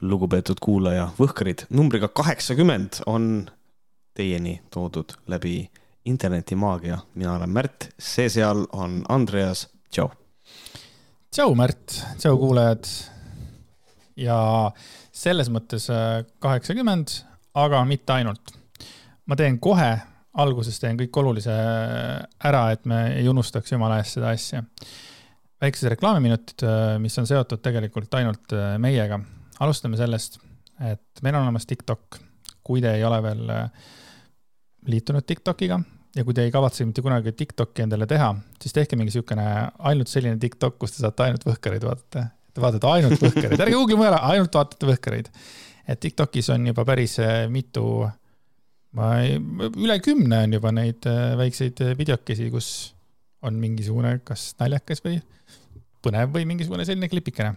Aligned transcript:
lugupeetud 0.00 0.60
kuulaja, 0.62 1.08
Võhkarid 1.18 1.66
numbriga 1.74 2.08
kaheksakümmend 2.08 3.02
on 3.06 3.48
teieni 4.14 4.60
toodud 4.70 5.14
läbi 5.26 5.70
internetimaagia. 6.04 6.98
mina 7.14 7.34
olen 7.34 7.50
Märt, 7.50 7.90
see 7.98 8.28
seal 8.28 8.66
on 8.72 9.02
Andreas, 9.08 9.68
tšau. 9.90 10.10
tšau, 11.30 11.54
Märt, 11.54 12.02
tšau, 12.18 12.38
kuulajad. 12.38 12.86
ja 14.16 14.70
selles 15.12 15.50
mõttes 15.50 15.90
äh, 15.90 16.24
kaheksakümmend, 16.38 17.08
aga 17.54 17.84
mitte 17.84 18.12
ainult. 18.12 18.54
ma 19.26 19.36
teen 19.36 19.58
kohe, 19.58 19.98
alguses 20.38 20.80
teen 20.80 20.98
kõik 20.98 21.16
olulise 21.20 21.52
äh, 21.52 22.22
ära, 22.44 22.70
et 22.72 22.86
me 22.86 23.14
ei 23.16 23.28
unustaks 23.28 23.72
jumala 23.72 23.98
eest 23.98 24.18
seda 24.18 24.30
asja. 24.30 24.62
väiksed 25.60 25.90
reklaamiminutid, 25.90 26.62
äh, 26.62 26.98
mis 26.98 27.18
on 27.18 27.26
seotud 27.26 27.62
tegelikult 27.62 28.14
ainult 28.14 28.54
meiega 28.78 29.20
alustame 29.64 29.98
sellest, 29.98 30.38
et 30.84 31.22
meil 31.22 31.36
on 31.36 31.46
olemas 31.46 31.66
TikTok. 31.66 32.24
kui 32.68 32.82
te 32.84 32.90
ei 32.98 33.04
ole 33.04 33.16
veel 33.24 33.48
äh, 33.48 33.86
liitunud 34.92 35.24
TikTokiga 35.24 35.78
ja 36.16 36.24
kui 36.24 36.34
te 36.36 36.44
ei 36.44 36.50
kavatse 36.52 36.84
mitte 36.84 37.00
kunagi 37.04 37.32
TikTok'i 37.32 37.86
endale 37.86 38.06
teha, 38.10 38.34
siis 38.60 38.74
tehke 38.76 38.96
mingi 38.96 39.08
niisugune 39.08 39.46
ainult 39.88 40.10
selline 40.12 40.36
TikTok, 40.40 40.76
kus 40.80 40.92
te 40.92 41.00
saate 41.00 41.24
ainult 41.24 41.46
võhkareid 41.48 41.86
vaadata. 41.88 42.26
Te 42.52 42.64
vaatate 42.64 42.90
ainult 42.90 43.22
võhkareid, 43.22 43.62
ärge 43.64 43.76
google'i 43.76 43.98
mujale, 44.00 44.20
ainult 44.32 44.60
vaatate 44.60 44.88
võhkareid. 44.88 45.30
et 45.88 46.00
TikTokis 46.00 46.50
on 46.52 46.66
juba 46.68 46.84
päris 46.84 47.18
äh, 47.24 47.46
mitu, 47.48 47.84
ma 48.98 49.14
ei, 49.22 49.38
üle 49.70 49.98
kümne 50.04 50.42
on 50.44 50.58
juba 50.58 50.72
neid 50.74 51.08
äh, 51.08 51.32
väikseid 51.40 51.80
videokesi, 51.96 52.50
kus 52.52 52.70
on 53.42 53.56
mingisugune 53.62 54.18
kas 54.26 54.50
naljakas 54.60 55.00
või 55.04 55.22
põnev 56.04 56.34
või 56.34 56.44
mingisugune 56.50 56.84
selline 56.84 57.08
klipikene 57.08 57.54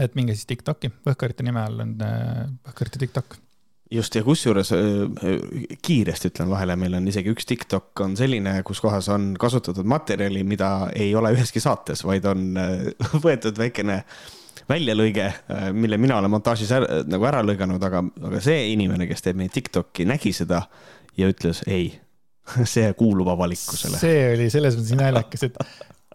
et 0.00 0.14
minge 0.18 0.34
siis 0.36 0.48
TikTok'i, 0.50 0.90
Võhkarite 1.06 1.46
nime 1.46 1.62
all 1.62 1.82
on 1.84 1.96
äh, 2.04 2.44
Võhkarite 2.68 3.00
TikTok. 3.02 3.36
just, 3.94 4.14
ja 4.14 4.24
kusjuures 4.26 4.72
äh, 4.74 5.34
kiiresti 5.82 6.30
ütlen 6.32 6.50
vahele, 6.50 6.76
meil 6.80 6.96
on 6.98 7.08
isegi 7.08 7.32
üks 7.34 7.46
TikTok 7.48 8.04
on 8.06 8.16
selline, 8.18 8.56
kus 8.66 8.82
kohas 8.84 9.08
on 9.12 9.34
kasutatud 9.40 9.86
materjali, 9.86 10.44
mida 10.44 10.90
ei 10.94 11.14
ole 11.14 11.34
üheski 11.36 11.62
saates, 11.62 12.04
vaid 12.06 12.26
on 12.30 12.56
äh, 12.60 12.88
võetud 13.26 13.58
väikene 13.58 14.02
väljalõige, 14.68 15.26
mille 15.76 15.98
mina 16.00 16.16
olen 16.16 16.32
montaažis 16.32 16.70
ära, 16.72 17.02
nagu 17.04 17.26
ära 17.28 17.42
lõiganud, 17.44 17.82
aga, 17.84 18.00
aga 18.30 18.38
see 18.40 18.70
inimene, 18.72 19.04
kes 19.10 19.20
teeb 19.26 19.36
meie 19.36 19.52
TikTok'i, 19.52 20.06
nägi 20.08 20.32
seda 20.32 20.62
ja 21.20 21.28
ütles 21.28 21.60
ei, 21.68 21.90
see 22.74 22.86
kuulub 22.96 23.28
avalikkusele. 23.34 24.00
see 24.00 24.22
oli 24.32 24.48
selles 24.54 24.78
mõttes 24.78 24.96
naljakas, 24.96 25.50
et 25.50 25.60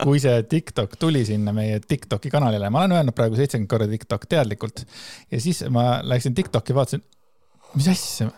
kui 0.03 0.19
see 0.23 0.43
TikTok 0.47 0.95
tuli 0.99 1.25
sinna 1.27 1.53
meie 1.55 1.79
TikToki 1.83 2.31
kanalile, 2.31 2.69
ma 2.71 2.83
olen 2.83 2.97
öelnud 2.99 3.15
praegu 3.15 3.37
seitsekümmend 3.39 3.71
korda 3.71 3.87
TikTok 3.91 4.27
teadlikult 4.31 4.83
ja 5.31 5.41
siis 5.43 5.63
ma 5.73 5.99
läksin 6.07 6.35
TikToki, 6.37 6.75
vaatasin, 6.75 7.03
mis 7.75 7.89
asja, 7.91 8.29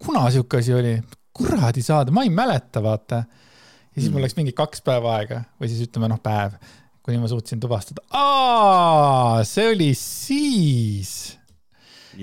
kuna 0.00 0.24
sihuke 0.32 0.62
asi 0.62 0.74
oli, 0.74 0.94
kuradi 1.36 1.84
saade, 1.84 2.14
ma 2.14 2.24
ei 2.24 2.32
mäleta, 2.32 2.82
vaata. 2.82 3.24
ja 3.24 3.96
siis 3.98 4.08
mul 4.08 4.20
mm. 4.20 4.26
läks 4.26 4.38
mingi 4.38 4.54
kaks 4.56 4.84
päeva 4.86 5.18
aega 5.18 5.42
või 5.60 5.72
siis 5.72 5.88
ütleme 5.88 6.08
noh, 6.12 6.22
päev, 6.24 6.56
kuni 7.04 7.20
ma 7.20 7.28
suutsin 7.30 7.60
tuvastada, 7.60 8.04
aa, 8.16 9.44
see 9.48 9.68
oli 9.74 9.90
siis. 9.98 11.12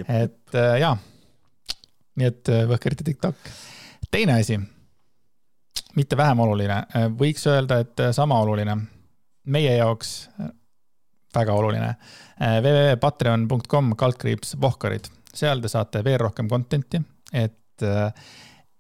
et 0.08 0.58
äh, 0.58 0.80
jaa, 0.82 0.95
nii 2.17 2.32
et 2.34 2.54
äh, 2.54 2.66
Võhkerite 2.70 3.06
TikTok. 3.06 3.54
teine 4.09 4.42
asi 4.42 4.58
mitte 5.98 6.17
vähem 6.20 6.40
oluline, 6.45 6.81
võiks 7.17 7.44
öelda, 7.50 7.81
et 7.84 8.06
sama 8.16 8.38
oluline, 8.44 8.76
meie 9.53 9.73
jaoks 9.80 10.14
väga 11.36 11.56
oluline, 11.58 11.89
www.patreon.com 12.38 13.92
kaldkriips 14.00 14.56
Vohkarid, 14.62 15.09
seal 15.34 15.62
te 15.64 15.72
saate 15.72 16.04
veel 16.06 16.20
rohkem 16.22 16.50
content'i, 16.52 17.02
et, 17.34 17.86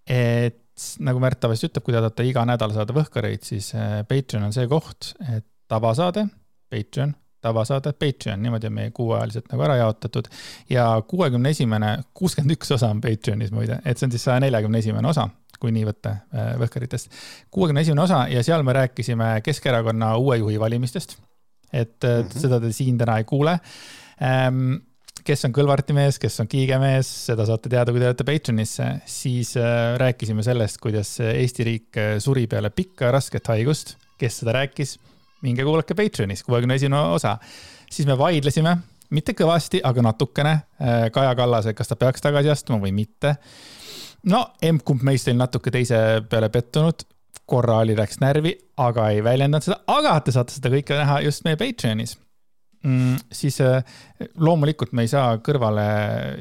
et 0.07 0.63
nagu 1.01 1.21
Märt 1.21 1.41
tavaliselt 1.41 1.71
ütleb, 1.71 1.85
kui 1.85 1.95
te 1.95 2.01
tahate 2.01 2.25
iga 2.29 2.43
nädal 2.47 2.73
saada 2.75 2.95
Võhkareid, 2.95 3.45
siis 3.45 3.71
Patreon 4.09 4.47
on 4.47 4.55
see 4.55 4.69
koht, 4.69 5.13
et 5.33 5.47
tavasaade, 5.71 6.27
Patreon, 6.71 7.15
tavasaade, 7.41 7.93
Patreon, 7.93 8.41
niimoodi 8.43 8.69
on 8.69 8.73
meie 8.73 8.91
kuuajaliselt 8.91 9.51
nagu 9.51 9.65
ära 9.67 9.75
jaotatud. 9.81 10.29
ja 10.69 10.87
kuuekümne 11.07 11.49
esimene, 11.49 11.97
kuuskümmend 12.13 12.57
üks 12.57 12.71
osa 12.75 12.89
on 12.93 13.01
Patreonis 13.01 13.51
muide, 13.51 13.81
et 13.85 13.97
see 13.97 14.07
on 14.07 14.15
siis 14.15 14.25
saja 14.27 14.39
neljakümne 14.43 14.81
esimene 14.83 15.07
osa 15.07 15.29
kui 15.61 15.73
nii 15.73 15.85
võtta 15.87 16.13
äh, 16.13 16.51
Võhkaritest. 16.61 17.13
kuuekümne 17.53 17.83
esimene 17.85 18.03
osa 18.05 18.25
ja 18.31 18.43
seal 18.45 18.65
me 18.65 18.75
rääkisime 18.77 19.37
Keskerakonna 19.45 20.15
uue 20.21 20.37
juhi 20.41 20.59
valimistest. 20.59 21.17
et 21.73 22.03
mm 22.03 22.21
-hmm. 22.21 22.39
seda 22.39 22.59
te 22.59 22.71
siin 22.71 22.97
täna 22.97 23.17
ei 23.17 23.23
kuule 23.23 23.59
ähm, 24.21 24.75
kes 25.23 25.45
on 25.45 25.51
Kõlvarti 25.51 25.93
mees, 25.93 26.19
kes 26.19 26.39
on 26.39 26.47
Kiige 26.47 26.77
mees, 26.79 27.09
seda 27.25 27.45
saate 27.45 27.69
teada, 27.69 27.91
kui 27.91 27.99
te 27.99 28.07
olete 28.07 28.23
Patreonis, 28.23 28.77
siis 29.05 29.57
äh, 29.57 29.97
rääkisime 29.97 30.43
sellest, 30.43 30.77
kuidas 30.77 31.19
Eesti 31.19 31.63
riik 31.63 31.99
suri 32.19 32.47
peale 32.47 32.69
pikka 32.69 33.11
rasket 33.11 33.47
haigust. 33.47 33.97
kes 34.17 34.39
seda 34.39 34.53
rääkis, 34.53 34.97
minge 35.41 35.63
kuulake 35.63 35.95
Patreonis, 35.95 36.43
kuuekümne 36.43 36.75
esimene 36.75 37.15
osa. 37.15 37.37
siis 37.91 38.07
me 38.07 38.17
vaidlesime, 38.17 38.77
mitte 39.09 39.33
kõvasti, 39.37 39.81
aga 39.83 40.01
natukene 40.01 40.59
Kaja 41.13 41.35
Kallase, 41.35 41.73
kas 41.73 41.87
ta 41.87 41.95
peaks 41.95 42.21
tagasi 42.21 42.49
astuma 42.49 42.81
või 42.83 42.91
mitte 42.91 43.37
no 44.25 44.43
emb-kumb 44.63 45.05
meist 45.07 45.29
oli 45.29 45.37
natuke 45.39 45.71
teise 45.73 45.99
peale 46.29 46.49
pettunud, 46.53 47.05
korra 47.47 47.81
oli, 47.83 47.95
läks 47.97 48.19
närvi, 48.23 48.53
aga 48.83 49.11
ei 49.13 49.23
väljendanud 49.23 49.65
seda, 49.65 49.79
aga 49.93 50.17
te 50.23 50.33
saate 50.35 50.55
seda 50.55 50.71
kõike 50.73 50.97
näha 50.97 51.21
just 51.25 51.45
meie 51.47 51.59
Patreonis 51.59 52.17
mm,. 52.83 53.15
siis 53.31 53.59
äh, 53.63 53.79
loomulikult 54.35 54.93
me 54.97 55.05
ei 55.05 55.11
saa 55.11 55.37
kõrvale 55.43 55.87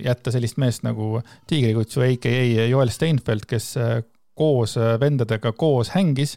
jätta 0.04 0.34
sellist 0.34 0.58
meest 0.62 0.86
nagu 0.86 1.20
Tiigrikutsu 1.50 2.04
AKA 2.08 2.66
Joel 2.70 2.92
Steinfeld, 2.94 3.46
kes 3.48 3.72
äh, 3.80 4.00
koos 4.36 4.76
äh, 4.80 4.96
vendadega 5.00 5.52
koos 5.56 5.94
hängis. 5.94 6.36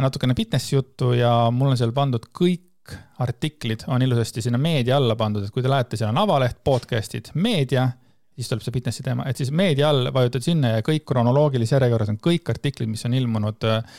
natukene 0.00 0.36
fitnessi 0.36 0.76
juttu 0.78 1.12
ja 1.18 1.34
mul 1.52 1.74
on 1.74 1.80
seal 1.80 1.92
pandud 1.96 2.30
kõik 2.32 2.94
artiklid. 3.20 3.84
On 3.92 4.02
ilusasti 4.02 4.42
sinna 4.42 4.58
meedia 4.58 4.96
alla 4.96 5.16
pandud, 5.18 5.44
et 5.44 5.52
kui 5.54 5.62
te 5.62 5.70
lähete, 5.70 5.98
seal 6.00 6.14
on 6.14 6.22
avaleht, 6.22 6.62
podcast'id, 6.64 7.34
meedia, 7.34 7.90
siis 8.34 8.48
tuleb 8.48 8.64
see 8.64 8.74
fitnessi 8.78 9.04
teema, 9.04 9.28
et 9.28 9.36
siis 9.36 9.52
meedia 9.52 9.90
all 9.92 10.08
vajutad 10.14 10.46
sinna 10.46 10.76
ja 10.78 10.86
kõik 10.86 11.04
kronoloogilises 11.08 11.76
järjekorras 11.76 12.14
on 12.14 12.18
kõik 12.24 12.48
artiklid, 12.50 12.88
mis 12.88 13.04
on 13.04 13.14
ilmunud 13.20 13.68
ähm, 13.68 13.92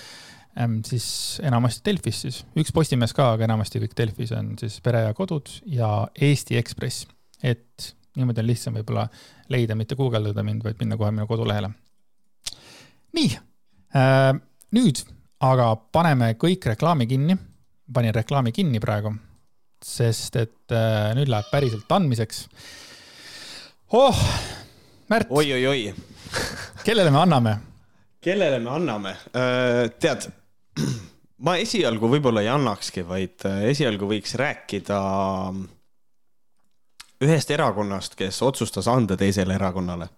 siis 0.85 1.39
enamasti 1.43 1.83
Delfis 1.85 2.21
siis, 2.25 2.41
üks 2.59 2.73
Postimees 2.75 3.13
ka, 3.15 3.31
aga 3.35 3.47
enamasti 3.47 3.79
kõik 3.83 3.95
Delfis 3.97 4.33
on 4.35 4.53
siis 4.59 4.79
Pere 4.83 5.05
ja 5.05 5.13
Kodud 5.17 5.49
ja 5.65 6.07
Eesti 6.19 6.57
Ekspress. 6.59 7.07
et 7.43 7.95
niimoodi 8.17 8.43
on 8.43 8.47
lihtsam 8.47 8.75
võib-olla 8.75 9.07
leida, 9.51 9.75
mitte 9.75 9.95
guugeldada 9.95 10.43
mind, 10.43 10.63
vaid 10.63 10.79
minna 10.81 10.97
kohe 10.99 11.11
minu 11.15 11.27
kodulehele. 11.29 11.71
nii 13.15 13.31
äh,, 13.95 14.33
nüüd 14.75 15.03
aga 15.41 15.73
paneme 15.91 16.33
kõik 16.39 16.67
reklaami 16.73 17.07
kinni. 17.07 17.37
panin 17.93 18.13
reklaami 18.15 18.51
kinni 18.51 18.79
praegu, 18.79 19.13
sest 19.83 20.35
et 20.35 20.75
äh, 20.75 21.11
nüüd 21.17 21.31
läheb 21.31 21.51
päriselt 21.51 21.91
andmiseks 21.91 22.47
oh,. 23.93 24.25
Märt. 25.11 25.27
oi-oi-oi 25.29 25.93
kellele 26.85 27.11
me 27.11 27.19
anname? 27.19 27.57
kellele 28.21 28.59
me 28.59 28.69
anname? 28.69 29.15
Äh, 29.35 29.89
tead, 29.99 30.29
ma 31.45 31.57
esialgu 31.61 32.09
võib-olla 32.15 32.43
ei 32.45 32.51
annakski, 32.53 33.05
vaid 33.07 33.45
äh, 33.49 33.67
esialgu 33.73 34.09
võiks 34.09 34.35
rääkida 34.39 35.01
ühest 37.21 37.51
erakonnast, 37.53 38.17
kes 38.17 38.41
otsustas 38.41 38.87
anda 38.89 39.17
teisele 39.17 39.55
erakonnale 39.57 40.09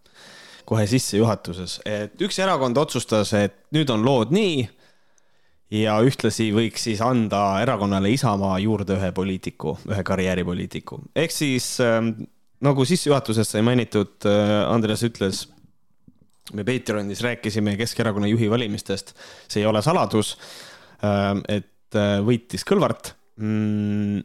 kohe 0.65 0.85
sissejuhatuses, 0.87 1.81
et 1.85 2.21
üks 2.23 2.37
erakond 2.39 2.77
otsustas, 2.79 3.33
et 3.35 3.57
nüüd 3.75 3.89
on 3.91 4.05
lood 4.05 4.31
nii 4.31 4.61
ja 5.73 5.97
ühtlasi 6.05 6.51
võiks 6.55 6.85
siis 6.87 7.01
anda 7.03 7.59
erakonnale 7.63 8.11
Isamaa 8.13 8.59
juurde 8.63 8.97
ühe 8.99 9.11
poliitiku, 9.15 9.77
ühe 9.89 10.03
karjääripoliitiku. 10.05 11.01
ehk 11.15 11.35
siis 11.35 11.75
ähm, 11.83 12.13
nagu 12.63 12.85
sissejuhatuses 12.85 13.51
sai 13.51 13.63
mainitud, 13.65 14.15
äh, 14.29 14.61
Andres 14.69 15.03
ütles, 15.03 15.47
me 16.51 16.65
Patreonis 16.67 17.23
rääkisime 17.23 17.77
Keskerakonna 17.79 18.27
juhi 18.27 18.49
valimistest, 18.51 19.13
see 19.47 19.63
ei 19.63 19.69
ole 19.69 19.81
saladus, 19.85 20.35
ähm, 21.05 21.43
et 21.47 21.95
äh, 21.95 22.17
võitis 22.25 22.67
Kõlvart. 22.67 23.13
Mm, 23.39 24.19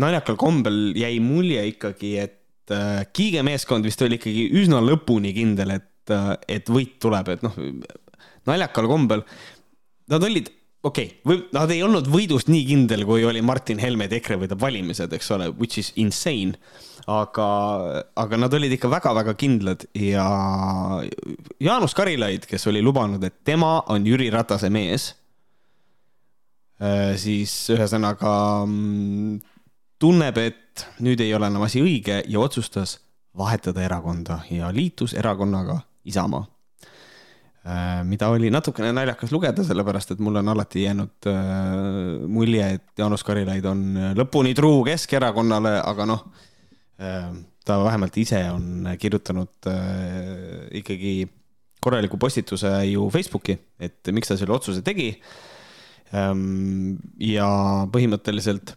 naljakal 0.00 0.38
kombel 0.40 0.96
jäi 0.96 1.18
mulje 1.24 1.66
ikkagi, 1.74 2.14
et 2.24 2.72
äh, 2.74 3.04
Kiige 3.12 3.44
meeskond 3.46 3.86
vist 3.86 4.02
oli 4.02 4.18
ikkagi 4.20 4.48
üsna 4.62 4.80
lõpuni 4.84 5.34
kindel, 5.36 5.76
et, 5.76 6.16
et 6.48 6.72
võit 6.72 6.96
tuleb, 7.02 7.34
et 7.34 7.44
noh, 7.44 7.60
naljakal 8.48 8.88
kombel 8.88 9.24
nad 10.10 10.22
olid 10.22 10.50
okei 10.86 11.06
okay,, 11.06 11.20
või 11.26 11.42
nad 11.56 11.72
ei 11.74 11.82
olnud 11.84 12.08
võidust 12.10 12.50
nii 12.52 12.64
kindel, 12.68 13.04
kui 13.08 13.24
oli 13.26 13.42
Martin 13.44 13.80
Helme, 13.82 14.06
et 14.06 14.16
EKRE 14.20 14.38
võidab 14.44 14.62
valimised, 14.62 15.12
eks 15.12 15.30
ole, 15.36 15.50
which 15.58 15.82
is 15.82 15.92
insane. 16.00 16.58
Aga, 17.06 17.46
aga 18.18 18.38
nad 18.40 18.54
olid 18.56 18.72
ikka 18.74 18.88
väga-väga 18.90 19.36
kindlad 19.38 19.84
ja 19.94 20.24
Jaanus 21.62 21.94
Karilaid, 21.94 22.48
kes 22.50 22.66
oli 22.66 22.80
lubanud, 22.82 23.22
et 23.22 23.44
tema 23.46 23.76
on 23.94 24.08
Jüri 24.08 24.26
Ratase 24.34 24.72
mees, 24.74 25.12
äh, 26.82 27.14
siis 27.20 27.54
ühesõnaga 27.70 28.32
mm, 28.66 29.38
tunneb, 30.02 30.42
et 30.42 30.86
nüüd 31.06 31.22
ei 31.22 31.30
ole 31.38 31.46
enam 31.46 31.68
asi 31.68 31.84
õige 31.84 32.24
ja 32.26 32.42
otsustas 32.42 32.98
vahetada 33.38 33.86
erakonda 33.86 34.40
ja 34.50 34.74
liitus 34.74 35.14
erakonnaga 35.14 35.78
Isamaa 36.10 36.55
mida 38.06 38.28
oli 38.30 38.50
natukene 38.54 38.92
naljakas 38.94 39.32
lugeda, 39.34 39.64
sellepärast 39.66 40.12
et 40.14 40.20
mulle 40.22 40.38
on 40.38 40.52
alati 40.52 40.84
jäänud 40.84 41.26
äh, 41.30 41.72
mulje, 42.30 42.68
et 42.78 43.00
Jaanus 43.00 43.24
Karilaid 43.26 43.64
on 43.66 43.86
lõpuni 44.14 44.54
truu 44.54 44.84
Keskerakonnale, 44.86 45.80
aga 45.82 46.06
noh 46.06 46.28
Ehm, 46.96 47.42
ta 47.64 47.76
vähemalt 47.84 48.16
ise 48.16 48.38
on 48.50 48.88
kirjutanud 48.98 49.68
äh, 49.68 50.64
ikkagi 50.80 51.28
korraliku 51.82 52.16
postituse 52.16 52.70
ju 52.88 53.10
Facebooki, 53.12 53.58
et 53.80 54.08
miks 54.16 54.30
ta 54.30 54.38
selle 54.40 54.56
otsuse 54.56 54.80
tegi. 54.86 55.10
Ehm, 56.16 56.96
ja 57.20 57.48
põhimõtteliselt 57.92 58.72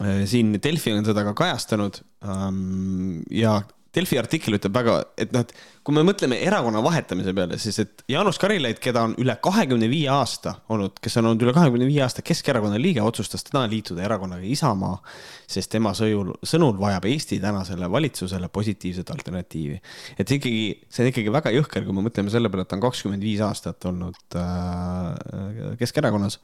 äh, 0.00 0.24
siin 0.30 0.56
Delfi 0.64 0.94
on 0.96 1.04
seda 1.04 1.26
ka 1.28 1.36
kajastanud 1.42 2.00
ehm, 2.24 3.20
ja 3.28 3.58
Delfi 3.92 4.16
artikkel 4.16 4.56
ütleb 4.56 4.72
väga, 4.72 4.94
et 5.20 5.34
noh, 5.34 5.42
et 5.44 5.50
kui 5.84 5.92
me 5.92 6.00
mõtleme 6.06 6.38
erakonna 6.40 6.80
vahetamise 6.80 7.34
peale, 7.36 7.58
siis 7.60 7.76
et 7.82 8.04
Jaanus 8.08 8.38
Karilaid, 8.40 8.78
keda 8.80 9.02
on 9.04 9.12
üle 9.20 9.34
kahekümne 9.44 9.88
viie 9.90 10.08
aasta 10.08 10.54
olnud, 10.72 10.96
kes 11.04 11.18
on 11.20 11.28
olnud 11.28 11.44
üle 11.44 11.52
kahekümne 11.52 11.84
viie 11.90 12.00
aasta 12.04 12.24
Keskerakonna 12.24 12.80
liige, 12.80 13.02
otsustas 13.04 13.44
täna 13.44 13.66
liituda 13.68 14.06
erakonnaga 14.06 14.48
Isamaa, 14.48 14.96
sest 15.44 15.74
tema 15.76 15.92
sõjul, 15.98 16.32
sõnul 16.48 16.80
vajab 16.80 17.10
Eesti 17.12 17.36
tänasele 17.44 17.90
valitsusele 17.92 18.48
positiivset 18.48 19.12
alternatiivi. 19.12 19.76
et 20.16 20.34
ikkagi, 20.38 20.64
see 20.88 21.04
on 21.04 21.12
ikkagi 21.12 21.36
väga 21.36 21.52
jõhker, 21.58 21.84
kui 21.84 22.00
me 22.00 22.08
mõtleme 22.08 22.32
selle 22.32 22.48
peale, 22.48 22.64
et 22.64 22.72
ta 22.72 22.80
on 22.80 22.86
kakskümmend 22.88 23.28
viis 23.28 23.44
aastat 23.44 23.92
olnud 23.92 24.40
äh, 24.40 25.76
Keskerakonnas. 25.84 26.40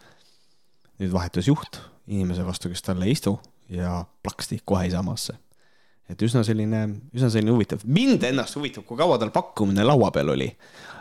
nüüd 1.00 1.16
vahetus 1.16 1.48
juht 1.48 1.80
inimese 2.08 2.44
vastu, 2.44 2.68
kes 2.68 2.84
talle 2.84 3.08
ei 3.08 3.16
istu 3.16 3.38
ja 3.72 4.02
plaksti 4.22 4.60
kohe 4.68 4.84
Isamaasse 4.92 5.40
et 6.08 6.22
üsna 6.24 6.42
selline, 6.46 6.82
üsna 7.14 7.30
selline 7.32 7.52
huvitav. 7.52 7.82
mind 7.84 8.24
ennast 8.28 8.56
huvitab, 8.56 8.86
kui 8.88 8.98
kaua 8.98 9.18
tal 9.20 9.32
pakkumine 9.34 9.84
laua 9.86 10.10
peal 10.14 10.32
oli. 10.34 10.48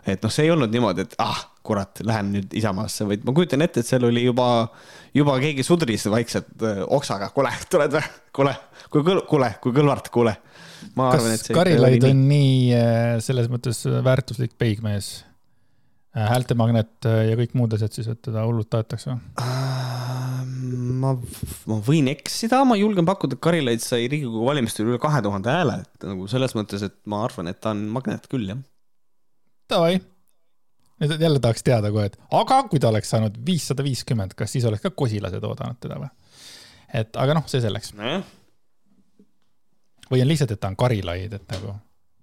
et 0.08 0.24
noh, 0.24 0.32
see 0.32 0.48
ei 0.48 0.52
olnud 0.54 0.72
niimoodi, 0.72 1.08
et 1.08 1.16
ah, 1.24 1.40
kurat, 1.68 2.02
lähen 2.08 2.32
nüüd 2.36 2.56
Isamaasse, 2.56 3.08
vaid 3.10 3.26
ma 3.28 3.36
kujutan 3.36 3.64
ette, 3.66 3.84
et 3.84 3.90
seal 3.90 4.08
oli 4.08 4.24
juba, 4.24 4.68
juba 5.16 5.36
keegi 5.44 5.66
sudris 5.68 6.08
vaikselt 6.12 6.66
oksaga, 6.88 7.32
kuule, 7.36 7.52
tuled 7.72 7.96
või? 7.98 8.04
kuule, 8.40 8.56
kui 8.94 9.04
kõl-, 9.08 9.24
kuule, 9.30 9.54
kui 9.64 9.76
Kõlvart, 9.76 10.12
kuule. 10.14 10.36
kas 10.96 11.50
Karilaid 11.56 12.08
on 12.08 12.28
nii 12.30 12.60
äh, 12.78 13.16
selles 13.24 13.52
mõttes 13.52 13.84
väärtuslik 13.86 14.56
peigmees? 14.60 15.27
Äh, 16.16 16.24
häältemagnet 16.32 17.06
äh, 17.06 17.26
ja 17.30 17.38
kõik 17.38 17.54
muud 17.58 17.74
asjad 17.76 17.94
siis, 17.94 18.08
et 18.10 18.22
teda 18.26 18.46
hullult 18.48 18.70
tahetakse 18.72 19.12
või? 19.12 19.20
ma, 21.04 21.12
ma 21.70 21.78
võin 21.84 22.08
eksida, 22.10 22.62
ma 22.66 22.78
julgen 22.80 23.06
pakkuda, 23.06 23.36
et 23.36 23.44
Karilaid 23.44 23.84
sai 23.84 24.08
Riigikogu 24.10 24.46
valimistel 24.48 24.88
üle 24.88 25.00
kahe 25.04 25.20
tuhande 25.26 25.52
hääle, 25.52 25.76
et 25.84 26.08
nagu 26.08 26.30
selles 26.32 26.56
mõttes, 26.58 26.86
et 26.88 26.96
ma 27.12 27.20
arvan, 27.28 27.52
et 27.52 27.60
ta 27.62 27.74
on 27.76 27.84
magnet 27.94 28.26
küll, 28.32 28.48
jah. 28.50 28.62
Davai. 29.70 30.00
nüüd 31.04 31.22
jälle 31.22 31.42
tahaks 31.44 31.66
teada 31.68 31.92
kohe, 31.94 32.08
et 32.10 32.16
aga 32.34 32.62
kui 32.72 32.82
ta 32.82 32.90
oleks 32.90 33.12
saanud 33.14 33.36
viissada 33.46 33.86
viiskümmend, 33.86 34.34
kas 34.40 34.56
siis 34.56 34.66
oleks 34.66 34.88
ka 34.88 34.96
kosilased 34.98 35.44
oodanud 35.44 35.78
teda 35.84 36.00
või? 36.02 36.10
et 36.98 37.20
aga 37.20 37.36
noh, 37.38 37.46
see 37.52 37.62
selleks 37.62 37.94
no. 38.00 38.16
või 40.08 40.24
on 40.24 40.32
lihtsalt, 40.32 40.56
et 40.56 40.64
ta 40.64 40.72
on 40.72 40.80
Karilaid, 40.80 41.36
et 41.36 41.52
nagu 41.54 41.76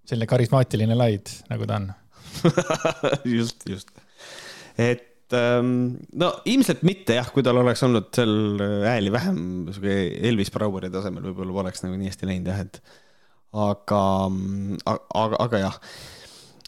selline 0.09 0.27
karismaatiline 0.29 0.97
laid, 0.99 1.31
nagu 1.53 1.69
ta 1.69 1.79
on 1.79 1.93
just, 3.37 3.69
just. 3.69 3.91
et 4.79 5.37
ähm, 5.37 5.97
no 6.13 6.33
ilmselt 6.49 6.83
mitte 6.87 7.19
jah, 7.19 7.31
kui 7.35 7.45
tal 7.47 7.61
oleks 7.63 7.85
olnud 7.87 8.11
seal 8.17 8.35
äh, 8.61 8.75
hääli 8.95 9.13
vähem, 9.15 9.39
sihuke 9.71 9.97
Elvis 10.31 10.53
Braueri 10.55 10.93
tasemel 10.95 11.31
võib-olla 11.31 11.61
poleks 11.63 11.87
nagu 11.87 11.99
nii 11.99 12.13
hästi 12.13 12.31
läinud 12.31 12.53
jah, 12.53 12.67
et 12.67 12.83
aga, 13.55 14.03
mm, 14.29 14.83
aga, 14.89 15.41
aga 15.47 15.65
jah. 15.69 15.81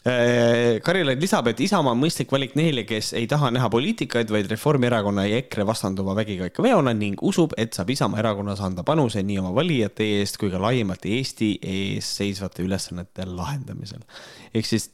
Äh, 0.07 0.79
Karilaid 0.85 1.19
lisab, 1.19 1.49
et 1.51 1.59
Isamaa 1.59 1.91
on 1.91 1.99
mõistlik 1.99 2.31
valik 2.31 2.53
neile, 2.55 2.85
kes 2.87 3.09
ei 3.17 3.25
taha 3.27 3.49
näha 3.51 3.67
poliitikaid, 3.73 4.29
vaid 4.31 4.47
Reformierakonna 4.47 5.25
ja 5.27 5.41
EKRE 5.41 5.65
vastanduva 5.67 6.15
vägikaika 6.15 6.63
veona 6.63 6.93
ning 6.95 7.19
usub, 7.27 7.55
et 7.59 7.75
saab 7.75 7.91
Isamaa 7.91 8.21
erakonnas 8.21 8.61
anda 8.63 8.85
panuse 8.87 9.23
nii 9.25 9.41
oma 9.41 9.51
valijate 9.57 10.07
eest 10.21 10.39
kui 10.39 10.53
ka 10.53 10.61
laiemalt 10.63 11.03
Eesti 11.11 11.57
ees 11.59 12.13
seisvate 12.21 12.63
ülesannete 12.63 13.27
lahendamisel. 13.27 14.05
ehk 14.53 14.69
siis 14.69 14.87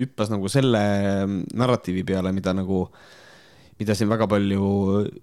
hüppas 0.00 0.32
nagu 0.32 0.50
selle 0.52 0.82
narratiivi 1.26 2.04
peale, 2.06 2.32
mida 2.36 2.54
nagu, 2.56 2.84
mida 3.80 3.96
siin 3.96 4.10
väga 4.12 4.28
palju 4.30 4.68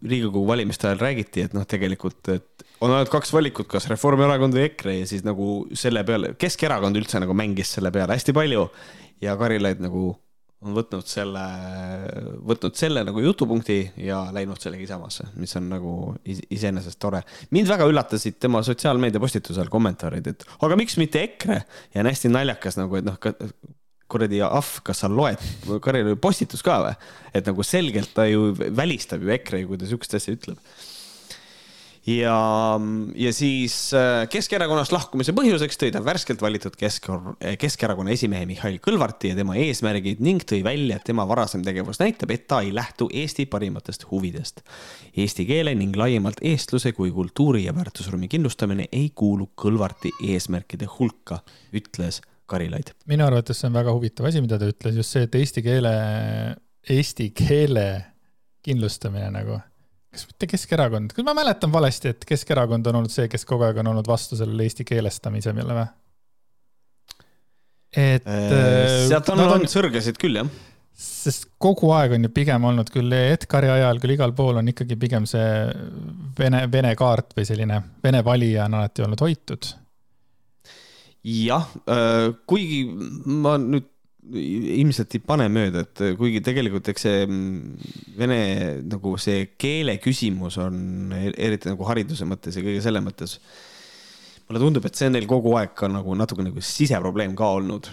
Riigikogu 0.02 0.46
valimiste 0.50 0.90
ajal 0.90 1.04
räägiti, 1.04 1.46
et 1.48 1.56
noh, 1.58 1.68
tegelikult, 1.70 2.34
et 2.34 2.68
on 2.84 2.92
ainult 2.92 3.12
kaks 3.14 3.32
valikut, 3.34 3.70
kas 3.72 3.88
Reformierakond 3.92 4.56
või 4.58 4.68
EKRE 4.70 4.98
ja 5.00 5.08
siis 5.10 5.24
nagu 5.28 5.64
selle 5.78 6.04
peale, 6.08 6.34
Keskerakond 6.40 7.00
üldse 7.00 7.22
nagu 7.24 7.36
mängis 7.38 7.72
selle 7.78 7.94
peale 7.96 8.18
hästi 8.18 8.36
palju 8.36 8.68
ja 9.24 9.38
Karilaid 9.40 9.84
nagu 9.84 10.12
on 10.64 10.76
võtnud 10.78 11.08
selle, 11.08 11.44
võtnud 12.48 12.78
selle 12.80 13.04
nagu 13.06 13.22
jutupunkti 13.24 13.78
ja 14.06 14.22
läinud 14.36 14.62
sellega 14.64 14.86
Isamaasse, 14.86 15.28
mis 15.40 15.54
on 15.60 15.68
nagu 15.72 15.94
iseenesest 16.24 17.00
tore. 17.02 17.24
mind 17.52 17.70
väga 17.72 17.88
üllatasid 17.90 18.40
tema 18.40 18.64
sotsiaalmeedia 18.64 19.22
postitusel 19.24 19.72
kommentaarid, 19.74 20.30
et 20.32 20.46
aga 20.64 20.80
miks 20.80 20.98
mitte 21.02 21.24
EKRE 21.28 21.60
ja 21.94 22.04
on 22.04 22.12
hästi 22.12 22.32
naljakas 22.32 22.80
nagu, 22.80 23.00
et 23.00 23.08
noh, 23.08 23.20
kuradi 24.14 24.42
ahv, 24.46 24.80
kas 24.86 25.04
sa 25.04 25.12
loed 25.12 25.42
Karilaiu 25.84 26.20
postitus 26.22 26.64
ka 26.66 26.80
või? 26.88 26.96
et 27.34 27.46
nagu 27.50 27.66
selgelt 27.66 28.14
ta 28.16 28.28
ju 28.30 28.52
välistab 28.54 29.24
ju 29.24 29.34
EKRE-i, 29.34 29.68
kui 29.70 29.80
ta 29.80 29.90
sihukest 29.90 30.18
asja 30.20 30.36
ütleb. 30.36 30.60
ja, 32.10 32.36
ja 33.16 33.34
siis 33.36 33.76
äh, 33.98 34.26
Keskerakonnast 34.32 34.94
lahkumise 34.96 35.36
põhjuseks 35.36 35.80
tõi 35.82 35.94
ta 35.96 36.04
värskelt 36.06 36.44
valitud 36.44 36.76
Kesk, 36.80 37.10
Keskerakonna 37.60 38.14
esimehe 38.14 38.48
Mihhail 38.50 38.82
Kõlvarti 38.84 39.32
ja 39.32 39.40
tema 39.40 39.56
eesmärgid 39.62 40.22
ning 40.24 40.44
tõi 40.50 40.62
välja, 40.66 41.00
et 41.00 41.08
tema 41.10 41.26
varasem 41.30 41.64
tegevus 41.66 42.02
näitab, 42.04 42.34
et 42.36 42.46
ta 42.52 42.62
ei 42.66 42.74
lähtu 42.76 43.10
Eesti 43.14 43.48
parimatest 43.50 44.06
huvidest. 44.12 44.62
Eesti 45.18 45.48
keele 45.50 45.76
ning 45.80 45.96
laiemalt 45.98 46.44
eestluse 46.44 46.94
kui 46.98 47.14
kultuuri 47.16 47.66
ja 47.66 47.76
väärtusruumi 47.76 48.30
kindlustamine 48.32 48.90
ei 48.92 49.10
kuulu 49.16 49.50
Kõlvarti 49.58 50.14
eesmärkide 50.34 50.92
hulka, 51.00 51.40
ütles 51.74 52.22
Karilaid. 52.50 52.94
minu 53.10 53.26
arvates 53.26 53.62
see 53.62 53.70
on 53.70 53.78
väga 53.78 53.94
huvitav 53.96 54.28
asi, 54.30 54.42
mida 54.44 54.60
ta 54.60 54.68
ütles, 54.70 54.98
just 55.00 55.16
see, 55.16 55.28
et 55.28 55.36
eesti 55.40 55.64
keele, 55.66 55.94
eesti 56.92 57.30
keele 57.38 57.88
kindlustamine 58.64 59.30
nagu 59.34 59.60
kas 60.14 60.28
mitte 60.30 60.48
Keskerakond, 60.52 61.14
kas 61.16 61.26
ma 61.26 61.34
mäletan 61.38 61.72
valesti, 61.74 62.14
et 62.14 62.26
Keskerakond 62.30 62.88
on 62.92 63.02
olnud 63.02 63.14
see, 63.14 63.26
kes 63.32 63.48
kogu 63.50 63.66
aeg 63.68 63.80
on 63.82 63.90
olnud 63.94 64.08
vastu 64.08 64.38
sellele 64.40 64.68
eesti 64.68 64.86
keelestamisele 64.88 65.80
või? 65.80 65.88
et 67.94 68.28
äh,. 68.28 68.46
äh 68.54 69.08
sealt 69.10 69.30
on 69.34 69.44
olnud 69.46 69.72
sõrgesid 69.72 70.20
küll, 70.22 70.38
jah. 70.42 70.50
sest 70.98 71.50
kogu 71.62 71.92
aeg 71.98 72.16
on 72.18 72.28
ju 72.28 72.34
pigem 72.34 72.70
olnud 72.70 72.90
küll 72.94 73.14
Edgari 73.18 73.72
ajal 73.74 74.02
küll 74.02 74.16
igal 74.16 74.34
pool 74.38 74.62
on 74.62 74.70
ikkagi 74.70 74.98
pigem 75.02 75.26
see 75.30 75.48
vene, 76.38 76.66
vene 76.72 76.94
kaart 76.98 77.34
või 77.38 77.48
selline 77.50 77.82
vene 78.04 78.24
valija 78.26 78.68
on 78.70 78.80
alati 78.82 79.06
olnud 79.06 79.26
hoitud. 79.26 79.74
Jah, 81.24 81.68
äh, 81.88 82.30
kuigi 82.50 82.84
ma 83.26 83.58
nüüd 83.62 83.90
ilmselt 84.34 85.18
ei 85.18 85.22
pane 85.24 85.50
mööda, 85.52 85.84
et 85.84 86.02
kuigi 86.20 86.40
tegelikult 86.46 86.88
eks 86.94 87.06
see 87.06 87.26
mm, 87.26 87.90
vene 88.16 88.40
nagu 88.88 89.18
see 89.20 89.50
keele 89.60 89.98
küsimus 90.04 90.58
on 90.64 91.12
e-, 91.16 91.34
eriti 91.48 91.72
nagu 91.72 91.88
hariduse 91.90 92.28
mõttes 92.30 92.56
ja 92.56 92.64
kõige 92.64 92.84
selle 92.86 93.04
mõttes. 93.04 93.36
mulle 94.48 94.64
tundub, 94.64 94.88
et 94.88 94.96
see 95.00 95.10
on 95.12 95.18
neil 95.18 95.28
kogu 95.28 95.56
aeg 95.60 95.76
ka 95.76 95.92
nagu 95.92 96.16
natuke 96.16 96.46
nagu 96.46 96.64
siseprobleem 96.64 97.36
ka 97.36 97.52
olnud, 97.60 97.90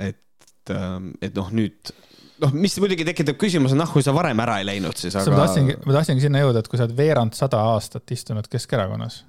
et, 0.00 0.72
et 0.72 1.36
noh, 1.36 1.52
nüüd 1.52 1.92
noh, 2.42 2.54
mis 2.54 2.76
muidugi 2.80 3.06
tekitab 3.08 3.38
küsimuse, 3.40 3.76
noh, 3.76 3.88
kui 3.92 4.04
sa 4.04 4.14
varem 4.16 4.40
ära 4.44 4.60
ei 4.62 4.68
läinud, 4.68 4.96
siis 5.00 5.16
aga. 5.16 5.32
ma 5.34 5.44
tahtsingi, 5.44 5.80
ma 5.84 5.96
tahtsingi 5.98 6.24
sinna 6.24 6.44
jõuda, 6.44 6.62
et 6.62 6.70
kui 6.70 6.80
sa 6.80 6.86
oled 6.88 6.96
veerand 6.96 7.36
sada 7.36 7.60
aastat 7.74 8.16
istunud 8.16 8.48
Keskerakonnas 8.50 9.22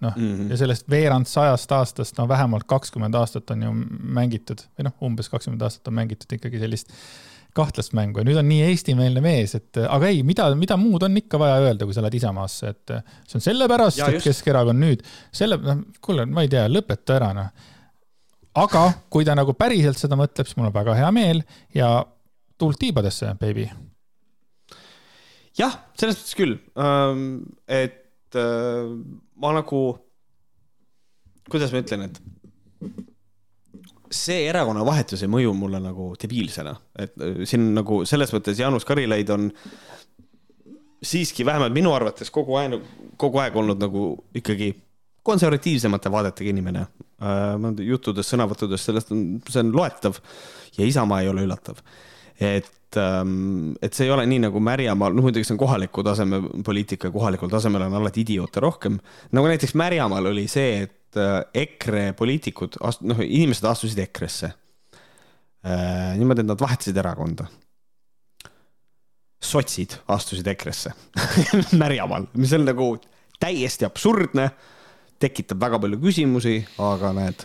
noh 0.00 0.16
mm 0.16 0.34
-hmm. 0.34 0.50
ja 0.50 0.56
sellest 0.56 0.90
veerand 0.90 1.26
sajast 1.26 1.72
aastast, 1.72 2.18
no 2.18 2.28
vähemalt 2.28 2.68
kakskümmend 2.70 3.14
aastat 3.14 3.50
on 3.50 3.62
ju 3.62 3.72
mängitud 4.18 4.62
või 4.78 4.86
noh, 4.86 4.94
umbes 5.02 5.28
kakskümmend 5.28 5.62
aastat 5.62 5.88
on 5.88 5.98
mängitud 5.98 6.32
ikkagi 6.38 6.60
sellist 6.62 6.92
kahtlast 7.58 7.94
mängu 7.96 8.20
ja 8.20 8.26
nüüd 8.28 8.38
on 8.38 8.46
nii 8.48 8.66
eestimeelne 8.68 9.22
mees, 9.24 9.54
et 9.58 9.80
aga 9.88 10.10
ei, 10.12 10.22
mida, 10.26 10.48
mida 10.58 10.76
muud 10.80 11.02
on 11.06 11.16
ikka 11.18 11.40
vaja 11.40 11.56
öelda, 11.64 11.88
kui 11.88 11.96
sa 11.96 12.04
lähed 12.04 12.18
Isamaasse, 12.20 12.74
et 12.74 12.92
see 13.26 13.40
on 13.40 13.44
sellepärast, 13.44 14.02
et 14.04 14.22
Keskerakond 14.22 14.82
nüüd 14.84 15.02
selle, 15.34 15.58
noh, 15.64 15.82
kuule, 16.04 16.26
ma 16.30 16.44
ei 16.46 16.52
tea, 16.52 16.66
lõpeta 16.70 17.16
ära, 17.16 17.32
noh. 17.36 17.50
aga 18.62 18.84
kui 19.10 19.26
ta 19.26 19.34
nagu 19.38 19.56
päriselt 19.58 19.98
seda 19.98 20.18
mõtleb, 20.20 20.46
siis 20.46 20.58
mul 20.60 20.70
on 20.70 20.76
väga 20.76 20.96
hea 21.00 21.10
meel 21.14 21.42
ja 21.74 21.90
tuult 22.60 22.78
tiibadesse, 22.78 23.34
baby. 23.40 23.66
jah, 25.58 25.80
selles 25.98 26.20
mõttes 26.20 26.38
küll, 26.38 26.58
et 27.66 27.97
äh, 28.36 28.88
ma 29.40 29.52
nagu, 29.56 29.82
kuidas 31.48 31.72
ma 31.72 31.82
ütlen, 31.84 32.08
et 32.08 32.18
see 34.14 34.46
erakonna 34.48 34.84
vahetus 34.86 35.22
ei 35.24 35.30
mõju 35.30 35.52
mulle 35.56 35.80
nagu 35.84 36.10
debiilsena, 36.20 36.74
et 36.98 37.16
äh, 37.22 37.44
siin 37.48 37.70
nagu 37.76 38.02
selles 38.08 38.32
mõttes 38.34 38.60
Jaanus 38.60 38.86
Karilaid 38.88 39.32
on 39.34 39.50
siiski 41.04 41.46
vähemalt 41.46 41.74
minu 41.76 41.92
arvates 41.94 42.32
kogu 42.34 42.58
aeg, 42.58 42.78
kogu 43.20 43.40
aeg 43.42 43.56
olnud 43.56 43.80
nagu 43.80 44.10
ikkagi 44.36 44.72
konservatiivsemate 45.28 46.10
vaadetega 46.10 46.50
inimene 46.54 46.84
äh,. 47.22 47.82
juttudest, 47.84 48.32
sõnavõttudest, 48.32 48.88
sellest 48.88 49.12
on, 49.14 49.24
see 49.48 49.62
on 49.62 49.74
loetav 49.76 50.18
ja 50.78 50.86
Isamaa 50.86 51.22
ei 51.22 51.30
ole 51.30 51.44
üllatav. 51.46 51.82
Et 52.40 52.96
ähm, 52.96 53.74
et 53.82 53.94
see 53.94 54.06
ei 54.06 54.12
ole 54.14 54.24
nii 54.28 54.40
nagu 54.46 54.60
Märjamaal, 54.62 55.14
noh 55.16 55.26
muidugi 55.26 55.46
see 55.46 55.54
on 55.56 55.60
kohaliku 55.60 56.04
taseme 56.06 56.40
poliitika, 56.64 57.10
kohalikul 57.14 57.50
tasemel 57.52 57.84
on 57.88 57.98
alati 58.00 58.22
idioote 58.24 58.62
rohkem. 58.64 58.98
nagu 59.32 59.50
näiteks 59.50 59.74
Märjamaal 59.78 60.30
oli 60.32 60.46
see, 60.48 60.84
et 60.86 61.20
äh, 61.20 61.42
EKRE 61.66 62.12
poliitikud, 62.18 62.80
noh, 62.80 63.22
inimesed 63.24 63.68
astusid 63.68 64.00
EKRE-sse. 64.06 64.52
Äh, 65.66 66.14
niimoodi, 66.18 66.44
et 66.44 66.50
nad 66.50 66.60
vahetasid 66.60 66.96
erakonda. 66.96 67.48
sotsid 69.42 69.94
astusid 70.08 70.46
EKRE-sse 70.50 70.90
Märjamaal, 71.82 72.26
mis 72.34 72.52
on 72.56 72.64
nagu 72.66 72.96
täiesti 73.38 73.86
absurdne, 73.86 74.48
tekitab 75.18 75.60
väga 75.60 75.78
palju 75.82 75.98
küsimusi, 76.02 76.60
aga 76.82 77.12
näed, 77.14 77.44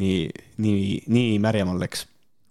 nii, 0.00 0.30
nii, 0.62 1.02
nii 1.06 1.36
Märjamaal 1.42 1.78
läks 1.82 2.06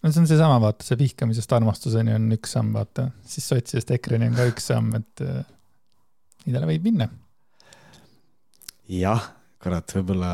no 0.08 0.16
see 0.16 0.24
on 0.24 0.30
seesama, 0.30 0.58
vaata, 0.64 0.86
see 0.88 1.00
vihkamisest 1.00 1.54
armastuseni 1.58 2.16
on 2.16 2.28
üks 2.38 2.56
samm, 2.56 2.74
vaata, 2.76 3.10
siis 3.28 3.48
sotsidest 3.52 3.92
EKRE-ni 3.98 4.32
on 4.32 4.38
ka 4.38 4.48
üks 4.50 4.70
samm, 4.72 4.94
et 5.00 5.26
äh, 5.26 5.42
nii 6.46 6.56
talle 6.56 6.70
võib 6.72 6.88
minna. 6.88 7.10
jah, 8.92 9.34
kurat, 9.64 9.92
võib-olla, 10.00 10.32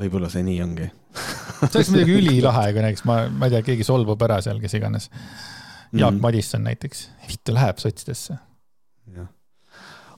võib-olla 0.00 0.32
see 0.32 0.46
nii 0.46 0.62
ongi 0.64 0.88
see 1.18 1.80
oleks 1.80 1.92
muidugi 1.92 2.18
ülilahe, 2.20 2.72
kui 2.74 2.84
näiteks 2.84 3.06
ma, 3.08 3.22
ma 3.32 3.48
ei 3.48 3.56
tea, 3.56 3.64
keegi 3.70 3.86
solvub 3.86 4.20
ära 4.26 4.38
seal, 4.44 4.60
kes 4.62 4.76
iganes. 4.78 5.08
Jaak 5.08 6.12
mm 6.12 6.18
-hmm. 6.18 6.22
Madisson 6.22 6.64
näiteks, 6.64 7.08
vittu 7.28 7.54
läheb 7.56 7.78
sotsidesse. 7.80 8.38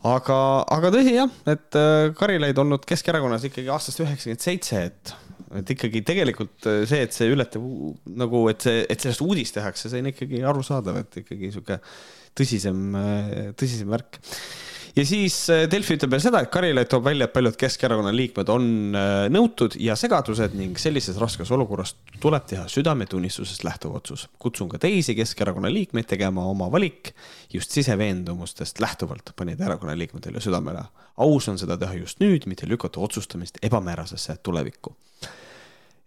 aga, 0.05 0.37
aga 0.77 0.91
tõsi 0.91 1.15
jah, 1.15 1.31
et 1.47 1.77
äh, 1.77 2.15
Karilaid 2.17 2.59
olnud 2.59 2.87
Keskerakonnas 2.89 3.45
ikkagi 3.45 3.69
aastast 3.69 4.01
üheksakümmend 4.01 4.41
seitse, 4.41 4.85
et 4.85 5.15
et 5.61 5.75
ikkagi 5.75 6.03
tegelikult 6.07 6.69
äh, 6.71 6.83
see, 6.89 7.05
et 7.07 7.17
see 7.17 7.31
ületab 7.33 7.65
nagu, 8.21 8.45
et 8.53 8.67
see, 8.67 8.85
et 8.91 9.03
sellest 9.03 9.25
uudist 9.25 9.57
tehakse, 9.59 9.91
see 9.91 10.03
on 10.03 10.11
ikkagi 10.13 10.43
arusaadav, 10.47 11.03
et 11.05 11.21
ikkagi 11.23 11.53
sihuke 11.55 11.81
tõsisem, 12.39 12.83
äh, 12.99 13.47
tõsisem 13.59 13.91
värk 13.93 14.21
ja 15.01 15.07
siis 15.09 15.37
äh, 15.53 15.65
Delfi 15.71 15.97
ütleb 15.97 16.13
veel 16.15 16.23
seda, 16.23 16.43
et 16.45 16.51
Karilaid 16.53 16.91
toob 16.93 17.07
välja, 17.07 17.27
et 17.27 17.35
paljud 17.35 17.57
Keskerakonna 17.59 18.13
liikmed 18.15 18.53
on 18.53 18.69
nõutud 19.33 19.77
ja 19.81 19.97
segadused 19.99 20.55
ning 20.59 20.79
sellises 20.81 21.19
raskes 21.21 21.51
olukorras 21.57 21.95
tuleb 22.21 22.47
teha 22.51 22.67
südametunnistusest 22.71 23.65
lähtuv 23.67 23.97
otsus. 24.01 24.29
kutsun 24.39 24.69
ka 24.69 24.79
teisi 24.83 25.17
Keskerakonna 25.19 25.73
liikmeid 25.73 26.09
tegema 26.11 26.45
oma 26.51 26.71
valik 26.73 27.15
just 27.53 27.73
siseveendumustest 27.77 28.81
lähtuvalt, 28.81 29.33
panid 29.37 29.61
erakonna 29.61 29.97
liikmetele 29.99 30.41
südamele. 30.41 30.85
aus 31.17 31.49
on 31.49 31.59
seda 31.59 31.79
teha 31.81 31.95
just 31.95 32.21
nüüd, 32.21 32.47
mitte 32.47 32.69
lükata 32.69 33.01
otsustamist 33.01 33.59
ebamäärasesse 33.63 34.37
tulevikku 34.43 34.97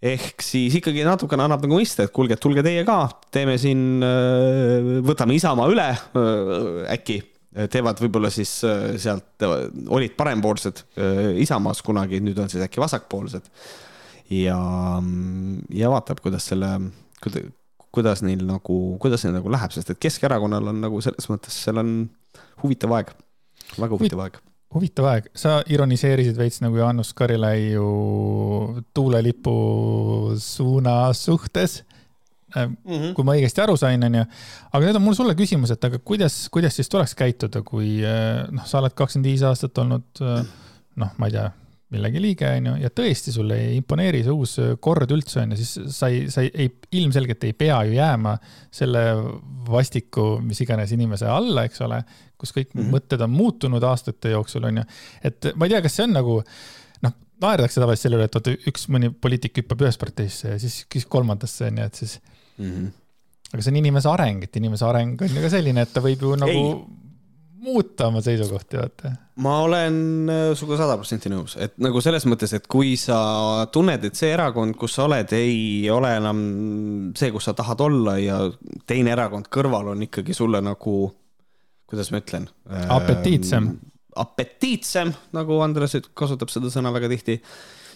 ehk 0.03 0.43
siis 0.43 0.75
ikkagi 0.79 1.05
natukene 1.07 1.45
annab 1.45 1.63
nagu 1.63 1.77
mõista, 1.79 2.03
et 2.03 2.13
kuulge, 2.15 2.35
tulge 2.41 2.63
teie 2.65 2.83
ka, 2.87 2.97
teeme 3.31 3.55
siin, 3.61 4.03
äh, 4.03 4.89
võtame 5.05 5.37
Isamaa 5.37 5.69
üle, 5.71 5.89
äh, 5.93 6.91
äkki 6.97 7.21
teevad 7.71 7.99
võib-olla 8.01 8.31
siis 8.33 8.51
äh, 8.67 8.93
sealt, 9.01 9.45
olid 9.93 10.15
parempoolsed 10.17 10.83
Isamaas 11.41 11.83
kunagi, 11.85 12.21
nüüd 12.23 12.39
on 12.41 12.49
siis 12.51 12.63
äkki 12.65 12.81
vasakpoolsed. 12.81 13.49
ja, 14.33 14.57
ja 15.69 15.91
vaatab, 15.93 16.23
kuidas 16.23 16.47
selle, 16.49 16.71
kuidas 17.93 18.23
neil 18.25 18.41
nagu, 18.47 18.79
kuidas 19.01 19.25
neil 19.25 19.37
nagu 19.37 19.51
läheb, 19.53 19.75
sest 19.75 19.93
et 19.93 20.01
Keskerakonnal 20.01 20.71
on 20.73 20.81
nagu 20.81 21.01
selles 21.05 21.29
mõttes, 21.29 21.59
seal 21.65 21.81
on 21.81 21.93
huvitav 22.63 22.95
aeg, 22.97 23.13
väga 23.77 23.99
huvitav 23.99 24.23
aeg. 24.25 24.39
huvitav 24.73 25.09
aeg, 25.11 25.29
sa 25.37 25.59
ironiseerisid 25.69 26.37
veits 26.39 26.63
nagu 26.63 26.79
Jaanus 26.81 27.13
Karilaiu 27.17 27.89
tuulelipu 28.97 29.53
suuna 30.41 30.97
suhtes 31.17 31.83
mm. 32.55 32.75
-hmm. 32.85 33.13
kui 33.17 33.27
ma 33.27 33.37
õigesti 33.37 33.63
aru 33.63 33.77
sain, 33.77 34.03
onju. 34.03 34.25
aga 34.71 34.85
nüüd 34.85 34.99
on 34.99 35.05
mul 35.07 35.17
sulle 35.17 35.35
küsimus, 35.39 35.71
et 35.71 35.89
aga 35.89 35.99
kuidas, 35.99 36.47
kuidas 36.53 36.75
siis 36.75 36.89
tuleks 36.89 37.15
käituda, 37.15 37.63
kui 37.65 37.99
eh, 38.03 38.45
noh, 38.51 38.65
sa 38.65 38.79
oled 38.81 38.93
kakskümmend 38.93 39.31
viis 39.31 39.43
aastat 39.47 39.77
olnud 39.77 40.21
eh, 40.21 40.39
noh, 41.01 41.13
ma 41.17 41.29
ei 41.29 41.37
tea, 41.37 41.49
millegi 41.93 42.21
liige, 42.21 42.49
onju, 42.57 42.73
ja 42.81 42.89
tõesti 42.93 43.33
sulle 43.33 43.57
ei 43.67 43.77
imponeeri 43.77 44.23
see 44.25 44.33
uus 44.33 44.55
kord 44.83 45.11
üldse, 45.13 45.43
onju, 45.43 45.57
siis 45.59 45.93
sa 45.93 46.09
ei, 46.11 46.25
sa 46.33 46.43
ei, 46.45 46.69
ilmselgelt 46.97 47.45
ei 47.47 47.55
pea 47.57 47.79
ju 47.87 47.97
jääma 47.97 48.33
selle 48.73 49.03
vastiku, 49.69 50.37
mis 50.43 50.61
iganes 50.65 50.93
inimese 50.95 51.29
alla, 51.29 51.67
eks 51.67 51.83
ole, 51.85 52.01
kus 52.39 52.53
kõik 52.55 52.71
mm 52.73 52.79
-hmm. 52.81 52.95
mõtted 52.97 53.25
on 53.25 53.33
muutunud 53.33 53.83
aastate 53.87 54.33
jooksul, 54.33 54.65
on 54.69 54.81
ju. 54.81 54.85
et 55.29 55.51
ma 55.55 55.65
ei 55.65 55.75
tea, 55.75 55.81
kas 55.85 55.99
see 55.99 56.07
on 56.07 56.17
nagu 56.17 56.39
noh, 57.05 57.17
naerdakse 57.45 57.81
tavaliselt 57.81 58.07
selle 58.07 58.19
üle, 58.19 58.29
et 58.29 58.39
vaata 58.39 58.55
üks 58.73 58.89
mõni 58.89 59.13
poliitik 59.13 59.61
hüppab 59.61 59.85
ühest 59.85 60.01
parteisse 60.01 60.55
ja 60.55 60.59
siis, 60.59 60.85
siis 60.91 61.05
kolmandasse 61.05 61.69
on 61.69 61.77
ju, 61.77 61.91
et 61.91 62.01
siis 62.03 62.19
mm. 62.57 62.73
-hmm. 62.73 62.91
aga 63.53 63.63
see 63.63 63.73
on 63.73 63.79
inimese 63.83 64.11
areng, 64.11 64.43
et 64.43 64.61
inimese 64.61 64.85
areng 64.89 65.21
on 65.21 65.37
ju 65.37 65.45
ka 65.45 65.53
selline, 65.53 65.85
et 65.85 65.93
ta 65.93 66.03
võib 66.03 66.27
ju 66.27 66.35
nagu 66.39 66.51
ei. 66.51 66.75
muuta 67.63 68.07
oma 68.11 68.21
seisukohti, 68.21 68.77
vaata. 68.77 69.13
ma 69.45 69.55
olen 69.63 70.29
äh, 70.29 70.45
sinuga 70.59 70.77
sada 70.83 70.99
protsenti 70.99 71.31
nõus, 71.33 71.57
et 71.57 71.77
nagu 71.77 72.01
selles 72.01 72.27
mõttes, 72.29 72.53
et 72.57 72.67
kui 72.67 72.95
sa 72.99 73.65
tunned, 73.71 74.05
et 74.05 74.15
see 74.15 74.33
erakond, 74.35 74.75
kus 74.79 74.99
sa 74.99 75.07
oled, 75.07 75.33
ei 75.33 75.89
ole 75.89 76.15
enam 76.17 76.45
see, 77.17 77.31
kus 77.31 77.49
sa 77.49 77.57
tahad 77.57 77.81
olla 77.81 78.17
ja 78.21 78.39
teine 78.85 79.15
erakond 79.15 79.51
kõrval 79.53 79.93
on 79.95 80.07
ikkagi 80.09 80.33
sulle 80.37 80.61
nagu 80.61 81.11
kuidas 81.93 82.09
ma 82.11 82.21
ütlen? 82.23 82.47
apetiitsem. 82.89 83.69
apetiitsem, 84.17 85.13
nagu 85.35 85.59
Andres 85.65 85.95
kasutab 86.17 86.51
seda 86.53 86.71
sõna 86.73 86.93
väga 86.95 87.09
tihti, 87.11 87.37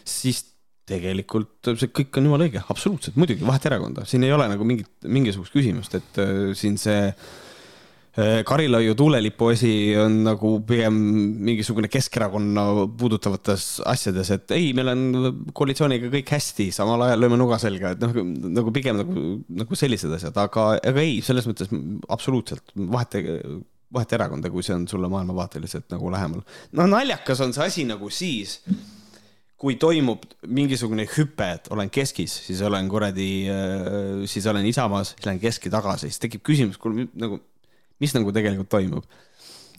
siis 0.07 0.43
tegelikult 0.87 1.73
see 1.75 1.91
kõik 1.91 2.19
on 2.19 2.29
jumala 2.29 2.47
õige, 2.47 2.61
absoluutselt, 2.71 3.17
muidugi, 3.19 3.45
vahet 3.47 3.67
erakonda, 3.69 4.05
siin 4.07 4.23
ei 4.23 4.31
ole 4.35 4.47
nagu 4.51 4.67
mingit, 4.67 4.89
mingisugust 5.03 5.55
küsimust, 5.55 5.97
et 5.99 6.19
äh, 6.23 6.31
siin 6.57 6.77
see 6.79 7.01
äh, 7.11 8.39
Karilaiu 8.47 8.95
tuulelipu 8.97 9.51
asi 9.51 9.71
on 9.99 10.21
nagu 10.25 10.53
pigem 10.67 10.95
mingisugune 11.49 11.91
Keskerakonna 11.91 12.65
puudutavates 12.99 13.69
asjades, 13.87 14.31
et 14.37 14.55
ei, 14.55 14.71
meil 14.77 14.93
on 14.93 15.05
koalitsiooniga 15.57 16.11
kõik 16.13 16.35
hästi, 16.37 16.69
samal 16.75 17.03
ajal 17.09 17.25
lööme 17.25 17.39
nuga 17.41 17.59
selga, 17.61 17.91
et 17.95 18.05
noh, 18.05 18.15
nagu 18.61 18.75
pigem 18.75 19.01
nagu, 19.03 19.25
nagu 19.63 19.79
sellised 19.79 20.13
asjad, 20.19 20.39
aga, 20.47 20.69
aga 20.79 21.03
ei, 21.03 21.19
selles 21.25 21.49
mõttes 21.51 21.73
absoluutselt 22.07 22.71
vahet, 22.95 23.19
vahet 23.93 24.15
erakonda, 24.15 24.51
kui 24.53 24.63
see 24.63 24.75
on 24.77 24.87
sulle 24.87 25.11
maailmavaateliselt 25.11 25.91
nagu 25.91 26.15
lähemal. 26.15 26.47
no 26.79 26.87
naljakas 26.95 27.43
on 27.43 27.51
see 27.55 27.67
asi 27.67 27.85
nagu 27.91 28.07
siis 28.07 28.61
kui 29.57 29.77
toimub 29.81 30.25
mingisugune 30.53 31.07
hüpe, 31.15 31.47
et 31.57 31.69
olen 31.73 31.89
keskis, 31.93 32.33
siis 32.45 32.61
olen 32.65 32.89
kuradi, 32.91 33.29
äh, 33.49 34.25
siis 34.29 34.45
olen 34.49 34.65
Isamaas, 34.69 35.15
siis 35.15 35.25
lähen 35.25 35.41
keski 35.41 35.71
tagasi, 35.73 36.11
siis 36.11 36.21
tekib 36.21 36.43
küsimus, 36.45 36.77
kuule 36.81 37.07
nagu, 37.17 37.39
mis 38.03 38.13
nagu 38.17 38.33
tegelikult 38.35 38.69
toimub. 38.73 39.07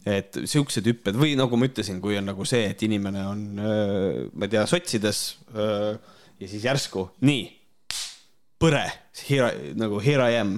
et 0.08 0.36
siuksed 0.48 0.86
hüpped 0.88 1.16
või 1.20 1.34
nagu 1.36 1.56
ma 1.58 1.66
ütlesin, 1.68 1.98
kui 2.00 2.14
on 2.16 2.30
nagu 2.30 2.44
see, 2.48 2.70
et 2.70 2.82
inimene 2.86 3.24
on, 3.28 3.40
äh, 3.60 4.20
ma 4.32 4.46
ei 4.46 4.52
tea, 4.54 4.62
sotsides 4.70 5.20
äh, 5.52 5.98
ja 6.40 6.48
siis 6.48 6.64
järsku 6.64 7.02
nii, 7.28 7.42
põre, 8.62 8.86
here, 9.28 9.50
nagu 9.76 9.98
here 10.00 10.30
I 10.30 10.38
am, 10.40 10.54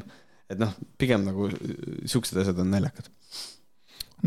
et 0.53 0.61
noh, 0.61 0.77
pigem 1.00 1.25
nagu 1.27 1.49
siuksed 1.50 2.39
asjad 2.41 2.61
on 2.62 2.71
naljakad. 2.71 3.11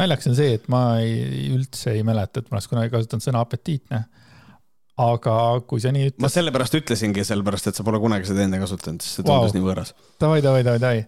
Naljakas 0.01 0.27
on 0.31 0.35
see, 0.35 0.57
et 0.57 0.67
ma 0.73 0.81
ei, 0.99 1.47
üldse 1.53 1.93
ei 1.93 2.03
mäleta, 2.05 2.41
et 2.41 2.49
ma 2.49 2.57
oleks 2.57 2.67
kunagi 2.67 2.91
kasutanud 2.91 3.23
sõna 3.23 3.45
apetiitne 3.45 4.03
aga 5.01 5.35
kui 5.65 5.81
sa 5.81 5.89
nii 5.93 6.11
ütled. 6.11 6.21
ma 6.21 6.29
sellepärast 6.29 6.75
ütlesingi, 6.77 7.23
sellepärast 7.25 7.71
et 7.71 7.77
sa 7.77 7.85
pole 7.85 7.99
kunagi 8.01 8.27
seda 8.29 8.43
enne 8.45 8.59
kasutanud, 8.61 9.01
sest 9.01 9.19
see 9.19 9.25
tundus 9.25 9.49
wow. 9.49 9.55
nii 9.57 9.65
võõras. 9.65 9.93
Davai, 10.21 10.41
davai, 10.45 10.61
davai, 10.65 10.81
davai, 10.83 10.99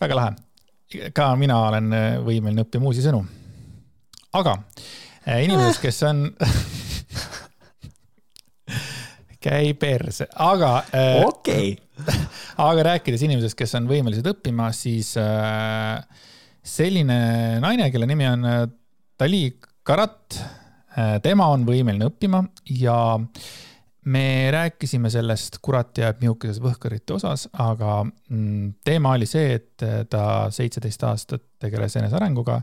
väga 0.00 0.14
lahe. 0.16 0.30
ka 1.16 1.26
mina 1.40 1.56
olen 1.68 1.92
äh, 1.96 2.06
võimeline 2.24 2.64
õppima 2.64 2.88
uusi 2.88 3.04
sõnu. 3.04 3.20
aga 4.40 4.56
äh, 5.26 5.44
inimesed, 5.44 5.82
kes 5.82 5.98
on 6.08 6.16
käi 9.44 9.74
perse, 9.80 10.28
aga. 10.40 10.70
Äh, 10.96 11.20
okei. 11.26 11.74
aga 12.70 12.86
rääkides 12.94 13.26
inimesest, 13.26 13.58
kes 13.58 13.76
on 13.76 13.84
võimelised 13.90 14.24
õppima, 14.32 14.70
siis 14.72 15.12
selline 16.70 17.18
naine, 17.60 17.90
kelle 17.92 18.08
nimi 18.08 18.24
on 18.30 18.40
Dali 19.20 19.42
Karat 19.84 20.40
tema 21.22 21.46
on 21.52 21.66
võimeline 21.68 22.08
õppima 22.10 22.44
ja 22.80 22.96
me 24.04 24.50
rääkisime 24.50 25.10
sellest 25.10 25.58
Kurat 25.62 25.98
jääb 25.98 26.22
nihukeses 26.22 26.60
võhkarite 26.62 27.14
osas, 27.16 27.46
aga 27.52 28.00
mm, 28.04 28.72
teema 28.84 29.14
oli 29.16 29.28
see, 29.28 29.58
et 29.58 29.84
äh, 29.84 30.02
ta 30.10 30.22
seitseteist 30.54 31.04
aastat 31.08 31.44
tegeles 31.60 31.96
enesearenguga, 32.00 32.60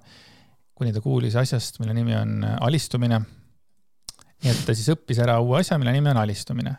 kuni 0.78 0.94
ta 0.94 1.02
kuulis 1.02 1.38
asjast, 1.38 1.80
mille 1.82 1.94
nimi 1.98 2.18
on 2.18 2.42
äh, 2.44 2.58
alistumine. 2.68 3.22
nii 4.44 4.52
et 4.54 4.66
ta 4.66 4.74
siis 4.78 4.90
õppis 4.94 5.22
ära 5.22 5.40
uue 5.42 5.62
asja, 5.62 5.78
mille 5.78 5.94
nimi 5.94 6.10
on 6.14 6.22
alistumine. 6.24 6.76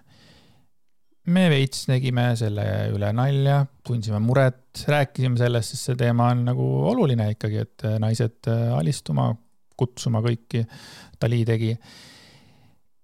me 1.29 1.49
veits 1.53 1.85
tegime 1.87 2.31
selle 2.37 2.65
üle 2.95 3.13
nalja, 3.13 3.67
tundsime 3.85 4.19
muret, 4.19 4.85
rääkisime 4.89 5.37
sellest, 5.37 5.75
sest 5.75 5.91
see 5.91 5.99
teema 6.01 6.31
on 6.33 6.47
nagu 6.47 6.69
oluline 6.89 7.31
ikkagi, 7.35 7.65
et 7.67 7.85
naised 8.01 8.49
alistuma 8.49 9.35
kutsuma 9.79 10.23
kõiki 10.25 10.65
Dali 11.19 11.41
tegi. 11.47 11.73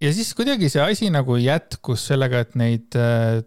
ja 0.03 0.13
siis 0.15 0.35
kuidagi 0.37 0.71
see 0.73 0.83
asi 0.83 1.11
nagu 1.15 1.39
jätkus 1.41 2.07
sellega, 2.11 2.45
et 2.45 2.55
neid 2.59 2.99
äh, 2.99 3.41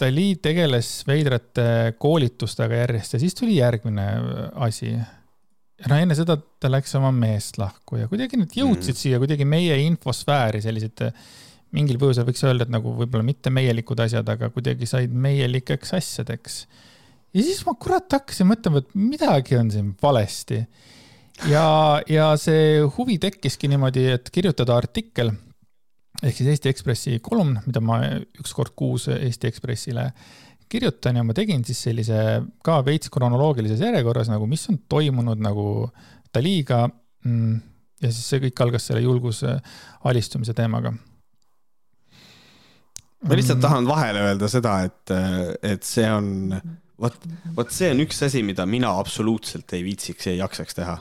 Dali 0.00 0.34
tegeles 0.42 0.88
veidrate 1.06 1.94
koolitustega 2.02 2.82
järjest 2.82 3.14
ja 3.14 3.22
siis 3.22 3.36
tuli 3.38 3.58
järgmine 3.60 4.08
äh, 4.14 4.50
asi. 4.68 4.92
ja 4.94 5.90
no 5.90 6.00
enne 6.00 6.16
seda 6.18 6.36
ta 6.36 6.70
läks 6.72 6.94
oma 7.00 7.12
meest 7.14 7.58
lahku 7.60 8.02
ja 8.02 8.10
kuidagi 8.10 8.40
need 8.40 8.54
jõudsid 8.58 8.94
mm. 8.94 9.00
siia 9.00 9.22
kuidagi 9.22 9.48
meie 9.48 9.80
infosfääri 9.86 10.62
sellised 10.64 11.08
äh, 11.08 11.24
mingil 11.74 11.98
põhjusel 12.00 12.26
võiks 12.28 12.44
öelda, 12.46 12.66
et 12.66 12.72
nagu 12.72 12.94
võib-olla 12.94 13.26
mitte 13.26 13.52
meielikud 13.54 14.00
asjad, 14.04 14.28
aga 14.30 14.50
kuidagi 14.54 14.88
said 14.88 15.14
meielikeks 15.26 15.94
asjadeks. 15.98 16.64
ja 17.34 17.42
siis 17.42 17.62
ma 17.66 17.74
kurat 17.80 18.18
hakkasin 18.18 18.48
mõtlema, 18.50 18.82
et 18.82 18.94
midagi 18.98 19.58
on 19.58 19.72
siin 19.74 19.92
valesti 20.02 20.62
ja, 21.42 21.66
ja 22.08 22.28
see 22.40 22.78
huvi 22.96 23.18
tekkiski 23.22 23.68
niimoodi, 23.72 24.06
et 24.16 24.30
kirjutada 24.34 24.76
artikkel 24.78 25.32
ehk 26.22 26.36
siis 26.38 26.50
Eesti 26.54 26.70
Ekspressi 26.70 27.18
kolumn, 27.24 27.58
mida 27.66 27.82
ma 27.84 28.00
üks 28.38 28.54
kord 28.56 28.74
kuus 28.78 29.08
Eesti 29.12 29.50
Ekspressile 29.50 30.08
kirjutan 30.70 31.18
ja 31.18 31.24
ma 31.26 31.34
tegin 31.36 31.64
siis 31.66 31.82
sellise 31.86 32.18
ka 32.64 32.80
veits 32.86 33.10
kronoloogilises 33.12 33.82
järjekorras 33.84 34.30
nagu, 34.32 34.46
mis 34.50 34.64
on 34.72 34.80
toimunud 34.90 35.42
nagu 35.42 35.66
Daliga. 36.34 36.86
Mm, 37.28 37.58
ja 38.02 38.10
siis 38.10 38.24
see 38.28 38.40
kõik 38.42 38.62
algas 38.64 38.88
selle 38.88 39.04
julguse 39.04 39.58
alistumise 40.08 40.54
teemaga. 40.56 40.92
ma 43.24 43.36
lihtsalt 43.38 43.62
tahan 43.62 43.86
vahele 43.88 44.20
öelda 44.26 44.48
seda, 44.52 44.74
et, 44.84 45.12
et 45.64 45.86
see 45.86 46.04
on, 46.12 46.52
vot, 47.00 47.14
vot 47.56 47.70
see 47.72 47.88
on 47.94 48.02
üks 48.04 48.20
asi, 48.26 48.42
mida 48.44 48.66
mina 48.68 48.90
absoluutselt 49.00 49.72
ei 49.72 49.86
viitsiks 49.86 50.26
ja 50.28 50.34
ei 50.34 50.42
jaksaks 50.42 50.76
teha 50.76 50.98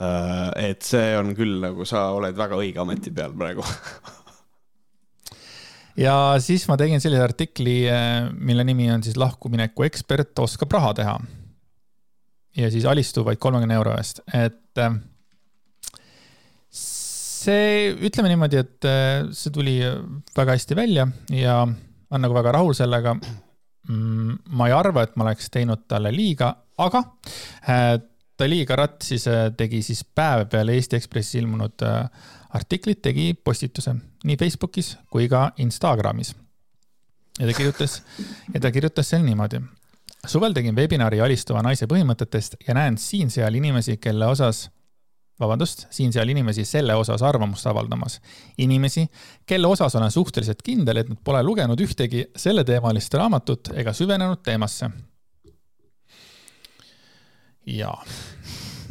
et 0.00 0.82
see 0.82 1.14
on 1.16 1.30
küll 1.38 1.60
nagu 1.62 1.86
sa 1.86 2.08
oled 2.16 2.34
väga 2.36 2.58
õige 2.58 2.80
ameti 2.82 3.12
peal 3.14 3.34
praegu 3.38 3.62
ja 6.06 6.34
siis 6.42 6.66
ma 6.66 6.76
tegin 6.80 7.02
sellise 7.02 7.22
artikli, 7.22 7.84
äh, 7.86 8.26
mille 8.34 8.66
nimi 8.66 8.90
on 8.92 9.04
siis 9.06 9.18
lahkumineku 9.20 9.86
ekspert 9.86 10.38
oskab 10.42 10.74
raha 10.74 10.92
teha. 10.98 11.16
ja 12.58 12.70
siis 12.70 12.84
alistu 12.90 13.24
vaid 13.26 13.38
kolmekümne 13.42 13.78
euro 13.78 13.94
eest, 13.98 14.20
et 14.34 14.82
äh, 14.82 14.98
see, 16.74 17.94
ütleme 17.94 18.30
niimoodi, 18.32 18.62
et 18.62 18.90
see 19.36 19.54
tuli 19.54 19.78
väga 20.34 20.56
hästi 20.56 20.78
välja 20.78 21.06
ja 21.34 21.60
on 21.64 22.22
nagu 22.22 22.34
väga 22.36 22.54
rahul 22.54 22.74
sellega. 22.76 23.16
Mm, 23.84 24.38
ma 24.56 24.68
ei 24.70 24.72
arva, 24.72 25.02
et 25.04 25.16
ma 25.18 25.26
oleks 25.26 25.50
teinud 25.52 25.82
talle 25.90 26.08
liiga, 26.14 26.54
aga 26.80 27.02
Dali 28.38 28.66
Karat 28.66 29.02
siis 29.02 29.28
äh, 29.28 29.52
tegi 29.56 29.82
siis 29.82 30.02
päev 30.04 30.48
peale 30.50 30.74
Eesti 30.74 30.96
Ekspressis 30.98 31.38
ilmunud 31.42 31.84
äh, 31.86 32.08
artiklit, 32.54 33.02
tegi 33.02 33.34
postituse 33.34 33.94
nii 34.24 34.36
Facebookis 34.40 34.96
kui 35.10 35.28
ka 35.28 35.52
Instagramis. 35.62 36.34
ja 37.38 37.46
ta 37.46 37.52
kirjutas, 37.52 38.02
ja 38.54 38.60
ta 38.60 38.70
kirjutas 38.70 39.08
seal 39.10 39.22
niimoodi. 39.22 39.60
suvel 40.26 40.52
tegin 40.52 40.76
webinari 40.76 41.20
alistuva 41.20 41.62
naise 41.62 41.86
põhimõtetest 41.86 42.56
ja 42.68 42.74
näen 42.74 42.98
siin-seal 42.98 43.54
inimesi, 43.54 43.96
kelle 43.96 44.26
osas, 44.26 44.70
vabandust, 45.40 45.86
siin-seal 45.90 46.28
inimesi 46.28 46.64
selle 46.64 46.94
osas 46.94 47.22
arvamust 47.22 47.66
avaldamas. 47.66 48.20
inimesi, 48.58 49.06
kelle 49.46 49.66
osas 49.66 49.94
olen 49.94 50.10
suhteliselt 50.10 50.62
kindel, 50.62 50.96
et 50.96 51.08
nad 51.08 51.18
pole 51.24 51.42
lugenud 51.42 51.80
ühtegi 51.80 52.26
selleteemalist 52.36 53.14
raamatut 53.14 53.68
ega 53.74 53.92
süvenenud 53.92 54.42
teemasse 54.42 54.90
jaa. 57.66 57.96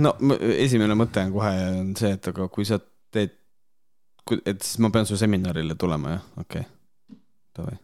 no 0.03 0.13
esimene 0.57 0.97
mõte 0.97 1.23
on 1.25 1.33
kohe 1.35 1.53
on 1.79 1.95
see, 1.99 2.13
et 2.17 2.29
aga 2.33 2.47
kui 2.53 2.67
sa 2.67 2.79
teed, 3.13 3.35
et 4.45 4.61
siis 4.61 4.79
ma 4.83 4.91
pean 4.93 5.09
su 5.09 5.17
seminarile 5.19 5.75
tulema, 5.79 6.17
jah, 6.17 6.29
okei 6.45 6.63
okay., 6.63 7.19
davai. 7.57 7.75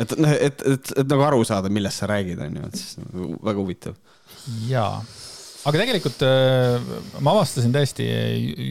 et 0.00 0.14
noh, 0.18 0.36
et, 0.50 0.68
et, 0.74 0.94
et 1.02 1.10
nagu 1.10 1.26
aru 1.26 1.42
saada, 1.48 1.72
millest 1.72 2.02
sa 2.02 2.10
räägid, 2.10 2.40
on 2.46 2.62
ju, 2.62 2.70
et 2.70 2.80
siis 2.80 3.02
nagu 3.02 3.32
väga 3.50 3.64
huvitav. 3.64 3.98
jaa 4.68 4.94
aga 5.68 5.80
tegelikult 5.82 6.22
äh, 6.24 6.92
ma 7.20 7.34
avastasin 7.34 7.72
täiesti 7.74 8.06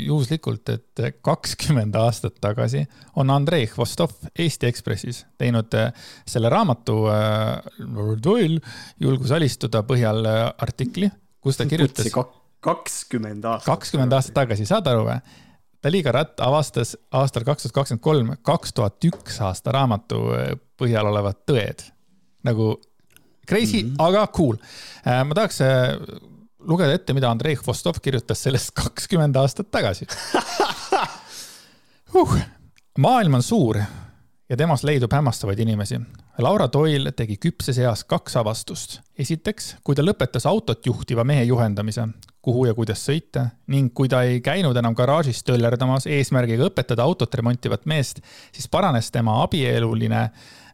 juhuslikult, 0.07 0.71
et 0.73 1.01
kakskümmend 1.25 1.95
aastat 1.99 2.39
tagasi 2.41 2.85
on 3.19 3.29
Andrei 3.33 3.67
Hvostov 3.69 4.15
Eesti 4.33 4.69
Ekspressis 4.69 5.23
teinud 5.39 5.75
äh, 5.77 5.91
selle 6.29 6.49
raamatu 6.51 7.03
äh, 7.13 7.59
julgus 9.03 9.35
alistuda 9.35 9.83
põhjal 9.87 10.25
artikli, 10.57 11.11
kus 11.43 11.59
ta 11.59 11.67
kirjutas. 11.69 12.09
kakskümmend 12.65 13.45
aastat. 13.45 13.69
kakskümmend 13.69 14.17
aastat 14.17 14.37
tagasi, 14.41 14.67
saad 14.69 14.89
aru 14.89 15.05
või? 15.11 15.19
Daliga 15.79 16.11
Ratt 16.11 16.41
avastas 16.43 16.97
aastal 17.15 17.45
kaks 17.47 17.63
tuhat 17.63 17.77
kakskümmend 17.77 18.03
kolm, 18.03 18.33
kaks 18.43 18.73
tuhat 18.75 19.05
üks 19.07 19.37
aasta 19.45 19.71
raamatu 19.71 20.25
põhjal 20.79 21.07
olevad 21.07 21.45
tõed. 21.47 21.85
nagu 22.43 22.73
crazy 23.47 23.83
mm, 23.83 23.93
-hmm. 23.93 24.03
aga 24.07 24.27
cool. 24.35 24.57
ma 25.05 25.35
tahaks 25.37 25.61
lugeda 26.59 26.93
ette, 26.93 27.13
mida 27.13 27.31
Andrei 27.31 27.55
Hvostov 27.55 28.01
kirjutas 28.03 28.43
sellest 28.43 28.73
kakskümmend 28.75 29.35
aastat 29.39 29.71
tagasi 29.71 30.07
huh.. 32.13 32.37
maailm 32.97 33.39
on 33.39 33.43
suur 33.43 33.79
ja 34.49 34.57
temas 34.57 34.83
leidub 34.83 35.13
hämmastavaid 35.13 35.59
inimesi. 35.59 35.99
Laura 36.39 36.69
Doyle 36.73 37.11
tegi 37.11 37.35
küpses 37.37 37.77
eas 37.77 38.03
kaks 38.03 38.37
avastust. 38.39 38.99
esiteks, 39.19 39.75
kui 39.83 39.95
ta 39.95 40.01
lõpetas 40.01 40.47
autot 40.49 40.85
juhtiva 40.85 41.23
mehe 41.23 41.43
juhendamise, 41.43 42.07
kuhu 42.41 42.65
ja 42.65 42.73
kuidas 42.73 43.03
sõita 43.05 43.49
ning 43.67 43.93
kui 43.93 44.09
ta 44.09 44.23
ei 44.23 44.41
käinud 44.41 44.77
enam 44.77 44.95
garaažis 44.95 45.43
töllerdamas 45.43 46.07
eesmärgiga 46.07 46.69
õpetada 46.71 47.03
autot 47.03 47.35
remontivat 47.35 47.85
meest, 47.85 48.23
siis 48.51 48.67
paranes 48.67 49.11
tema 49.11 49.43
abieluline 49.43 50.29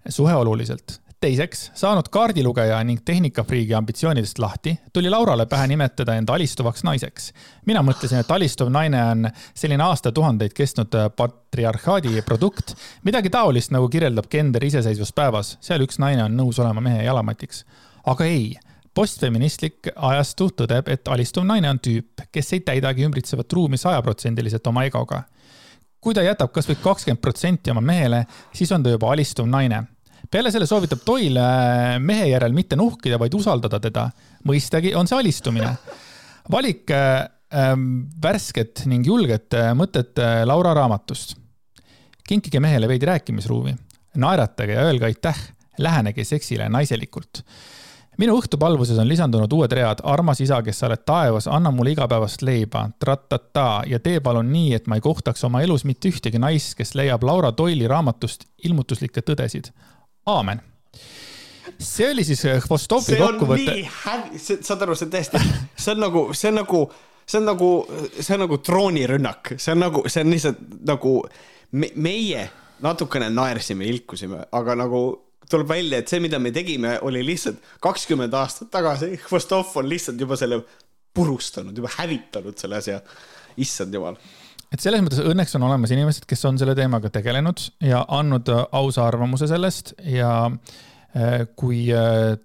suhe 0.10 0.36
oluliselt 0.36 1.00
teiseks, 1.26 1.70
saanud 1.78 2.10
kaardilugeja 2.14 2.78
ning 2.86 3.02
tehnikafriigi 3.06 3.74
ambitsioonidest 3.74 4.40
lahti, 4.40 4.76
tuli 4.94 5.10
Laurale 5.10 5.48
pähe 5.50 5.68
nimetada 5.68 6.16
end 6.20 6.30
alistuvaks 6.30 6.84
naiseks. 6.86 7.32
mina 7.66 7.82
mõtlesin, 7.82 8.22
et 8.22 8.32
alistuv 8.32 8.70
naine 8.70 9.02
on 9.04 9.30
selline 9.54 9.84
aastatuhandeid 9.84 10.54
kestnud 10.54 10.94
patriarhaadi 11.18 12.22
produkt, 12.26 12.76
midagi 13.04 13.32
taolist, 13.34 13.74
nagu 13.74 13.90
kirjeldab 13.90 14.30
gender 14.30 14.64
iseseisvuspäevas, 14.64 15.58
seal 15.62 15.82
üks 15.88 15.98
naine 16.00 16.28
on 16.28 16.38
nõus 16.38 16.62
olema 16.62 16.82
mehe 16.82 17.04
jalamatiks. 17.08 17.66
aga 18.06 18.26
ei 18.26 18.54
postfeministlik 18.94 19.90
ajastu 19.96 20.52
tõdeb, 20.62 20.92
et 20.94 21.08
alistuv 21.08 21.44
naine 21.48 21.70
on 21.74 21.82
tüüp, 21.82 22.28
kes 22.32 22.54
ei 22.54 22.62
täidagi 22.70 23.08
ümbritsevat 23.08 23.54
ruumi 23.54 23.78
sajaprotsendiliselt 23.82 24.68
oma 24.68 24.86
egoga. 24.86 25.24
kui 26.06 26.14
ta 26.14 26.22
jätab 26.22 26.52
kasvõi 26.54 26.76
kakskümmend 26.84 27.22
protsenti 27.22 27.72
oma 27.72 27.82
mehele, 27.82 28.26
siis 28.54 28.72
on 28.72 28.84
ta 28.84 28.94
juba 28.94 29.10
alistuv 29.12 29.48
naine. 29.50 29.84
Peale 30.32 30.52
selle 30.52 30.68
soovitab 30.70 31.04
Toil 31.06 31.38
mehe 32.00 32.28
järel 32.30 32.54
mitte 32.56 32.78
nuhkida, 32.80 33.20
vaid 33.22 33.34
usaldada 33.38 33.80
teda. 33.80 34.10
mõistagi 34.46 34.96
on 34.96 35.08
see 35.08 35.18
alistumine. 35.18 35.76
valik 36.52 36.92
äh, 36.92 37.28
värsket 38.22 38.86
ning 38.86 39.06
julget 39.06 39.54
mõtet 39.74 40.20
äh, 40.20 40.44
Laura 40.46 40.74
raamatust. 40.74 41.36
kinkige 42.28 42.60
mehele 42.60 42.88
veidi 42.88 43.06
rääkimisruumi, 43.06 43.76
naeratage 44.16 44.74
ja 44.74 44.82
öelge 44.82 45.06
aitäh, 45.06 45.38
lähenege 45.78 46.24
seksile 46.24 46.70
naiselikult 46.70 47.44
minu 48.18 48.38
õhtupalvuses 48.40 49.00
on 49.02 49.10
lisandunud 49.10 49.52
uued 49.54 49.72
read. 49.76 50.02
armas 50.04 50.42
isa, 50.42 50.62
kes 50.64 50.80
sa 50.80 50.88
oled 50.88 51.04
taevas, 51.06 51.48
anna 51.52 51.72
mulle 51.72 51.96
igapäevast 51.96 52.42
leiba, 52.42 52.90
tratata 53.00 53.84
ja 53.88 54.00
tee 54.00 54.20
palun 54.20 54.52
nii, 54.52 54.74
et 54.78 54.88
ma 54.88 55.00
ei 55.00 55.04
kohtaks 55.04 55.44
oma 55.44 55.62
elus 55.62 55.86
mitte 55.86 56.10
ühtegi 56.10 56.40
naist, 56.40 56.76
kes 56.78 56.96
leiab 56.96 57.24
Laura 57.24 57.52
Toili 57.52 57.88
raamatust 57.88 58.48
ilmutuslikke 58.64 59.22
tõdesid. 59.22 59.72
Aamen. 60.26 60.62
see 61.80 62.12
oli 62.12 62.24
siis 62.24 62.44
Hvostovi 62.70 63.18
kokkuvõte. 63.20 63.76
saad 64.62 64.86
aru, 64.86 64.96
see 64.96 65.08
on 65.08 65.12
täiesti, 65.12 65.42
see 65.78 65.92
on 65.96 66.06
nagu, 66.06 66.28
see 66.34 66.52
on 66.52 66.60
nagu, 66.62 66.86
see 67.26 67.42
on 67.42 67.50
nagu, 67.52 67.72
see 68.20 68.38
on 68.38 68.46
nagu 68.46 68.62
droonirünnak, 68.70 69.56
see 69.58 69.76
on 69.76 69.84
nagu, 69.86 70.06
see 70.08 70.24
on 70.26 70.34
lihtsalt 70.34 70.64
nagu 70.88 71.18
me, 71.72 71.92
meie 71.96 72.48
natukene 72.86 73.30
naersime, 73.34 73.88
ilkusime, 73.92 74.46
aga 74.56 74.76
nagu 74.78 75.04
tuleb 75.50 75.70
välja, 75.70 76.00
et 76.02 76.10
see, 76.10 76.22
mida 76.24 76.40
me 76.42 76.52
tegime, 76.54 76.98
oli 77.06 77.22
lihtsalt 77.26 77.62
kakskümmend 77.84 78.34
aastat 78.34 78.72
tagasi. 78.74 79.14
Hvostov 79.30 79.76
on 79.78 79.90
lihtsalt 79.90 80.20
juba 80.22 80.38
selle 80.40 80.64
purustanud, 81.16 81.76
juba 81.78 81.92
hävitanud 82.00 82.58
selle 82.60 82.82
asja. 82.82 83.02
issand 83.58 83.94
jumal. 83.94 84.18
Et 84.74 84.84
selles 84.84 85.04
mõttes 85.04 85.24
õnneks 85.24 85.56
on 85.58 85.66
olemas 85.68 85.94
inimesed, 85.96 86.28
kes 86.30 86.46
on 86.50 86.60
selle 86.62 86.76
teemaga 86.78 87.12
tegelenud 87.14 87.64
ja 87.86 88.04
andnud 88.18 88.52
äh, 88.54 88.64
ausa 88.76 89.08
arvamuse 89.08 89.50
sellest 89.52 89.94
ja 90.12 90.32
äh, 90.48 91.48
kui 91.56 91.88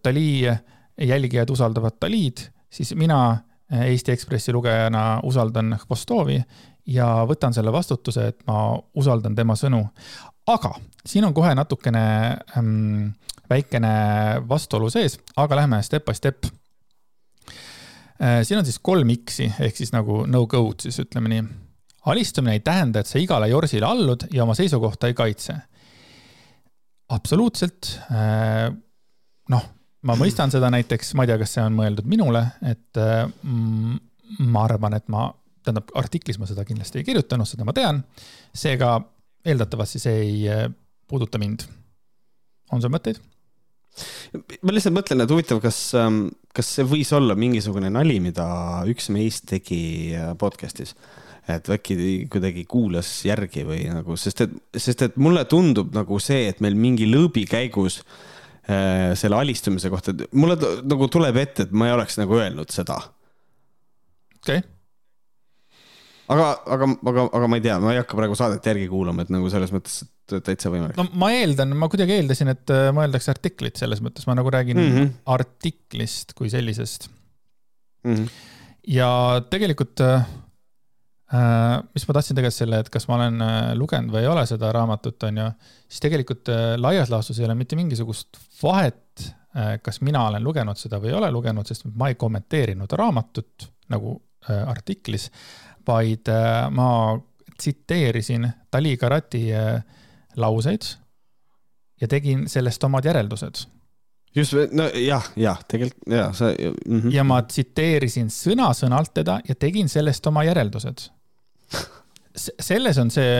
Dali 0.05 0.49
äh, 0.49 0.65
jälgijad 1.01 1.51
usaldavad 1.51 2.01
Dalid, 2.03 2.49
siis 2.71 2.95
mina 2.95 3.39
Eesti 3.71 4.11
Ekspressi 4.13 4.53
lugejana 4.53 5.21
usaldan 5.23 5.77
Hvostovi 5.79 6.41
ja 6.91 7.07
võtan 7.29 7.55
selle 7.55 7.71
vastutuse, 7.73 8.25
et 8.33 8.41
ma 8.49 8.73
usaldan 8.99 9.37
tema 9.39 9.55
sõnu 9.55 9.85
aga 10.55 10.75
siin 11.07 11.25
on 11.25 11.35
kohe 11.35 11.53
natukene 11.55 12.03
ähm, 12.59 13.13
väikene 13.51 13.93
vastuolu 14.49 14.91
sees, 14.93 15.19
aga 15.37 15.63
lähme 15.63 15.83
step 15.83 16.05
by 16.07 16.15
step 16.15 16.47
äh,. 18.21 18.43
siin 18.43 18.59
on 18.59 18.65
siis 18.65 18.79
kolm 18.83 19.11
X-i 19.17 19.51
ehk 19.61 19.77
siis 19.77 19.93
nagu 19.93 20.25
no 20.27 20.47
go'd 20.47 20.87
siis 20.87 21.01
ütleme 21.03 21.33
nii. 21.33 21.45
Alistumine 22.07 22.57
ei 22.57 22.63
tähenda, 22.65 23.01
et 23.01 23.11
sa 23.11 23.21
igale 23.21 23.51
jorsile 23.51 23.87
allud 23.87 24.29
ja 24.33 24.45
oma 24.45 24.55
seisukohta 24.57 25.11
ei 25.11 25.15
kaitse. 25.15 25.57
absoluutselt 27.09 27.99
äh,. 28.11 28.71
noh, 29.51 29.65
ma 30.07 30.17
mõistan 30.17 30.53
seda 30.53 30.71
näiteks, 30.73 31.15
ma 31.15 31.25
ei 31.25 31.33
tea, 31.33 31.39
kas 31.43 31.57
see 31.57 31.65
on 31.65 31.77
mõeldud 31.77 32.09
minule, 32.09 32.45
et 32.63 33.01
äh, 33.01 33.27
ma 34.39 34.65
arvan, 34.65 34.97
et 34.97 35.09
ma, 35.13 35.29
tähendab 35.65 35.91
artiklis 35.99 36.39
ma 36.41 36.49
seda 36.49 36.65
kindlasti 36.65 37.03
ei 37.03 37.09
kirjutanud, 37.09 37.49
seda 37.49 37.67
ma 37.69 37.75
tean. 37.77 38.05
seega 38.55 38.95
eeldatavasti 39.45 40.01
see 40.01 40.23
ei 40.23 40.39
äh, 40.49 40.65
puuduta 41.09 41.39
mind. 41.43 41.67
on 42.73 42.83
sul 42.83 42.93
mõtteid? 42.95 43.21
ma 44.63 44.73
lihtsalt 44.73 44.95
mõtlen, 44.95 45.25
et 45.25 45.33
huvitav, 45.35 45.59
kas, 45.61 45.79
ähm, 45.99 46.29
kas 46.55 46.69
see 46.77 46.87
võis 46.87 47.11
olla 47.17 47.35
mingisugune 47.35 47.91
nali, 47.91 48.21
mida 48.23 48.47
üks 48.89 49.11
meist 49.13 49.49
tegi 49.51 50.15
podcast'is, 50.39 50.95
et 51.48 51.70
äkki 51.72 51.96
kuidagi 52.33 52.64
kuulas 52.68 53.12
järgi 53.24 53.64
või 53.68 53.85
nagu, 53.92 54.16
sest 54.20 54.44
et, 54.46 54.59
sest 54.76 55.07
et 55.07 55.16
mulle 55.16 55.44
tundub 55.50 55.94
nagu 55.96 56.18
see, 56.22 56.48
et 56.50 56.61
meil 56.61 56.76
mingi 56.79 57.09
lõõbi 57.11 57.46
käigus 57.48 58.00
äh, 58.00 59.14
selle 59.18 59.40
alistumise 59.40 59.90
kohta, 59.92 60.14
mulle 60.33 60.59
nagu 60.85 61.09
tuleb 61.09 61.40
ette, 61.40 61.68
et 61.68 61.72
ma 61.72 61.88
ei 61.88 61.96
oleks 61.96 62.20
nagu 62.20 62.38
öelnud 62.38 62.70
seda. 62.74 63.00
okei 64.40 64.61
okay 64.61 64.68
aga, 66.31 66.46
aga, 66.76 66.88
aga, 67.11 67.24
aga 67.38 67.48
ma 67.50 67.59
ei 67.59 67.64
tea, 67.64 67.76
ma 67.83 67.94
ei 67.94 68.00
hakka 68.00 68.18
praegu 68.18 68.37
saadet 68.38 68.66
järgi 68.70 68.88
kuulama, 68.90 69.24
et 69.24 69.33
nagu 69.35 69.50
selles 69.53 69.72
mõttes, 69.74 70.00
et 70.31 70.44
täitsa 70.46 70.72
võimalik. 70.72 70.98
no 70.98 71.07
ma 71.20 71.33
eeldan, 71.35 71.74
ma 71.79 71.88
kuidagi 71.90 72.16
eeldasin, 72.18 72.53
et 72.55 72.74
äh, 72.74 72.90
mõeldakse 72.96 73.33
artiklit, 73.33 73.81
selles 73.81 74.03
mõttes 74.05 74.29
ma 74.31 74.37
nagu 74.38 74.53
räägin 74.53 74.79
mm 74.79 74.92
-hmm. 74.92 75.11
artiklist 75.35 76.35
kui 76.38 76.53
sellisest 76.53 77.09
mm. 78.05 78.14
-hmm. 78.14 78.29
ja 78.98 79.11
tegelikult 79.50 80.05
äh, 80.07 80.29
mis 81.95 82.07
ma 82.09 82.14
tahtsin 82.16 82.35
tegelikult 82.35 82.59
selle, 82.59 82.79
et 82.83 82.88
kas 82.90 83.07
ma 83.07 83.14
olen 83.14 83.43
äh, 83.45 83.59
lugenud 83.79 84.11
või 84.11 84.25
ei 84.25 84.31
ole 84.31 84.43
seda 84.51 84.73
raamatut, 84.75 85.29
on 85.29 85.37
ju, 85.38 85.51
siis 85.87 86.03
tegelikult 86.03 86.51
äh, 86.51 86.73
laias 86.81 87.12
laastus 87.12 87.38
ei 87.38 87.47
ole 87.47 87.55
mitte 87.55 87.79
mingisugust 87.79 88.40
vahet 88.62 89.27
äh,, 89.55 89.77
kas 89.83 90.01
mina 90.03 90.25
olen 90.27 90.43
lugenud 90.43 90.79
seda 90.81 90.99
või 90.99 91.12
ei 91.12 91.19
ole 91.21 91.31
lugenud, 91.31 91.69
sest 91.71 91.87
ma 91.95 92.11
ei 92.11 92.19
kommenteerinud 92.19 92.99
raamatut 92.99 93.69
nagu 93.95 94.16
äh, 94.49 94.62
artiklis 94.69 95.31
vaid 95.87 96.29
äh, 96.29 96.71
ma 96.71 97.19
tsiteerisin 97.59 98.49
Dali 98.73 98.97
Karati 98.97 99.45
äh, 99.55 99.83
lauseid 100.37 100.83
ja 102.01 102.09
tegin 102.09 102.49
sellest 102.49 102.85
omad 102.85 103.05
järeldused. 103.05 103.66
just, 104.35 104.55
no 104.73 104.88
jah, 104.95 105.31
jah, 105.37 105.62
tegelikult 105.69 106.11
ja 106.11 106.33
sa 106.33 106.51
mm. 106.51 107.01
-hmm. 107.01 107.14
ja 107.14 107.25
ma 107.25 107.43
tsiteerisin 107.43 108.31
sõna-sõnalt 108.31 109.14
teda 109.14 109.40
ja 109.49 109.55
tegin 109.55 109.88
sellest 109.88 110.27
oma 110.27 110.45
järeldused 110.45 111.11
selles 112.71 112.99
on 113.03 113.11
see, 113.13 113.33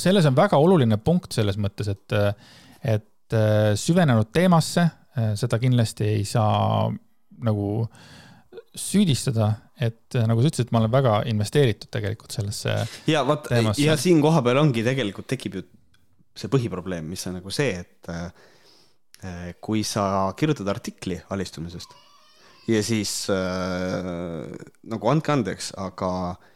selles 0.00 0.26
on 0.28 0.36
väga 0.36 0.58
oluline 0.60 0.98
punkt 1.02 1.36
selles 1.36 1.58
mõttes, 1.60 1.90
et, 1.92 2.18
et 2.82 3.36
äh, 3.36 3.72
süvenenud 3.78 4.32
teemasse, 4.34 4.88
seda 5.38 5.60
kindlasti 5.62 6.08
ei 6.10 6.24
saa 6.26 6.88
nagu 7.46 7.84
süüdistada, 8.74 9.52
et 9.78 10.16
äh, 10.18 10.26
nagu 10.26 10.42
sa 10.42 10.50
ütlesid, 10.50 10.72
ma 10.74 10.80
olen 10.82 10.92
väga 10.92 11.20
investeeritud 11.30 11.90
tegelikult 11.94 12.34
sellesse. 12.34 12.74
ja 13.10 13.22
vot, 13.26 13.46
ja 13.78 13.96
siin 14.00 14.22
kohapeal 14.22 14.58
ongi 14.62 14.84
tegelikult 14.86 15.28
tekib 15.30 15.60
ju 15.60 15.64
see 16.34 16.50
põhiprobleem, 16.50 17.06
mis 17.06 17.22
on 17.30 17.38
nagu 17.38 17.52
see, 17.54 17.76
et 17.84 18.10
äh, 18.10 19.52
kui 19.62 19.84
sa 19.86 20.32
kirjutad 20.36 20.68
artikli 20.72 21.20
alistumisest 21.30 21.94
ja 22.68 22.80
siis 22.84 23.12
äh, 23.32 24.50
nagu 24.90 25.12
andke 25.12 25.34
andeks, 25.36 25.70
aga 25.78 26.10
äh, 26.32 26.50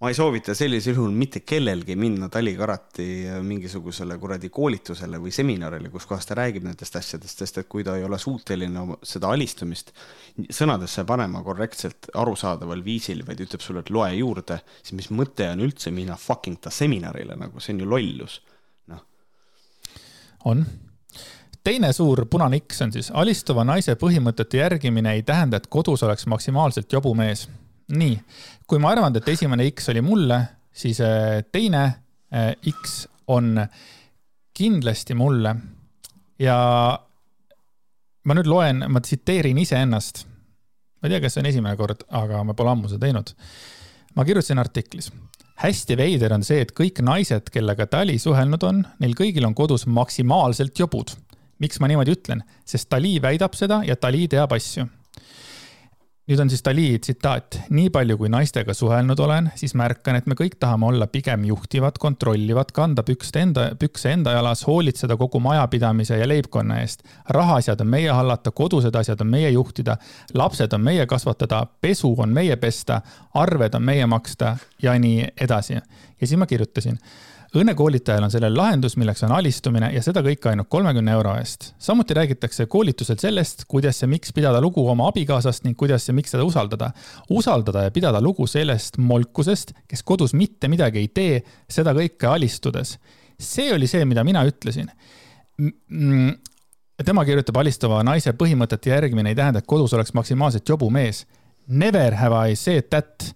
ma 0.00 0.10
ei 0.10 0.16
soovita 0.16 0.54
sellisel 0.58 0.96
juhul 0.96 1.12
mitte 1.14 1.40
kellelgi 1.46 1.94
minna 1.96 2.28
Tali 2.28 2.54
Karati 2.58 3.06
mingisugusele 3.46 4.16
kuradi 4.18 4.50
koolitusele 4.52 5.20
või 5.22 5.30
seminarile, 5.34 5.90
kus 5.92 6.06
kohas 6.10 6.26
ta 6.26 6.36
räägib 6.38 6.66
nendest 6.66 6.98
asjadest, 6.98 7.44
sest 7.44 7.60
et 7.62 7.68
kui 7.70 7.86
ta 7.86 7.94
ei 7.96 8.04
ole 8.04 8.18
suuteline 8.18 8.98
seda 9.06 9.30
alistumist 9.32 9.94
sõnadesse 10.50 11.06
panema 11.06 11.44
korrektselt 11.46 12.10
arusaadaval 12.14 12.82
viisil, 12.84 13.22
vaid 13.26 13.44
ütleb 13.46 13.62
sulle, 13.62 13.84
et 13.84 13.94
loe 13.94 14.10
juurde, 14.18 14.58
siis 14.82 14.98
mis 14.98 15.10
mõte 15.14 15.46
on 15.52 15.62
üldse 15.68 15.94
minna 15.94 16.18
fucking 16.18 16.58
ta 16.60 16.74
seminarile 16.74 17.38
nagu, 17.38 17.62
see 17.62 17.76
on 17.76 17.84
ju 17.86 17.90
lollus, 17.94 18.40
noh. 18.90 19.04
on. 20.50 20.66
Teine 21.64 21.94
suur 21.96 22.26
punane 22.28 22.58
X 22.60 22.82
on 22.84 22.90
siis 22.92 23.06
alistuva 23.14 23.62
naise 23.64 23.94
põhimõtete 23.96 24.58
järgimine 24.58 25.14
ei 25.16 25.22
tähenda, 25.24 25.56
et 25.56 25.70
kodus 25.72 26.02
oleks 26.04 26.26
maksimaalselt 26.28 26.92
jobu 26.92 27.14
mees 27.16 27.46
nii, 27.92 28.14
kui 28.66 28.80
ma 28.80 28.92
arvan, 28.94 29.16
et 29.16 29.28
esimene 29.28 29.66
X 29.70 29.90
oli 29.92 30.02
mulle, 30.04 30.38
siis 30.72 31.00
äh, 31.04 31.42
teine 31.52 31.84
äh, 32.32 32.54
X 32.70 33.04
on 33.26 33.58
kindlasti 34.54 35.14
mulle. 35.14 35.54
ja 36.38 36.56
ma 38.24 38.34
nüüd 38.34 38.48
loen, 38.50 38.84
ma 38.88 39.00
tsiteerin 39.00 39.58
iseennast. 39.58 40.24
ma 41.00 41.08
ei 41.08 41.14
tea, 41.14 41.20
kas 41.20 41.36
see 41.36 41.44
on 41.44 41.50
esimene 41.50 41.76
kord, 41.76 42.06
aga 42.10 42.42
ma 42.44 42.56
pole 42.56 42.72
ammu 42.72 42.90
seda 42.90 43.06
teinud. 43.06 43.34
ma 44.16 44.24
kirjutasin 44.24 44.58
artiklis. 44.58 45.12
hästi 45.60 45.96
veider 45.96 46.32
on 46.34 46.42
see, 46.42 46.64
et 46.64 46.72
kõik 46.72 47.02
naised, 47.04 47.52
kellega 47.52 47.86
Dali 47.90 48.18
suhelnud 48.18 48.64
on, 48.66 48.82
neil 49.00 49.14
kõigil 49.18 49.46
on 49.46 49.54
kodus 49.54 49.86
maksimaalselt 49.86 50.78
jobud. 50.78 51.14
miks 51.58 51.80
ma 51.80 51.88
niimoodi 51.90 52.16
ütlen? 52.16 52.44
sest 52.64 52.90
Dali 52.90 53.18
väidab 53.22 53.54
seda 53.54 53.82
ja 53.84 53.96
Dali 54.00 54.28
teab 54.28 54.56
asju 54.56 54.88
nüüd 56.24 56.40
on 56.40 56.50
siis 56.50 56.62
Dali 56.64 56.98
tsitaat. 56.98 57.58
nii 57.70 57.90
palju, 57.92 58.16
kui 58.18 58.30
naistega 58.32 58.74
suhelnud 58.74 59.18
olen, 59.20 59.50
siis 59.60 59.74
märkan, 59.76 60.16
et 60.16 60.26
me 60.30 60.36
kõik 60.38 60.56
tahame 60.60 60.86
olla 60.88 61.06
pigem 61.06 61.44
juhtivad, 61.44 61.98
kontrollivad, 62.00 62.72
kanda 62.72 63.04
pükste 63.04 63.42
enda, 63.44 63.66
pükse 63.78 64.14
enda 64.16 64.32
jalas, 64.32 64.64
hoolitseda 64.66 65.18
kogu 65.20 65.40
majapidamise 65.44 66.18
ja 66.18 66.28
leibkonna 66.28 66.80
eest. 66.80 67.04
rahaasjad 67.28 67.80
on 67.80 67.92
meie 67.92 68.10
hallata, 68.10 68.50
kodused 68.50 68.96
asjad 68.96 69.20
on 69.20 69.30
meie 69.36 69.50
juhtida, 69.50 69.96
lapsed 70.34 70.72
on 70.72 70.80
meie 70.80 71.06
kasvatada, 71.06 71.66
pesu 71.80 72.14
on 72.18 72.32
meie 72.32 72.56
pesta, 72.56 73.00
arved 73.34 73.74
on 73.74 73.82
meie 73.82 74.06
maksta 74.06 74.56
ja 74.82 74.98
nii 74.98 75.28
edasi. 75.40 75.74
ja 76.20 76.26
siis 76.26 76.38
ma 76.38 76.46
kirjutasin 76.46 76.98
õnnekoolitajal 77.54 78.26
on 78.26 78.32
sellel 78.32 78.56
lahendus, 78.56 78.96
milleks 78.98 79.22
on 79.26 79.32
alistumine 79.36 79.90
ja 79.94 80.02
seda 80.02 80.22
kõike 80.26 80.50
ainult 80.50 80.68
kolmekümne 80.72 81.12
euro 81.14 81.34
eest. 81.38 81.72
samuti 81.78 82.14
räägitakse 82.14 82.66
koolitusel 82.66 83.18
sellest, 83.20 83.64
kuidas 83.68 84.02
ja 84.02 84.08
miks 84.08 84.32
pidada 84.32 84.60
lugu 84.60 84.86
oma 84.88 85.08
abikaasast 85.12 85.64
ning 85.64 85.78
kuidas 85.78 86.08
ja 86.08 86.14
miks 86.14 86.34
teda 86.34 86.44
usaldada. 86.44 86.90
usaldada 87.30 87.82
ja 87.86 87.90
pidada 87.90 88.20
lugu 88.20 88.46
sellest 88.46 88.98
molkusest, 88.98 89.72
kes 89.88 90.02
kodus 90.02 90.34
mitte 90.34 90.68
midagi 90.68 90.98
ei 90.98 91.08
tee, 91.08 91.42
seda 91.70 91.94
kõike 91.94 92.26
alistudes. 92.26 92.98
see 93.38 93.72
oli 93.74 93.86
see, 93.86 94.04
mida 94.04 94.24
mina 94.24 94.44
ütlesin 94.44 94.90
tema 97.04 97.24
kirjutab 97.24 97.56
alistava 97.58 98.02
naise 98.06 98.32
põhimõtete 98.38 98.92
järgimine 98.92 99.32
ei 99.32 99.38
tähenda, 99.38 99.58
et 99.58 99.66
kodus 99.66 99.94
oleks 99.94 100.14
maksimaalselt 100.14 100.68
jobu 100.68 100.90
mees. 100.90 101.24
Never 101.66 102.14
have 102.14 102.50
I 102.50 102.56
said 102.56 102.90
that 102.90 103.34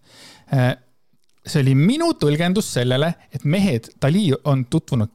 see 1.47 1.63
oli 1.63 1.75
minu 1.79 2.13
tõlgendus 2.19 2.73
sellele, 2.75 3.13
et 3.35 3.45
mehed, 3.45 3.91
Dali 4.03 4.31
on 4.45 4.65
tutvunud, 4.71 5.11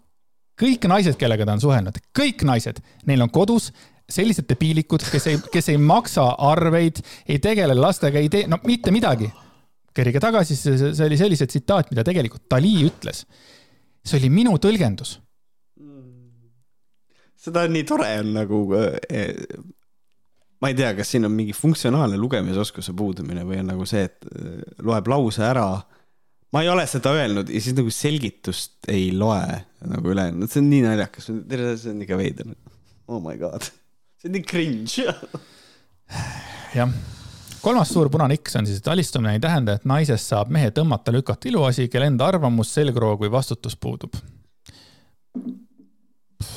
kõik 0.59 0.85
naised, 0.89 1.17
kellega 1.19 1.47
ta 1.47 1.55
on 1.57 1.63
suhelnud, 1.63 1.97
kõik 2.15 2.45
naised, 2.47 2.79
neil 3.09 3.25
on 3.25 3.31
kodus 3.33 3.71
sellised 4.09 4.47
debiilikud, 4.49 5.03
kes 5.11 5.27
ei, 5.31 5.39
kes 5.51 5.71
ei 5.73 5.79
maksa 5.79 6.25
arveid, 6.51 7.01
ei 7.29 7.39
tegele 7.43 7.75
lastega, 7.77 8.19
ei 8.19 8.29
tee, 8.31 8.47
no 8.51 8.59
mitte 8.67 8.91
midagi. 8.91 9.31
kerige 9.93 10.17
tagasi, 10.19 10.55
see 10.57 11.05
oli 11.05 11.17
sellise 11.17 11.45
tsitaat, 11.45 11.91
mida 11.91 12.03
tegelikult 12.03 12.47
Dali 12.49 12.73
ütles. 12.87 13.25
see 14.03 14.19
oli 14.19 14.29
minu 14.29 14.57
tõlgendus. 14.57 15.19
seda 17.37 17.65
on 17.67 17.73
nii 17.75 17.83
tore 17.83 18.19
on 18.19 18.33
nagu 18.33 18.59
eh, 18.75 19.33
ma 20.61 20.69
ei 20.71 20.75
tea, 20.75 20.93
kas 20.95 21.09
siin 21.11 21.25
on 21.27 21.31
mingi 21.31 21.53
funktsionaalne 21.53 22.17
lugemisoskuse 22.17 22.93
puudumine 22.95 23.43
või 23.43 23.59
on 23.59 23.67
nagu 23.73 23.85
see, 23.85 24.03
et 24.03 24.25
eh, 24.35 24.61
loeb 24.79 25.07
lause 25.07 25.43
ära 25.43 25.67
ma 26.53 26.61
ei 26.61 26.69
ole 26.69 26.85
seda 26.89 27.13
öelnud 27.17 27.49
ja 27.49 27.61
siis 27.61 27.75
nagu 27.77 27.91
selgitust 27.93 28.89
ei 28.91 29.09
loe 29.17 29.41
nagu 29.89 30.13
ülejäänud, 30.13 30.51
see 30.51 30.61
on 30.61 30.69
nii 30.71 30.83
naljakas, 30.85 31.27
see 31.27 31.89
on 31.91 32.05
ikka 32.05 32.19
veider. 32.19 32.53
Oh 33.09 33.19
my 33.23 33.35
god, 33.41 33.65
see 34.21 34.29
on 34.29 34.37
nii 34.37 34.45
cringe. 34.47 35.07
jah, 36.77 36.93
kolmas 37.63 37.91
suur 37.95 38.11
punane 38.13 38.37
X 38.37 38.59
on 38.59 38.69
siis, 38.69 38.79
et 38.83 38.91
alistumine 38.93 39.35
ei 39.37 39.43
tähenda, 39.43 39.79
et 39.79 39.89
naisest 39.89 40.29
saab 40.29 40.53
mehe 40.53 40.69
tõmmata, 40.75 41.15
lükata 41.15 41.49
iluasi, 41.49 41.89
kel 41.91 42.07
enda 42.07 42.29
arvamus, 42.29 42.71
selgroog 42.77 43.25
või 43.25 43.33
vastutus 43.33 43.75
puudub. 43.75 44.15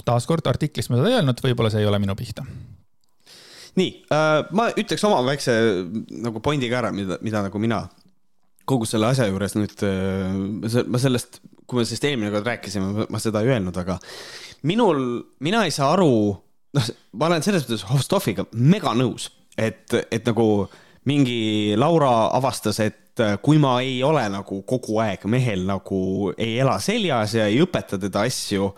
taaskord 0.07 0.47
artiklis 0.47 0.91
ma 0.91 1.01
seda 1.01 1.09
ei 1.11 1.21
öelnud, 1.21 1.41
võib-olla 1.43 1.73
see 1.73 1.81
ei 1.83 1.89
ole 1.89 1.99
minu 2.03 2.15
pihta 2.19 2.45
nii 3.77 3.91
äh,, 4.13 4.41
ma 4.57 4.69
ütleks 4.73 5.05
oma 5.09 5.21
väikse 5.27 5.55
nagu 6.25 6.41
pointi 6.45 6.69
ka 6.73 6.81
ära, 6.81 6.93
mida, 6.97 7.19
mida 7.25 7.43
nagu 7.45 7.61
mina 7.61 7.83
kogu 8.67 8.89
selle 8.89 9.11
asja 9.13 9.29
juures 9.31 9.55
nüüd, 9.57 9.77
äh, 9.87 10.83
ma 10.87 11.01
sellest, 11.01 11.41
kui 11.67 11.81
me 11.81 11.87
sellest 11.87 12.09
eelmine 12.09 12.33
kord 12.35 12.49
rääkisime, 12.51 13.07
ma 13.13 13.23
seda 13.23 13.43
ei 13.45 13.55
öelnud, 13.55 13.77
aga 13.83 13.99
minul, 14.67 15.01
mina 15.45 15.65
ei 15.67 15.75
saa 15.75 15.93
aru, 15.95 16.11
noh, 16.77 16.91
ma 17.19 17.31
olen 17.31 17.47
selles 17.47 17.67
mõttes 17.67 17.87
Hofstoffiga 17.91 18.49
mega 18.59 18.95
nõus, 18.99 19.31
et, 19.59 19.95
et 20.11 20.27
nagu 20.27 20.67
mingi 21.07 21.75
Laura 21.79 22.29
avastas, 22.35 22.81
et 22.83 23.23
äh, 23.23 23.37
kui 23.43 23.61
ma 23.63 23.79
ei 23.85 24.01
ole 24.07 24.25
nagu 24.33 24.61
kogu 24.69 24.99
aeg 25.05 25.27
mehel 25.31 25.67
nagu 25.69 26.33
ei 26.35 26.59
ela 26.63 26.79
seljas 26.83 27.37
ja 27.39 27.47
ei 27.51 27.61
õpeta 27.63 28.01
teda 28.03 28.27
asju, 28.27 28.73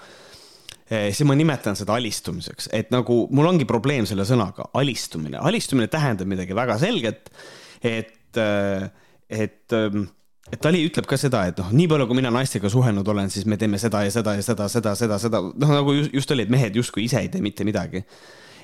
äh, 0.93 1.09
siis 1.09 1.25
ma 1.29 1.37
nimetan 1.39 1.79
seda 1.79 1.97
alistumiseks, 1.97 2.69
et 2.77 2.93
nagu 2.95 3.23
mul 3.33 3.53
ongi 3.55 3.69
probleem 3.69 4.07
selle 4.09 4.29
sõnaga, 4.29 4.69
alistumine. 4.77 5.41
alistumine 5.41 5.89
tähendab 5.93 6.29
midagi 6.29 6.57
väga 6.57 6.77
selget, 6.85 7.33
et 7.81 8.37
äh, 8.37 8.91
et 9.29 9.77
ähm, 9.77 10.07
et 10.53 10.61
Tali 10.65 10.81
ütleb 10.87 11.09
ka 11.09 11.19
seda, 11.21 11.43
et 11.51 11.59
noh, 11.61 11.73
nii 11.77 11.89
palju, 11.91 12.07
kui 12.09 12.17
mina 12.17 12.31
naistega 12.33 12.71
suhelnud 12.73 13.09
olen, 13.13 13.29
siis 13.33 13.45
me 13.49 13.59
teeme 13.61 13.81
seda 13.81 14.05
ja 14.07 14.13
seda 14.13 14.39
ja 14.39 14.45
seda, 14.45 14.69
seda, 14.73 14.95
seda, 14.97 15.19
seda, 15.21 15.43
noh 15.45 15.75
nagu 15.75 15.93
just, 15.97 16.15
just 16.17 16.33
oli, 16.33 16.47
et 16.47 16.53
mehed 16.53 16.79
justkui 16.79 17.05
ise 17.05 17.21
ei 17.21 17.29
tee 17.33 17.45
mitte 17.45 17.67
midagi. 17.69 18.05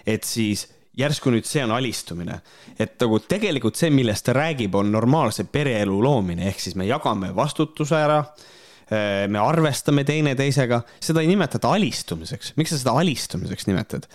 et 0.06 0.24
siis 0.28 0.66
järsku 0.96 1.32
nüüd 1.32 1.46
see 1.48 1.62
on 1.64 1.74
alistumine, 1.74 2.38
et 2.78 2.96
nagu 3.02 3.20
tegelikult 3.26 3.78
see, 3.78 3.90
millest 3.92 4.26
ta 4.28 4.34
räägib, 4.36 4.74
on 4.78 4.92
normaalse 4.94 5.46
pereelu 5.50 5.96
loomine, 6.02 6.48
ehk 6.50 6.60
siis 6.62 6.76
me 6.78 6.86
jagame 6.86 7.32
vastutuse 7.36 7.96
ära 7.98 8.20
äh, 8.22 9.24
me 9.28 9.40
arvestame 9.42 10.04
teineteisega, 10.08 10.82
seda 11.02 11.24
ei 11.24 11.32
nimetata 11.32 11.72
alistumiseks. 11.74 12.54
miks 12.60 12.72
sa 12.72 12.80
seda 12.80 12.94
alistumiseks 13.00 13.68
nimetad? 13.68 14.08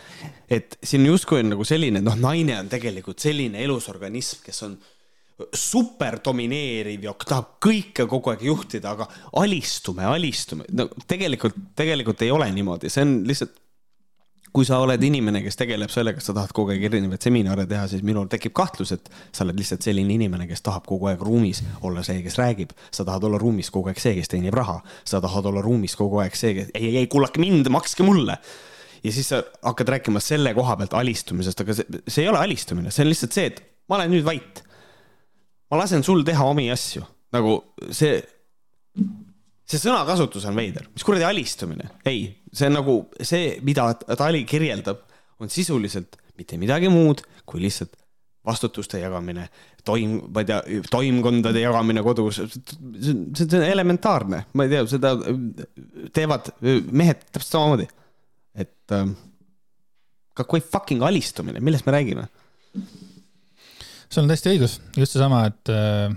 et 0.50 0.80
siin 0.84 1.06
justkui 1.06 1.44
on 1.44 1.54
nagu 1.54 1.68
selline, 1.68 2.02
noh, 2.06 2.18
naine 2.18 2.58
on 2.64 2.72
tegelikult 2.72 3.20
selline 3.22 3.62
elusorganism, 3.66 4.42
kes 4.46 4.66
on 4.66 4.80
super 5.56 6.19
domineeriv 6.25 7.08
ja 7.08 7.13
tahab 7.23 7.56
kõike 7.63 8.06
kogu 8.10 8.34
aeg 8.34 8.43
juhtida, 8.49 8.93
aga 8.95 9.08
alistume, 9.39 10.06
alistume. 10.08 10.67
no 10.75 10.89
tegelikult, 11.08 11.58
tegelikult 11.80 12.21
ei 12.25 12.32
ole 12.36 12.49
niimoodi, 12.56 12.91
see 12.91 13.06
on 13.06 13.17
lihtsalt, 13.28 13.56
kui 14.54 14.65
sa 14.65 14.80
oled 14.82 15.04
inimene, 15.06 15.43
kes 15.45 15.60
tegeleb 15.60 15.91
sellega, 15.93 16.21
sa 16.23 16.34
tahad 16.36 16.52
kogu 16.58 16.73
aeg 16.73 16.84
erinevaid 16.89 17.23
seminare 17.23 17.67
teha, 17.69 17.86
siis 17.91 18.02
minul 18.06 18.28
tekib 18.32 18.56
kahtlus, 18.58 18.91
et 18.95 19.12
sa 19.32 19.45
oled 19.45 19.60
lihtsalt 19.60 19.86
selline 19.86 20.15
inimene, 20.15 20.47
kes 20.49 20.65
tahab 20.65 20.88
kogu 20.89 21.12
aeg 21.12 21.21
ruumis 21.23 21.62
olla 21.86 22.04
see, 22.06 22.23
kes 22.25 22.39
räägib. 22.41 22.73
sa 22.91 23.06
tahad 23.06 23.30
olla 23.30 23.39
ruumis 23.39 23.69
kogu 23.71 23.93
aeg 23.93 24.02
see, 24.02 24.15
kes 24.17 24.34
teenib 24.34 24.58
raha. 24.58 24.82
sa 25.06 25.21
tahad 25.21 25.45
olla 25.45 25.62
ruumis 25.62 25.95
kogu 25.95 26.19
aeg 26.23 26.36
see, 26.36 26.56
kes, 26.58 26.73
ei, 26.73 26.89
ei, 26.89 26.97
ei, 27.04 27.08
kuulake 27.08 27.39
mind, 27.39 27.69
makske 27.69 28.04
mulle 28.04 28.39
ja 29.04 29.12
siis 29.15 29.30
sa 29.32 29.43
hakkad 29.63 29.93
rääkima 29.95 30.19
selle 30.19 30.52
koha 30.54 30.75
pealt 30.75 30.97
alistumisest, 30.97 31.62
aga 31.62 31.78
see, 31.78 32.02
see 32.08 32.25
ei 32.25 32.32
ole 32.32 32.41
alistumine, 32.41 32.91
see 32.91 33.06
on 33.06 33.13
lihtsalt 33.13 33.38
see, 33.38 33.52
et 33.54 33.62
ma 33.88 33.95
olen 33.99 34.12
nüüd 34.12 34.25
vait 34.28 34.63
ma 35.69 35.79
lasen 35.82 36.03
sul 36.05 36.23
teha 36.27 36.45
omi 36.49 36.69
asju, 36.73 37.03
nagu 37.36 37.55
see, 37.93 38.17
see 39.69 39.82
sõnakasutus 39.82 40.47
on 40.49 40.58
veider, 40.58 40.89
mis 40.93 41.05
kuradi 41.05 41.27
alistumine, 41.27 41.91
ei, 42.10 42.25
see 42.51 42.69
on 42.69 42.79
nagu 42.79 42.97
see, 43.21 43.58
mida 43.65 43.91
Tali 44.17 44.43
kirjeldab, 44.49 45.05
on 45.39 45.51
sisuliselt 45.53 46.17
mitte 46.39 46.58
midagi 46.60 46.89
muud 46.91 47.21
kui 47.47 47.62
lihtsalt 47.63 47.95
vastutuste 48.49 49.01
jagamine, 49.01 49.45
toim, 49.86 50.15
ma 50.34 50.41
ei 50.43 50.47
tea, 50.47 50.82
toimkondade 50.91 51.62
jagamine 51.62 52.03
kodus, 52.05 52.39
see 52.39 53.13
on, 53.13 53.65
elementaarne, 53.67 54.43
ma 54.55 54.65
ei 54.65 54.73
tea, 54.73 54.86
seda 54.89 55.13
teevad 56.15 56.53
mehed 56.63 57.27
täpselt 57.29 57.51
samamoodi. 57.51 57.89
et 58.60 58.95
ähm, 58.95 59.13
kui 60.39 60.63
fucking 60.63 61.03
alistumine, 61.05 61.62
millest 61.63 61.86
me 61.86 61.93
räägime? 61.95 62.25
Sul 64.10 64.26
on 64.26 64.32
täiesti 64.32 64.54
õigus, 64.54 64.80
just 64.98 65.15
seesama, 65.15 65.43
et 65.50 65.72
äh, 65.74 66.10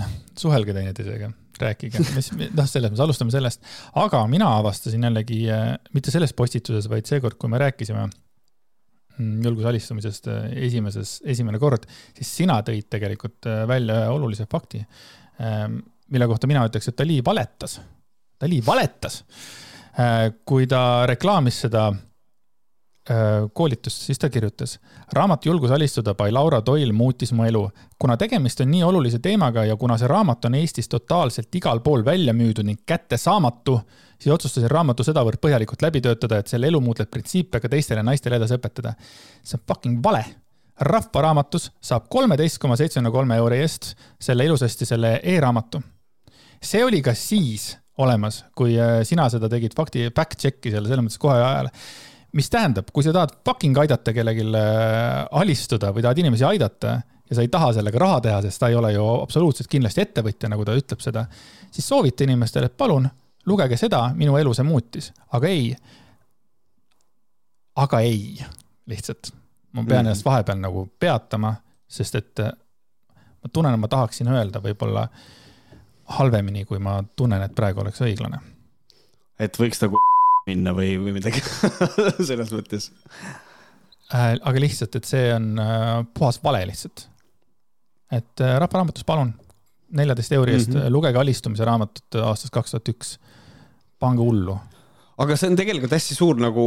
noh, 0.00 0.16
suhelge 0.40 0.74
teineteisega, 0.76 1.30
rääkige, 1.60 2.02
mis, 2.16 2.30
noh, 2.32 2.68
selles 2.70 2.88
mõttes 2.88 3.04
alustame 3.04 3.34
sellest, 3.34 3.62
aga 4.00 4.22
mina 4.30 4.48
avastasin 4.60 5.04
jällegi 5.08 5.42
äh, 5.52 5.74
mitte 5.96 6.12
selles 6.14 6.34
postituses, 6.36 6.88
vaid 6.90 7.08
seekord, 7.10 7.36
kui 7.40 7.52
me 7.52 7.60
rääkisime 7.60 8.06
mm, 8.08 9.38
julguse 9.44 9.70
alistumisest 9.72 10.30
äh, 10.32 10.50
esimeses, 10.68 11.18
esimene 11.28 11.60
kord, 11.62 11.84
siis 12.16 12.34
sina 12.42 12.60
tõid 12.66 12.88
tegelikult 12.92 13.50
välja 13.68 14.02
ühe 14.04 14.12
olulise 14.16 14.48
fakti, 14.50 14.82
ähm, 15.44 15.82
mille 16.10 16.28
kohta 16.30 16.48
mina 16.50 16.64
ütleks, 16.66 16.90
et 16.90 16.98
Dali 16.98 17.20
valetas. 17.24 17.78
Dali 18.40 18.56
valetas, 18.64 19.18
kui 20.48 20.64
ta 20.66 21.04
reklaamis 21.06 21.58
seda 21.66 21.82
koolitust, 23.54 24.02
siis 24.02 24.18
ta 24.18 24.28
kirjutas. 24.30 24.78
raamat 25.12 25.46
Julgus 25.46 25.70
alistuda 25.70 26.14
by 26.14 26.32
Laura 26.32 26.60
Doyle 26.66 26.92
muutis 26.92 27.32
mu 27.32 27.44
elu. 27.44 27.70
kuna 27.98 28.16
tegemist 28.16 28.60
on 28.60 28.70
nii 28.70 28.82
olulise 28.82 29.18
teemaga 29.18 29.64
ja 29.64 29.76
kuna 29.76 29.98
see 29.98 30.08
raamat 30.08 30.44
on 30.44 30.54
Eestis 30.54 30.88
totaalselt 30.88 31.54
igal 31.54 31.80
pool 31.80 32.04
välja 32.04 32.32
müüdud 32.32 32.64
ning 32.64 32.80
kättesaamatu, 32.86 33.80
siis 34.20 34.34
otsustasin 34.34 34.70
raamatu 34.70 35.04
sedavõrd 35.04 35.40
põhjalikult 35.40 35.82
läbi 35.82 36.00
töötada, 36.00 36.38
et 36.38 36.46
selle 36.46 36.66
elumuutleid 36.66 37.08
printsiipe 37.10 37.60
ka 37.60 37.68
teistele 37.68 38.02
naistele 38.02 38.36
edasi 38.36 38.58
õpetada. 38.60 38.94
see 39.42 39.58
on 39.58 39.64
fucking 39.66 40.02
vale. 40.04 40.24
rahvaraamatus 40.80 41.70
saab 41.80 42.06
kolmeteist 42.08 42.58
koma 42.58 42.76
seitsmekümne 42.76 43.10
kolme 43.10 43.36
euri 43.36 43.58
eest 43.60 43.94
selle 44.20 44.44
ilusasti 44.44 44.84
selle 44.84 45.20
e-raamatu. 45.22 45.82
see 46.62 46.84
oli 46.84 47.02
ka 47.02 47.14
siis 47.14 47.78
olemas, 47.98 48.44
kui 48.54 48.78
äh, 48.78 49.02
sina 49.04 49.28
seda 49.28 49.48
tegid 49.48 49.74
fakti, 49.76 50.10
fact 50.16 50.38
check'i 50.38 50.70
selle 50.70 50.88
selles 50.88 51.04
mõttes 51.04 51.18
kohe 51.18 51.40
ajal 51.40 51.68
mis 52.32 52.50
tähendab, 52.50 52.90
kui 52.92 53.04
sa 53.04 53.14
tahad 53.14 53.32
fucking 53.46 53.78
aidata 53.82 54.12
kellelegi 54.14 54.44
äh, 54.54 55.24
alistuda 55.40 55.90
või 55.94 56.04
tahad 56.04 56.20
inimesi 56.22 56.46
aidata 56.46 57.00
ja 57.30 57.36
sa 57.36 57.44
ei 57.44 57.50
taha 57.52 57.72
sellega 57.76 57.98
raha 57.98 58.20
teha, 58.26 58.42
sest 58.46 58.62
ta 58.62 58.70
ei 58.70 58.78
ole 58.78 58.92
ju 58.94 59.06
absoluutselt 59.22 59.70
kindlasti 59.70 60.04
ettevõtja, 60.04 60.50
nagu 60.50 60.66
ta 60.66 60.76
ütleb 60.78 61.02
seda, 61.02 61.24
siis 61.70 61.88
soovita 61.88 62.26
inimestele, 62.26 62.70
et 62.70 62.76
palun 62.78 63.08
lugege 63.46 63.78
seda, 63.80 64.04
minu 64.14 64.36
elu 64.38 64.54
see 64.54 64.66
muutis, 64.66 65.10
aga 65.36 65.50
ei. 65.50 65.74
aga 67.80 68.00
ei, 68.06 68.38
lihtsalt 68.90 69.32
ma 69.72 69.84
pean 69.84 70.04
mm 70.04 70.10
ennast 70.10 70.24
vahepeal 70.26 70.58
nagu 70.58 70.88
peatama, 70.98 71.54
sest 71.88 72.14
et 72.18 72.42
äh, 72.42 72.50
ma 73.42 73.50
tunnen, 73.52 73.74
et 73.74 73.80
ma 73.80 73.88
tahaksin 73.88 74.28
öelda 74.28 74.62
võib-olla 74.62 75.06
halvemini, 76.18 76.64
kui 76.66 76.78
ma 76.82 76.98
tunnen, 77.16 77.42
et 77.42 77.54
praegu 77.54 77.80
oleks 77.80 78.02
õiglane. 78.02 78.40
et 79.38 79.58
võiks 79.58 79.82
nagu 79.82 79.98
minna 80.48 80.74
või, 80.76 80.94
või 81.02 81.16
midagi 81.18 81.42
selles 82.28 82.52
mõttes 82.54 82.90
äh,. 84.12 84.36
aga 84.38 84.62
lihtsalt, 84.62 84.96
et 84.96 85.08
see 85.08 85.28
on 85.34 85.52
äh, 85.60 86.00
puhas 86.16 86.40
vale 86.44 86.64
lihtsalt. 86.70 87.06
et 88.10 88.44
äh, 88.44 88.56
Rahva 88.62 88.80
Raamatus, 88.80 89.06
palun, 89.08 89.34
neljateist 89.96 90.32
euri 90.38 90.56
eest 90.56 90.72
mm 90.72 90.80
-hmm. 90.80 90.96
lugege 90.96 91.18
alistumise 91.18 91.64
raamatut 91.64 92.20
aastast 92.24 92.54
kaks 92.54 92.76
tuhat 92.76 92.94
üks. 92.94 93.18
pange 94.00 94.22
hullu 94.22 94.58
aga 95.20 95.36
see 95.36 95.50
on 95.50 95.58
tegelikult 95.58 95.92
hästi 95.92 96.16
suur 96.16 96.38
nagu 96.40 96.64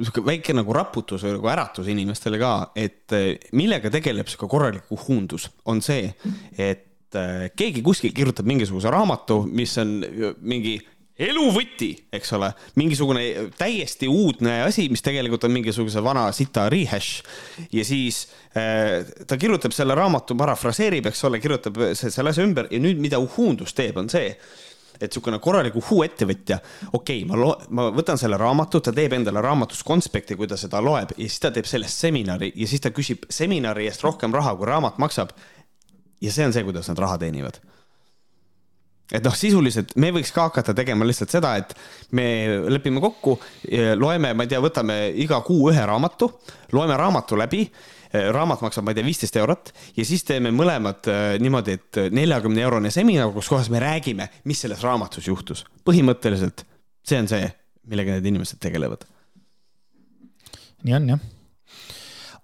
sihuke 0.00 0.24
väike 0.26 0.54
nagu 0.56 0.74
raputus 0.74 1.22
või 1.26 1.36
nagu 1.36 1.50
äratus 1.52 1.90
inimestele 1.92 2.40
ka, 2.40 2.52
et 2.74 3.14
eh, 3.14 3.36
millega 3.58 3.92
tegeleb 3.94 4.30
sihuke 4.30 4.50
korralik 4.50 4.90
uhuundus, 4.94 5.48
on 5.70 5.82
see, 5.84 6.10
et 6.58 7.18
eh, 7.20 7.46
keegi 7.54 7.84
kuskil 7.86 8.14
kirjutab 8.16 8.48
mingisuguse 8.50 8.90
raamatu, 8.92 9.44
mis 9.46 9.76
on 9.82 10.00
mingi 10.42 10.80
eluvõti, 11.16 11.90
eks 12.12 12.32
ole, 12.36 12.50
mingisugune 12.76 13.22
täiesti 13.56 14.08
uudne 14.08 14.58
asi, 14.66 14.88
mis 14.92 15.04
tegelikult 15.04 15.46
on 15.48 15.54
mingisuguse 15.54 16.02
vana 16.04 16.26
sita 16.36 16.66
rehash 16.72 17.22
ja 17.72 17.84
siis 17.88 18.26
äh, 18.52 19.06
ta 19.26 19.38
kirjutab 19.40 19.72
selle 19.76 19.96
raamatu, 19.96 20.36
parafraseerib, 20.36 21.08
eks 21.08 21.24
ole, 21.28 21.40
kirjutab 21.40 21.80
selle 21.96 22.32
asja 22.32 22.44
ümber. 22.44 22.68
Ja 22.70 22.80
nüüd, 22.82 23.00
mida 23.00 23.20
Uhundus 23.22 23.72
teeb, 23.76 23.96
on 24.00 24.10
see, 24.12 24.34
et 24.96 25.08
niisugune 25.08 25.38
korralik 25.44 25.76
uhuu-ettevõtja, 25.80 26.58
okei 26.92 27.22
okay,, 27.22 27.28
ma 27.28 27.40
lo-, 27.40 27.56
ma 27.76 27.88
võtan 27.96 28.20
selle 28.20 28.38
raamatu, 28.40 28.80
ta 28.84 28.92
teeb 28.96 29.16
endale 29.16 29.40
raamatus 29.44 29.82
konspekti, 29.88 30.36
kui 30.36 30.48
ta 30.48 30.58
seda 30.60 30.82
loeb 30.84 31.16
ja 31.16 31.22
siis 31.24 31.40
ta 31.42 31.52
teeb 31.52 31.68
sellest 31.68 32.04
seminari 32.04 32.52
ja 32.56 32.68
siis 32.68 32.84
ta 32.84 32.92
küsib 32.96 33.24
seminari 33.32 33.88
eest 33.88 34.04
rohkem 34.04 34.36
raha, 34.36 34.56
kui 34.56 34.68
raamat 34.68 35.00
maksab. 35.00 35.32
ja 36.20 36.32
see 36.32 36.46
on 36.48 36.52
see, 36.56 36.64
kuidas 36.64 36.88
nad 36.88 37.00
raha 37.00 37.18
teenivad 37.20 37.60
et 39.12 39.24
noh, 39.24 39.34
sisuliselt 39.36 39.94
me 40.02 40.10
võiks 40.14 40.32
ka 40.34 40.48
hakata 40.48 40.74
tegema 40.74 41.06
lihtsalt 41.06 41.30
seda, 41.30 41.56
et 41.60 41.74
me 42.16 42.24
lepime 42.70 43.02
kokku, 43.04 43.36
loeme, 43.98 44.32
ma 44.34 44.46
ei 44.46 44.50
tea, 44.50 44.62
võtame 44.62 44.96
iga 45.22 45.38
kuu 45.46 45.70
ühe 45.70 45.84
raamatu, 45.86 46.30
loeme 46.74 46.96
raamatu 46.98 47.38
läbi 47.38 47.68
Eh, 48.16 48.28
raamat 48.32 48.62
maksab, 48.62 48.84
ma 48.86 48.92
ei 48.92 48.98
tea, 49.00 49.06
viisteist 49.06 49.36
eurot 49.40 49.72
ja 49.96 50.04
siis 50.06 50.22
teeme 50.26 50.52
mõlemad 50.54 51.08
eh, 51.10 51.24
niimoodi, 51.42 51.74
et 51.76 51.98
neljakümne 52.14 52.62
eurone 52.62 52.92
seminar, 52.94 53.32
kus 53.34 53.50
kohas 53.50 53.70
me 53.72 53.80
räägime, 53.82 54.28
mis 54.46 54.62
selles 54.62 54.84
raamatus 54.86 55.26
juhtus. 55.26 55.64
põhimõtteliselt 55.88 56.64
see 57.06 57.18
on 57.18 57.30
see, 57.30 57.48
millega 57.90 58.16
need 58.16 58.30
inimesed 58.30 58.62
tegelevad. 58.62 59.04
nii 60.86 61.00
on 61.00 61.10
jah 61.16 61.24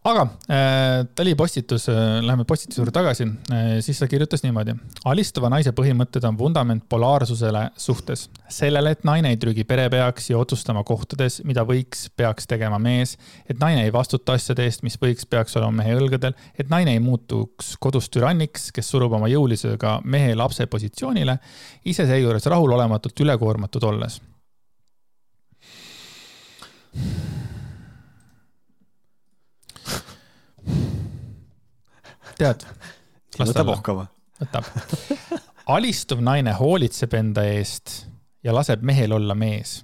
aga 0.05 0.23
äh, 0.51 1.07
Dali 1.17 1.35
postitus 1.39 1.89
äh,, 1.89 2.21
läheme 2.23 2.45
postituse 2.45 2.81
juurde 2.81 2.93
tagasi 2.95 3.27
äh,, 3.53 3.77
siis 3.81 4.01
ta 4.03 4.09
kirjutas 4.11 4.43
niimoodi. 4.43 4.75
alistuva 5.05 5.51
naise 5.53 5.71
põhimõtted 5.79 6.25
on 6.27 6.39
vundament 6.39 6.85
polaarsusele 6.91 7.69
suhtes. 7.77 8.29
sellele, 8.49 8.91
et 8.97 9.05
naine 9.07 9.31
ei 9.31 9.39
trügi 9.39 9.65
perepeaks 9.65 10.31
ja 10.31 10.39
otsustama 10.39 10.83
kohtades, 10.85 11.41
mida 11.47 11.63
võiks, 11.69 12.09
peaks 12.17 12.51
tegema 12.51 12.81
mees. 12.83 13.17
et 13.49 13.61
naine 13.63 13.85
ei 13.85 13.93
vastuta 13.95 14.35
asjade 14.35 14.67
eest, 14.67 14.83
mis 14.83 14.99
võiks, 14.99 15.27
peaks 15.29 15.57
olema 15.57 15.85
mehe 15.85 15.95
õlgadel. 16.01 16.35
et 16.59 16.71
naine 16.71 16.97
ei 16.97 17.01
muutuks 17.01 17.77
kodus 17.79 18.11
türanniks, 18.11 18.73
kes 18.75 18.91
surub 18.91 19.15
oma 19.21 19.31
jõulisusega 19.31 20.01
mehe 20.05 20.35
lapse 20.35 20.67
positsioonile, 20.67 21.39
ise 21.85 22.07
seejuures 22.11 22.51
rahulolematult 22.51 23.23
ülekoormatud 23.23 23.87
olles 23.87 24.21
tead. 32.39 32.67
võtab 33.39 33.73
ohkava. 33.77 34.07
võtab. 34.41 34.69
alistuv 35.77 36.23
naine 36.25 36.55
hoolitseb 36.59 37.15
enda 37.19 37.45
eest 37.55 38.03
ja 38.45 38.55
laseb 38.55 38.83
mehel 38.87 39.15
olla 39.19 39.37
mees. 39.39 39.83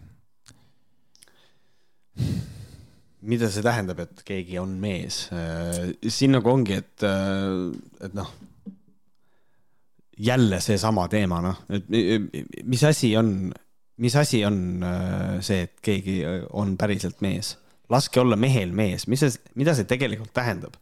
mida 3.29 3.49
see 3.53 3.65
tähendab, 3.65 3.99
et 4.01 4.21
keegi 4.25 4.59
on 4.61 4.77
mees? 4.81 5.27
Äh, 5.35 5.91
siin 6.09 6.33
nagu 6.37 6.49
ongi, 6.53 6.79
et, 6.81 7.03
äh, 7.05 8.07
et 8.07 8.15
noh, 8.17 8.31
jälle 10.19 10.61
seesama 10.65 11.09
teema, 11.13 11.41
noh, 11.45 11.59
et 11.69 11.91
mis 12.65 12.85
asi 12.89 13.13
on, 13.19 13.51
mis 14.01 14.17
asi 14.17 14.45
on 14.47 14.61
äh, 14.87 15.41
see, 15.45 15.67
et 15.67 15.83
keegi 15.85 16.23
on 16.57 16.77
päriselt 16.81 17.21
mees? 17.27 17.57
Laske 17.93 18.21
olla 18.21 18.37
mehel 18.37 18.73
mees, 18.77 19.07
mis 19.09 19.25
see, 19.25 19.51
mida 19.59 19.75
see 19.77 19.89
tegelikult 19.89 20.35
tähendab? 20.37 20.77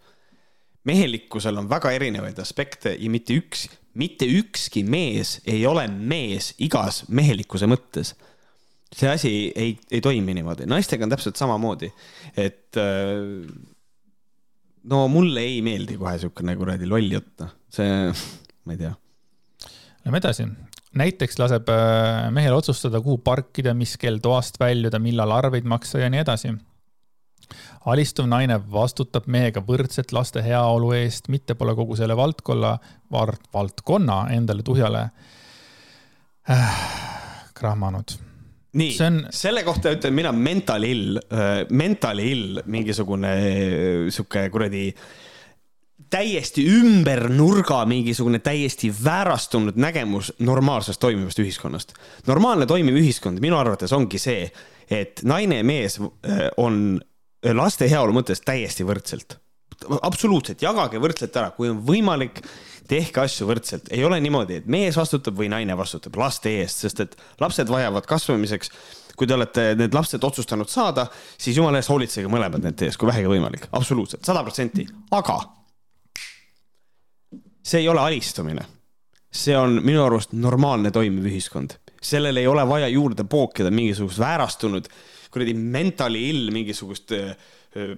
mehelikkusel 0.86 1.56
on 1.58 1.66
väga 1.70 1.90
erinevaid 1.96 2.38
aspekte 2.38 2.92
ja 2.94 3.10
mitte 3.10 3.34
üks, 3.40 3.66
mitte 3.98 4.28
ükski 4.30 4.84
mees 4.86 5.40
ei 5.48 5.64
ole 5.66 5.86
mees 5.90 6.52
igas 6.62 7.04
mehelikkuse 7.08 7.68
mõttes. 7.70 8.14
see 8.94 9.08
asi 9.10 9.32
ei, 9.58 9.72
ei 9.90 10.00
toimi 10.00 10.34
niimoodi, 10.36 10.68
naistega 10.70 11.04
on 11.04 11.10
täpselt 11.10 11.36
samamoodi, 11.36 11.90
et 12.38 12.78
äh, 12.78 13.50
no 14.86 15.00
mulle 15.10 15.42
ei 15.42 15.58
meeldi 15.66 15.98
kohe 15.98 16.14
siukene 16.22 16.54
kuradi 16.56 16.86
loll 16.86 17.10
jutt, 17.16 17.34
noh, 17.42 17.50
see, 17.66 18.14
ma 18.64 18.76
ei 18.76 18.80
tea. 18.84 18.92
Lähme 20.06 20.22
edasi, 20.22 20.46
näiteks 21.02 21.42
laseb 21.42 21.74
äh, 21.74 22.30
mehel 22.30 22.54
otsustada, 22.54 23.02
kuhu 23.02 23.18
parkida, 23.26 23.74
mis 23.74 23.96
kell 23.98 24.22
toast 24.22 24.62
väljuda, 24.62 25.02
millal 25.02 25.34
arveid 25.34 25.66
maksta 25.66 26.04
ja 26.04 26.12
nii 26.14 26.22
edasi 26.22 26.54
alistuv 27.86 28.28
naine 28.30 28.58
vastutab 28.72 29.26
mehega 29.30 29.62
võrdselt 29.66 30.12
laste 30.12 30.42
heaolu 30.42 30.92
eest, 30.98 31.28
mitte 31.32 31.54
pole 31.54 31.74
kogu 31.78 31.96
selle 31.98 32.16
valdkonna, 32.16 32.76
valdkonna 33.54 34.20
endale 34.34 34.62
tuhjale 34.66 35.08
äh, 36.50 36.80
krahmanud. 37.54 38.16
nii 38.76 38.96
on..., 39.06 39.22
selle 39.30 39.62
kohta 39.64 39.94
ütlen 39.94 40.14
mina 40.14 40.32
mental 40.32 40.84
ill 40.84 41.20
äh,, 41.20 41.62
mental 41.70 42.18
ill, 42.18 42.60
mingisugune 42.66 43.32
äh, 43.36 44.10
sihuke 44.10 44.48
kuradi 44.50 44.90
täiesti 46.10 46.62
ümber 46.70 47.26
nurga 47.32 47.80
mingisugune 47.88 48.38
täiesti 48.38 48.92
väärastunud 49.04 49.78
nägemus 49.80 50.32
normaalsest 50.38 51.00
toimivast 51.00 51.38
ühiskonnast. 51.38 51.94
normaalne 52.26 52.66
toimiv 52.66 52.98
ühiskond 53.00 53.40
minu 53.40 53.58
arvates 53.58 53.92
ongi 53.92 54.18
see, 54.18 54.46
et 54.90 55.22
naine 55.24 55.62
ja 55.62 55.66
mees 55.66 55.98
äh, 56.00 56.46
on 56.56 57.00
laste 57.54 57.88
heaolu 57.90 58.14
mõttes 58.16 58.42
täiesti 58.44 58.86
võrdselt. 58.86 59.38
absoluutselt, 60.02 60.62
jagage 60.62 60.98
võrdselt 60.98 61.36
ära, 61.36 61.50
kui 61.52 61.68
on 61.68 61.82
võimalik, 61.84 62.40
tehke 62.88 63.20
asju 63.20 63.48
võrdselt, 63.50 63.90
ei 63.92 64.04
ole 64.04 64.20
niimoodi, 64.24 64.60
et 64.60 64.68
mees 64.70 64.96
vastutab 64.96 65.36
või 65.36 65.50
naine 65.52 65.76
vastutab 65.76 66.16
laste 66.16 66.52
eest, 66.62 66.84
sest 66.86 67.02
et 67.04 67.16
lapsed 67.40 67.68
vajavad 67.68 68.06
kasvamiseks. 68.06 68.70
kui 69.16 69.26
te 69.26 69.32
olete 69.32 69.74
need 69.74 69.94
lapsed 69.96 70.24
otsustanud 70.24 70.68
saada, 70.68 71.06
siis 71.38 71.56
jumala 71.56 71.78
eest 71.80 71.88
hoolitsege 71.88 72.28
mõlemad 72.28 72.60
nende 72.60 72.84
eest, 72.84 72.98
kui 73.00 73.08
vähegi 73.08 73.30
võimalik, 73.30 73.68
absoluutselt, 73.72 74.24
sada 74.24 74.42
protsenti, 74.44 74.84
aga 75.10 75.38
see 77.66 77.80
ei 77.80 77.88
ole 77.88 78.00
alistumine. 78.00 78.66
see 79.36 79.56
on 79.56 79.80
minu 79.84 80.00
arust 80.04 80.32
normaalne 80.32 80.90
toimiv 80.90 81.26
ühiskond, 81.28 81.74
sellele 82.00 82.40
ei 82.40 82.46
ole 82.46 82.62
vaja 82.68 82.88
juurde 82.88 83.24
pookida 83.24 83.70
mingisugust 83.70 84.18
väärastunud 84.18 84.88
kuradi 85.36 85.54
mentali 85.56 86.26
ill 86.32 86.52
mingisugust 86.54 87.12
äh, 87.16 87.34
äh, 87.76 87.96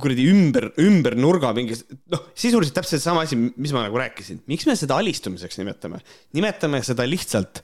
kuradi 0.00 0.26
ümber, 0.30 0.68
ümber 0.82 1.16
nurga 1.18 1.52
mingis, 1.56 1.84
noh, 2.12 2.26
sisuliselt 2.36 2.76
täpselt 2.76 3.04
sama 3.04 3.24
asi, 3.24 3.38
mis 3.38 3.72
ma 3.74 3.86
nagu 3.86 3.98
rääkisin. 4.00 4.42
miks 4.50 4.66
me 4.68 4.76
seda 4.76 4.98
alistumiseks 5.00 5.58
nimetame? 5.60 6.02
nimetame 6.36 6.82
seda 6.86 7.06
lihtsalt, 7.08 7.62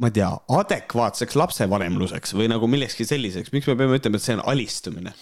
ma 0.00 0.10
ei 0.10 0.16
tea, 0.18 0.30
adekvaatseks 0.60 1.36
lapsevanemluseks 1.36 2.36
või 2.38 2.48
nagu 2.52 2.68
millekski 2.70 3.08
selliseks. 3.08 3.52
miks 3.52 3.68
me 3.68 3.76
peame 3.76 4.00
ütlema, 4.00 4.20
et 4.20 4.26
see 4.26 4.38
on 4.38 4.46
alistumine? 4.54 5.12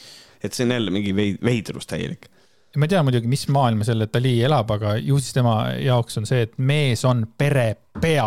et 0.45 0.53
see 0.53 0.67
on 0.67 0.75
jälle 0.77 0.93
mingi 0.95 1.15
veidrus 1.17 1.89
täielik 1.91 2.29
ma 2.77 2.89
ei 2.89 2.91
tea 2.91 3.03
muidugi, 3.07 3.31
mis 3.31 3.47
maailma 3.55 3.87
selle 3.87 4.09
Dali 4.13 4.35
elab, 4.45 4.71
aga 4.75 4.97
ju 4.99 5.19
siis 5.23 5.37
tema 5.37 5.55
jaoks 5.79 6.19
on 6.19 6.27
see, 6.27 6.43
et 6.49 6.57
mees 6.59 7.05
on 7.07 7.23
perepea, 7.39 8.27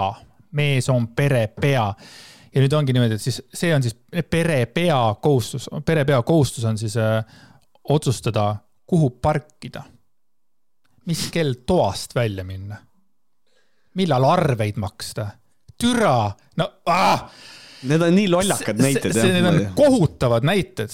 mees 0.56 0.88
on 0.94 1.10
perepea 1.16 1.90
ja 2.54 2.64
nüüd 2.64 2.74
ongi 2.74 2.96
niimoodi, 2.96 3.18
et 3.18 3.24
siis 3.24 3.42
see 3.54 3.74
on 3.76 3.84
siis 3.84 3.96
perepea 4.30 5.00
kohustus, 5.22 5.68
perepea 5.86 6.22
kohustus 6.26 6.66
on 6.66 6.78
siis 6.78 6.98
äh, 6.98 7.22
otsustada, 7.90 8.56
kuhu 8.88 9.10
parkida. 9.10 9.84
mis 11.06 11.30
kell 11.32 11.54
toast 11.66 12.16
välja 12.16 12.44
minna? 12.44 12.78
millal 13.94 14.24
arveid 14.24 14.78
maksta? 14.78 15.28
türa, 15.78 16.32
no 16.58 16.72
ah! 16.86 17.30
Need 17.88 18.02
on 18.02 18.16
nii 18.16 18.30
lollakad 18.30 18.80
näited. 18.82 19.14
Need 19.14 19.46
on 19.46 19.60
kohutavad 19.76 20.44
näited. 20.44 20.90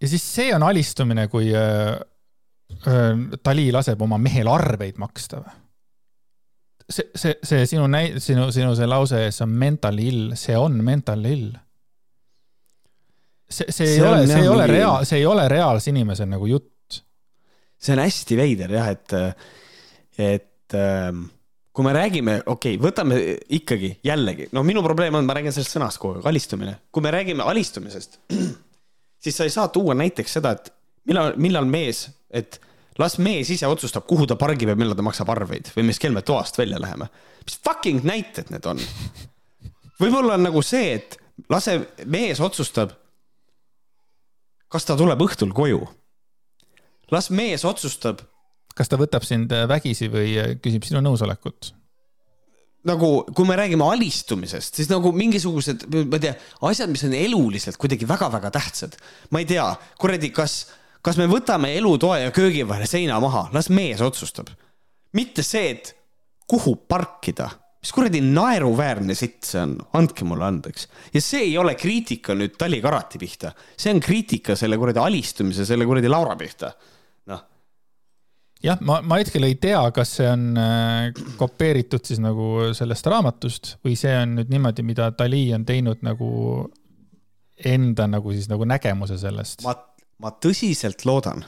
ja 0.00 0.08
siis 0.08 0.34
see 0.34 0.54
on 0.54 0.62
alistumine, 0.62 1.28
kui 1.28 1.52
äh, 1.54 1.92
äh, 2.88 3.38
Dali 3.44 3.70
laseb 3.72 4.02
oma 4.02 4.18
mehel 4.18 4.48
arveid 4.48 4.98
maksta 4.98 5.42
või? 5.44 5.62
See, 6.88 7.10
see, 7.14 7.36
see 7.42 7.66
sinu 7.66 7.86
näi-, 7.90 8.16
sinu, 8.22 8.48
sinu 8.54 8.74
see 8.78 8.88
lause, 8.88 9.22
see 9.34 9.44
on 9.44 9.54
mental 9.58 9.98
ill, 10.02 10.34
see 10.38 10.56
on 10.58 10.78
mental 10.84 11.24
ill. 11.26 11.50
see, 13.48 13.70
see, 13.70 13.96
ei 13.96 14.02
ole, 14.02 14.26
see 14.26 14.42
ei 14.42 14.50
ole 14.50 14.66
reaal, 14.70 15.06
see 15.06 15.20
ei 15.20 15.28
ole 15.28 15.46
reaalse 15.50 15.92
inimese 15.92 16.26
nagu 16.28 16.48
jutt. 16.50 17.00
see 17.78 17.94
on 17.94 18.02
hästi 18.02 18.38
veider 18.38 18.76
jah, 18.78 18.92
et, 18.94 19.16
et 20.18 20.76
ähm, 20.78 21.26
kui 21.76 21.84
me 21.84 21.92
räägime, 21.92 22.38
okei 22.46 22.78
okay,, 22.78 22.82
võtame 22.82 23.18
ikkagi 23.58 23.96
jällegi, 24.06 24.48
no 24.56 24.62
minu 24.66 24.82
probleem 24.84 25.18
on, 25.18 25.26
ma 25.28 25.36
räägin 25.36 25.54
sellest 25.54 25.76
sõnast 25.76 26.00
kogu 26.00 26.20
aeg, 26.20 26.30
alistumine. 26.30 26.78
kui 26.90 27.04
me 27.04 27.12
räägime 27.12 27.44
alistumisest, 27.44 28.18
siis 29.22 29.36
sa 29.36 29.44
ei 29.44 29.52
saa 29.52 29.68
tuua 29.74 29.94
näiteks 29.98 30.38
seda, 30.38 30.54
et 30.56 30.72
millal, 31.06 31.34
millal 31.36 31.68
mees, 31.68 32.06
et 32.30 32.58
las 32.98 33.18
mees 33.18 33.50
ise 33.52 33.68
otsustab, 33.68 34.06
kuhu 34.08 34.26
ta 34.26 34.36
pargib 34.40 34.72
ja 34.72 34.76
millal 34.78 34.96
ta 34.96 35.04
maksab 35.04 35.30
arveid 35.32 35.70
või 35.76 35.88
mis 35.90 36.00
kell 36.02 36.16
me 36.16 36.22
toast 36.26 36.58
välja 36.58 36.80
läheme. 36.80 37.08
mis 37.44 37.58
fucking 37.64 38.04
näited 38.04 38.50
need 38.50 38.66
on? 38.66 38.80
võib-olla 40.00 40.36
on 40.36 40.46
nagu 40.48 40.62
see, 40.64 40.94
et 40.98 41.18
lase, 41.52 41.78
mees 42.04 42.40
otsustab, 42.40 42.94
kas 44.72 44.88
ta 44.88 44.96
tuleb 44.98 45.20
õhtul 45.26 45.52
koju. 45.56 45.82
las 47.12 47.30
mees 47.30 47.64
otsustab. 47.64 48.22
kas 48.74 48.88
ta 48.88 49.00
võtab 49.00 49.24
sind 49.24 49.52
vägisi 49.68 50.08
või 50.12 50.36
küsib 50.62 50.84
sinu 50.84 51.04
nõusolekut? 51.04 51.74
nagu, 52.86 53.24
kui 53.34 53.46
me 53.48 53.56
räägime 53.58 53.82
alistumisest, 53.82 54.76
siis 54.78 54.88
nagu 54.92 55.10
mingisugused, 55.12 55.88
ma 55.90 56.18
ei 56.18 56.22
tea, 56.22 56.34
asjad, 56.68 56.90
mis 56.92 57.02
on 57.06 57.16
eluliselt 57.18 57.78
kuidagi 57.82 58.06
väga-väga 58.08 58.52
tähtsad. 58.54 58.96
ma 59.30 59.42
ei 59.42 59.48
tea, 59.48 59.66
kuradi, 59.98 60.30
kas 60.30 60.66
kas 61.06 61.18
me 61.20 61.28
võtame 61.30 61.70
elutoa 61.78 62.18
ja 62.24 62.32
köögi 62.34 62.64
vahele 62.66 62.88
seina 62.90 63.20
maha, 63.22 63.46
las 63.54 63.70
mees 63.70 64.02
otsustab. 64.02 64.50
mitte 65.16 65.42
see, 65.46 65.70
et 65.70 65.94
kuhu 66.50 66.74
parkida, 66.88 67.48
mis 67.80 67.92
kuradi 67.94 68.20
naeruväärne 68.20 69.14
sitt 69.16 69.46
see 69.46 69.62
on, 69.62 69.76
andke 69.98 70.26
mulle 70.26 70.44
andeks. 70.48 70.88
ja 71.14 71.22
see 71.22 71.46
ei 71.50 71.58
ole 71.58 71.76
kriitika 71.78 72.34
nüüd 72.34 72.58
Tali 72.58 72.80
Karati 72.82 73.22
pihta, 73.22 73.52
see 73.78 73.94
on 73.94 74.02
kriitika 74.02 74.56
selle 74.58 74.78
kuradi 74.78 75.02
alistumise, 75.02 75.66
selle 75.68 75.86
kuradi 75.86 76.10
Laura 76.10 76.36
pihta, 76.36 76.72
noh 77.30 77.44
jah, 78.66 78.80
ma, 78.82 79.00
ma 79.06 79.20
hetkel 79.20 79.46
ei 79.46 79.54
tea, 79.62 79.80
kas 79.94 80.16
see 80.18 80.28
on 80.30 80.48
äh, 80.58 81.24
kopeeritud 81.38 82.02
siis 82.08 82.18
nagu 82.22 82.72
sellest 82.74 83.06
raamatust 83.06 83.76
või 83.86 83.94
see 84.00 84.14
on 84.24 84.40
nüüd 84.40 84.50
niimoodi, 84.50 84.82
mida 84.86 85.12
Dali 85.14 85.46
on 85.54 85.66
teinud 85.68 86.02
nagu 86.06 86.30
enda 87.56 88.08
nagu 88.10 88.32
siis 88.34 88.50
nagu 88.50 88.66
nägemuse 88.68 89.20
sellest. 89.20 89.62
ma 89.64 89.76
ma 90.22 90.32
tõsiselt 90.42 91.04
loodan, 91.08 91.44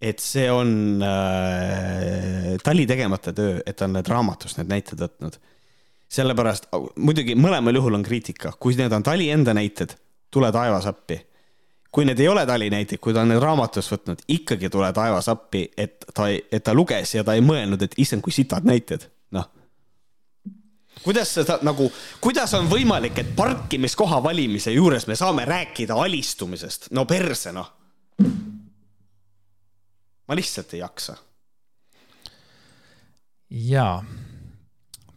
et 0.00 0.22
see 0.24 0.48
on 0.50 1.02
äh, 1.04 2.56
Tali 2.64 2.86
tegemata 2.88 3.34
töö, 3.36 3.58
et 3.66 3.76
ta 3.76 3.86
on 3.86 3.98
need 3.98 4.08
raamatust 4.08 4.58
need 4.58 4.70
näited 4.72 5.00
võtnud. 5.00 5.36
sellepärast, 6.10 6.70
muidugi 6.98 7.36
mõlemal 7.38 7.76
juhul 7.76 7.94
on 7.94 8.02
kriitika, 8.02 8.54
kui 8.58 8.74
need 8.78 8.92
on 8.92 9.04
Tali 9.06 9.28
enda 9.30 9.54
näited, 9.54 9.94
tule 10.30 10.50
taevas 10.52 10.86
appi. 10.90 11.20
kui 11.90 12.04
need 12.04 12.20
ei 12.20 12.28
ole 12.28 12.46
Tali 12.46 12.70
näited, 12.70 12.98
kui 12.98 13.14
ta 13.14 13.22
on 13.22 13.28
need 13.34 13.42
raamatust 13.42 13.92
võtnud, 13.92 14.24
ikkagi 14.28 14.70
tule 14.70 14.92
taevas 14.92 15.28
appi, 15.28 15.68
et 15.76 16.04
ta, 16.14 16.28
et 16.28 16.64
ta 16.64 16.74
luges 16.74 17.14
ja 17.14 17.24
ta 17.24 17.34
ei 17.34 17.44
mõelnud, 17.44 17.82
et 17.82 17.94
issand, 17.98 18.22
kui 18.22 18.32
sitad 18.32 18.64
näited, 18.64 19.06
kuidas 21.02 21.34
seda 21.34 21.58
nagu, 21.62 21.88
kuidas 22.20 22.54
on 22.58 22.68
võimalik, 22.70 23.18
et 23.18 23.34
parkimiskoha 23.36 24.22
valimise 24.22 24.72
juures 24.74 25.06
me 25.08 25.16
saame 25.16 25.44
rääkida 25.48 25.96
alistumisest? 25.96 26.90
no 26.90 27.04
perse 27.08 27.52
noh. 27.52 27.72
ma 30.28 30.36
lihtsalt 30.36 30.74
ei 30.74 30.80
jaksa. 30.80 31.16
jaa, 33.50 34.04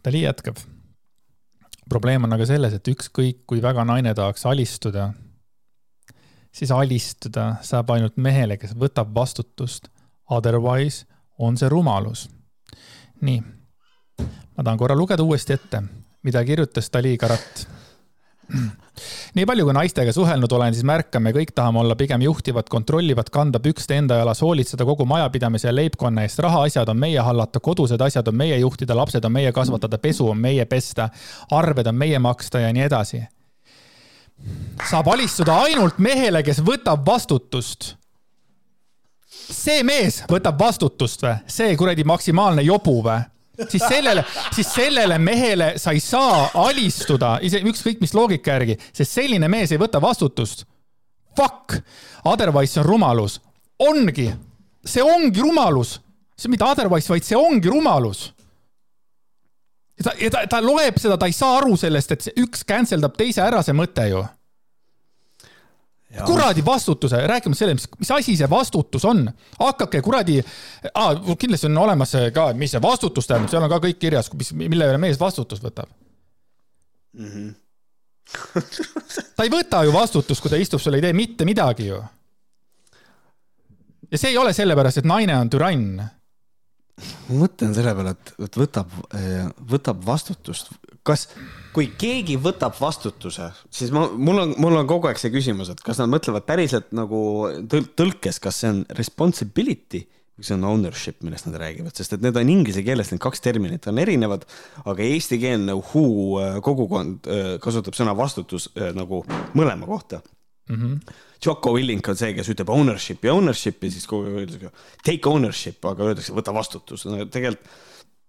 Dali 0.04 0.22
jätkab. 0.22 0.56
probleem 1.88 2.24
on 2.24 2.32
aga 2.32 2.46
selles, 2.46 2.72
et 2.72 2.88
ükskõik 2.88 3.44
kui 3.46 3.62
väga 3.62 3.84
naine 3.84 4.14
tahaks 4.14 4.46
alistuda, 4.46 5.12
siis 6.52 6.70
alistuda 6.70 7.56
saab 7.62 7.90
ainult 7.90 8.16
mehele, 8.16 8.56
kes 8.56 8.76
võtab 8.76 9.14
vastutust. 9.14 9.88
Otherwise 10.30 11.04
on 11.38 11.56
see 11.60 11.68
rumalus. 11.68 12.28
nii 13.20 13.42
ma 14.56 14.64
tahan 14.64 14.78
korra 14.78 14.96
lugeda 14.96 15.22
uuesti 15.22 15.52
ette, 15.52 15.82
mida 16.22 16.44
kirjutas 16.44 16.90
Dali 16.92 17.16
Karat. 17.18 17.66
nii 19.34 19.46
palju, 19.48 19.64
kui 19.64 19.74
naistega 19.74 20.12
suhelnud 20.12 20.52
olen, 20.52 20.74
siis 20.76 20.84
märkame, 20.86 21.32
kõik 21.34 21.54
tahame 21.56 21.80
olla 21.80 21.96
pigem 21.96 22.22
juhtivad, 22.22 22.68
kontrollivad, 22.70 23.30
kanda 23.32 23.58
pükste 23.60 23.96
enda 23.98 24.20
jalas, 24.20 24.42
hoolitseda 24.44 24.84
kogu 24.84 25.06
majapidamise 25.08 25.68
ja 25.68 25.74
leibkonna 25.74 26.22
eest. 26.22 26.38
rahaasjad 26.38 26.88
on 26.88 27.00
meie 27.00 27.20
hallata, 27.20 27.60
kodused 27.60 28.00
asjad 28.00 28.28
on 28.28 28.36
meie 28.36 28.58
juhtida, 28.58 28.96
lapsed 28.96 29.24
on 29.24 29.32
meie 29.32 29.52
kasvatada, 29.52 29.98
pesu 29.98 30.28
on 30.30 30.38
meie 30.38 30.64
pesta, 30.64 31.08
arved 31.50 31.86
on 31.86 31.98
meie 31.98 32.18
maksta 32.18 32.60
ja 32.60 32.72
nii 32.72 32.86
edasi. 32.86 33.24
saab 34.90 35.08
alistuda 35.08 35.56
ainult 35.66 35.98
mehele, 35.98 36.42
kes 36.42 36.60
võtab 36.62 37.06
vastutust 37.06 37.94
see 39.50 39.82
mees 39.82 40.22
võtab 40.30 40.58
vastutust 40.60 41.22
või? 41.24 41.36
see 41.46 41.76
kuradi 41.76 42.04
maksimaalne 42.04 42.62
jobu 42.62 43.00
või? 43.04 43.20
Siis 43.68 43.82
sellele, 43.88 44.24
siis 44.54 44.70
sellele 44.74 45.18
mehele 45.18 45.72
sa 45.80 45.94
ei 45.94 46.00
saa 46.02 46.48
alistuda, 46.66 47.38
ükskõik 47.42 48.02
mis 48.02 48.14
loogika 48.14 48.56
järgi, 48.56 48.78
sest 48.92 49.18
selline 49.20 49.48
mees 49.50 49.72
ei 49.72 49.80
võta 49.80 50.02
vastutust. 50.02 50.66
Fuck, 51.34 51.78
otherwise 52.30 52.72
see 52.72 52.82
on 52.82 52.88
rumalus. 52.88 53.40
ongi, 53.78 54.28
see 54.86 55.02
ongi 55.02 55.40
rumalus. 55.40 56.00
see 56.38 56.50
mitte 56.50 56.64
otherwise, 56.64 57.08
vaid 57.08 57.24
see 57.24 57.36
ongi 57.38 57.68
rumalus. 57.68 58.32
ja 59.98 60.10
ta, 60.10 60.16
ja 60.20 60.30
ta, 60.30 60.46
ta 60.46 60.60
loeb 60.62 60.98
seda, 60.98 61.18
ta 61.18 61.26
ei 61.26 61.32
saa 61.32 61.58
aru 61.58 61.76
sellest, 61.76 62.12
et 62.12 62.22
see 62.22 62.42
üks 62.42 62.64
cancel 62.66 63.00
dab 63.00 63.16
teise 63.16 63.42
ära, 63.42 63.62
see 63.62 63.74
mõte 63.74 64.08
ju 64.10 64.24
kuradi 66.26 66.64
vastutuse, 66.64 67.18
rääkima 67.26 67.54
sellest, 67.54 67.88
mis, 67.90 67.98
mis 67.98 68.10
asi 68.14 68.36
see 68.38 68.50
vastutus 68.50 69.04
on. 69.04 69.26
hakake 69.58 70.00
kuradi 70.02 70.38
ah,, 70.94 71.14
kindlasti 71.38 71.66
on 71.70 71.78
olemas 71.78 72.14
ka, 72.34 72.52
mis 72.58 72.74
see 72.74 72.82
vastutus 72.82 73.26
tähendab, 73.26 73.50
seal 73.50 73.66
on 73.66 73.72
ka 73.72 73.80
kõik 73.82 74.00
kirjas, 74.02 74.30
mis, 74.38 74.52
mille 74.58 74.90
üle 74.92 75.00
mees 75.02 75.20
vastutust 75.20 75.64
võtab 75.64 75.90
mm. 77.18 77.30
-hmm. 77.30 77.54
ta 79.36 79.46
ei 79.46 79.52
võta 79.52 79.84
ju 79.84 79.92
vastutust, 79.94 80.42
kui 80.42 80.52
ta 80.52 80.60
istub 80.60 80.82
seal, 80.82 80.98
ei 80.98 81.04
tee 81.04 81.12
mitte 81.16 81.44
midagi 81.44 81.88
ju. 81.88 82.02
ja 84.10 84.18
see 84.18 84.34
ei 84.34 84.38
ole 84.38 84.52
sellepärast, 84.52 85.02
et 85.02 85.08
naine 85.08 85.36
on 85.38 85.50
türann. 85.50 85.98
ma 85.98 87.42
mõtlen 87.42 87.74
selle 87.74 87.94
peale, 87.94 88.14
et, 88.14 88.34
et 88.46 88.56
võtab, 88.56 88.96
võtab 89.70 90.06
vastutust, 90.06 90.72
kas 91.02 91.28
kui 91.74 91.90
keegi 91.98 92.36
võtab 92.40 92.76
vastutuse, 92.78 93.48
siis 93.72 93.90
ma, 93.94 94.06
mul 94.14 94.42
on, 94.44 94.52
mul 94.62 94.78
on 94.78 94.88
kogu 94.88 95.10
aeg 95.10 95.18
see 95.20 95.32
küsimus, 95.34 95.72
et 95.72 95.80
kas 95.84 95.98
nad 96.00 96.10
mõtlevad 96.12 96.46
päriselt 96.46 96.92
nagu 96.94 97.20
tõl 97.70 97.88
tõlkes, 97.98 98.38
kas 98.42 98.60
see 98.62 98.70
on 98.70 98.82
responsibility 98.98 100.04
või 100.34 100.46
see 100.48 100.56
on 100.56 100.66
ownership, 100.66 101.20
millest 101.22 101.46
nad 101.46 101.58
räägivad, 101.62 101.94
sest 101.94 102.16
et 102.16 102.22
need 102.24 102.38
on 102.38 102.50
inglise 102.50 102.82
keeles, 102.86 103.10
need 103.12 103.22
kaks 103.22 103.42
terminit 103.42 103.86
on 103.90 104.00
erinevad, 104.02 104.46
aga 104.82 105.06
eestikeelne 105.06 105.76
Who 105.78 106.04
äh, 106.42 106.58
kogukond 106.64 107.28
äh, 107.30 107.50
kasutab 107.62 107.98
sõna 107.98 108.16
vastutus 108.18 108.68
äh, 108.74 108.90
nagu 108.96 109.22
mõlema 109.54 109.86
kohta 109.90 110.22
mm. 110.68 110.76
-hmm. 110.76 111.16
Jocko 111.44 111.74
Willink 111.76 112.08
on 112.08 112.16
see, 112.18 112.32
kes 112.34 112.50
ütleb 112.50 112.70
ownership 112.70 113.24
ja 113.24 113.34
ownership 113.34 113.82
ja 113.84 113.90
siis 113.90 114.06
kogu 114.10 114.30
aeg 114.30 114.40
öeldakse 114.42 114.70
take 115.04 115.30
ownership, 115.30 115.84
aga 115.84 116.10
öeldakse 116.10 116.34
võta 116.34 116.54
vastutus 116.54 117.06
no,, 117.06 117.26
tegelikult 117.26 117.70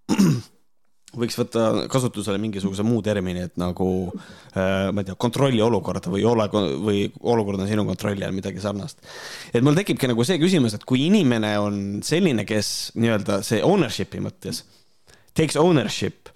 võiks 1.20 1.38
võtta 1.40 1.88
kasutusele 1.92 2.40
mingisuguse 2.42 2.84
muu 2.86 3.02
termini, 3.06 3.46
et 3.48 3.56
nagu 3.62 3.88
äh, 4.12 4.92
ma 4.92 5.02
ei 5.02 5.10
tea, 5.10 5.18
kontrolli 5.20 5.62
olukorda 5.64 6.12
või 6.14 6.26
ole 6.28 6.48
või 6.52 7.06
olukord 7.22 7.64
on 7.64 7.70
sinu 7.70 7.86
kontrolli 7.88 8.26
all, 8.26 8.36
midagi 8.36 8.64
sarnast. 8.64 9.02
et 9.54 9.64
mul 9.66 9.78
tekibki 9.78 10.10
nagu 10.12 10.28
see 10.28 10.40
küsimus, 10.42 10.78
et 10.78 10.86
kui 10.88 11.06
inimene 11.08 11.56
on 11.62 11.82
selline, 12.06 12.46
kes 12.48 12.92
nii-öelda 13.00 13.42
see 13.46 13.64
ownership'i 13.66 14.24
mõttes 14.24 14.64
takes 15.36 15.58
ownership, 15.60 16.30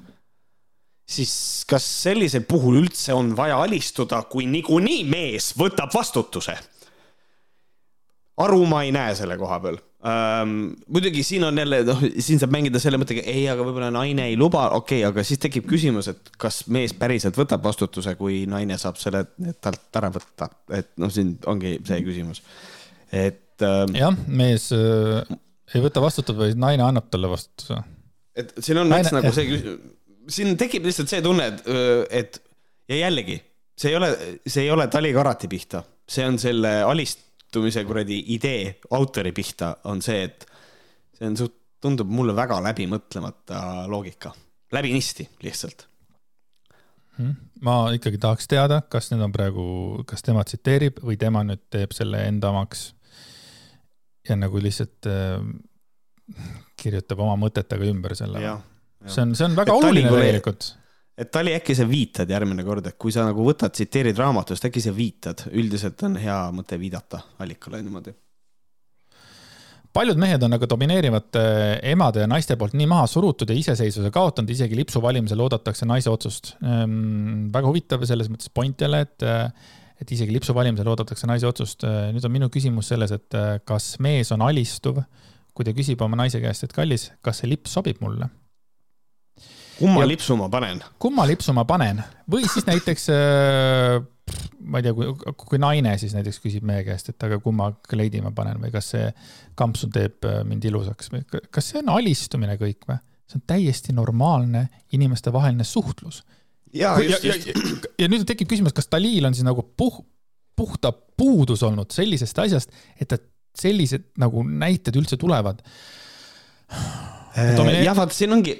siis 1.10 1.34
kas 1.70 1.86
sellisel 2.04 2.44
puhul 2.48 2.82
üldse 2.84 3.16
on 3.16 3.32
vaja 3.38 3.62
alistuda, 3.64 4.24
kui 4.32 4.48
niikuinii 4.52 5.06
mees 5.10 5.54
võtab 5.60 5.94
vastutuse? 5.96 6.58
aru 8.40 8.64
ma 8.72 8.86
ei 8.88 8.92
näe 8.96 9.12
selle 9.20 9.36
koha 9.36 9.58
peal 9.60 9.82
ähm,. 10.06 10.54
muidugi 10.88 11.24
siin 11.24 11.44
on 11.44 11.58
jälle, 11.58 11.82
noh, 11.88 12.02
siin 12.20 12.40
saab 12.40 12.54
mängida 12.56 12.80
selle 12.82 13.00
mõttega, 13.02 13.24
ei, 13.28 13.44
aga 13.52 13.66
võib-olla 13.68 13.92
naine 13.94 14.30
ei 14.32 14.38
luba, 14.40 14.70
okei 14.78 15.02
okay,, 15.04 15.10
aga 15.12 15.26
siis 15.28 15.42
tekib 15.44 15.68
küsimus, 15.70 16.08
et 16.12 16.32
kas 16.40 16.62
mees 16.72 16.96
päriselt 16.98 17.38
võtab 17.40 17.66
vastutuse, 17.66 18.16
kui 18.20 18.42
naine 18.50 18.80
saab 18.82 19.00
selle 19.02 19.26
talt 19.62 20.02
ära 20.02 20.12
võtta, 20.16 20.50
et 20.76 20.92
noh, 21.02 21.12
siin 21.14 21.36
ongi 21.52 21.78
see 21.88 22.02
küsimus, 22.08 22.44
et 23.12 23.66
ähm,. 23.66 23.96
jah, 23.98 24.18
mees 24.28 24.72
äh, 24.76 25.38
ei 25.76 25.84
võta 25.86 26.04
vastutust, 26.04 26.40
vaid 26.40 26.60
naine 26.60 26.86
annab 26.88 27.12
talle 27.12 27.32
vastutuse. 27.32 27.82
et 28.40 28.56
siin 28.60 28.82
on 28.84 28.92
naine... 28.92 29.16
nagu 29.20 29.34
see 29.36 29.48
küsimus, 29.52 29.96
siin 30.30 30.56
tekib 30.60 30.86
lihtsalt 30.88 31.12
see 31.12 31.24
tunne, 31.26 31.50
et, 31.50 31.66
et 32.22 32.44
ja 32.90 33.04
jällegi, 33.06 33.40
see 33.80 33.92
ei 33.92 33.98
ole, 34.00 34.12
see 34.46 34.66
ei 34.66 34.72
ole 34.74 34.88
Tali 34.92 35.12
Karati 35.16 35.50
pihta, 35.52 35.84
see 36.10 36.26
on 36.28 36.40
selle 36.42 36.80
alist 36.86 37.29
juhtumise 37.50 37.84
kuradi 37.86 38.24
idee 38.36 38.80
autori 38.92 39.32
pihta 39.32 39.76
on 39.90 40.02
see, 40.02 40.24
et 40.24 40.46
see 41.18 41.28
on 41.28 41.38
suht, 41.38 41.56
tundub 41.82 42.10
mulle 42.12 42.36
väga 42.36 42.60
läbimõtlemata 42.62 43.88
loogika, 43.88 44.34
läbinisti 44.76 45.30
lihtsalt. 45.44 45.88
Hmm. 47.20 47.36
ma 47.62 47.90
ikkagi 47.92 48.18
tahaks 48.18 48.48
teada, 48.48 48.82
kas 48.88 49.10
need 49.12 49.22
on 49.26 49.32
praegu, 49.32 49.64
kas 50.08 50.24
tema 50.24 50.44
tsiteerib 50.48 51.02
või 51.04 51.18
tema 51.20 51.42
nüüd 51.44 51.66
teeb 51.72 51.92
selle 51.92 52.22
enda 52.28 52.54
omaks. 52.54 52.94
ja 54.30 54.36
nagu 54.36 54.62
lihtsalt 54.62 55.10
äh, 55.10 55.42
kirjutab 56.80 57.20
oma 57.20 57.36
mõtetega 57.36 57.90
ümber 57.90 58.16
selle. 58.16 58.40
see 59.06 59.24
on, 59.24 59.36
see 59.36 59.50
on 59.50 59.56
väga 59.58 59.74
et 59.74 59.84
oluline 59.84 60.14
tegelikult. 60.14 60.76
Et 61.20 61.32
Tali, 61.32 61.54
äkki 61.58 61.76
sa 61.76 61.86
viitad 61.90 62.30
järgmine 62.32 62.64
kord, 62.64 62.88
et 62.88 62.98
kui 63.02 63.12
sa 63.12 63.26
nagu 63.28 63.44
võtad, 63.44 63.74
tsiteerid 63.76 64.18
raamatust, 64.20 64.66
äkki 64.70 64.84
sa 64.84 64.96
viitad, 64.96 65.46
üldiselt 65.52 66.02
on 66.08 66.16
hea 66.22 66.40
mõte 66.56 66.80
viidata 66.80 67.24
allikale 67.44 67.84
niimoodi 67.84 68.16
paljud 69.94 70.20
mehed 70.22 70.44
on 70.46 70.54
aga 70.56 70.68
domineerivate 70.70 71.42
emade 71.92 72.24
ja 72.24 72.30
naiste 72.30 72.56
poolt 72.60 72.76
nii 72.78 72.88
maha 72.90 73.08
surutud 73.10 73.50
ja 73.50 73.58
iseseisvuse 73.58 74.12
kaotanud, 74.14 74.52
isegi 74.54 74.78
lipsu 74.78 75.02
valimisel 75.02 75.42
oodatakse 75.46 75.88
naise 75.90 76.12
otsust 76.12 76.54
ehm,. 76.62 77.50
väga 77.54 77.72
huvitav 77.72 78.06
selles 78.08 78.30
mõttes 78.32 78.52
point 78.54 78.86
jälle, 78.86 79.02
et, 79.08 79.26
et 80.02 80.14
isegi 80.16 80.36
lipsu 80.36 80.54
valimisel 80.56 80.88
oodatakse 80.94 81.30
naise 81.30 81.50
otsust. 81.50 81.88
nüüd 82.14 82.26
on 82.26 82.36
minu 82.36 82.52
küsimus 82.54 82.92
selles, 82.94 83.14
et 83.16 83.40
kas 83.68 83.96
mees 84.04 84.32
on 84.36 84.46
alistuv, 84.46 85.02
kui 85.58 85.66
ta 85.66 85.74
küsib 85.76 86.02
oma 86.06 86.22
naise 86.22 86.42
käest, 86.44 86.68
et 86.68 86.76
kallis, 86.76 87.10
kas 87.26 87.42
see 87.42 87.50
lips 87.50 87.74
sobib 87.80 88.04
mulle? 88.06 88.30
Kumma 89.80 90.04
ja, 90.04 90.10
lipsu 90.12 90.38
ma 90.40 90.50
panen? 90.52 90.82
kumma 91.02 91.26
lipsu 91.30 91.56
ma 91.56 91.66
panen 91.70 92.02
või 92.32 92.48
siis 92.48 92.68
näiteks 92.68 93.10
äh, 93.16 94.00
ma 94.70 94.80
ei 94.80 94.86
tea, 94.86 94.96
kui, 94.96 95.36
kui 95.46 95.62
naine 95.62 95.96
siis 96.02 96.14
näiteks 96.18 96.42
küsib 96.44 96.66
meie 96.68 96.84
käest, 96.88 97.12
et 97.12 97.28
aga 97.28 97.40
kumma 97.44 97.72
kleidi 97.90 98.22
ma 98.24 98.34
panen 98.36 98.60
või 98.62 98.74
kas 98.74 98.92
see 98.96 99.08
kampsun 99.60 99.94
teeb 99.96 100.28
äh, 100.28 100.42
mind 100.48 100.68
ilusaks 100.70 101.12
või 101.14 101.24
kas 101.50 101.72
see 101.72 101.82
on 101.84 101.94
alistumine 101.98 102.58
kõik 102.62 102.86
või? 102.90 103.00
see 103.30 103.38
on 103.38 103.46
täiesti 103.46 103.94
normaalne 103.94 104.64
inimestevaheline 104.98 105.64
suhtlus. 105.64 106.24
ja, 106.74 106.96
just, 107.04 107.24
ja, 107.24 107.36
just. 107.36 107.50
Ja, 107.54 107.92
ja 108.06 108.08
nüüd 108.10 108.26
tekib 108.30 108.50
küsimus, 108.50 108.74
kas 108.74 108.90
Dalil 108.90 109.28
on 109.28 109.38
siis 109.38 109.46
nagu 109.46 109.62
puh-, 109.78 110.02
puhta 110.58 110.92
puudus 110.92 111.62
olnud 111.64 111.94
sellisest 111.94 112.42
asjast, 112.42 112.74
et 113.00 113.12
ta 113.12 113.20
sellised 113.60 114.12
nagu 114.22 114.44
näited 114.44 114.98
üldse 114.98 115.18
tulevad 115.20 115.62
äh, 117.40 117.80
jah, 117.84 117.96
vaata, 117.98 118.16
siin 118.16 118.36
ongi, 118.36 118.56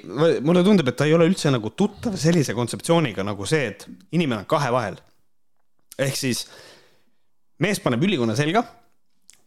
mulle 0.46 0.64
tundub, 0.66 0.88
et 0.90 0.98
ta 0.98 1.06
ei 1.08 1.14
ole 1.16 1.28
üldse 1.30 1.52
nagu 1.52 1.72
tuttav 1.76 2.16
sellise 2.20 2.54
kontseptsiooniga 2.56 3.24
nagu 3.26 3.46
see, 3.48 3.70
et 3.72 3.86
inimene 4.16 4.42
on 4.42 4.50
kahe 4.50 4.72
vahel. 4.74 4.98
Ehk 6.00 6.18
siis 6.18 6.44
mees 7.60 7.80
paneb 7.84 8.02
ülikonna 8.06 8.36
selga 8.38 8.64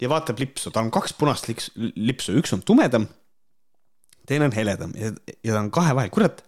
ja 0.00 0.10
vaatab 0.10 0.40
lipsu, 0.42 0.72
tal 0.74 0.86
on 0.86 0.94
kaks 0.94 1.16
punast 1.18 1.48
liks, 1.50 1.70
lipsu, 1.76 2.34
üks 2.40 2.54
on 2.56 2.64
tumedam, 2.66 3.08
teine 4.28 4.50
on 4.50 4.56
heledam. 4.56 4.92
Ja, 4.98 5.14
ja 5.40 5.56
ta 5.56 5.62
on 5.62 5.72
kahe 5.74 5.94
vahel, 5.96 6.12
kurat, 6.14 6.44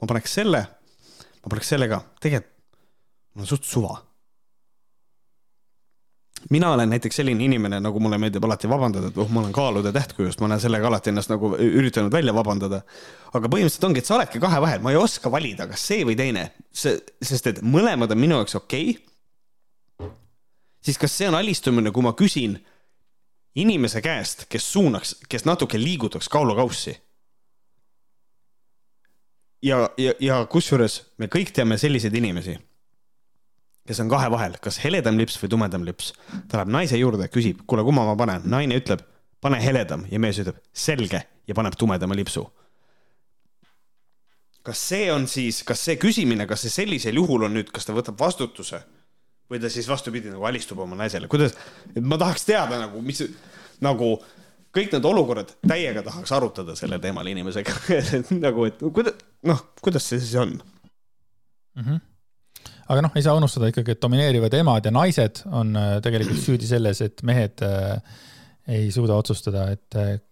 ma 0.00 0.10
paneks 0.10 0.38
selle, 0.40 0.64
ma 1.40 1.52
paneks 1.52 1.74
selle 1.74 1.90
ka, 1.90 2.02
tegelikult 2.22 2.56
mul 3.34 3.46
on 3.46 3.50
suht 3.50 3.66
suva. 3.66 3.94
Mina 6.50 6.72
olen 6.72 6.88
näiteks 6.90 7.20
selline 7.20 7.44
inimene, 7.44 7.80
nagu 7.84 8.00
mulle 8.00 8.18
meeldib 8.18 8.44
alati 8.44 8.68
vabandada, 8.70 9.10
et 9.12 9.18
oh, 9.20 9.28
ma 9.28 9.42
olen 9.42 9.52
kaalude 9.52 9.92
tähtkujust, 9.92 10.40
ma 10.40 10.48
olen 10.48 10.62
sellega 10.62 10.88
alati 10.88 11.12
ennast 11.12 11.30
nagu 11.30 11.52
üritanud 11.56 12.12
välja 12.12 12.34
vabandada. 12.34 12.80
aga 13.32 13.48
põhimõtteliselt 13.52 13.86
ongi, 13.90 14.00
et 14.00 14.08
sa 14.08 14.16
oledki 14.16 14.40
kahe 14.40 14.60
vahel, 14.62 14.80
ma 14.82 14.94
ei 14.94 14.98
oska 14.98 15.30
valida, 15.30 15.68
kas 15.70 15.84
see 15.92 16.06
või 16.08 16.16
teine, 16.18 16.50
see, 16.72 16.96
sest 17.22 17.46
et 17.46 17.62
mõlemad 17.62 18.10
on 18.10 18.18
minu 18.18 18.40
jaoks 18.40 18.56
okei 18.58 18.90
okay 18.96 19.10
siis 20.84 20.98
kas 20.98 21.16
see 21.18 21.28
on 21.28 21.36
alistumine, 21.38 21.92
kui 21.92 22.04
ma 22.04 22.12
küsin 22.16 22.56
inimese 23.54 24.02
käest, 24.04 24.46
kes 24.48 24.72
suunaks, 24.72 25.16
kes 25.28 25.44
natuke 25.44 25.80
liigutaks 25.80 26.28
kaalukaussi? 26.28 26.96
ja, 29.62 29.90
ja, 30.00 30.12
ja 30.20 30.40
kusjuures 30.48 31.02
me 31.18 31.28
kõik 31.28 31.52
teame 31.52 31.76
selliseid 31.78 32.14
inimesi, 32.16 32.56
kes 33.88 34.00
on 34.02 34.10
kahe 34.12 34.30
vahel, 34.30 34.56
kas 34.62 34.78
heledam 34.84 35.18
lips 35.18 35.38
või 35.40 35.50
tumedam 35.52 35.84
lips. 35.86 36.12
ta 36.48 36.60
läheb 36.60 36.72
naise 36.74 36.98
juurde, 37.00 37.28
küsib, 37.32 37.64
kuule, 37.66 37.84
kumma 37.86 38.04
ma 38.08 38.16
panen, 38.18 38.46
naine 38.50 38.78
ütleb, 38.80 39.02
pane 39.40 39.60
heledam 39.62 40.06
ja 40.10 40.20
mees 40.22 40.40
ütleb 40.42 40.60
selge 40.72 41.22
ja 41.48 41.56
paneb 41.56 41.76
tumedama 41.78 42.16
lipsu. 42.18 42.46
kas 44.62 44.80
see 44.90 45.06
on 45.12 45.24
siis, 45.26 45.62
kas 45.64 45.80
see 45.80 45.96
küsimine, 45.96 46.46
kas 46.46 46.66
see 46.66 46.72
sellisel 46.72 47.16
juhul 47.16 47.46
on 47.46 47.54
nüüd, 47.56 47.70
kas 47.72 47.88
ta 47.88 47.94
võtab 47.96 48.18
vastutuse 48.20 48.82
või 49.50 49.60
ta 49.62 49.70
siis 49.72 49.88
vastupidi 49.88 50.30
nagu 50.30 50.44
alistub 50.46 50.78
oma 50.84 50.98
naisele, 51.00 51.28
kuidas, 51.32 51.56
et 51.94 52.04
ma 52.04 52.18
tahaks 52.20 52.44
teada 52.46 52.78
nagu, 52.84 53.00
mis 53.02 53.24
nagu 53.82 54.12
kõik 54.76 54.92
need 54.94 55.08
olukorrad 55.08 55.54
täiega 55.66 56.04
tahaks 56.06 56.32
arutada 56.36 56.76
sellel 56.78 57.00
teemal 57.02 57.26
inimesega 57.26 57.74
nagu, 58.44 58.68
et 58.68 58.84
kuidas, 58.84 59.18
noh, 59.48 59.64
kuidas 59.82 60.06
see 60.12 60.20
siis 60.22 60.36
on 60.38 60.54
mm? 60.60 61.82
-hmm. 61.82 61.98
Aga 62.90 63.04
noh, 63.06 63.12
ei 63.16 63.24
saa 63.24 63.36
unustada 63.38 63.70
ikkagi, 63.70 63.94
et 63.94 64.02
domineerivad 64.02 64.56
emad 64.60 64.86
ja 64.88 64.92
naised 64.94 65.44
on 65.50 65.76
äh, 65.78 65.92
tegelikult 66.04 66.42
süüdi 66.48 66.70
selles, 66.70 67.02
et 67.04 67.22
mehed 67.26 67.62
äh, 67.66 68.00
ei 68.70 68.90
suuda 68.94 69.18
otsustada, 69.20 69.68
et, 69.74 70.00
et 70.00 70.26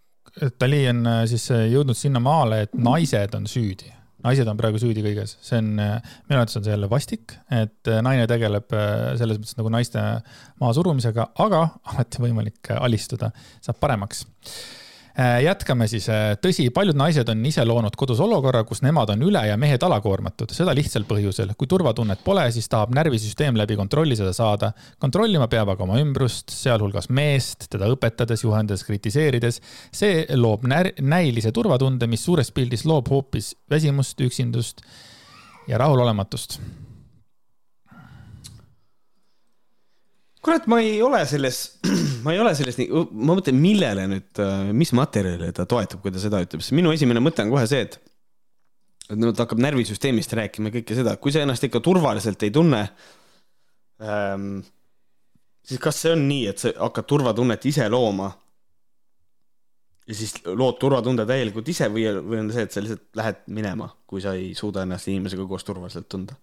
Dali 0.61 0.83
on 0.91 1.07
äh, 1.09 1.23
siis 1.31 1.49
jõudnud 1.51 1.99
sinnamaale, 1.99 2.65
et 2.67 2.77
naised 2.79 3.39
on 3.39 3.49
süüdi. 3.51 3.95
Naised 4.25 4.49
on 4.51 4.59
praegu 4.59 4.81
süüdi 4.83 5.03
kõiges, 5.05 5.37
see 5.47 5.61
on, 5.63 5.69
minu 5.79 6.35
arvates 6.35 6.59
on 6.59 6.65
see 6.67 6.73
jälle 6.73 6.89
vastik, 6.91 7.37
et 7.55 7.91
äh, 7.91 8.01
naine 8.03 8.27
tegeleb 8.31 8.75
äh, 8.75 9.13
selles 9.21 9.39
mõttes 9.39 9.55
nagu 9.61 9.71
naiste 9.71 10.03
mahasurumisega, 10.59 11.29
aga 11.47 11.63
alati 11.93 12.25
võimalik 12.25 12.73
äh, 12.73 12.83
alistuda, 12.83 13.31
saab 13.63 13.79
paremaks. 13.79 14.25
Äh, 14.27 14.78
jätkame 15.19 15.89
siis, 15.91 16.07
äh, 16.09 16.37
tõsi, 16.39 16.69
paljud 16.75 16.97
naised 16.99 17.29
on 17.33 17.41
ise 17.47 17.65
loonud 17.67 17.97
kodus 17.99 18.21
olukorra, 18.23 18.63
kus 18.65 18.85
nemad 18.87 19.11
on 19.11 19.25
üle 19.27 19.43
ja 19.49 19.57
mehed 19.59 19.83
alakoormatud, 19.83 20.53
seda 20.55 20.75
lihtsal 20.77 21.07
põhjusel. 21.09 21.55
kui 21.59 21.67
turvatunnet 21.67 22.23
pole, 22.25 22.45
siis 22.55 22.69
tahab 22.69 22.95
närvisüsteem 22.95 23.57
läbi 23.59 23.77
kontrolli 23.77 24.17
seda 24.17 24.33
saada. 24.33 24.73
kontrollima 24.99 25.49
peab 25.49 25.75
aga 25.75 25.83
oma 25.83 25.99
ümbrust, 25.99 26.51
sealhulgas 26.51 27.11
meest, 27.11 27.67
teda 27.71 27.91
õpetades, 27.91 28.45
juhendades, 28.45 28.85
kritiseerides. 28.85 29.61
see 29.93 30.27
loob 30.37 30.65
när-, 30.65 30.95
näilise 31.01 31.53
turvatunde, 31.53 32.07
mis 32.07 32.25
suures 32.25 32.53
pildis 32.53 32.85
loob 32.85 33.09
hoopis 33.09 33.57
väsimust, 33.71 34.21
üksindust 34.21 34.83
ja 35.69 35.79
rahulolematust 35.79 36.61
kurat, 40.45 40.67
ma 40.71 40.81
ei 40.85 41.01
ole 41.03 41.21
selles, 41.29 41.79
ma 42.25 42.35
ei 42.35 42.41
ole 42.43 42.55
selles 42.59 42.79
nii, 42.81 42.89
ma 43.13 43.37
mõtlen, 43.37 43.59
millele 43.61 44.07
nüüd, 44.11 44.43
mis 44.77 44.93
materjalile 44.97 45.51
ta 45.57 45.67
toetub, 45.69 46.03
kui 46.05 46.15
ta 46.15 46.23
seda 46.23 46.41
ütleb, 46.45 46.63
sest 46.65 46.77
minu 46.77 46.93
esimene 46.95 47.23
mõte 47.25 47.45
on 47.45 47.53
kohe 47.55 47.67
see, 47.71 47.87
et 47.89 47.99
et 49.09 49.17
nüüd 49.17 49.33
ta 49.33 49.47
hakkab 49.47 49.63
närvisüsteemist 49.65 50.35
rääkima 50.37 50.73
kõike 50.73 50.97
seda, 50.99 51.15
kui 51.17 51.33
sa 51.33 51.41
ennast 51.41 51.65
ikka 51.65 51.81
turvaliselt 51.85 52.43
ei 52.45 52.53
tunne 52.53 52.83
ähm,, 54.05 54.59
siis 55.65 55.81
kas 55.81 56.03
see 56.03 56.13
on 56.13 56.27
nii, 56.29 56.43
et 56.51 56.61
sa 56.61 56.75
hakkad 56.77 57.09
turvatunnet 57.09 57.65
ise 57.71 57.89
looma? 57.93 58.29
Ja 60.09 60.17
siis 60.17 60.35
lood 60.45 60.79
turvatunde 60.81 61.27
täielikult 61.29 61.69
ise 61.69 61.91
või, 61.93 62.07
või 62.25 62.39
on 62.41 62.53
see, 62.53 62.65
et 62.65 62.73
sa 62.73 62.81
lihtsalt 62.81 63.09
lähed 63.21 63.43
minema, 63.53 63.91
kui 64.09 64.23
sa 64.25 64.33
ei 64.37 64.55
suuda 64.57 64.85
ennast 64.85 65.09
inimesega 65.09 65.45
koos 65.49 65.65
turvaliselt 65.69 66.09
tunda? 66.09 66.37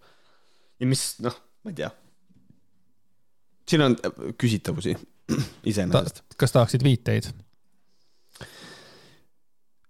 ja 0.82 0.90
mis, 0.90 1.06
noh, 1.24 1.38
ma 1.62 1.70
ei 1.70 1.78
tea 1.78 1.90
siin 3.68 3.82
on 3.86 3.96
äh, 3.98 4.22
küsitavusi 4.38 4.94
iseenesest 5.70 6.22
Ta,. 6.22 6.36
kas 6.36 6.54
tahaksid 6.54 6.84
viiteid? 6.86 7.32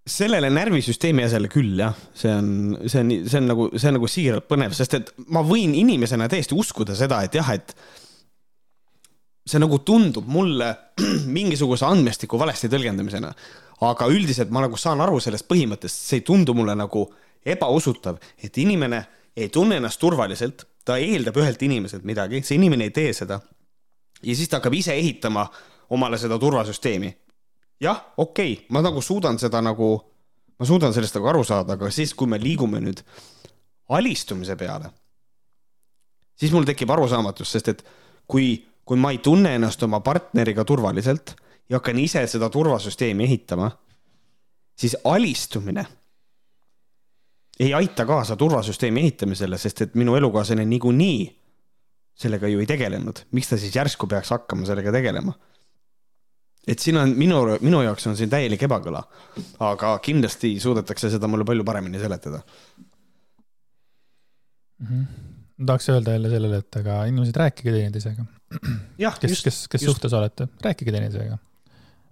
sellele 0.07 0.51
närvisüsteemi 0.55 1.25
asjale 1.27 1.49
küll 1.51 1.81
jah, 1.81 1.95
see 2.15 2.31
on, 2.31 2.51
see 2.87 3.01
on, 3.03 3.09
see 3.27 3.41
on 3.41 3.49
nagu, 3.51 3.65
see 3.75 3.91
on 3.91 3.97
nagu 3.99 4.11
siiralt 4.11 4.47
põnev, 4.47 4.75
sest 4.79 4.95
et 5.01 5.09
ma 5.35 5.43
võin 5.43 5.75
inimesena 5.75 6.29
täiesti 6.31 6.55
uskuda 6.55 6.95
seda, 6.95 7.25
et 7.27 7.35
jah, 7.35 7.51
et 7.57 7.75
see 9.47 9.59
nagu 9.63 9.81
tundub 9.87 10.29
mulle 10.31 10.71
mingisuguse 11.39 11.87
andmestiku 11.89 12.39
valesti 12.39 12.71
tõlgendamisena. 12.71 13.33
aga 13.87 14.07
üldiselt 14.09 14.55
ma 14.55 14.63
nagu 14.63 14.79
saan 14.79 15.03
aru 15.03 15.19
sellest 15.21 15.49
põhimõttest, 15.51 16.07
see 16.07 16.23
ei 16.23 16.27
tundu 16.27 16.55
mulle 16.55 16.79
nagu 16.79 17.03
ebausutav, 17.47 18.23
et 18.39 18.59
inimene 18.63 19.03
ei 19.37 19.51
tunne 19.53 19.77
ennast 19.81 20.01
turvaliselt, 20.01 20.65
ta 20.87 20.97
eeldab 21.03 21.37
ühelt 21.43 21.63
inimeselt 21.67 22.07
midagi, 22.07 22.45
see 22.47 22.57
inimene 22.61 22.87
ei 22.89 22.95
tee 22.95 23.11
seda 23.13 23.41
ja 24.23 24.37
siis 24.37 24.49
ta 24.49 24.61
hakkab 24.61 24.75
ise 24.75 24.95
ehitama 24.95 25.47
omale 25.91 26.19
seda 26.19 26.39
turvasüsteemi. 26.39 27.17
jah, 27.81 28.05
okei 28.17 28.53
okay,, 28.53 28.67
ma 28.71 28.83
nagu 28.83 29.03
suudan 29.03 29.39
seda 29.39 29.61
nagu, 29.63 30.01
ma 30.59 30.67
suudan 30.67 30.95
sellest 30.95 31.15
nagu 31.15 31.29
aru 31.29 31.45
saada, 31.45 31.73
aga 31.73 31.91
siis, 31.91 32.15
kui 32.15 32.27
me 32.27 32.41
liigume 32.41 32.81
nüüd 32.81 33.03
alistumise 33.89 34.57
peale, 34.57 34.91
siis 36.35 36.53
mul 36.53 36.65
tekib 36.65 36.91
arusaamatus, 36.91 37.53
sest 37.53 37.69
et 37.69 37.85
kui, 38.27 38.57
kui 38.85 38.97
ma 38.97 39.13
ei 39.13 39.19
tunne 39.19 39.55
ennast 39.55 39.83
oma 39.83 40.01
partneriga 40.01 40.65
turvaliselt 40.65 41.37
ja 41.69 41.79
hakkan 41.79 41.99
ise 41.99 42.27
seda 42.27 42.51
turvasüsteemi 42.51 43.25
ehitama, 43.25 43.71
siis 44.77 44.97
alistumine 45.05 45.87
ei 47.61 47.75
aita 47.75 48.07
kaasa 48.07 48.37
turvasüsteemi 48.37 49.01
ehitamisele, 49.01 49.59
sest 49.59 49.81
et 49.81 49.95
minu 49.95 50.17
elukaaslane 50.17 50.65
niikuinii 50.65 51.46
sellega 52.17 52.49
ju 52.49 52.63
ei 52.63 52.69
tegelenud, 52.69 53.27
miks 53.37 53.51
ta 53.51 53.59
siis 53.61 53.75
järsku 53.77 54.09
peaks 54.11 54.33
hakkama 54.35 54.69
sellega 54.69 54.95
tegelema? 54.95 55.37
et 56.67 56.83
siin 56.83 56.99
on 56.99 57.13
minu, 57.15 57.43
minu 57.63 57.83
jaoks 57.85 58.09
on 58.11 58.17
siin 58.19 58.31
täielik 58.33 58.63
ebakõla, 58.67 59.05
aga 59.63 59.93
kindlasti 60.03 60.57
suudetakse 60.63 61.13
seda 61.13 61.29
mulle 61.31 61.47
palju 61.47 61.65
paremini 61.67 62.01
seletada 62.03 62.41
mm. 64.81 64.87
-hmm. 64.87 65.05
ma 65.59 65.67
tahaks 65.73 65.89
öelda 65.95 66.17
jälle 66.17 66.31
sellele, 66.31 66.63
et 66.65 66.77
aga 66.83 67.05
inimesed, 67.05 67.37
rääkige 67.37 67.73
teineteisega. 67.73 68.25
kes, 69.21 69.43
kes, 69.43 69.69
kes 69.69 69.83
just. 69.83 69.93
suhtes 69.93 70.13
olete, 70.13 70.49
rääkige 70.65 70.93
teineteisega. 70.93 71.39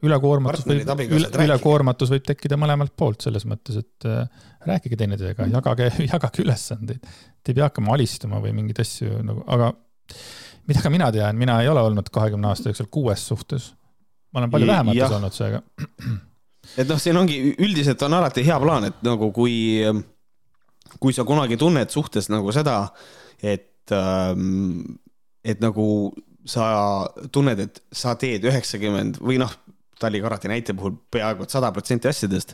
ülekoormatus 0.04 0.66
võib, 0.68 0.88
üle, 1.18 1.30
ülekoormatus 1.44 2.10
võib 2.12 2.26
tekkida 2.28 2.58
mõlemalt 2.60 2.92
poolt 2.96 3.24
selles 3.24 3.46
mõttes, 3.48 3.80
et 3.80 4.08
äh, 4.08 4.28
rääkige 4.68 4.96
teineteisega, 5.00 5.48
jagage, 5.52 5.90
jagage 6.12 6.44
ülesandeid. 6.44 7.00
Te 7.42 7.52
ei 7.52 7.58
pea 7.58 7.70
hakkama 7.70 7.96
alistama 7.96 8.40
või 8.44 8.52
mingeid 8.56 8.84
asju 8.84 9.18
nagu, 9.24 9.42
aga 9.50 9.72
mida 10.68 10.82
ka 10.82 10.92
mina 10.92 11.10
tean, 11.12 11.38
mina 11.38 11.58
ei 11.62 11.68
ole 11.68 11.82
olnud 11.84 12.08
kahekümne 12.12 12.50
aasta 12.50 12.70
jooksul 12.70 12.90
kuues 12.90 13.26
suhtes. 13.28 13.72
ma 14.32 14.40
olen 14.40 14.50
palju 14.50 14.66
vähemates 14.66 15.16
olnud 15.18 15.36
seega. 15.36 15.62
et 16.80 16.88
noh, 16.88 17.00
siin 17.00 17.16
ongi 17.20 17.38
üldiselt 17.58 18.02
on 18.02 18.18
alati 18.18 18.46
hea 18.46 18.58
plaan, 18.60 18.88
et 18.90 19.02
nagu 19.06 19.30
kui, 19.36 19.56
kui 21.00 21.16
sa 21.16 21.26
kunagi 21.28 21.58
tunned 21.60 21.92
suhtes 21.92 22.30
nagu 22.32 22.52
seda, 22.52 22.78
et, 23.42 23.94
et 25.44 25.60
nagu 25.62 25.86
sa 26.44 26.66
tunned, 27.32 27.60
et 27.60 27.80
sa 27.92 28.16
teed 28.20 28.44
üheksakümmend 28.50 29.22
või 29.22 29.40
noh, 29.42 29.60
Tali 29.94 30.18
karate 30.18 30.50
näite 30.50 30.74
puhul 30.74 30.96
peaaegu 31.14 31.44
et 31.46 31.52
sada 31.54 31.68
protsenti 31.72 32.08
asjadest 32.10 32.50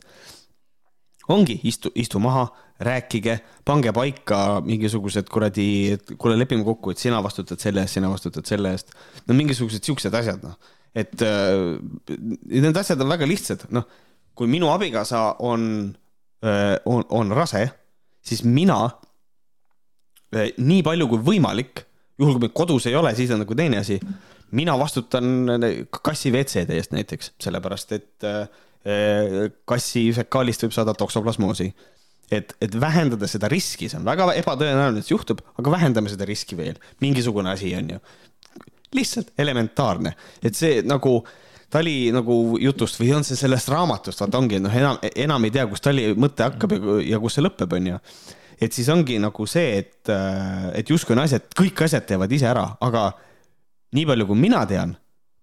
ongi, 1.31 1.57
istu, 1.69 1.93
istu 1.99 2.21
maha, 2.23 2.47
rääkige, 2.81 3.37
pange 3.69 3.93
paika 3.93 4.61
mingisugused 4.65 5.29
kuradi, 5.33 5.67
et 5.97 6.13
kuule, 6.19 6.39
lepime 6.39 6.65
kokku, 6.67 6.95
et 6.95 7.01
sina 7.03 7.21
vastutad 7.25 7.61
selle 7.63 7.85
eest, 7.85 7.99
sina 7.99 8.11
vastutad 8.13 8.49
selle 8.49 8.73
eest. 8.75 8.95
no 9.29 9.37
mingisugused 9.37 9.85
siuksed 9.85 10.15
asjad, 10.17 10.43
noh. 10.47 10.57
et 10.97 11.23
äh, 11.27 11.77
need 12.51 12.81
asjad 12.81 13.03
on 13.05 13.13
väga 13.13 13.29
lihtsad, 13.29 13.67
noh. 13.75 13.87
kui 14.35 14.49
minu 14.51 14.71
abikaasa 14.73 15.23
on, 15.45 15.63
on, 16.89 17.05
on 17.13 17.37
rase, 17.37 17.67
siis 18.25 18.43
mina 18.49 18.81
äh, 20.35 20.51
nii 20.57 20.83
palju 20.87 21.11
kui 21.13 21.25
võimalik, 21.33 21.85
juhul 22.21 22.39
kui 22.39 22.49
me 22.49 22.55
kodus 22.57 22.89
ei 22.89 22.97
ole, 22.97 23.13
siis 23.19 23.33
on 23.35 23.45
nagu 23.45 23.57
teine 23.57 23.81
asi. 23.85 24.01
mina 24.57 24.79
vastutan 24.79 25.47
kassi 26.03 26.33
WC-de 26.33 26.75
eest 26.75 26.97
näiteks, 26.97 27.35
sellepärast 27.41 27.93
et 27.93 28.25
äh, 28.27 28.49
kassi 29.69 30.07
fekaalist 30.17 30.63
võib 30.65 30.73
saada 30.73 30.95
toksoplasmoosi 30.97 31.67
et, 32.31 32.55
et 32.63 32.81
vähendada 32.81 33.29
seda 33.29 33.51
riski, 33.51 33.89
see 33.91 33.99
on 33.99 34.07
väga 34.07 34.31
ebatõenäoline, 34.39 35.03
et 35.03 35.09
see 35.09 35.17
juhtub, 35.17 35.43
aga 35.61 35.75
vähendame 35.75 36.13
seda 36.13 36.27
riski 36.29 36.59
veel, 36.59 36.79
mingisugune 37.03 37.53
asi 37.53 37.73
on 37.77 37.97
ju. 37.97 38.01
lihtsalt 38.95 39.33
elementaarne, 39.39 40.15
et 40.43 40.57
see 40.57 40.83
nagu 40.87 41.21
Tali 41.71 42.11
nagu 42.11 42.59
jutust 42.59 42.97
või 42.99 43.13
on 43.15 43.23
see 43.23 43.39
sellest 43.39 43.69
raamatust, 43.71 44.19
vaata 44.19 44.39
ongi 44.41 44.59
noh, 44.59 44.73
enam, 44.75 44.97
enam 45.15 45.45
ei 45.47 45.53
tea, 45.55 45.69
kus 45.71 45.85
Tali 45.85 46.09
mõte 46.19 46.43
hakkab 46.43 46.73
ja, 46.75 46.97
ja 47.13 47.21
kus 47.23 47.37
see 47.39 47.45
lõpeb, 47.45 47.77
on 47.79 47.87
ju. 47.93 47.99
et 48.59 48.75
siis 48.75 48.89
ongi 48.91 49.21
nagu 49.23 49.47
see, 49.47 49.77
et, 49.79 50.11
et 50.75 50.91
justkui 50.91 51.15
naised, 51.15 51.47
kõik 51.55 51.85
asjad 51.87 52.09
teevad 52.09 52.35
ise 52.35 52.51
ära, 52.51 52.65
aga 52.83 53.13
nii 53.95 54.07
palju, 54.11 54.27
kui 54.27 54.43
mina 54.43 54.65
tean, 54.67 54.97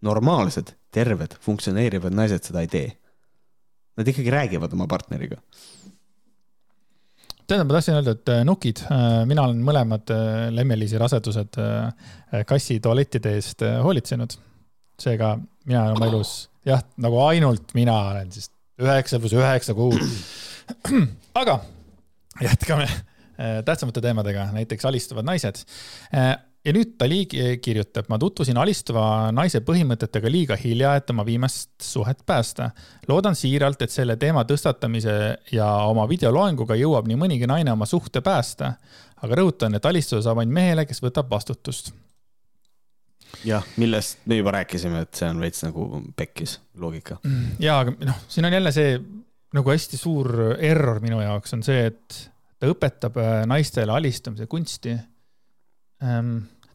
normaalsed, 0.04 0.74
terved, 0.92 1.40
funktsioneerivad 1.48 2.12
naised 2.16 2.44
seda 2.44 2.66
ei 2.66 2.74
tee. 2.76 2.92
Nad 3.98 4.10
ikkagi 4.14 4.34
räägivad 4.34 4.74
oma 4.78 4.88
partneriga 4.90 5.42
tähendab, 7.48 7.70
ma 7.70 7.78
tahtsin 7.78 7.96
öelda, 7.96 8.14
et 8.18 8.30
äh, 8.34 8.42
nukid, 8.44 8.82
mina 9.30 9.46
olen 9.48 9.62
mõlemad 9.64 10.12
äh, 10.12 10.50
Lemmelisi 10.52 11.00
rasedused 11.00 11.56
äh, 11.64 12.42
kassi 12.50 12.82
tualettide 12.84 13.38
eest 13.38 13.64
äh, 13.64 13.78
hoolitsenud. 13.86 14.36
seega 15.00 15.38
mina 15.64 15.86
olen 15.86 15.96
oma 15.96 16.10
elus 16.10 16.32
jah, 16.68 16.84
nagu 17.02 17.20
ainult 17.28 17.74
mina 17.78 17.96
olen 18.12 18.32
siis 18.34 18.50
üheksa 18.82 19.20
pluss 19.22 19.36
üheksa 19.38 19.76
kuud. 19.78 20.02
aga 21.42 21.60
jätkame 22.44 22.88
äh, 22.88 23.62
tähtsamate 23.66 24.04
teemadega, 24.04 24.50
näiteks 24.54 24.86
alistuvad 24.86 25.28
naised. 25.28 25.64
Ja 26.68 26.74
nüüd 26.76 26.96
Dali 27.00 27.22
kirjutab, 27.64 28.10
ma 28.12 28.18
tutvusin 28.20 28.58
alistuva 28.60 29.32
naise 29.36 29.62
põhimõtetega 29.66 30.32
liiga 30.32 30.58
hilja, 30.60 30.96
et 31.00 31.12
oma 31.14 31.24
viimast 31.28 31.72
suhet 31.84 32.26
päästa. 32.28 32.72
loodan 33.08 33.36
siiralt, 33.36 33.82
et 33.82 33.94
selle 33.94 34.18
teema 34.20 34.44
tõstatamise 34.48 35.14
ja 35.52 35.68
oma 35.88 36.08
videoloenguga 36.10 36.76
jõuab 36.76 37.08
nii 37.08 37.20
mõnigi 37.20 37.48
naine 37.48 37.72
oma 37.72 37.86
suhte 37.86 38.22
päästa. 38.22 38.74
aga 39.24 39.36
rõhutan, 39.36 39.76
et 39.76 39.86
alistada 39.86 40.22
saab 40.22 40.44
ainult 40.44 40.54
mehele, 40.54 40.86
kes 40.86 41.02
võtab 41.02 41.32
vastutust. 41.32 41.94
jah, 43.46 43.64
millest 43.78 44.20
me 44.26 44.42
juba 44.42 44.52
rääkisime, 44.60 45.02
et 45.02 45.16
see 45.16 45.30
on 45.30 45.40
veits 45.40 45.64
nagu 45.64 46.04
pekkis 46.16 46.60
loogika. 46.76 47.18
ja, 47.60 47.80
aga 47.80 47.96
noh, 48.06 48.20
siin 48.28 48.46
on 48.46 48.54
jälle 48.54 48.72
see 48.72 49.00
nagu 49.54 49.72
hästi 49.72 49.98
suur 49.98 50.58
error 50.60 51.00
minu 51.00 51.22
jaoks 51.22 51.54
on 51.54 51.64
see, 51.64 51.86
et 51.94 52.24
ta 52.60 52.68
õpetab 52.68 53.20
äh, 53.22 53.46
naistele 53.48 53.94
alistamise 53.94 54.48
kunsti. 54.52 54.98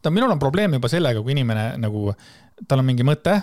ta, 0.03 0.11
minul 0.13 0.31
on 0.33 0.41
probleem 0.41 0.77
juba 0.77 0.91
sellega, 0.91 1.21
kui 1.23 1.35
inimene 1.35 1.73
nagu, 1.81 2.13
tal 2.67 2.83
on 2.83 2.87
mingi 2.87 3.05
mõte, 3.07 3.37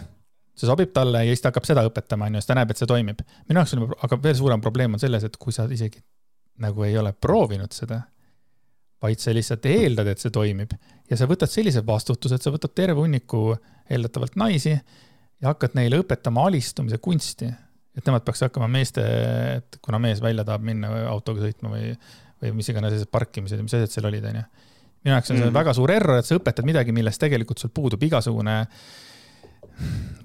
see 0.56 0.68
sobib 0.68 0.92
talle 0.94 1.24
ja 1.24 1.32
siis 1.32 1.42
ta 1.44 1.50
hakkab 1.52 1.68
seda 1.68 1.84
õpetama, 1.88 2.28
onju, 2.28 2.42
siis 2.42 2.50
ta 2.50 2.56
näeb, 2.58 2.72
et 2.72 2.80
see 2.80 2.90
toimib. 2.90 3.22
minu 3.48 3.62
jaoks 3.62 3.76
on, 3.76 3.86
aga 4.06 4.20
veel 4.22 4.36
suurem 4.38 4.64
probleem 4.64 4.96
on 4.96 5.02
selles, 5.02 5.24
et 5.26 5.38
kui 5.40 5.56
sa 5.56 5.66
isegi 5.70 6.02
nagu 6.61 6.84
ei 6.84 6.98
ole 7.00 7.14
proovinud 7.16 7.72
seda, 7.72 8.02
vaid 9.00 9.22
sa 9.22 9.32
lihtsalt 9.32 9.64
eeldad, 9.66 10.11
et 10.12 10.20
see 10.20 10.32
toimib 10.34 10.74
ja 11.08 11.16
sa 11.16 11.28
võtad 11.30 11.48
sellise 11.48 11.80
vastutuse, 11.86 12.36
et 12.36 12.44
sa 12.44 12.52
võtad 12.52 12.74
terve 12.76 13.00
hunniku 13.00 13.54
eeldatavalt 13.88 14.36
naisi 14.36 14.74
ja 14.74 15.48
hakkad 15.48 15.74
neile 15.78 16.02
õpetama 16.02 16.44
alistumise 16.50 17.00
kunsti 17.00 17.48
et 17.96 18.06
nemad 18.06 18.24
peaks 18.26 18.44
hakkama 18.46 18.68
meeste, 18.70 19.04
et 19.58 19.78
kuna 19.82 20.00
mees 20.02 20.22
välja 20.22 20.44
tahab 20.46 20.64
minna 20.66 20.90
autoga 21.11 21.44
sõitma 21.44 21.72
või, 21.72 21.92
või 22.42 22.52
mis 22.61 22.70
iganes 22.70 22.94
sellised 22.94 23.11
parkimised 23.12 23.58
ja 23.58 23.66
mis 23.66 23.76
asjad 23.76 23.96
seal 23.96 24.08
olid, 24.11 24.26
onju. 24.30 24.44
Minu 25.05 25.14
jaoks 25.14 25.30
on 25.32 25.38
see 25.38 25.46
Mm. 25.48 25.57
väga 25.57 25.74
suur 25.76 25.90
error, 25.90 26.18
et 26.18 26.28
sa 26.28 26.36
õpetad 26.36 26.66
midagi, 26.68 26.92
millest 26.92 27.20
tegelikult 27.20 27.59
sul 27.59 27.72
puudub 27.72 28.03
igasugune 28.03 28.66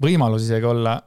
võimalus 0.02 0.44
isegi 0.44 0.68
olla. 0.68 1.00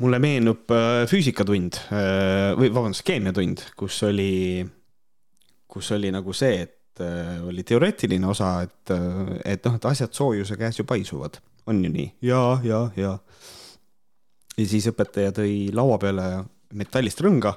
mulle 0.00 0.18
meenub 0.18 0.70
äh, 0.72 1.04
füüsikatund 1.10 1.76
äh, 1.92 2.56
või 2.56 2.70
vabandust, 2.72 3.04
keemiatund, 3.04 3.60
kus 3.76 3.98
oli, 4.08 4.64
kus 5.68 5.90
oli 5.92 6.08
nagu 6.14 6.32
see, 6.32 6.62
et 6.64 7.02
äh, 7.04 7.36
oli 7.44 7.62
teoreetiline 7.68 8.26
osa, 8.26 8.62
et, 8.64 8.94
et 9.44 9.66
noh, 9.68 9.76
et 9.76 9.88
asjad 9.92 10.14
soojuse 10.16 10.56
käes 10.56 10.80
ju 10.80 10.86
paisuvad, 10.88 11.36
on 11.68 11.84
ju 11.84 11.92
nii 11.92 12.08
ja, 12.24 12.40
ja, 12.64 12.80
ja. 12.96 13.12
ja 14.56 14.66
siis 14.66 14.88
õpetaja 14.88 15.36
tõi 15.36 15.68
laua 15.76 16.00
peale 16.00 16.30
metallist 16.72 17.20
rõnga 17.20 17.52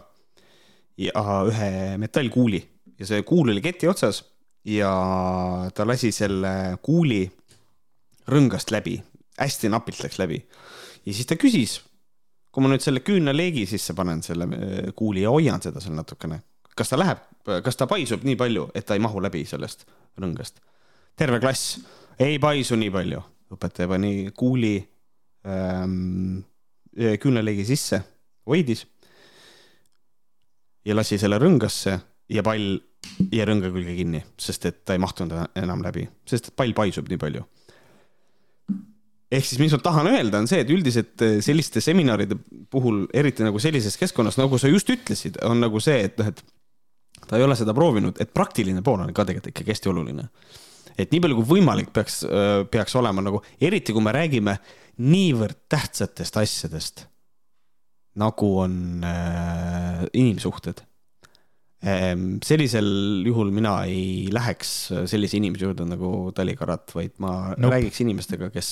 ja 0.99 1.23
ühe 1.47 1.95
metallkuuli 2.01 2.59
ja 3.03 3.09
see 3.09 3.23
kuul 3.27 3.51
oli 3.51 3.61
keti 3.63 3.89
otsas 3.91 4.23
ja 4.65 4.91
ta 5.75 5.85
lasi 5.87 6.13
selle 6.15 6.79
kuuli 6.81 7.25
rõngast 8.31 8.71
läbi, 8.71 8.95
hästi 9.37 9.71
napilt 9.73 9.99
läks 10.05 10.21
läbi 10.21 10.39
ja 10.39 11.11
siis 11.11 11.27
ta 11.27 11.35
küsis 11.35 11.81
kui 12.53 12.61
ma 12.61 12.69
nüüd 12.69 12.85
selle 12.85 13.01
küünlaleegi 13.05 13.65
sisse 13.69 13.95
panen, 13.97 14.21
selle 14.25 14.47
äh, 14.47 14.91
kuuli 14.95 15.25
ja 15.25 15.33
hoian 15.33 15.61
seda 15.63 15.81
seal 15.83 15.97
natukene, 15.97 16.39
kas 16.77 16.93
ta 16.93 16.99
läheb, 16.99 17.25
kas 17.65 17.79
ta 17.79 17.89
paisub 17.89 18.25
nii 18.27 18.37
palju, 18.39 18.69
et 18.77 18.85
ta 18.87 18.97
ei 18.97 19.03
mahu 19.03 19.21
läbi 19.23 19.43
sellest 19.49 19.87
rõngast? 20.21 20.61
terve 21.17 21.37
klass, 21.41 21.77
ei 22.21 22.39
paisu 22.41 22.77
nii 22.77 22.89
palju. 22.93 23.19
õpetaja 23.53 23.89
pani 23.89 24.31
kuuli 24.33 24.79
ähm, 25.45 26.39
küünlaleegi 26.93 27.65
sisse, 27.67 27.99
hoidis 28.49 28.85
ja 30.85 30.95
lasi 30.97 31.19
selle 31.21 31.37
rõngasse 31.41 31.99
ja 32.29 32.43
pall 32.45 32.77
jäi 33.33 33.45
rõnga 33.47 33.71
külge 33.73 33.97
kinni, 33.97 34.23
sest 34.39 34.65
et 34.69 34.83
ta 34.87 34.95
ei 34.95 35.01
mahtunud 35.03 35.55
enam 35.59 35.83
läbi, 35.83 36.05
sest 36.29 36.51
et 36.51 36.55
pall 36.59 36.75
paisub 36.77 37.09
nii 37.11 37.19
palju 37.21 37.43
ehk 39.33 39.47
siis, 39.47 39.59
mis 39.61 39.73
ma 39.73 39.79
tahan 39.81 40.09
öelda, 40.11 40.41
on 40.43 40.49
see, 40.49 40.61
et 40.63 40.71
üldiselt 40.73 41.23
eh, 41.25 41.37
selliste 41.45 41.81
seminaride 41.83 42.37
puhul, 42.73 43.03
eriti 43.17 43.45
nagu 43.45 43.61
sellises 43.61 43.97
keskkonnas, 43.99 44.37
nagu 44.37 44.59
sa 44.61 44.69
just 44.69 44.89
ütlesid, 44.93 45.39
on 45.47 45.63
nagu 45.63 45.81
see, 45.83 46.03
et 46.07 46.19
noh, 46.21 46.29
et 46.29 46.43
ta 47.29 47.39
ei 47.39 47.45
ole 47.45 47.57
seda 47.57 47.73
proovinud, 47.75 48.19
et 48.21 48.33
praktiline 48.35 48.83
pool 48.85 49.01
on 49.01 49.13
ka 49.15 49.25
tegelikult 49.25 49.53
ikkagi 49.53 49.73
hästi 49.73 49.91
oluline. 49.93 50.27
et 50.93 51.09
nii 51.09 51.23
palju 51.23 51.39
kui 51.39 51.47
võimalik 51.55 51.89
peaks, 51.89 52.19
peaks 52.69 52.93
olema 52.99 53.23
nagu, 53.25 53.39
eriti 53.57 53.95
kui 53.95 54.03
me 54.05 54.13
räägime 54.13 54.53
niivõrd 55.01 55.63
tähtsatest 55.71 56.37
asjadest, 56.37 57.07
nagu 58.21 58.49
on 58.61 58.75
äh, 59.07 60.03
inimsuhted 60.13 60.83
sellisel 61.83 62.87
juhul 63.27 63.49
mina 63.51 63.73
ei 63.89 64.29
läheks 64.31 64.69
sellise 65.09 65.35
inimese 65.39 65.65
juurde 65.67 65.83
nagu 65.89 66.31
Tali 66.35 66.55
Karat, 66.55 66.93
vaid 66.95 67.17
ma 67.23 67.53
Nope. 67.57 67.73
räägiks 67.75 67.99
inimestega, 68.05 68.49
kes 68.53 68.69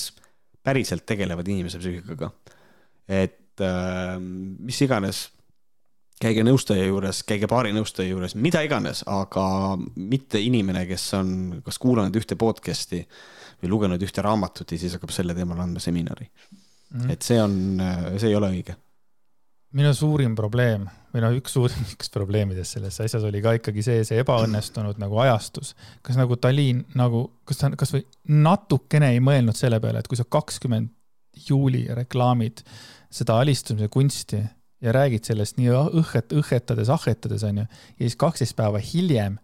päriselt 0.64 1.04
tegelevad 1.06 1.48
inimese 1.48 1.80
psüühikaga. 1.82 2.30
et 3.08 3.60
äh, 3.60 4.16
mis 4.18 4.78
iganes, 4.80 5.26
käige 6.22 6.44
nõustaja 6.46 6.86
juures, 6.86 7.22
käige 7.26 7.48
paari 7.50 7.72
nõustaja 7.74 8.08
juures, 8.08 8.36
mida 8.38 8.62
iganes, 8.64 9.02
aga 9.10 9.76
mitte 9.98 10.40
inimene, 10.40 10.86
kes 10.86 11.08
on 11.18 11.34
kas 11.66 11.80
kuulanud 11.82 12.14
ühte 12.16 12.38
podcast'i 12.38 13.02
või 13.62 13.72
lugenud 13.74 14.02
ühte 14.02 14.22
raamatut 14.24 14.72
ja 14.72 14.78
siis 14.78 14.96
hakkab 14.96 15.12
selle 15.14 15.34
teemal 15.36 15.60
andma 15.60 15.82
seminari. 15.82 16.30
Mhm. 16.92 17.10
et 17.10 17.22
see 17.24 17.38
on, 17.40 17.54
see 18.20 18.28
ei 18.28 18.34
ole 18.36 18.50
õige. 18.52 18.74
Minu 19.76 19.92
suurim 19.96 20.34
probleem 20.36 20.86
või 21.12 21.22
noh, 21.24 21.34
üks 21.36 21.54
suurimaks 21.56 22.10
probleemidest 22.16 22.76
selles 22.76 22.98
asjas 23.04 23.26
oli 23.28 23.42
ka 23.44 23.54
ikkagi 23.58 23.84
see, 23.84 24.06
see 24.08 24.22
ebaõnnestunud 24.22 25.00
nagu 25.00 25.20
ajastus. 25.24 25.74
kas 26.04 26.18
nagu 26.20 26.36
Tallinn 26.40 26.84
nagu, 26.98 27.24
kas 27.48 27.62
ta 27.62 27.72
kasvõi 27.78 28.04
natukene 28.28 29.12
ei 29.14 29.22
mõelnud 29.24 29.58
selle 29.58 29.80
peale, 29.82 30.02
et 30.02 30.10
kui 30.10 30.20
sa 30.20 30.28
kakskümmend 30.28 30.92
juuli 31.48 31.86
reklaamid 31.96 32.60
seda 33.12 33.38
alistumise 33.40 33.88
kunsti 33.92 34.42
ja 34.82 34.92
räägid 34.92 35.24
sellest 35.28 35.56
nii 35.60 35.70
õhet, 36.00 36.34
õhetades, 36.36 36.90
ahhetades 36.92 37.44
onju. 37.46 37.64
ja 37.64 38.02
siis 38.02 38.18
kaksteist 38.20 38.56
päeva 38.58 38.80
hiljem 38.82 39.38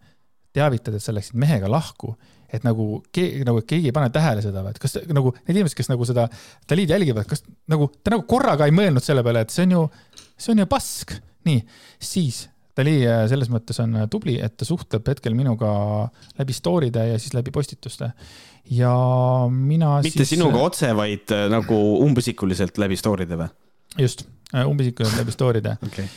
teavitad, 0.56 0.96
et 0.96 1.04
sa 1.04 1.14
läksid 1.14 1.38
mehega 1.38 1.70
lahku 1.70 2.16
et 2.48 2.64
nagu 2.64 3.02
keegi, 3.12 3.44
nagu 3.46 3.60
keegi 3.68 3.90
ei 3.90 3.94
pane 3.94 4.08
tähele 4.12 4.42
seda 4.44 4.62
või, 4.64 4.72
et 4.72 4.80
kas 4.80 4.96
nagu 5.12 5.32
need 5.36 5.58
inimesed, 5.58 5.76
kes 5.76 5.90
nagu 5.90 6.06
seda 6.08 6.24
Dalid 6.70 6.92
jälgivad, 6.94 7.28
kas 7.28 7.44
nagu 7.68 7.90
ta 8.00 8.14
nagu 8.14 8.24
korraga 8.28 8.68
ei 8.68 8.74
mõelnud 8.74 9.04
selle 9.04 9.24
peale, 9.26 9.44
et 9.44 9.52
see 9.52 9.66
on 9.68 9.74
ju, 9.74 9.82
see 10.38 10.54
on 10.54 10.62
ju 10.64 10.68
pask. 10.70 11.18
nii, 11.48 11.64
siis 12.02 12.46
Dali 12.78 13.00
äh, 13.02 13.24
selles 13.30 13.50
mõttes 13.50 13.80
on 13.82 13.96
tubli, 14.10 14.36
et 14.42 14.54
ta 14.54 14.66
suhtleb 14.68 15.06
hetkel 15.10 15.34
minuga 15.34 15.70
läbi 16.38 16.54
story'de 16.54 17.08
ja 17.12 17.18
siis 17.18 17.34
läbi 17.34 17.50
postituste. 17.54 18.12
ja 18.70 18.94
mina 19.50 19.98
mitte 20.04 20.24
siis... 20.24 20.36
sinuga 20.36 20.62
otse, 20.70 20.94
vaid 20.96 21.34
äh, 21.34 21.48
nagu 21.52 21.78
umbisikuliselt 22.04 22.78
läbi 22.78 22.96
story'de 22.96 23.40
või? 23.40 23.52
just, 23.98 24.26
äh, 24.54 24.66
umbisikuliselt 24.68 25.24
läbi 25.24 25.34
story'de 25.34 25.78
okay 25.86 26.10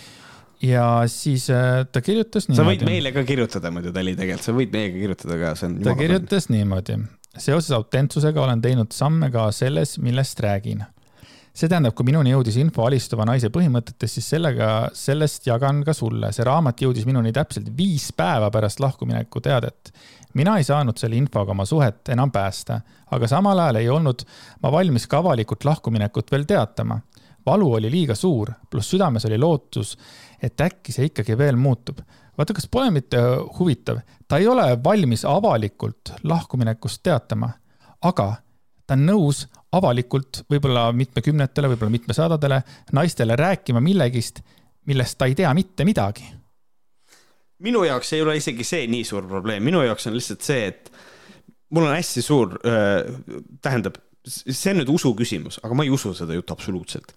ja 0.62 1.04
siis 1.08 1.50
äh, 1.50 1.86
ta 1.92 2.02
kirjutas 2.02 2.48
niimoodi. 2.48 2.62
sa 2.62 2.68
võid 2.70 2.86
meile 2.86 3.12
ka 3.16 3.24
kirjutada 3.26 3.72
muidu, 3.74 3.94
Tali, 3.96 4.14
tegelikult, 4.18 4.46
sa 4.46 4.56
võid 4.56 4.76
meiega 4.76 5.00
kirjutada 5.00 5.38
ka, 5.42 5.54
see 5.58 5.70
on. 5.70 5.78
ta 5.86 5.96
kirjutas 5.98 6.50
niimoodi. 6.54 6.98
seoses 7.38 7.72
autentsusega 7.78 8.44
olen 8.44 8.62
teinud 8.62 8.94
samme 8.96 9.32
ka 9.34 9.50
selles, 9.56 9.98
millest 10.04 10.40
räägin. 10.44 10.84
See 11.54 11.68
tähendab, 11.68 11.94
kui 11.96 12.08
minuni 12.08 12.32
jõudis 12.32 12.58
info 12.62 12.86
alistuva 12.88 13.26
naise 13.28 13.50
põhimõtetest, 13.54 14.18
siis 14.18 14.30
sellega, 14.36 14.72
sellest 14.96 15.48
jagan 15.48 15.84
ka 15.84 15.94
sulle. 15.94 16.32
see 16.32 16.46
raamat 16.48 16.82
jõudis 16.82 17.06
minuni 17.06 17.34
täpselt 17.36 17.70
viis 17.78 18.12
päeva 18.16 18.52
pärast 18.52 18.80
lahkumineku 18.80 19.42
teadet. 19.42 19.92
mina 20.34 20.58
ei 20.58 20.64
saanud 20.64 20.98
selle 20.98 21.16
infoga 21.16 21.52
oma 21.52 21.66
suhet 21.66 22.10
enam 22.10 22.32
päästa, 22.32 22.82
aga 23.12 23.28
samal 23.28 23.60
ajal 23.60 23.76
ei 23.76 23.90
olnud 23.90 24.24
ma 24.64 24.72
valmis 24.72 25.08
ka 25.08 25.18
avalikult 25.18 25.66
lahkuminekut 25.66 26.32
veel 26.32 26.46
teatama 26.46 27.02
valu 27.46 27.74
oli 27.74 27.92
liiga 27.92 28.16
suur, 28.16 28.52
pluss 28.70 28.90
südames 28.90 29.26
oli 29.26 29.38
lootus, 29.38 29.98
et 30.42 30.62
äkki 30.62 30.94
see 30.94 31.10
ikkagi 31.10 31.38
veel 31.38 31.56
muutub. 31.56 32.00
vaata, 32.38 32.54
kas 32.54 32.68
pole 32.72 32.92
mitte 32.92 33.20
huvitav, 33.60 34.00
ta 34.28 34.38
ei 34.38 34.48
ole 34.48 34.78
valmis 34.84 35.26
avalikult 35.26 36.14
lahkuminekust 36.24 37.04
teatama, 37.04 37.50
aga 38.02 38.34
ta 38.88 38.98
on 38.98 39.06
nõus 39.06 39.46
avalikult 39.78 40.44
võib-olla 40.52 40.90
mitmekümnetele, 40.96 41.72
võib-olla 41.72 41.94
mitmesadadele 41.94 42.62
naistele 42.98 43.38
rääkima 43.40 43.82
millegist, 43.84 44.42
millest 44.90 45.18
ta 45.18 45.30
ei 45.30 45.36
tea 45.38 45.54
mitte 45.56 45.86
midagi. 45.88 46.26
minu 47.62 47.84
jaoks 47.86 48.14
ei 48.14 48.22
ole 48.22 48.36
isegi 48.40 48.64
see 48.66 48.88
nii 48.90 49.04
suur 49.06 49.28
probleem, 49.30 49.64
minu 49.64 49.84
jaoks 49.86 50.08
on 50.10 50.16
lihtsalt 50.18 50.42
see, 50.42 50.66
et 50.72 50.92
mul 51.70 51.86
on 51.86 51.96
hästi 51.96 52.22
suur, 52.26 52.58
tähendab, 53.62 54.00
see 54.26 54.74
on 54.74 54.82
nüüd 54.82 54.92
usu 54.92 55.14
küsimus, 55.18 55.60
aga 55.64 55.78
ma 55.78 55.86
ei 55.86 55.94
usu 55.94 56.14
seda 56.18 56.34
juttu 56.34 56.54
absoluutselt. 56.58 57.14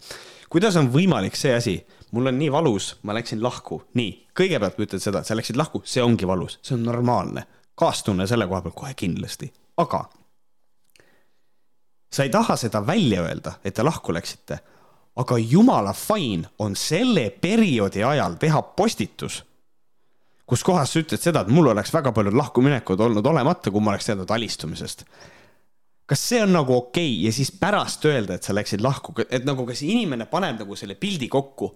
kuidas 0.53 0.77
on 0.77 0.93
võimalik 0.93 1.35
see 1.37 1.55
asi, 1.57 1.79
mul 2.13 2.31
on 2.31 2.39
nii 2.39 2.53
valus, 2.53 2.93
ma 3.03 3.17
läksin 3.17 3.43
lahku, 3.43 3.81
nii, 3.99 4.13
kõigepealt 4.37 4.79
ma 4.79 4.87
ütlen 4.87 5.03
seda, 5.03 5.25
sa 5.25 5.35
läksid 5.35 5.57
lahku, 5.59 5.83
see 5.85 6.05
ongi 6.05 6.29
valus, 6.29 6.59
see 6.63 6.77
on 6.77 6.85
normaalne. 6.87 7.47
kaastunne 7.75 8.27
selle 8.31 8.47
koha 8.47 8.61
pealt 8.63 8.77
kohe 8.79 8.93
kindlasti, 8.95 9.49
aga 9.83 10.05
sa 12.15 12.23
ei 12.23 12.31
taha 12.31 12.57
seda 12.61 12.81
välja 12.87 13.25
öelda, 13.27 13.57
et 13.65 13.75
te 13.75 13.83
lahku 13.83 14.15
läksite, 14.15 14.61
aga 15.19 15.39
jumala 15.39 15.93
fine 15.95 16.47
on 16.63 16.77
selle 16.79 17.29
perioodi 17.31 18.05
ajal 18.07 18.39
teha 18.39 18.63
postitus, 18.79 19.43
kus 20.47 20.63
kohas 20.63 20.93
sa 20.93 21.03
ütled 21.03 21.23
seda, 21.23 21.43
et 21.43 21.51
mul 21.51 21.73
oleks 21.73 21.91
väga 21.95 22.13
paljud 22.15 22.37
lahkuminekud 22.39 23.01
olnud 23.01 23.27
olemata, 23.27 23.73
kui 23.73 23.83
ma 23.83 23.95
oleks 23.95 24.11
teadnud 24.11 24.31
alistumisest 24.31 25.07
kas 26.05 26.21
see 26.21 26.43
on 26.45 26.53
nagu 26.53 26.75
okei 26.77 27.15
okay? 27.15 27.25
ja 27.27 27.33
siis 27.33 27.51
pärast 27.57 28.05
öelda, 28.05 28.37
et 28.37 28.45
sa 28.45 28.55
läksid 28.55 28.83
lahku, 28.85 29.15
et 29.25 29.45
nagu 29.49 29.65
kas 29.67 29.81
inimene 29.87 30.27
paneb 30.29 30.61
nagu 30.61 30.77
selle 30.77 30.99
pildi 31.01 31.31
kokku 31.33 31.71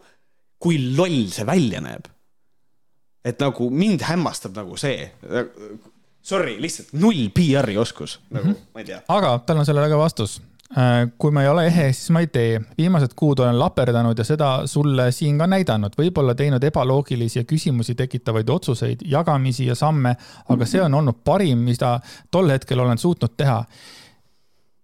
kui 0.60 0.78
loll 0.96 1.28
see 1.32 1.46
välja 1.46 1.80
näeb. 1.82 2.08
et 3.24 3.40
nagu 3.42 3.66
mind 3.70 4.04
hämmastab 4.06 4.54
nagu 4.56 4.76
see. 4.78 5.10
Sorry, 6.28 6.58
lihtsalt 6.60 6.92
null 7.00 7.30
PR-i 7.32 7.78
oskus, 7.80 8.18
nagu 8.30 8.46
mm 8.46 8.52
-hmm. 8.52 8.70
ma 8.74 8.80
ei 8.80 8.84
tea. 8.84 9.00
aga 9.08 9.38
tal 9.46 9.58
on 9.58 9.66
sellele 9.66 9.88
ka 9.88 9.98
vastus. 9.98 10.40
Äh, 10.76 11.08
kui 11.18 11.30
ma 11.32 11.42
ei 11.42 11.48
ole 11.48 11.62
ehe, 11.66 11.86
siis 11.92 12.10
ma 12.10 12.20
ei 12.20 12.26
tee. 12.26 12.60
viimased 12.78 13.14
kuud 13.16 13.38
olen 13.40 13.58
laperdanud 13.58 14.18
ja 14.18 14.24
seda 14.24 14.66
sulle 14.66 15.12
siin 15.12 15.38
ka 15.38 15.46
näidanud, 15.46 15.96
võib-olla 15.96 16.34
teinud 16.34 16.64
ebaloogilisi 16.64 17.38
ja 17.38 17.44
küsimusi 17.44 17.94
tekitavaid 17.94 18.48
otsuseid, 18.48 19.00
jagamisi 19.04 19.66
ja 19.66 19.74
samme, 19.74 20.16
aga 20.48 20.66
see 20.66 20.82
on 20.82 20.94
olnud 20.94 21.22
parim, 21.24 21.58
mida 21.58 22.00
tol 22.30 22.50
hetkel 22.52 22.80
olen 22.84 22.98
suutnud 22.98 23.32
teha. 23.36 23.64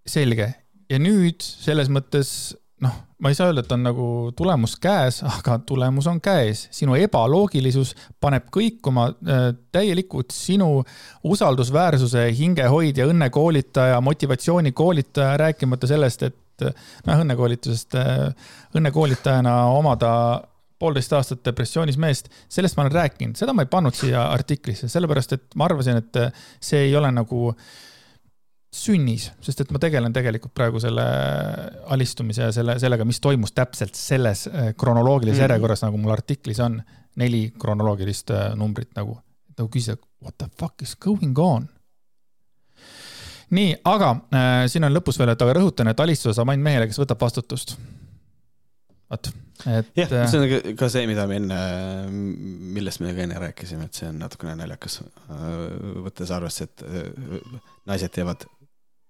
selge. 0.06 0.54
ja 0.90 0.98
nüüd 0.98 1.40
selles 1.40 1.88
mõttes 1.88 2.56
noh, 2.84 2.94
ma 3.22 3.30
ei 3.32 3.36
saa 3.36 3.48
öelda, 3.48 3.64
et 3.64 3.72
on 3.72 3.84
nagu 3.86 4.06
tulemus 4.36 4.76
käes, 4.82 5.20
aga 5.28 5.58
tulemus 5.66 6.06
on 6.10 6.20
käes. 6.24 6.66
sinu 6.74 6.96
ebaloogilisus 6.98 7.94
paneb 8.20 8.50
kõikuma 8.54 9.08
äh, 9.10 9.46
täielikult 9.72 10.34
sinu 10.34 10.84
usaldusväärsuse 11.24 12.26
hingehoidja, 12.38 13.08
õnnekoolitaja, 13.10 14.00
motivatsioonikoolitaja, 14.04 15.36
rääkimata 15.40 15.90
sellest, 15.90 16.26
et 16.28 16.66
noh, 17.06 17.22
õnnekoolitusest, 17.24 17.96
äh, 18.00 18.52
õnnekoolitajana 18.76 19.56
omada 19.72 20.12
poolteist 20.78 21.12
aastat 21.16 21.44
depressioonis 21.46 21.96
meest, 22.00 22.28
sellest 22.50 22.76
ma 22.76 22.84
olen 22.84 22.98
rääkinud, 22.98 23.38
seda 23.38 23.54
ma 23.56 23.64
ei 23.64 23.70
pannud 23.70 23.94
siia 23.96 24.26
artiklisse, 24.34 24.90
sellepärast 24.90 25.36
et 25.36 25.44
ma 25.56 25.68
arvasin, 25.70 26.02
et 26.02 26.18
see 26.60 26.88
ei 26.88 26.96
ole 26.98 27.08
nagu 27.14 27.46
äh, 27.52 27.66
sünnis, 28.74 29.28
sest 29.44 29.62
et 29.62 29.70
ma 29.74 29.78
tegelen 29.82 30.14
tegelikult 30.14 30.54
praegu 30.56 30.80
selle 30.82 31.04
alistumise 31.94 32.48
ja 32.48 32.54
selle, 32.54 32.74
sellega, 32.82 33.06
mis 33.06 33.20
toimus 33.22 33.54
täpselt 33.54 33.94
selles 33.98 34.48
äh, 34.50 34.72
kronoloogilises 34.78 35.38
mm 35.38 35.44
järjekorras, 35.44 35.84
nagu 35.84 35.98
mul 36.00 36.14
artiklis 36.14 36.60
on. 36.64 36.82
neli 37.14 37.52
kronoloogilist 37.60 38.30
äh, 38.34 38.54
numbrit 38.58 38.90
nagu, 38.96 39.18
nagu 39.54 39.68
küsida, 39.70 39.96
what 40.22 40.34
the 40.38 40.48
fuck 40.58 40.82
is 40.82 40.96
going 40.96 41.38
on? 41.38 41.68
nii, 43.54 43.76
aga 43.84 44.10
äh, 44.34 44.64
siin 44.72 44.86
on 44.88 44.94
lõpus 44.94 45.20
veel, 45.20 45.30
et 45.34 45.42
aga 45.44 45.54
rõhutan, 45.60 45.90
et 45.90 46.00
alistada 46.00 46.34
saab 46.34 46.50
ainult 46.50 46.66
mehele, 46.66 46.88
kes 46.90 46.98
võtab 46.98 47.20
vastutust. 47.22 47.76
vot, 49.10 49.30
et. 49.68 49.92
jah, 49.94 50.10
äh, 50.10 50.26
see 50.32 50.40
on 50.40 50.76
ka 50.80 50.88
see, 50.90 51.06
mida 51.06 51.28
me 51.30 51.38
enne, 51.38 51.60
millest 52.74 53.04
me 53.04 53.14
ka 53.14 53.28
enne 53.28 53.38
rääkisime, 53.46 53.86
et 53.86 54.00
see 54.00 54.10
on 54.10 54.18
natukene 54.24 54.56
naljakas, 54.58 55.02
võttes 56.08 56.34
arvesse, 56.34 56.66
et 56.66 56.84
naised 57.86 58.10
teevad 58.16 58.48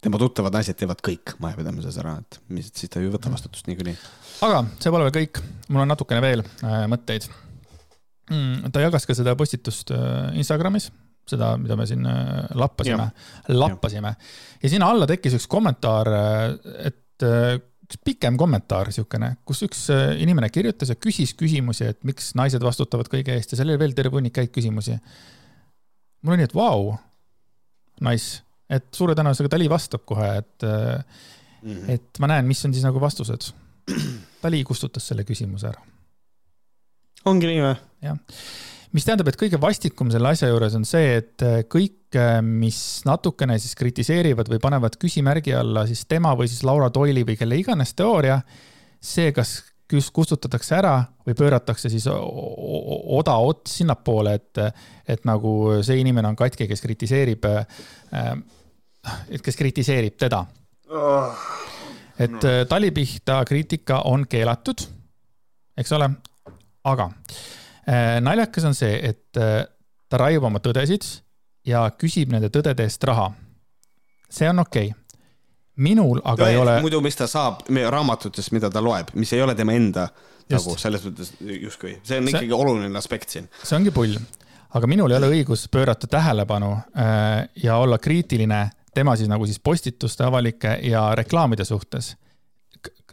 tema 0.04 0.20
tuttavad 0.20 0.54
naised 0.54 0.76
teevad 0.78 1.00
kõik 1.04 1.34
majapidamises 1.42 1.96
ära, 2.02 2.18
et 2.20 2.38
mis, 2.52 2.68
siis 2.76 2.92
ta 2.92 3.00
ei 3.00 3.10
võta 3.12 3.32
vastutust 3.32 3.68
niikuinii. 3.70 3.94
aga 4.46 4.64
see 4.76 4.92
pole 4.92 5.06
veel 5.06 5.16
kõik, 5.16 5.40
mul 5.70 5.84
on 5.84 5.92
natukene 5.94 6.20
veel 6.24 6.44
äh, 6.44 6.84
mõtteid 6.92 7.28
mm,. 8.30 8.70
ta 8.74 8.84
jagas 8.84 9.08
ka 9.08 9.16
seda 9.16 9.36
postitust 9.38 9.94
äh, 9.94 10.34
Instagramis, 10.40 10.90
seda, 11.28 11.54
mida 11.60 11.78
me 11.80 11.86
siin 11.88 12.04
äh, 12.08 12.50
lappasime, 12.60 13.08
lappasime 13.52 14.12
ja. 14.12 14.32
ja 14.64 14.72
sinna 14.74 14.90
alla 14.92 15.08
tekkis 15.08 15.38
üks 15.40 15.48
kommentaar, 15.50 16.12
äh, 16.12 16.44
et 16.90 17.26
äh, 17.26 17.56
üks 17.84 18.00
pikem 18.04 18.36
kommentaar 18.40 18.92
siukene, 18.94 19.34
kus 19.48 19.64
üks 19.66 19.86
äh, 19.92 20.14
inimene 20.24 20.50
kirjutas 20.52 20.92
ja 20.92 21.00
küsis 21.00 21.34
küsimusi, 21.38 21.88
et 21.94 22.04
miks 22.04 22.32
naised 22.38 22.64
vastutavad 22.64 23.08
kõige 23.12 23.36
eest 23.36 23.52
ja 23.52 23.60
seal 23.60 23.72
oli 23.72 23.80
veel 23.80 23.96
terve 23.96 24.18
hunnik 24.18 24.40
häid 24.40 24.52
küsimusi. 24.52 24.96
mul 26.24 26.36
oli 26.36 26.42
nii, 26.42 26.52
et 26.52 26.56
vau 26.56 26.88
wow,, 26.88 26.96
nice 28.04 28.44
et 28.76 28.86
suure 28.94 29.16
tõenäosusega 29.16 29.54
Dali 29.56 29.70
vastab 29.70 30.04
kohe, 30.08 30.28
et 30.42 30.66
mm, 30.66 31.70
-hmm. 31.70 31.90
et 31.96 32.22
ma 32.22 32.30
näen, 32.34 32.46
mis 32.46 32.64
on 32.66 32.74
siis 32.74 32.84
nagu 32.86 33.00
vastused. 33.00 33.50
Dali 34.42 34.62
kustutas 34.64 35.06
selle 35.08 35.24
küsimuse 35.24 35.68
ära. 35.68 35.82
ongi 37.24 37.46
nii 37.48 37.60
või? 37.60 37.74
jah, 38.04 38.18
mis 38.92 39.04
tähendab, 39.04 39.28
et 39.28 39.38
kõige 39.40 39.60
vastikum 39.60 40.10
selle 40.12 40.30
asja 40.30 40.48
juures 40.48 40.74
on 40.78 40.84
see, 40.88 41.18
et 41.20 41.44
kõik, 41.72 42.16
mis 42.42 42.78
natukene 43.04 43.58
siis 43.58 43.74
kritiseerivad 43.74 44.48
või 44.52 44.60
panevad 44.62 44.96
küsimärgi 45.00 45.54
alla 45.58 45.86
siis 45.86 46.04
tema 46.06 46.34
või 46.38 46.48
siis 46.48 46.62
Laura 46.64 46.90
Doyle'i 46.94 47.26
või 47.26 47.36
kelle 47.36 47.58
iganes 47.58 47.94
teooria, 47.98 48.40
see, 49.02 49.32
kas 49.34 49.62
kustutatakse 50.14 50.76
ära 50.78 50.94
või 51.26 51.36
pööratakse 51.38 51.90
siis 51.92 52.06
oda 52.08 53.36
ots 53.36 53.78
sinnapoole, 53.80 54.34
et, 54.34 54.60
et 55.08 55.24
nagu 55.28 55.80
see 55.84 55.98
inimene 56.00 56.30
on 56.30 56.38
katki, 56.38 56.68
kes 56.70 56.82
kritiseerib, 56.82 57.44
äh, 57.44 58.32
kes 59.42 59.56
kritiseerib 59.56 60.16
teda 60.20 60.44
oh.. 60.90 61.46
et 62.18 62.30
no. 62.30 62.40
Äh, 62.40 62.64
tali 62.68 62.90
pihta 62.94 63.42
kriitika 63.48 64.02
on 64.10 64.26
keelatud, 64.30 64.86
eks 65.76 65.92
ole, 65.96 66.10
aga 66.84 67.10
äh, 67.88 68.18
naljakas 68.24 68.68
on 68.70 68.76
see, 68.78 68.98
et 69.02 69.30
ta 69.34 70.20
raiub 70.20 70.44
oma 70.46 70.60
tõdesid 70.62 71.06
ja 71.66 71.86
küsib 71.98 72.32
nende 72.32 72.52
tõdede 72.52 72.84
eest 72.84 73.04
raha. 73.08 73.30
see 74.30 74.48
on 74.48 74.62
okei 74.64 74.90
okay 74.90 75.04
minul 75.82 76.20
aga 76.22 76.44
Tõe, 76.44 76.52
ei 76.52 76.60
ole. 76.60 76.76
muidu, 76.84 77.00
mis 77.04 77.18
ta 77.18 77.26
saab 77.30 77.64
raamatutest, 77.68 78.52
mida 78.54 78.70
ta 78.70 78.82
loeb, 78.84 79.10
mis 79.18 79.32
ei 79.34 79.42
ole 79.42 79.56
tema 79.58 79.74
enda 79.74 80.06
Just. 80.44 80.54
nagu 80.54 80.76
selles 80.78 81.04
mõttes 81.06 81.32
justkui, 81.40 81.96
see 82.04 82.20
on 82.20 82.28
see, 82.28 82.36
ikkagi 82.36 82.54
oluline 82.54 83.00
aspekt 83.00 83.34
siin. 83.34 83.48
see 83.62 83.76
ongi 83.78 83.94
pull, 83.94 84.14
aga 84.76 84.90
minul 84.90 85.14
ei 85.14 85.18
ole 85.18 85.30
õigus 85.38 85.66
pöörata 85.72 86.10
tähelepanu 86.10 86.70
äh, 86.76 87.46
ja 87.64 87.78
olla 87.82 87.98
kriitiline 87.98 88.60
tema 88.94 89.16
siis 89.16 89.28
nagu 89.28 89.46
siis 89.46 89.60
postituste 89.60 90.24
avalike 90.24 90.78
ja 90.82 91.14
reklaamide 91.14 91.64
suhtes. 91.64 92.16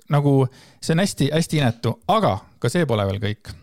nagu 0.10 0.48
see 0.82 0.94
on 0.94 1.00
hästi-hästi 1.00 1.58
inetu, 1.58 1.94
aga 2.08 2.38
ka 2.60 2.70
see 2.70 2.86
pole 2.86 3.06
veel 3.08 3.20
kõik. 3.20 3.54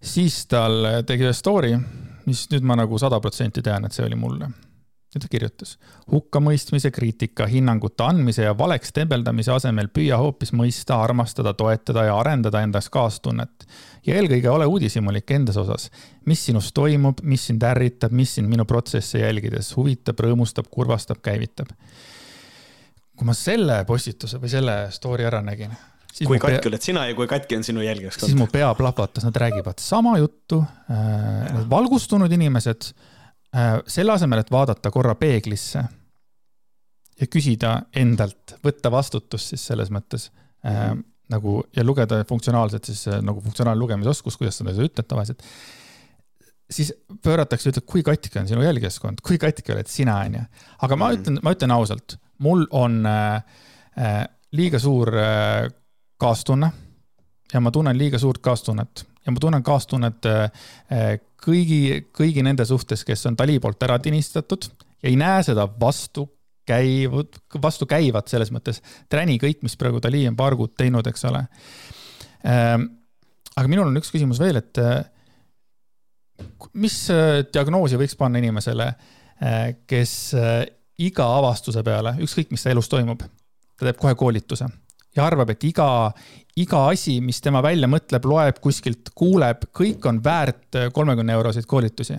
siis 0.00 0.46
tal 0.46 1.04
tegi 1.06 1.24
ühe 1.24 1.32
story, 1.32 1.76
mis 2.26 2.46
nüüd 2.50 2.62
ma 2.62 2.76
nagu 2.76 2.98
sada 2.98 3.20
protsenti 3.20 3.62
tean, 3.62 3.84
et 3.84 3.92
see 3.92 4.06
oli 4.06 4.16
mulle 4.16 4.50
ja 5.14 5.20
ta 5.22 5.28
kirjutas. 5.30 5.76
hukkamõistmise, 6.10 6.90
kriitika, 6.90 7.46
hinnangute 7.46 8.02
andmise 8.04 8.42
ja 8.42 8.54
valeks 8.58 8.92
tembeldamise 8.92 9.52
asemel 9.54 9.88
püüa 9.94 10.18
hoopis 10.18 10.52
mõista, 10.56 10.98
armastada, 11.02 11.54
toetada 11.54 12.06
ja 12.08 12.16
arendada 12.18 12.62
endas 12.66 12.90
kaastunnet. 12.90 13.66
ja 14.06 14.18
eelkõige 14.18 14.50
ole 14.50 14.66
uudishimulik 14.66 15.30
endas 15.30 15.56
osas. 15.56 15.90
mis 16.24 16.44
sinus 16.46 16.72
toimub, 16.72 17.22
mis 17.22 17.46
sind 17.46 17.62
ärritab, 17.62 18.12
mis 18.12 18.34
sind 18.34 18.50
minu 18.50 18.64
protsesse 18.64 19.18
jälgides 19.18 19.76
huvitab, 19.76 20.20
rõõmustab, 20.20 20.68
kurvastab, 20.70 21.22
käivitab. 21.22 21.70
kui 23.16 23.26
ma 23.26 23.34
selle 23.34 23.84
postituse 23.84 24.38
või 24.38 24.50
selle 24.50 24.78
story 24.90 25.24
ära 25.24 25.42
nägin. 25.42 25.70
kui 26.26 26.38
katki 26.38 26.68
oled 26.68 26.82
sina 26.82 27.06
ja 27.06 27.14
kui 27.14 27.26
katki 27.26 27.56
on 27.56 27.64
sinu 27.64 27.80
jälgijaskond. 27.80 28.30
siis 28.30 28.38
mu 28.38 28.46
pea 28.46 28.74
plahvatas, 28.74 29.24
nad 29.24 29.36
räägivad 29.36 29.78
sama 29.78 30.18
juttu 30.18 30.64
äh,. 30.90 31.70
valgustunud 31.70 32.32
inimesed 32.32 32.94
selle 33.86 34.12
asemel, 34.12 34.40
et 34.42 34.50
vaadata 34.50 34.90
korra 34.90 35.14
peeglisse 35.14 35.84
ja 37.20 37.26
küsida 37.30 37.74
endalt, 37.96 38.56
võtta 38.64 38.90
vastutust 38.90 39.52
siis 39.52 39.66
selles 39.70 39.90
mõttes 39.94 40.30
-hmm. 40.64 41.04
nagu 41.30 41.62
ja 41.76 41.84
lugeda 41.84 42.24
funktsionaalselt 42.28 42.84
siis 42.84 43.06
äh, 43.08 43.22
nagu 43.22 43.40
funktsionaalne 43.40 43.80
lugemisoskus, 43.80 44.36
kuidas 44.36 44.58
seda 44.58 44.70
ütled 44.70 45.06
tavaliselt. 45.08 45.42
siis 46.70 46.92
pööratakse, 47.22 47.70
ütleb, 47.70 47.84
kui 47.86 48.02
katki 48.02 48.38
on 48.38 48.48
sinu 48.48 48.62
jälgijaskond, 48.62 49.20
kui 49.22 49.38
katki 49.38 49.72
oled 49.72 49.86
sina, 49.86 50.18
onju. 50.24 50.44
aga 50.82 50.96
ma 50.96 51.10
mm 51.10 51.20
ütlen, 51.20 51.38
ma 51.42 51.52
ütlen 51.52 51.70
ausalt, 51.70 52.16
mul 52.38 52.66
on 52.70 53.06
äh, 53.06 53.42
äh, 53.98 54.24
liiga 54.52 54.78
suur 54.78 55.14
äh, 55.14 55.70
kaastunne 56.18 56.72
ja 57.52 57.60
ma 57.60 57.70
tunnen 57.70 57.98
liiga 57.98 58.18
suurt 58.18 58.38
kaastunnet 58.42 59.06
ja 59.26 59.32
ma 59.32 59.40
tunnen 59.40 59.62
kaastunnet 59.62 60.26
äh, 60.26 60.50
kõigi, 61.44 61.82
kõigi 62.14 62.44
nende 62.44 62.66
suhtes, 62.68 63.04
kes 63.06 63.26
on 63.28 63.36
Tali 63.36 63.58
poolt 63.62 63.82
ära 63.86 63.98
tinistatud 64.02 64.68
ja 65.02 65.10
ei 65.10 65.16
näe 65.20 65.42
seda 65.46 65.66
vastu 65.80 66.26
käivad, 66.68 67.36
vastukäivat 67.62 68.30
selles 68.32 68.52
mõttes. 68.54 68.80
träni 69.08 69.36
kõik, 69.40 69.62
mis 69.62 69.76
praegu 69.76 70.00
Tali 70.00 70.24
on 70.28 70.36
paar 70.36 70.56
kuud 70.56 70.74
teinud, 70.76 71.06
eks 71.06 71.26
ole. 71.28 71.44
Ähm, 72.48 72.86
aga 73.54 73.68
minul 73.68 73.90
on 73.90 74.00
üks 74.00 74.12
küsimus 74.12 74.40
veel, 74.40 74.60
et 74.62 74.80
äh, 74.80 75.04
mis 76.72 76.96
äh, 77.12 77.42
diagnoosi 77.52 78.00
võiks 78.00 78.16
panna 78.20 78.40
inimesele, 78.40 78.88
äh, 79.44 79.66
kes 79.86 80.34
iga 81.04 81.26
avastuse 81.38 81.82
peale, 81.84 82.16
ükskõik, 82.24 82.52
mis 82.54 82.64
ta 82.64 82.72
elus 82.72 82.88
toimub, 82.88 83.22
ta 83.74 83.88
teeb 83.88 84.00
kohe 84.00 84.14
koolituse 84.16 84.68
ja 85.16 85.26
arvab, 85.26 85.54
et 85.54 85.64
iga, 85.68 85.88
iga 86.60 86.84
asi, 86.90 87.20
mis 87.24 87.40
tema 87.44 87.62
välja 87.64 87.88
mõtleb, 87.90 88.28
loeb 88.30 88.60
kuskilt, 88.64 89.12
kuuleb, 89.16 89.68
kõik 89.74 90.06
on 90.10 90.22
väärt 90.24 90.80
kolmekümne 90.94 91.36
euroseid 91.36 91.66
koolitusi. 91.70 92.18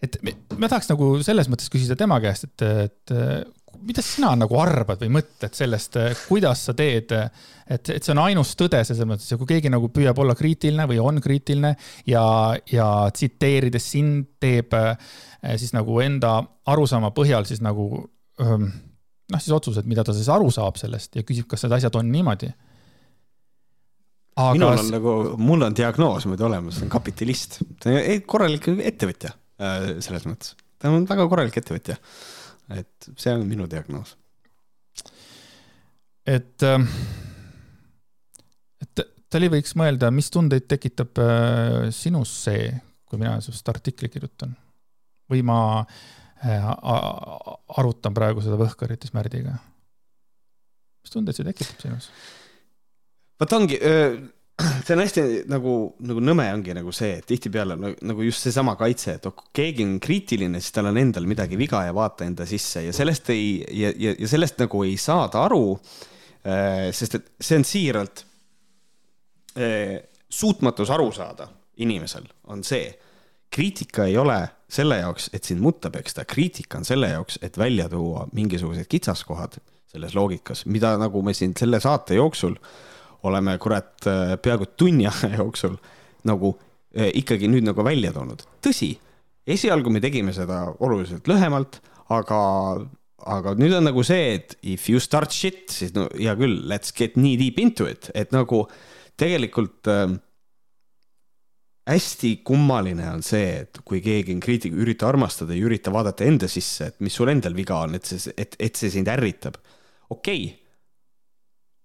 et 0.00 0.16
ma 0.56 0.68
tahaks 0.68 0.88
nagu 0.88 1.12
selles 1.22 1.48
mõttes 1.52 1.68
küsida 1.72 1.96
tema 1.96 2.20
käest, 2.24 2.46
et, 2.48 2.62
et 2.86 3.16
mida 3.86 4.02
sina 4.04 4.32
nagu 4.38 4.58
arvad 4.60 5.00
või 5.00 5.10
mõtled 5.18 5.54
sellest, 5.56 5.96
kuidas 6.26 6.64
sa 6.68 6.74
teed, 6.76 7.12
et, 7.14 7.90
et 7.94 8.02
see 8.02 8.12
on 8.14 8.22
ainus 8.24 8.52
tõde 8.58 8.82
selles 8.86 9.08
mõttes 9.08 9.30
ja 9.30 9.38
kui 9.40 9.48
keegi 9.48 9.72
nagu 9.72 9.90
püüab 9.92 10.18
olla 10.20 10.36
kriitiline 10.38 10.86
või 10.90 11.00
on 11.02 11.20
kriitiline 11.22 11.74
ja, 12.10 12.24
ja 12.72 12.88
tsiteerides 13.14 13.90
sind 13.94 14.36
teeb 14.42 14.74
siis 15.56 15.74
nagu 15.76 16.00
enda 16.04 16.38
arusaama 16.70 17.12
põhjal 17.16 17.48
siis 17.48 17.62
nagu 17.64 17.88
ähm, 18.42 18.68
noh, 19.30 19.42
siis 19.42 19.54
otsused, 19.54 19.86
mida 19.90 20.04
ta 20.06 20.14
siis 20.16 20.28
aru 20.32 20.50
saab 20.54 20.78
sellest 20.80 21.16
ja 21.18 21.24
küsib, 21.26 21.48
kas 21.50 21.64
need 21.64 21.76
asjad 21.78 21.96
on 22.00 22.10
niimoodi. 22.12 22.50
Aga... 24.40 24.54
minul 24.56 24.80
on 24.80 24.90
nagu, 24.94 25.14
mul 25.42 25.66
on 25.66 25.76
diagnoos 25.76 26.26
muidu 26.30 26.46
olemas, 26.46 26.78
on 26.84 26.90
kapitalist, 26.92 27.60
ta 27.82 27.92
on 27.92 28.22
korralik 28.30 28.70
ettevõtja 28.72 29.32
äh, 29.34 29.88
selles 30.04 30.24
mõttes, 30.28 30.54
ta 30.80 30.92
on 30.92 31.04
väga 31.08 31.26
korralik 31.28 31.58
ettevõtja. 31.60 31.98
et 32.76 33.10
see 33.18 33.34
on 33.34 33.42
minu 33.48 33.66
diagnoos. 33.70 34.14
et, 36.26 36.56
ähm, 36.66 36.86
et 38.86 39.06
Tali 39.30 39.46
võiks 39.46 39.76
mõelda, 39.78 40.08
mis 40.10 40.30
tundeid 40.34 40.64
tekitab 40.70 41.20
äh, 41.22 41.90
sinus 41.94 42.32
see, 42.46 42.70
kui 43.06 43.18
mina 43.18 43.36
sinust 43.44 43.68
artikli 43.70 44.08
kirjutan 44.10 44.56
või 45.30 45.44
ma 45.46 45.60
Äh, 45.84 46.29
arutan 46.40 48.16
praegu 48.16 48.40
seda 48.44 48.56
võhkaritis 48.60 49.12
Märdiga. 49.12 49.58
mis 51.00 51.12
tundeid 51.12 51.36
see 51.36 51.44
tekitab 51.44 51.82
sinus? 51.82 52.10
vot 53.40 53.52
ongi, 53.56 53.76
see 54.84 54.94
on 54.94 55.02
hästi 55.02 55.24
nagu, 55.52 55.74
nagu 56.04 56.22
nõme 56.24 56.46
ongi 56.54 56.74
nagu 56.76 56.92
see, 56.96 57.18
et 57.20 57.28
tihtipeale 57.28 57.76
nagu 57.76 58.24
just 58.24 58.46
seesama 58.46 58.76
kaitse, 58.80 59.18
et 59.18 59.28
kui 59.28 59.52
keegi 59.60 59.86
on 59.86 59.98
kriitiline, 60.00 60.60
siis 60.60 60.76
tal 60.76 60.90
on 60.90 61.00
endal 61.00 61.28
midagi 61.28 61.60
viga 61.60 61.84
ja 61.86 61.94
vaata 61.96 62.28
enda 62.28 62.48
sisse 62.48 62.86
ja 62.86 62.96
sellest 62.96 63.32
ei, 63.34 63.60
ja, 63.82 63.92
ja, 63.96 64.16
ja 64.16 64.32
sellest 64.32 64.60
nagu 64.64 64.84
ei 64.84 64.96
saada 65.00 65.44
aru. 65.44 65.78
sest 66.96 67.14
et 67.18 67.32
see 67.36 67.58
on 67.60 67.64
siiralt 67.68 68.22
suutmatus 70.30 70.90
aru 70.94 71.10
saada 71.12 71.50
inimesel 71.84 72.24
on 72.52 72.62
see 72.64 72.88
kriitika 73.50 74.06
ei 74.06 74.16
ole 74.18 74.38
selle 74.70 75.00
jaoks, 75.00 75.30
et 75.34 75.44
sind 75.44 75.60
mutta 75.60 75.90
peksta, 75.90 76.24
kriitika 76.24 76.78
on 76.78 76.86
selle 76.86 77.10
jaoks, 77.10 77.40
et 77.42 77.58
välja 77.58 77.88
tuua 77.90 78.28
mingisugused 78.32 78.86
kitsaskohad 78.88 79.58
selles 79.90 80.14
loogikas, 80.14 80.64
mida 80.70 80.94
nagu 81.00 81.22
me 81.26 81.34
siin 81.34 81.56
selle 81.58 81.80
saate 81.82 82.14
jooksul 82.14 82.54
oleme 83.26 83.56
kurat 83.58 84.06
peaaegu 84.42 84.70
tunni 84.78 85.08
aja 85.10 85.34
jooksul 85.40 85.74
nagu 86.28 86.54
eh, 86.94 87.10
ikkagi 87.20 87.50
nüüd 87.50 87.66
nagu 87.66 87.84
välja 87.84 88.12
toonud. 88.14 88.44
tõsi, 88.64 88.94
esialgu 89.46 89.90
me 89.92 90.02
tegime 90.02 90.34
seda 90.36 90.62
oluliselt 90.78 91.28
lühemalt, 91.28 91.80
aga, 92.12 92.40
aga 93.26 93.54
nüüd 93.58 93.74
on 93.80 93.88
nagu 93.90 94.04
see, 94.06 94.36
et 94.38 94.56
if 94.62 94.88
you 94.90 95.02
start 95.02 95.34
shit, 95.34 95.66
siis 95.72 95.94
no 95.96 96.06
hea 96.14 96.34
küll, 96.38 96.62
let's 96.70 96.94
get 96.96 97.18
knee 97.18 97.38
deep 97.40 97.58
into 97.62 97.88
it, 97.90 98.12
et 98.14 98.32
nagu 98.36 98.64
tegelikult 99.20 99.90
äh, 99.90 100.06
hästi 101.90 102.36
kummaline 102.46 103.08
on 103.10 103.22
see, 103.24 103.64
et 103.64 103.80
kui 103.86 104.00
keegi 104.04 104.34
on 104.36 104.40
kriitik, 104.42 104.74
ürita 104.76 105.08
armastada 105.10 105.56
ja 105.56 105.66
ürita 105.66 105.92
vaadata 105.92 106.26
enda 106.28 106.48
sisse, 106.50 106.90
et 106.90 107.04
mis 107.04 107.14
sul 107.14 107.32
endal 107.32 107.56
viga 107.56 107.80
on, 107.84 107.96
et 107.98 108.06
see, 108.06 108.34
et, 108.36 108.56
et 108.58 108.76
see 108.76 108.92
sind 108.94 109.10
ärritab. 109.10 109.58
okei 110.10 110.44
okay., 110.44 110.56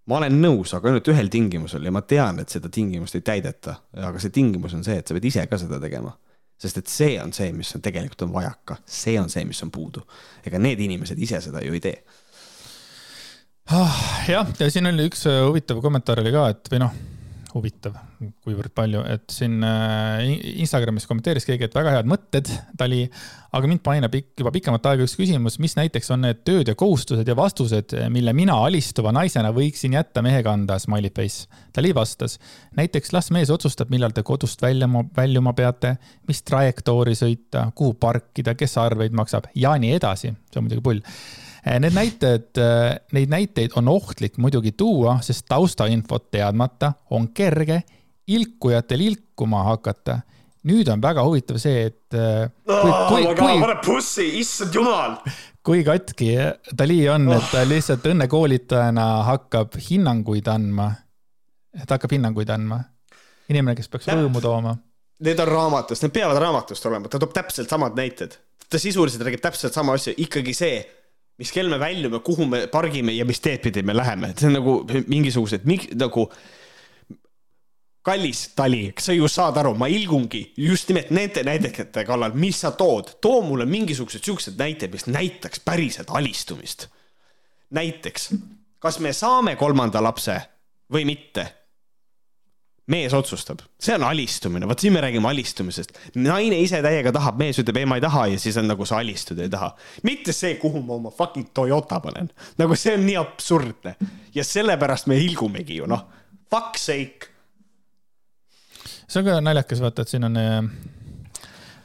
ma 0.06 0.20
olen 0.20 0.38
nõus, 0.38 0.76
aga 0.78 0.92
ainult 0.92 1.08
ühel 1.10 1.32
tingimusel 1.34 1.88
ja 1.88 1.94
ma 1.94 2.04
tean, 2.06 2.40
et 2.44 2.54
seda 2.54 2.70
tingimust 2.70 3.18
ei 3.18 3.26
täideta, 3.26 3.80
aga 3.98 4.22
see 4.22 4.34
tingimus 4.34 4.76
on 4.78 4.86
see, 4.86 5.00
et 5.02 5.08
sa 5.08 5.18
pead 5.18 5.26
ise 5.32 5.48
ka 5.50 5.60
seda 5.62 5.82
tegema. 5.82 6.14
sest 6.62 6.78
et 6.80 6.88
see 6.88 7.16
on 7.20 7.34
see, 7.36 7.50
mis 7.52 7.74
on 7.76 7.82
tegelikult 7.84 8.22
on 8.24 8.32
vajaka, 8.32 8.78
see 8.86 9.18
on 9.20 9.30
see, 9.30 9.44
mis 9.46 9.64
on 9.66 9.72
puudu. 9.72 10.06
ega 10.46 10.62
need 10.62 10.80
inimesed 10.80 11.20
ise 11.20 11.42
seda 11.42 11.66
ju 11.66 11.74
ei 11.74 11.82
tee 11.84 11.98
ah,. 13.74 14.00
jah, 14.30 14.54
ja 14.60 14.70
siin 14.72 14.88
oli 14.88 15.10
üks 15.10 15.26
äh, 15.28 15.42
huvitav 15.48 15.82
kommentaar 15.82 16.22
oli 16.22 16.32
ka, 16.36 16.48
et 16.54 16.72
või 16.72 16.86
noh 16.86 16.96
huvitav, 17.56 17.96
kuivõrd 18.44 18.74
palju, 18.76 19.02
et 19.08 19.32
siin 19.32 19.64
äh, 19.64 20.26
Instagramis 20.60 21.08
kommenteeris 21.08 21.48
keegi, 21.48 21.70
et 21.70 21.78
väga 21.78 21.94
head 21.94 22.10
mõtted, 22.10 22.50
Tali, 22.76 23.06
aga 23.56 23.70
mind 23.72 23.82
painab 23.86 24.18
juba 24.18 24.52
pikemat 24.52 24.90
aega 24.92 25.06
üks 25.08 25.16
küsimus, 25.16 25.56
mis 25.64 25.78
näiteks 25.80 26.12
on 26.12 26.26
need 26.26 26.42
tööd 26.48 26.68
ja 26.72 26.76
kohustused 26.80 27.28
ja 27.28 27.38
vastused, 27.40 27.96
mille 28.12 28.34
mina 28.36 28.58
alistuva 28.68 29.14
naisena 29.16 29.54
võiksin 29.56 29.96
jätta 29.96 30.24
mehe 30.26 30.44
kanda, 30.44 30.78
smiley 30.84 31.14
face. 31.16 31.48
Tali 31.76 31.94
vastas, 31.96 32.38
näiteks 32.76 33.16
las 33.16 33.32
mees 33.36 33.54
otsustab, 33.54 33.94
millal 33.94 34.12
te 34.16 34.26
kodust 34.28 34.62
välja, 34.66 34.90
väljuma 35.16 35.56
peate, 35.56 35.96
mis 36.28 36.44
trajektoori 36.44 37.16
sõita, 37.16 37.70
kuhu 37.76 37.96
parkida, 38.00 38.58
kes 38.60 38.78
arveid 38.84 39.16
maksab 39.16 39.48
ja 39.56 39.78
nii 39.80 39.96
edasi, 39.96 40.36
see 40.52 40.60
on 40.60 40.68
muidugi 40.68 40.84
pull 40.84 41.04
need 41.66 41.96
näited, 41.98 42.52
eh, 42.62 43.00
neid 43.18 43.32
näiteid 43.32 43.74
on 43.76 43.88
ohtlik 43.90 44.38
muidugi 44.38 44.72
tuua, 44.78 45.18
sest 45.26 45.48
taustainfot 45.50 46.30
teadmata 46.32 46.94
on 47.10 47.30
kerge 47.34 47.82
ilkujatel 48.28 49.00
ilkuma 49.00 49.64
hakata. 49.72 50.20
nüüd 50.66 50.88
on 50.90 51.02
väga 51.02 51.22
huvitav 51.22 51.60
see, 51.62 51.84
et 51.92 52.16
eh, 52.18 52.48
kui, 52.66 52.94
kui, 53.10 53.36
kui, 53.38 53.76
pussi, 53.86 54.26
issand 54.40 54.74
jumal! 54.74 55.20
kui 55.66 55.84
katki 55.86 56.32
Dali 56.78 57.00
on, 57.10 57.30
et 57.34 57.52
ta 57.52 57.64
lihtsalt 57.66 58.06
õnnekoolitajana 58.10 59.06
hakkab 59.30 59.78
hinnanguid 59.90 60.50
andma, 60.50 60.92
et 61.74 61.90
hakkab 61.90 62.14
hinnanguid 62.18 62.50
andma. 62.54 62.84
inimene, 63.50 63.78
kes 63.78 63.90
peaks 63.90 64.10
rõõmu 64.10 64.42
tooma. 64.42 64.76
Need 65.26 65.40
on 65.40 65.48
raamatust, 65.48 66.04
need 66.04 66.14
peavad 66.14 66.38
raamatust 66.42 66.86
olema, 66.86 67.10
ta 67.10 67.22
toob 67.22 67.34
täpselt 67.34 67.70
samad 67.70 67.98
näited. 67.98 68.38
ta 68.70 68.82
sisuliselt 68.82 69.22
räägib 69.22 69.42
täpselt 69.42 69.74
sama 69.74 69.94
asja, 69.94 70.14
ikkagi 70.18 70.54
see 70.54 70.80
mis 71.38 71.52
kell 71.52 71.70
me 71.70 71.80
väljume, 71.80 72.20
kuhu 72.24 72.46
me 72.50 72.66
pargime 72.72 73.16
ja 73.16 73.26
mis 73.28 73.42
teed 73.44 73.64
pidi 73.64 73.84
me 73.84 73.96
läheme, 73.96 74.32
et 74.32 74.40
see 74.40 74.52
on 74.52 74.58
nagu 74.60 74.76
mingisugused 75.08 75.66
nagu 76.00 76.30
kallis 78.06 78.44
tali, 78.56 78.92
kas 78.94 79.10
sa 79.10 79.16
ju 79.16 79.28
saad 79.32 79.58
aru, 79.58 79.74
ma 79.76 79.88
ilgungi 79.90 80.44
just 80.62 80.92
nimelt 80.92 81.10
nende 81.16 81.42
näidete 81.44 82.06
kallal, 82.06 82.36
mis 82.38 82.60
sa 82.62 82.72
tood, 82.78 83.16
too 83.22 83.42
mulle 83.42 83.66
mingisugused 83.66 84.24
siuksed 84.24 84.60
näited, 84.62 84.94
mis 84.94 85.08
näitaks 85.10 85.64
päriselt 85.66 86.14
alistumist. 86.14 86.88
näiteks 87.74 88.30
kas 88.86 89.00
me 89.02 89.14
saame 89.18 89.56
kolmanda 89.58 90.02
lapse 90.04 90.36
või 90.94 91.08
mitte 91.10 91.46
mees 92.92 93.14
otsustab, 93.18 93.64
see 93.82 93.96
on 93.98 94.04
alistumine, 94.06 94.68
vot 94.70 94.80
siin 94.82 94.94
me 94.94 95.02
räägime 95.02 95.30
alistumisest. 95.30 95.96
naine 96.22 96.60
ise 96.62 96.82
täiega 96.86 97.14
tahab, 97.16 97.40
mees 97.42 97.60
ütleb 97.62 97.80
ei, 97.82 97.88
ma 97.90 97.98
ei 97.98 98.04
taha 98.04 98.28
ja 98.34 98.42
siis 98.42 98.58
on 98.62 98.68
nagu 98.70 98.86
sa 98.86 99.00
alistud, 99.02 99.40
ei 99.42 99.50
taha. 99.50 99.72
mitte 100.06 100.34
see, 100.36 100.56
kuhu 100.62 100.84
ma 100.86 101.00
oma 101.00 101.14
fucking 101.14 101.50
Toyota 101.54 102.00
panen, 102.04 102.30
nagu 102.62 102.78
see 102.78 102.94
on 102.98 103.06
nii 103.08 103.18
absurdne 103.22 103.96
ja 104.36 104.46
sellepärast 104.46 105.10
me 105.10 105.18
ilgumegi 105.22 105.80
ju 105.82 105.90
noh, 105.90 106.06
fuck 106.52 106.78
sake. 106.78 107.32
see 109.08 109.22
on 109.24 109.32
ka 109.32 109.40
naljakas, 109.42 109.82
vaata, 109.82 110.06
et 110.06 110.14
siin 110.14 110.30
on 110.30 110.38
äh, 110.42 110.62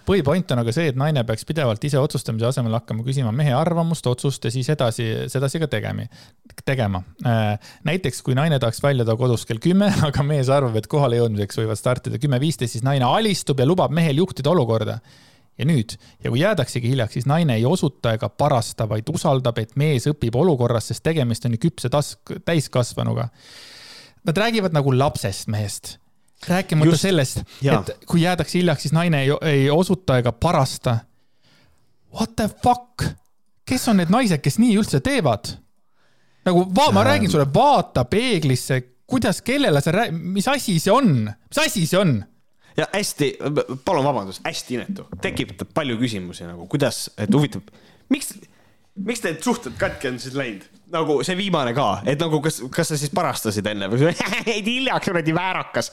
põhipoint 0.07 0.53
on 0.55 0.62
aga 0.62 0.74
see, 0.74 0.90
et 0.90 0.98
naine 0.98 1.22
peaks 1.26 1.46
pidevalt 1.48 1.84
ise 1.86 1.98
otsustamise 2.01 2.48
asemel 2.51 2.76
hakkama 2.78 3.05
küsima 3.07 3.32
mehe 3.36 3.55
arvamust, 3.57 4.07
otsust 4.11 4.44
ja 4.46 4.53
siis 4.55 4.68
edasi, 4.72 5.07
sedasi 5.32 5.62
ka 5.62 5.70
tegema, 5.70 6.07
tegema. 6.64 7.03
Äh, 7.26 7.72
näiteks 7.88 8.22
kui 8.26 8.36
naine 8.38 8.61
tahaks 8.62 8.82
väljuda 8.84 9.16
kodust 9.20 9.48
kell 9.48 9.62
kümme, 9.62 9.90
aga 10.09 10.26
mees 10.26 10.53
arvab, 10.53 10.78
et 10.80 10.90
kohale 10.90 11.20
jõudmiseks 11.20 11.62
võivad 11.62 11.80
startida 11.80 12.20
kümme 12.22 12.40
viisteist, 12.42 12.76
siis 12.76 12.86
naine 12.86 13.09
alistub 13.09 13.61
ja 13.61 13.68
lubab 13.68 13.94
mehel 13.94 14.22
juhtida 14.22 14.53
olukorda 14.53 15.01
ja 15.61 15.66
nüüd, 15.68 15.96
ja 16.24 16.32
kui 16.32 16.40
jäädaksegi 16.40 16.92
hiljaks, 16.94 17.18
siis 17.18 17.28
naine 17.28 17.59
ei 17.61 17.66
osuta 17.68 18.14
ega 18.16 18.30
parasta, 18.32 18.88
vaid 18.88 19.09
usaldab, 19.12 19.59
et 19.61 19.74
mees 19.80 20.09
õpib 20.09 20.36
olukorras, 20.40 20.88
sest 20.90 21.05
tegemist 21.05 21.44
on 21.44 21.57
ju 21.57 21.64
küpse 21.66 21.90
task, 21.92 22.32
täiskasvanuga. 22.48 23.28
Nad 24.28 24.40
räägivad 24.40 24.74
nagu 24.76 24.92
lapsest 24.96 25.48
mehest 25.53 25.98
rääkimata 26.49 26.91
Just, 26.91 27.03
sellest, 27.03 27.43
et 27.62 27.91
kui 28.09 28.22
jäädakse 28.22 28.59
hiljaks, 28.59 28.82
siis 28.86 28.95
naine 28.97 29.22
ei, 29.22 29.32
ei 29.43 29.70
osuta 29.70 30.18
ega 30.18 30.32
parasta. 30.32 30.99
What 32.14 32.36
the 32.36 32.49
fuck? 32.62 33.20
kes 33.70 33.88
on 33.88 34.01
need 34.01 34.11
naised, 34.11 34.43
kes 34.43 34.59
nii 34.59 34.78
üldse 34.80 35.01
teevad? 35.05 35.53
nagu 36.47 36.64
va-, 36.76 36.91
ma 36.97 37.05
räägin 37.05 37.30
sulle, 37.30 37.47
vaata 37.55 38.07
peeglisse, 38.09 38.80
kuidas, 39.11 39.43
kellele 39.45 39.82
sa 39.84 39.93
räägid, 39.95 40.16
mis 40.38 40.49
asi 40.49 40.78
see 40.80 40.93
on, 40.95 41.28
mis 41.28 41.61
asi 41.62 41.84
see 41.86 42.01
on? 42.01 42.16
ja 42.78 42.86
hästi, 42.95 43.34
palun 43.84 44.07
vabandust, 44.07 44.43
hästi 44.47 44.78
inetu, 44.78 45.07
tekitab 45.22 45.74
palju 45.76 45.99
küsimusi 46.01 46.47
nagu, 46.49 46.64
kuidas, 46.70 47.09
et 47.20 47.32
huvitav, 47.34 47.66
miks, 48.12 48.32
miks 48.97 49.24
need 49.26 49.43
suhted 49.45 49.76
katki 49.80 50.11
on 50.12 50.20
siis 50.22 50.38
läinud? 50.38 50.64
Nagu 50.93 51.20
see 51.26 51.36
viimane 51.38 51.72
ka, 51.76 51.86
et 52.09 52.20
nagu 52.20 52.41
kas, 52.45 52.61
kas 52.74 52.93
sa 52.93 52.99
siis 52.99 53.12
parastasid 53.14 53.66
enne 53.70 53.88
või 53.91 54.11
jäid 54.51 54.66
hiljaks, 54.66 55.09
kuradi 55.09 55.34
väärakas. 55.36 55.91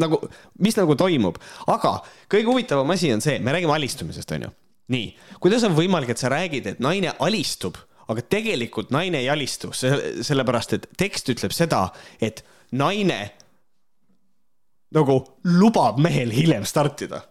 nagu, 0.00 0.20
mis 0.64 0.76
nagu 0.78 0.96
toimub, 0.98 1.38
aga 1.70 1.96
kõige 2.30 2.50
huvitavam 2.50 2.94
asi 2.94 3.12
on 3.14 3.24
see, 3.24 3.38
me 3.40 3.54
räägime 3.54 3.74
alistumisest, 3.76 4.36
onju. 4.36 4.50
nii, 4.94 5.10
kuidas 5.42 5.66
on 5.68 5.76
võimalik, 5.76 6.14
et 6.14 6.22
sa 6.22 6.32
räägid, 6.32 6.66
et 6.74 6.82
naine 6.84 7.14
alistub, 7.24 7.78
aga 8.10 8.24
tegelikult 8.36 8.90
naine 8.94 9.22
ei 9.22 9.30
alistu, 9.32 9.72
sellepärast 9.74 10.76
et 10.76 10.90
tekst 11.00 11.30
ütleb 11.32 11.54
seda, 11.56 11.86
et 12.20 12.44
naine 12.74 13.20
nagu 14.94 15.20
lubab 15.50 15.98
mehel 16.02 16.34
hiljem 16.34 16.66
startida. 16.68 17.24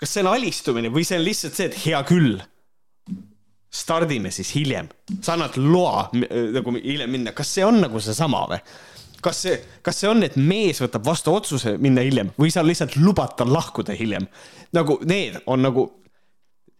kas 0.00 0.14
see 0.14 0.22
on 0.24 0.30
alistumine 0.32 0.88
või 0.88 1.04
see 1.04 1.18
on 1.20 1.26
lihtsalt 1.26 1.58
see, 1.58 1.68
et 1.68 1.82
hea 1.84 1.98
küll 2.08 2.38
stardime 3.70 4.30
siis 4.34 4.50
hiljem, 4.54 4.88
sa 5.22 5.36
annad 5.36 5.54
loa 5.62 6.08
nagu 6.54 6.74
hiljem 6.74 7.10
minna, 7.10 7.34
kas 7.36 7.52
see 7.54 7.66
on 7.66 7.78
nagu 7.84 8.02
seesama 8.02 8.46
või? 8.50 8.58
kas 9.22 9.42
see, 9.44 9.56
kas 9.84 10.00
see 10.00 10.08
on, 10.10 10.24
et 10.24 10.36
mees 10.40 10.80
võtab 10.82 11.04
vastu 11.06 11.32
otsuse 11.36 11.76
minna 11.78 12.02
hiljem 12.04 12.32
või 12.40 12.50
sa 12.52 12.64
lihtsalt 12.66 12.96
lubad 12.98 13.36
tal 13.38 13.52
lahkuda 13.52 13.94
hiljem? 13.94 14.26
nagu 14.74 14.98
need 15.06 15.38
on 15.46 15.62
nagu, 15.62 15.86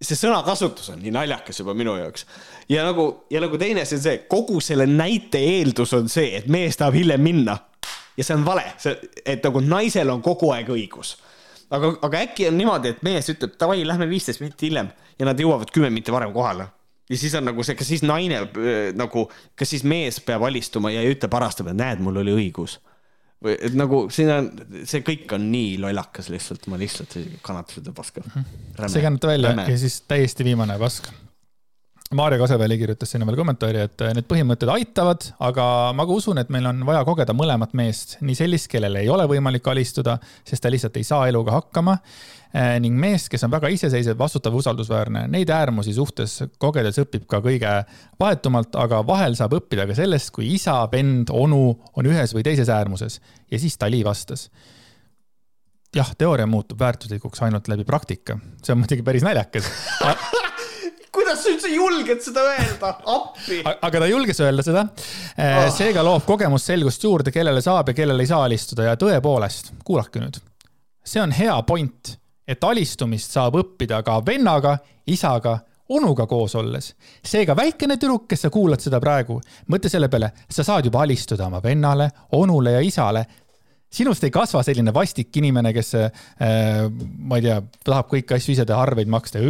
see 0.03 0.19
sõnakasutus 0.19 0.91
on 0.95 1.03
nii 1.05 1.15
naljakas 1.15 1.63
juba 1.63 1.77
minu 1.79 1.95
jaoks. 2.01 2.27
ja 2.73 2.85
nagu, 2.89 3.07
ja 3.31 3.45
nagu 3.45 3.61
teine 3.61 3.87
asi 3.87 3.99
on 4.01 4.05
see, 4.09 4.23
kogu 4.31 4.59
selle 4.65 4.89
näite 4.91 5.39
eeldus 5.39 5.95
on 5.95 6.11
see, 6.11 6.35
et 6.41 6.51
mees 6.51 6.81
tahab 6.81 6.99
hiljem 6.99 7.23
minna. 7.23 7.59
ja 8.17 8.27
see 8.27 8.35
on 8.35 8.45
vale, 8.47 8.67
see, 8.83 8.97
et 9.25 9.47
nagu 9.47 9.63
naisel 9.63 10.11
on 10.11 10.27
kogu 10.27 10.51
aeg 10.57 10.75
õigus 10.75 11.21
aga, 11.71 11.95
aga 12.03 12.27
äkki 12.27 12.51
on 12.51 12.59
niimoodi, 12.59 12.97
et 12.97 13.07
mees 13.07 13.31
ütleb 13.31 13.55
davai, 13.61 13.85
lähme 13.87 14.11
viisteist 14.11 14.43
minutit 14.43 14.67
hiljem 14.67 14.91
ja 15.19 15.31
nad 15.31 15.39
jõuavad 15.39 15.71
kümme 15.71 15.93
minutit 15.93 16.19
varem 16.19 16.35
kohale 16.35 16.67
ja 17.11 17.19
siis 17.19 17.35
on 17.39 17.49
nagu 17.51 17.65
see, 17.67 17.79
kas 17.79 17.91
siis 17.91 18.05
naine 18.07 18.45
äh, 18.45 18.93
nagu, 18.97 19.27
kas 19.59 19.75
siis 19.75 19.85
mees 19.89 20.21
peab 20.25 20.47
alistuma 20.49 20.93
ja 20.95 21.03
ei 21.05 21.17
ütle 21.17 21.31
parastab, 21.33 21.73
et 21.73 21.79
näed, 21.81 22.03
mul 22.05 22.23
oli 22.23 22.37
õigus. 22.37 22.79
või 23.45 23.57
et 23.57 23.75
nagu 23.77 24.05
siin 24.13 24.31
on, 24.35 24.53
see 24.85 25.03
kõik 25.07 25.33
on 25.37 25.49
nii 25.53 25.79
lollakas 25.81 26.29
lihtsalt, 26.33 26.69
ma 26.69 26.79
lihtsalt 26.81 27.17
ei 27.21 27.33
kannata 27.43 27.79
seda 27.79 27.97
paska. 27.97 28.25
see 28.87 29.01
ei 29.01 29.09
kannata 29.09 29.35
välja 29.35 29.55
Räme. 29.55 29.67
ja 29.71 29.81
siis 29.81 30.03
täiesti 30.09 30.45
viimane 30.45 30.79
pask 30.79 31.11
Maarja 32.15 32.41
Kaseväli 32.41 32.75
kirjutas 32.79 33.13
sinna 33.13 33.27
veel 33.29 33.37
kommentaari, 33.39 33.85
et 33.87 34.03
need 34.17 34.27
põhimõtted 34.27 34.71
aitavad, 34.73 35.29
aga 35.47 35.65
ma 35.95 36.07
ka 36.09 36.17
usun, 36.17 36.41
et 36.43 36.49
meil 36.51 36.67
on 36.67 36.83
vaja 36.89 37.05
kogeda 37.07 37.37
mõlemat 37.39 37.77
meest, 37.79 38.17
nii 38.27 38.35
sellist, 38.35 38.67
kellel 38.73 38.99
ei 38.99 39.09
ole 39.09 39.29
võimalik 39.31 39.69
alistuda, 39.71 40.17
sest 40.43 40.65
ta 40.65 40.73
lihtsalt 40.75 40.99
ei 40.99 41.07
saa 41.07 41.29
eluga 41.31 41.55
hakkama 41.61 42.01
Eh, 42.51 42.81
ning 42.83 42.97
mees, 42.99 43.29
kes 43.31 43.45
on 43.47 43.53
väga 43.53 43.69
iseseisev, 43.71 44.17
vastutav, 44.19 44.57
usaldusväärne, 44.59 45.29
neid 45.31 45.53
äärmusi 45.55 45.93
suhtes 45.95 46.33
kogedes 46.59 46.99
õpib 46.99 47.29
ka 47.31 47.39
kõige 47.45 47.75
vahetumalt, 48.19 48.75
aga 48.75 49.05
vahel 49.07 49.37
saab 49.39 49.55
õppida 49.61 49.87
ka 49.87 49.95
sellest, 49.95 50.33
kui 50.35 50.49
isa, 50.57 50.81
vend, 50.91 51.31
onu 51.31 51.63
on 51.95 52.11
ühes 52.11 52.35
või 52.35 52.43
teises 52.47 52.73
äärmuses. 52.75 53.21
ja 53.51 53.59
siis 53.59 53.79
Dali 53.79 54.03
vastas. 54.05 54.49
jah, 55.95 56.11
teooria 56.19 56.47
muutub 56.47 56.79
väärtuslikuks 56.81 57.43
ainult 57.43 57.71
läbi 57.71 57.85
praktika, 57.85 58.39
see 58.63 58.75
on 58.75 58.83
muidugi 58.83 59.07
päris 59.07 59.23
naljakas 59.23 59.71
kuidas 61.21 61.45
sa 61.45 61.53
üldse 61.53 61.73
julged 61.75 62.25
seda 62.25 62.47
öelda, 62.55 62.95
appi. 63.15 63.61
aga 63.71 64.05
ta 64.05 64.09
julges 64.11 64.41
öelda 64.43 64.65
seda. 64.67 64.87
Eh, 65.37 65.67
seega 65.77 66.05
loob 66.07 66.25
kogemus 66.29 66.65
selgust 66.73 67.05
juurde, 67.05 67.35
kellele 67.35 67.63
saab 67.65 67.93
ja 67.93 67.99
kellele 68.01 68.25
ei 68.25 68.33
saa 68.33 68.43
alistuda 68.49 68.89
ja 68.89 68.97
tõepoolest, 69.01 69.75
kuulake 69.85 70.25
nüüd, 70.25 70.41
see 71.05 71.23
on 71.23 71.37
hea 71.37 71.61
point 71.69 72.17
et 72.51 72.65
alistumist 72.67 73.35
saab 73.37 73.59
õppida 73.61 74.01
ka 74.07 74.19
vennaga, 74.27 74.77
isaga, 75.11 75.59
onuga 75.91 76.27
koos 76.31 76.55
olles. 76.59 76.95
seega 77.23 77.57
väikene 77.57 77.97
tüdruk, 77.97 78.27
kes 78.31 78.47
sa 78.47 78.51
kuulad 78.51 78.83
seda 78.83 79.01
praegu, 79.03 79.41
mõtle 79.71 79.91
selle 79.91 80.09
peale, 80.11 80.33
sa 80.51 80.65
saad 80.67 80.87
juba 80.87 81.05
alistuda 81.05 81.47
oma 81.47 81.63
vennale, 81.63 82.11
onule 82.39 82.77
ja 82.79 82.83
isale. 82.83 83.25
Sinust 83.91 84.25
ei 84.27 84.33
kasva 84.35 84.63
selline 84.67 84.95
vastik 84.95 85.35
inimene, 85.41 85.73
kes 85.77 85.95
äh,, 85.99 86.13
ma 86.91 87.41
ei 87.41 87.47
tea, 87.49 87.59
tahab 87.87 88.11
kõiki 88.13 88.37
asju 88.37 88.55
ise 88.55 88.67
teha, 88.69 88.79
arveid 88.79 89.11
maksta. 89.11 89.43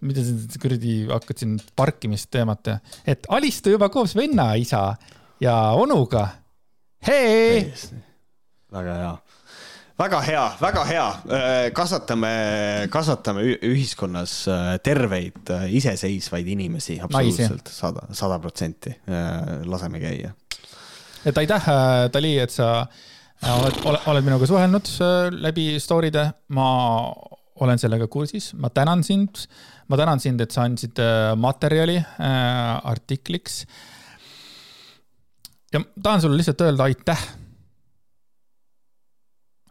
mida 0.00 0.24
sa 0.24 0.60
kuradi 0.62 0.98
hakkad 1.12 1.44
siin 1.44 1.56
parkimist 1.78 2.30
teemat, 2.34 2.74
et 3.06 3.28
alistu 3.28 3.76
juba 3.76 3.90
koos 3.92 4.16
venna, 4.18 4.54
isa 4.58 4.92
ja 5.40 5.56
onuga. 5.78 6.28
hei! 7.06 7.64
väga 8.72 8.94
hea 9.00 9.16
väga 9.98 10.20
hea, 10.22 10.44
väga 10.60 10.84
hea. 10.86 11.06
Äh, 11.08 11.70
kasvatame, 11.74 12.32
kasvatame 12.92 13.44
ühiskonnas 13.66 14.34
äh, 14.50 14.76
terveid, 14.84 15.42
äh, 15.54 15.66
iseseisvaid 15.78 16.48
inimesi, 16.54 16.98
absoluutselt 17.02 17.70
sada, 17.72 18.06
sada 18.12 18.38
protsenti. 18.38 18.94
laseme 19.64 20.00
käia. 20.00 20.32
et 21.26 21.38
aitäh, 21.38 21.64
Dali, 22.12 22.38
et 22.38 22.50
sa 22.50 22.86
oled, 22.86 23.07
oled, 23.46 23.80
oled 24.10 24.26
minuga 24.26 24.48
suhelnud 24.50 24.90
läbi 25.38 25.70
story'de. 25.82 26.24
ma 26.48 26.68
olen 27.58 27.78
sellega 27.78 28.06
kursis, 28.06 28.52
ma 28.54 28.70
tänan 28.70 29.04
sind. 29.04 29.46
ma 29.88 29.96
tänan 29.96 30.20
sind, 30.20 30.40
et 30.40 30.50
sa 30.50 30.66
andsid 30.68 31.00
materjali 31.36 31.98
artikliks. 32.84 33.66
ja 35.72 35.80
tahan 36.02 36.20
sulle 36.20 36.36
lihtsalt 36.36 36.60
öelda 36.60 36.88
aitäh 36.88 37.28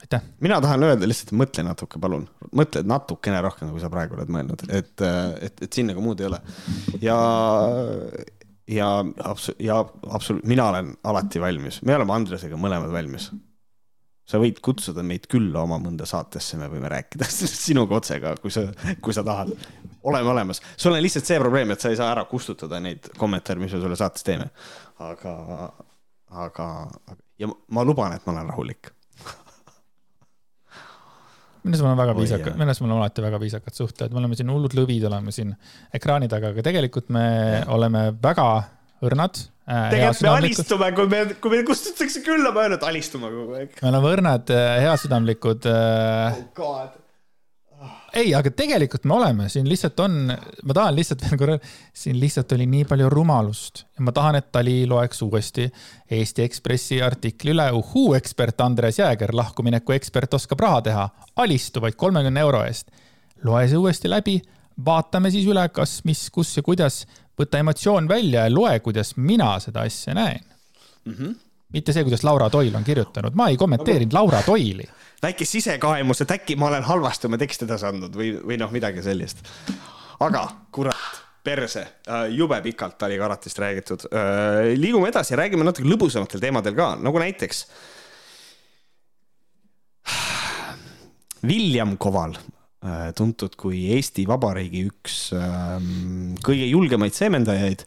aitäh. 0.01 0.21
mina 0.39 0.61
tahan 0.61 0.83
öelda 0.83 1.07
lihtsalt, 1.07 1.33
mõtle 1.37 1.63
natuke, 1.67 1.99
palun, 1.99 2.27
mõtle 2.55 2.83
natukene 2.87 3.41
rohkem, 3.43 3.71
kui 3.73 3.81
sa 3.83 3.89
praegu 3.91 4.17
oled 4.17 4.31
mõelnud, 4.31 4.63
et, 4.69 5.03
et, 5.41 5.63
et 5.67 5.73
siin 5.73 5.89
nagu 5.91 6.03
muud 6.03 6.21
ei 6.21 6.29
ole. 6.29 6.39
ja, 7.01 7.17
ja 8.71 8.91
abs-, 9.01 9.55
ja 9.59 9.81
absoluutselt, 9.81 10.47
mina 10.47 10.69
olen 10.71 10.93
alati 11.03 11.41
valmis, 11.43 11.81
me 11.83 11.97
oleme 11.97 12.15
Andresega 12.15 12.59
mõlemad 12.59 12.93
valmis. 12.93 13.31
Sa 14.27 14.41
võid 14.41 14.59
kutsuda 14.63 15.03
meid 15.07 15.27
külla 15.31 15.63
oma 15.63 15.79
mõnda 15.81 16.07
saatesse, 16.09 16.59
me 16.59 16.67
võime 16.71 16.91
rääkida 16.91 17.27
sinuga 17.67 18.01
otse 18.01 18.19
ka, 18.23 18.35
kui 18.41 18.53
sa, 18.53 18.65
kui 19.03 19.15
sa 19.15 19.23
tahad. 19.27 19.53
oleme 20.07 20.33
olemas, 20.33 20.61
sul 20.75 20.95
on 20.95 21.01
lihtsalt 21.03 21.29
see 21.29 21.39
probleem, 21.41 21.71
et 21.71 21.83
sa 21.83 21.93
ei 21.93 21.99
saa 21.99 22.11
ära 22.11 22.25
kustutada 22.29 22.81
neid 22.83 23.11
kommentaare, 23.17 23.61
mis 23.63 23.73
me 23.75 23.81
sulle 23.83 23.99
saates 23.99 24.27
teeme. 24.27 24.49
aga, 25.07 25.33
aga, 26.45 26.69
ja 27.39 27.49
ma 27.71 27.87
luban, 27.87 28.15
et 28.17 28.27
ma 28.27 28.35
olen 28.35 28.53
rahulik 28.53 28.93
minu 31.67 31.75
arust 31.75 31.83
mul 31.83 31.91
on 31.91 31.99
väga 31.99 32.15
viisakad, 32.15 32.55
minu 32.55 32.71
arust 32.71 32.83
mul 32.83 32.91
on 32.93 33.01
alati 33.01 33.23
väga 33.23 33.39
viisakad 33.41 33.75
suhted, 33.75 34.13
me 34.13 34.21
oleme 34.21 34.37
siin 34.39 34.51
hullud 34.51 34.75
lõvid, 34.77 35.03
oleme 35.09 35.33
siin 35.35 35.51
ekraani 35.95 36.29
taga, 36.31 36.53
aga 36.53 36.63
tegelikult 36.63 37.11
me 37.11 37.25
ja. 37.27 37.63
oleme 37.75 38.03
väga 38.23 38.47
õrnad 39.05 39.39
äh,. 39.67 39.89
tegelikult 39.93 40.23
me 40.25 40.35
alistume, 40.35 40.91
kui 40.97 41.09
me, 41.11 41.23
kui 41.41 41.53
meid 41.53 41.65
kustutatakse 41.67 42.23
külla, 42.25 42.53
me 42.55 42.65
ainult 42.65 42.85
alistume 42.87 43.31
kogu 43.33 43.57
aeg. 43.59 43.75
me 43.81 43.91
oleme 43.91 44.13
õrnad, 44.15 44.53
äh, 44.53 44.77
heasüdamlikud 44.85 45.67
äh, 45.69 46.39
oh. 46.63 46.79
ei, 48.17 48.33
aga 48.37 48.51
tegelikult 48.57 49.05
me 49.09 49.17
oleme, 49.19 49.49
siin 49.53 49.69
lihtsalt 49.69 50.01
on, 50.03 50.17
ma 50.31 50.77
tahan 50.79 50.97
lihtsalt 50.97 51.27
veel 51.27 51.41
korra, 51.43 51.59
siin 51.93 52.17
lihtsalt 52.21 52.57
oli 52.57 52.69
nii 52.73 52.89
palju 52.89 53.11
rumalust 53.13 53.85
ja 53.85 54.07
ma 54.07 54.15
tahan, 54.15 54.39
et 54.41 54.49
Tali 54.55 54.79
loeks 54.89 55.21
uuesti 55.27 55.69
Eesti 56.17 56.45
Ekspressi 56.47 57.01
artikli 57.05 57.53
üle. 57.53 57.69
uhuu, 57.77 58.15
ekspert 58.17 58.65
Andres 58.65 59.01
Jääger, 59.03 59.35
lahkumineku 59.37 59.93
ekspert 59.97 60.33
oskab 60.39 60.65
raha 60.65 60.83
teha, 60.89 61.09
alistu 61.43 61.83
vaid 61.83 61.99
kolmekümne 61.99 62.45
euro 62.45 62.65
eest. 62.65 62.89
loe 63.45 63.67
see 63.69 63.77
uuesti 63.77 64.09
läbi, 64.09 64.39
vaatame 64.85 65.29
siis 65.33 65.45
üle, 65.49 65.63
kas, 65.73 65.99
mis, 66.05 66.27
kus 66.33 66.55
ja 66.57 66.63
kuidas, 66.65 67.03
võta 67.37 67.59
emotsioon 67.61 68.07
välja 68.09 68.45
ja 68.47 68.53
loe, 68.53 68.79
kuidas 68.79 69.15
mina 69.17 69.55
seda 69.63 69.85
asja 69.87 70.15
näen 70.17 70.45
mm. 71.05 71.13
-hmm 71.13 71.35
mitte 71.73 71.91
see, 71.91 72.03
kuidas 72.07 72.23
Laura 72.23 72.45
Toil 72.49 72.75
on 72.75 72.83
kirjutanud, 72.83 73.33
ma 73.35 73.49
ei 73.51 73.57
kommenteerinud 73.59 74.13
Laura 74.15 74.39
Toili 74.41 74.85
väike 75.21 75.45
sisekaemus, 75.45 76.21
et 76.21 76.31
äkki 76.31 76.55
ma 76.55 76.69
olen 76.71 76.83
halvasti 76.83 77.27
oma 77.27 77.39
teksti 77.41 77.65
edasi 77.65 77.87
andnud 77.89 78.17
või, 78.17 78.33
või 78.37 78.57
noh, 78.61 78.71
midagi 78.73 79.03
sellist. 79.05 79.41
aga 80.19 80.43
kurat, 80.71 81.21
perse, 81.43 81.83
äh, 82.07 82.27
jube 82.35 82.59
pikalt 82.61 83.01
oli 83.07 83.17
karatist 83.17 83.59
räägitud. 83.59 84.07
Äh, 84.11 84.73
liigume 84.77 85.09
edasi 85.09 85.37
räägime 85.39 85.65
natuke 85.65 85.87
lõbusamatel 85.89 86.43
teemadel 86.43 86.75
ka, 86.77 86.95
nagu 87.01 87.23
näiteks. 87.23 87.65
William 91.47 91.97
Koval, 92.01 92.35
tuntud 93.17 93.55
kui 93.59 93.87
Eesti 93.95 94.27
Vabariigi 94.29 94.85
üks 94.89 95.17
ähm, 95.37 96.35
kõige 96.45 96.69
julgemaid 96.69 97.15
seemendajaid 97.17 97.85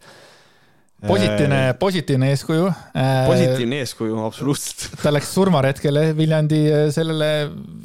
positiivne, 1.07 1.61
äh, 1.69 1.79
positiivne 1.79 2.29
eeskuju. 2.35 2.67
Äh, 2.97 3.23
positiivne 3.29 3.81
eeskuju, 3.85 4.19
absoluutselt. 4.25 5.01
ta 5.03 5.13
läks 5.13 5.33
surmaretkele 5.35 6.11
Viljandi 6.17 6.61
äh, 6.69 6.85
sellele 6.95 7.31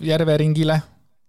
järveringile. 0.06 0.82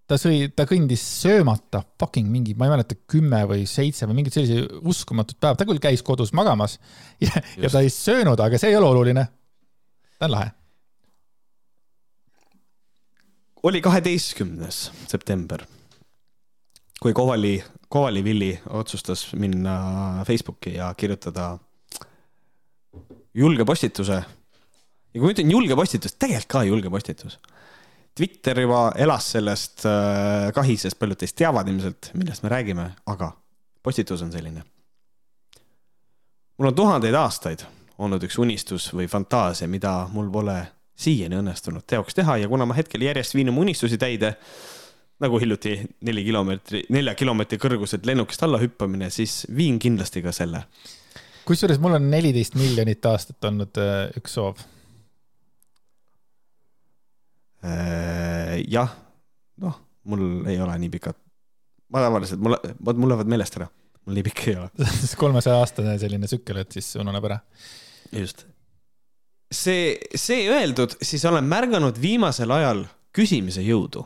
ta 0.06 0.14
sõi, 0.22 0.52
ta 0.54 0.62
kõndis 0.70 1.02
söömata, 1.02 1.80
fucking 1.98 2.28
mingi, 2.30 2.52
ma 2.54 2.68
ei 2.68 2.76
mäleta, 2.76 2.94
kümme 3.10 3.40
või 3.50 3.64
seitse 3.66 4.06
või 4.06 4.20
mingit 4.20 4.36
sellise 4.36 4.62
uskumatut 4.86 5.34
päeva, 5.42 5.58
ta 5.58 5.66
küll 5.66 5.82
käis 5.82 6.04
kodus 6.06 6.30
magamas 6.30 6.76
ja, 7.24 7.32
ja 7.58 7.70
ta 7.72 7.82
ei 7.82 7.90
söönud, 7.90 8.38
aga 8.38 8.60
see 8.62 8.70
ei 8.70 8.78
ole 8.78 8.86
oluline. 8.86 9.26
ta 10.18 10.28
on 10.28 10.36
lahe. 10.36 10.52
oli 13.66 13.80
kaheteistkümnes 13.82 14.92
september, 15.10 15.64
kui 17.00 17.12
Kovali, 17.12 17.64
Kovali 17.88 18.24
Villi 18.24 18.50
otsustas 18.68 19.32
minna 19.34 20.24
Facebooki 20.26 20.74
ja 20.74 20.94
kirjutada 20.94 21.58
julge 23.34 23.64
postituse. 23.64 24.12
ja 24.12 25.20
kui 25.20 25.26
ma 25.26 25.34
ütlen 25.34 25.50
julge 25.50 25.76
postitus, 25.76 26.16
tegelikult 26.16 26.52
ka 26.52 26.64
julge 26.64 26.90
postitus. 26.90 27.38
Twitter 28.16 28.60
juba 28.60 28.92
elas 28.96 29.26
sellest 29.34 29.84
äh, 29.84 30.52
kahisest, 30.56 30.98
paljud 30.98 31.20
teist 31.20 31.36
teavad 31.36 31.68
ilmselt, 31.68 32.10
millest 32.16 32.42
me 32.42 32.52
räägime, 32.52 32.86
aga 33.06 33.32
postitus 33.82 34.22
on 34.22 34.32
selline. 34.32 34.62
mul 36.56 36.68
on 36.68 36.74
tuhandeid 36.74 37.14
aastaid 37.14 37.66
olnud 37.98 38.22
üks 38.24 38.38
unistus 38.40 38.88
või 38.94 39.08
fantaasia, 39.08 39.68
mida 39.68 40.06
mul 40.12 40.30
pole 40.32 40.56
siiani 40.96 41.36
õnnestunud 41.36 41.84
teoks 41.86 42.16
teha 42.16 42.38
ja 42.40 42.48
kuna 42.48 42.66
ma 42.68 42.76
hetkel 42.76 43.04
järjest 43.04 43.36
viin 43.36 43.52
oma 43.52 43.60
unistusi 43.64 43.98
täide, 44.00 44.36
nagu 45.20 45.38
hiljuti 45.40 45.78
neli 46.04 46.24
kilomeetri, 46.26 46.84
nelja 46.92 47.14
kilomeetri 47.16 47.58
kõrguselt 47.62 48.06
lennukist 48.06 48.42
alla 48.44 48.60
hüppamine, 48.60 49.10
siis 49.10 49.44
viin 49.56 49.78
kindlasti 49.82 50.22
ka 50.24 50.34
selle 50.36 50.66
kusjuures 51.46 51.78
mul 51.82 51.96
on 51.98 52.08
neliteist 52.10 52.56
miljonit 52.58 53.06
aastat 53.06 53.46
olnud 53.48 53.78
äh, 53.80 54.08
üks 54.18 54.34
soov. 54.36 54.62
Äh, 57.66 58.58
jah, 58.70 58.92
noh, 59.62 59.78
mul 60.10 60.26
ei 60.50 60.58
ole 60.62 60.76
nii 60.82 60.92
pikad, 60.96 61.18
ma 61.94 62.02
tavaliselt, 62.04 62.42
mul, 62.42 62.58
vot 62.88 62.98
mul 63.00 63.12
lähevad 63.12 63.30
meelest 63.30 63.58
ära, 63.58 63.68
mul 64.06 64.18
nii 64.18 64.26
pikk 64.26 64.44
ei 64.50 64.58
ole. 64.60 64.90
kolmesaja 65.22 65.62
aastane 65.62 65.96
selline 66.02 66.30
tsükkel, 66.30 66.60
et 66.62 66.76
siis 66.78 66.92
ununeb 67.00 67.30
ära. 67.30 67.40
just. 68.14 68.44
see, 69.50 69.96
see 70.14 70.46
öeldud, 70.50 70.98
siis 71.02 71.24
olen 71.30 71.46
märganud 71.50 71.98
viimasel 72.02 72.54
ajal 72.58 72.84
küsimise 73.16 73.64
jõudu. 73.66 74.04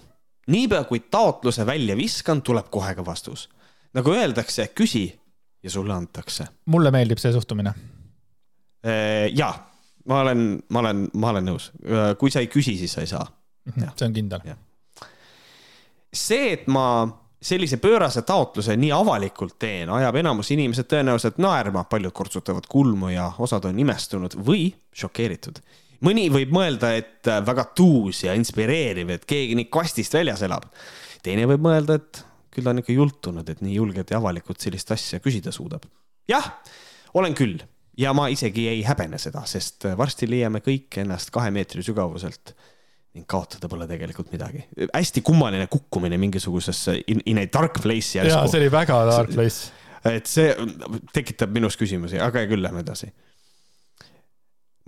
Niipea 0.51 0.85
kui 0.89 1.01
taotluse 1.01 1.67
välja 1.67 1.97
viskan, 1.97 2.43
tuleb 2.43 2.71
kohe 2.71 2.95
ka 2.95 3.05
vastus. 3.07 3.49
nagu 3.95 4.13
öeldakse, 4.15 4.69
küsi 4.75 5.21
ja 5.63 5.71
sulle 5.71 5.95
antakse. 5.95 6.47
mulle 6.67 6.91
meeldib 6.91 7.19
see 7.19 7.33
suhtumine. 7.33 7.75
Äh, 8.87 9.29
ja, 9.35 9.53
ma 10.09 10.21
olen, 10.21 10.63
ma 10.69 10.79
olen, 10.79 11.09
ma 11.15 11.31
olen 11.35 11.51
nõus, 11.53 11.71
äh, 11.85 12.13
kui 12.19 12.31
sa 12.31 12.41
ei 12.41 12.49
küsi, 12.53 12.77
siis 12.79 12.93
sa 12.93 13.05
ei 13.05 13.11
saa. 13.11 13.27
Mhm, 13.69 13.93
see 13.97 14.07
on 14.07 14.13
kindel. 14.17 14.55
see, 16.13 16.53
et 16.53 16.67
ma 16.67 16.87
sellise 17.43 17.77
pöörase 17.77 18.23
taotluse 18.23 18.77
nii 18.77 18.93
avalikult 18.93 19.59
teen, 19.59 19.91
ajab 19.91 20.17
enamus 20.21 20.51
inimesed 20.51 20.89
tõenäoliselt 20.91 21.39
naerma, 21.41 21.85
paljud 21.85 22.13
kortsutavad 22.13 22.67
kulmu 22.69 23.09
ja 23.15 23.31
osad 23.39 23.65
on 23.65 23.79
imestunud 23.79 24.37
või 24.47 24.71
šokeeritud. 24.93 25.61
Mõni 26.07 26.29
võib 26.33 26.55
mõelda, 26.55 26.95
et 26.99 27.29
äh, 27.31 27.41
väga 27.47 27.69
tuus 27.77 28.25
ja 28.25 28.35
inspireeriv, 28.39 29.13
et 29.17 29.27
keegi 29.29 29.57
nii 29.59 29.71
kastist 29.73 30.15
väljas 30.17 30.45
elab. 30.47 30.69
teine 31.23 31.47
võib 31.51 31.67
mõelda, 31.67 31.99
et 32.01 32.25
küll 32.51 32.67
ta 32.67 32.75
on 32.75 32.83
ikka 32.83 32.95
jultunud, 32.97 33.49
et 33.49 33.61
nii 33.61 33.77
julgelt 33.77 34.11
ja 34.11 34.19
avalikult 34.19 34.61
sellist 34.61 34.91
asja 34.91 35.21
küsida 35.21 35.53
suudab. 35.53 35.85
jah, 36.29 36.53
olen 37.15 37.35
küll 37.35 37.61
ja 38.01 38.13
ma 38.17 38.29
isegi 38.33 38.69
ei 38.71 38.83
häbene 38.87 39.19
seda, 39.21 39.45
sest 39.49 39.89
varsti 39.99 40.29
leiame 40.31 40.63
kõik 40.65 41.01
ennast 41.03 41.33
kahe 41.35 41.51
meetri 41.55 41.85
sügavuselt 41.85 42.55
ning 43.17 43.27
kaotada 43.27 43.69
pole 43.69 43.89
tegelikult 43.91 44.31
midagi. 44.31 44.63
hästi 44.95 45.23
kummaline 45.27 45.67
kukkumine 45.67 46.19
mingisugusesse 46.19 47.01
in, 47.11 47.23
in 47.27 47.41
a 47.43 47.47
dark 47.53 47.81
place 47.83 48.19
järsku. 48.19 48.37
jaa, 48.37 48.47
see 48.51 48.61
oli 48.63 48.71
väga 48.73 49.01
dark 49.11 49.33
place. 49.35 49.73
et 50.07 50.31
see 50.31 50.55
tekitab 51.13 51.51
minus 51.55 51.77
küsimusi, 51.81 52.21
aga 52.23 52.45
hea 52.45 52.51
küll, 52.53 52.63
lähme 52.63 52.85
edasi. 52.85 53.11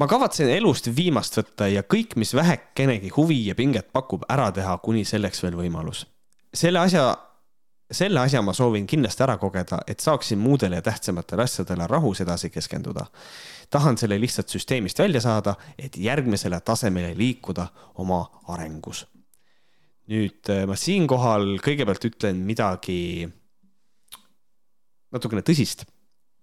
Ma 0.02 0.08
kavatsen 0.10 0.50
elust 0.50 0.88
viimast 0.96 1.36
võtta 1.38 1.68
ja 1.70 1.84
kõik, 1.86 2.16
mis 2.18 2.32
vähekenegi 2.34 3.12
huvi 3.14 3.38
ja 3.46 3.54
pinget 3.54 3.92
pakub, 3.94 4.24
ära 4.32 4.48
teha, 4.54 4.74
kuni 4.82 5.04
selleks 5.06 5.44
veel 5.44 5.54
võimalus. 5.60 6.06
selle 6.52 6.80
asja 6.82 7.04
selle 7.92 8.20
asja 8.20 8.40
ma 8.42 8.54
soovin 8.56 8.86
kindlasti 8.88 9.22
ära 9.22 9.36
kogeda, 9.38 9.82
et 9.86 10.00
saaksin 10.00 10.40
muudele 10.40 10.80
ja 10.80 10.82
tähtsamatele 10.82 11.44
asjadele 11.44 11.86
rahus 11.86 12.20
edasi 12.24 12.50
keskenduda. 12.50 13.06
tahan 13.70 13.98
selle 13.98 14.18
lihtsalt 14.20 14.48
süsteemist 14.48 14.98
välja 14.98 15.20
saada, 15.20 15.54
et 15.78 15.96
järgmisele 15.96 16.60
tasemele 16.60 17.14
liikuda 17.18 17.68
oma 17.94 18.24
arengus. 18.48 19.06
nüüd 20.08 20.50
äh, 20.50 20.66
ma 20.66 20.74
siinkohal 20.76 21.58
kõigepealt 21.62 22.10
ütlen 22.10 22.42
midagi 22.42 23.28
natukene 25.12 25.42
tõsist. 25.42 25.86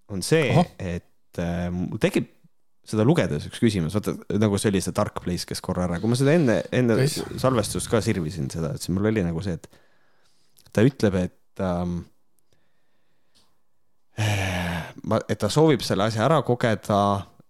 on 0.07 0.21
see, 0.23 0.65
et 0.79 1.39
äh, 1.43 1.71
mul 1.71 1.99
tekib 1.99 2.38
seda 2.87 3.05
lugedes 3.05 3.45
üks 3.49 3.61
küsimus, 3.61 3.95
vaata 3.97 4.15
nagu 4.41 4.57
see 4.59 4.71
oli 4.71 4.81
see 4.83 4.95
Dark 4.95 5.19
Place, 5.23 5.45
kes 5.47 5.61
korra 5.63 5.85
ära, 5.85 5.99
kui 6.01 6.11
ma 6.11 6.17
seda 6.17 6.33
enne, 6.37 6.59
enne 6.75 7.05
salvestust 7.09 7.89
ka 7.91 8.01
sirvisin 8.03 8.49
seda, 8.53 8.73
et 8.73 8.83
siis 8.83 8.93
mul 8.95 9.09
oli 9.11 9.23
nagu 9.25 9.43
see, 9.45 9.57
et 9.59 9.67
ta 10.73 10.85
ütleb, 10.85 11.17
et 11.19 11.63
ähm, 11.65 11.99
ma, 15.09 15.19
et 15.27 15.39
ta 15.41 15.51
soovib 15.53 15.83
selle 15.85 16.07
asja 16.09 16.25
ära 16.27 16.41
kogeda 16.47 17.01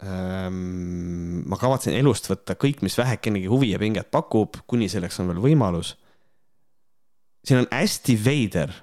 ähm,. 0.03 1.45
ma 1.49 1.57
kavatsen 1.59 1.95
elust 1.97 2.29
võtta 2.31 2.57
kõik, 2.59 2.83
mis 2.85 2.97
vähekenegi 2.99 3.49
huvi 3.51 3.71
ja 3.73 3.79
pinget 3.81 4.11
pakub, 4.11 4.59
kuni 4.67 4.89
selleks 4.91 5.21
on 5.23 5.31
veel 5.31 5.43
võimalus. 5.49 5.95
siin 7.47 7.63
on 7.63 7.69
hästi 7.71 8.17
veider, 8.25 8.73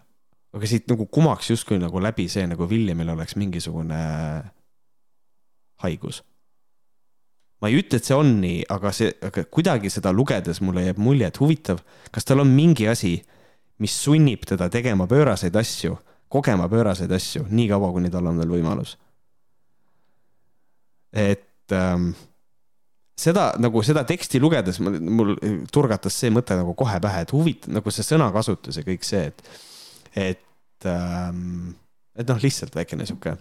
aga 0.57 0.71
siit 0.71 0.89
nagu 0.89 1.09
kumaks 1.13 1.53
justkui 1.53 1.77
nagu 1.83 2.01
läbi 2.01 2.31
see, 2.33 2.47
nagu 2.49 2.69
Williamil 2.71 3.13
oleks 3.13 3.37
mingisugune 3.37 4.01
haigus 5.85 6.23
ma 7.63 7.71
ei 7.71 7.79
ütle, 7.81 8.01
et 8.01 8.09
see 8.09 8.17
on 8.17 8.35
nii, 8.43 8.61
aga 8.73 8.93
see, 8.95 9.13
aga 9.25 9.47
kuidagi 9.53 9.91
seda 9.93 10.13
lugedes 10.15 10.61
mulle 10.65 10.85
jääb 10.87 11.01
mulje, 11.01 11.31
et 11.31 11.41
huvitav, 11.41 11.81
kas 12.13 12.29
tal 12.29 12.45
on 12.45 12.53
mingi 12.53 12.89
asi, 12.91 13.17
mis 13.83 13.97
sunnib 14.05 14.45
teda 14.49 14.69
tegema 14.73 15.09
pööraseid 15.09 15.57
asju, 15.57 15.97
kogema 16.33 16.69
pööraseid 16.73 17.13
asju, 17.17 17.47
niikaua, 17.49 17.93
kuni 17.95 18.13
tal 18.13 18.29
on 18.29 18.41
veel 18.43 18.57
võimalus. 18.59 18.97
et 21.17 21.73
ähm, 21.73 22.11
seda 23.17 23.55
nagu 23.63 23.81
seda 23.87 24.03
teksti 24.05 24.41
lugedes 24.43 24.81
mul, 24.85 24.99
mul 25.01 25.31
turgatas 25.73 26.19
see 26.21 26.29
mõte 26.35 26.59
nagu 26.59 26.75
kohe 26.77 26.99
pähe, 27.01 27.23
et 27.25 27.33
huvitav 27.33 27.73
nagu 27.79 27.93
see 27.95 28.05
sõnakasutus 28.05 28.77
ja 28.77 28.85
kõik 28.85 29.07
see, 29.07 29.31
et, 29.31 29.43
et 30.13 30.89
ähm,, 30.91 31.73
et 32.17 32.29
noh, 32.29 32.41
lihtsalt 32.43 32.77
väikene 32.77 33.07
sihuke 33.09 33.37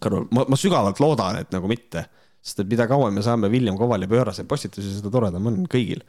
kõrval, 0.00 0.28
ma, 0.32 0.44
ma 0.48 0.58
sügavalt 0.60 1.00
loodan, 1.00 1.40
et 1.42 1.52
nagu 1.54 1.68
mitte, 1.70 2.06
sest 2.46 2.62
et 2.62 2.70
mida 2.70 2.86
kauem 2.86 3.16
me 3.18 3.24
saame 3.26 3.50
William 3.50 3.78
Kovali 3.78 4.06
pööraseid 4.10 4.46
postitusi, 4.50 4.94
seda 4.94 5.10
toredam 5.12 5.50
on 5.50 5.64
kõigil 5.70 6.04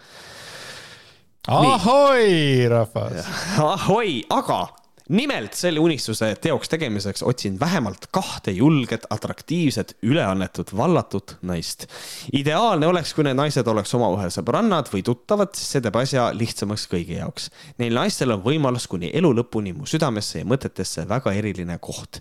ahoi, 1.47 2.67
rahvas. 2.69 3.25
ahoi, 3.73 4.19
aga 4.29 4.67
nimelt 5.09 5.55
selle 5.55 5.79
unistuse 5.79 6.33
teoks 6.43 6.69
tegemiseks 6.69 7.23
otsin 7.23 7.59
vähemalt 7.59 8.09
kahte 8.11 8.51
julget, 8.51 9.05
atraktiivset, 9.09 9.95
üleannetut, 10.03 10.75
vallatut 10.77 11.37
naist. 11.41 11.87
ideaalne 12.33 12.87
oleks, 12.87 13.13
kui 13.15 13.23
need 13.23 13.39
naised 13.39 13.67
oleks 13.67 13.95
omavahel 13.95 14.33
sõbrannad 14.33 14.91
või 14.91 15.05
tuttavad, 15.07 15.55
sest 15.55 15.77
see 15.77 15.85
teeb 15.85 15.99
asja 16.01 16.27
lihtsamaks 16.35 16.87
kõigi 16.91 17.21
jaoks. 17.21 17.49
Neil 17.79 17.95
naistel 17.95 18.35
on 18.35 18.43
võimalus 18.43 18.89
kuni 18.91 19.13
elu 19.15 19.31
lõpuni 19.39 19.75
mu 19.77 19.87
südamesse 19.87 20.43
ja 20.43 20.49
mõtetesse 20.49 21.07
väga 21.07 21.35
eriline 21.39 21.79
koht 21.79 22.19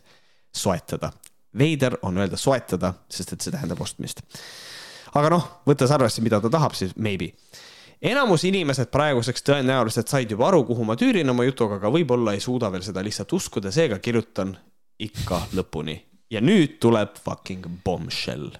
soetada. 0.54 1.10
Veider 1.58 1.98
on 2.02 2.18
öelda 2.18 2.36
soetada, 2.40 2.94
sest 3.08 3.32
et 3.32 3.40
see 3.40 3.54
tähendab 3.54 3.80
ostmist. 3.80 4.22
aga 5.14 5.30
noh, 5.32 5.48
võttes 5.66 5.92
arvesse, 5.92 6.22
mida 6.22 6.40
ta 6.40 6.50
tahab, 6.52 6.74
siis 6.76 6.92
maybe 6.96 7.32
enamus 8.02 8.44
inimesed 8.46 8.90
praeguseks 8.92 9.44
tõenäoliselt 9.46 10.10
said 10.10 10.30
juba 10.30 10.50
aru, 10.50 10.64
kuhu 10.68 10.84
ma 10.86 10.96
tüürin 10.98 11.30
oma 11.32 11.46
jutuga, 11.46 11.80
aga 11.80 11.92
võib-olla 11.92 12.36
ei 12.36 12.42
suuda 12.44 12.70
veel 12.72 12.84
seda 12.86 13.04
lihtsalt 13.04 13.32
uskuda, 13.36 13.72
seega 13.74 13.98
kirjutan 14.02 14.56
ikka 15.02 15.46
lõpuni. 15.56 16.00
ja 16.30 16.40
nüüd 16.40 16.80
tuleb 16.82 17.18
fucking 17.22 17.66
bombshell. 17.84 18.50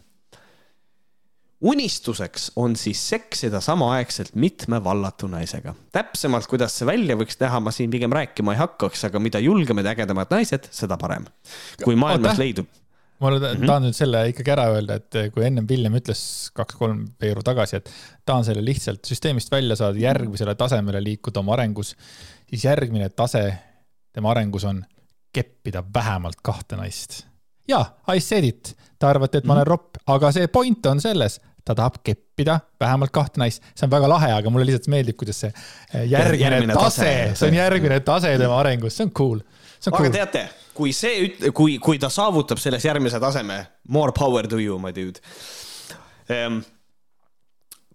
unistuseks 1.60 2.52
on 2.56 2.76
siis 2.76 3.08
seksida 3.08 3.60
samaaegselt 3.60 4.34
mitme 4.34 4.84
vallatu 4.84 5.26
naisega. 5.26 5.74
täpsemalt, 5.92 6.46
kuidas 6.46 6.78
see 6.78 6.86
välja 6.86 7.16
võiks 7.16 7.40
näha, 7.40 7.60
ma 7.60 7.70
siin 7.70 7.90
pigem 7.90 8.12
rääkima 8.12 8.52
ei 8.52 8.58
hakkaks, 8.58 9.04
aga 9.04 9.20
mida 9.20 9.38
julgemad 9.38 9.84
ja 9.84 9.92
ägedamad 9.92 10.30
naised, 10.30 10.68
seda 10.70 10.96
parem. 10.96 11.26
kui 11.84 11.96
maailmas 11.96 12.32
Oota. 12.32 12.42
leidub 12.42 12.66
ma 13.20 13.30
mm 13.30 13.36
-hmm. 13.42 13.66
tahan 13.66 13.86
nüüd 13.86 13.96
selle 13.96 14.22
ikkagi 14.30 14.52
ära 14.52 14.66
öelda, 14.74 14.98
et 15.00 15.32
kui 15.32 15.44
ennem 15.46 15.68
Villem 15.68 15.94
ütles 15.96 16.50
kaks-kolm 16.56 17.04
veeru 17.20 17.42
tagasi, 17.42 17.76
et 17.80 17.90
tahan 18.28 18.44
selle 18.44 18.64
lihtsalt 18.64 19.04
süsteemist 19.08 19.52
välja 19.52 19.76
saada, 19.76 19.98
järgmisele 19.98 20.54
tasemele 20.54 21.00
liikuda 21.04 21.40
oma 21.40 21.54
arengus, 21.56 21.94
siis 22.50 22.64
järgmine 22.64 23.08
tase 23.08 23.46
tema 24.12 24.30
arengus 24.30 24.64
on 24.64 24.84
keppida 25.32 25.84
vähemalt 25.94 26.42
kahte 26.42 26.76
naist. 26.76 27.24
jaa, 27.68 27.96
I 28.14 28.20
said 28.20 28.44
it, 28.44 28.76
te 28.98 29.06
arvate, 29.06 29.38
et 29.38 29.44
ma 29.44 29.56
olen 29.56 29.64
mhm. 29.64 29.70
ropp, 29.70 29.96
aga 30.06 30.32
see 30.32 30.46
point 30.46 30.86
on 30.86 31.00
selles, 31.00 31.40
ta 31.64 31.74
tahab 31.74 31.98
keppida 32.04 32.60
vähemalt 32.80 33.10
kahte 33.10 33.40
naist, 33.42 33.64
see 33.74 33.88
on 33.88 33.90
väga 33.90 34.08
lahe, 34.08 34.30
aga 34.32 34.50
mulle 34.50 34.68
lihtsalt 34.68 34.92
meeldib, 34.92 35.16
kuidas 35.16 35.40
see 35.40 35.50
järgmine, 36.04 36.44
järgmine 36.44 36.76
tase, 36.78 37.00
tase, 37.00 37.34
see 37.40 37.48
on 37.48 37.58
järgmine 37.58 37.98
tase 38.06 38.36
tema 38.38 38.60
arengus, 38.60 38.96
see 38.96 39.08
on 39.08 39.12
cool. 39.16 39.42
aga 39.86 39.96
cool. 39.96 40.12
teate 40.14 40.46
kui 40.76 40.92
see, 40.96 41.30
kui, 41.56 41.78
kui 41.82 42.00
ta 42.02 42.10
saavutab 42.12 42.60
selles 42.62 42.84
järgmise 42.86 43.20
taseme, 43.22 43.62
more 43.88 44.14
power 44.16 44.48
to 44.50 44.60
you, 44.62 44.78
my 44.82 44.92
dude. 44.94 45.22
Ehm, 46.32 46.60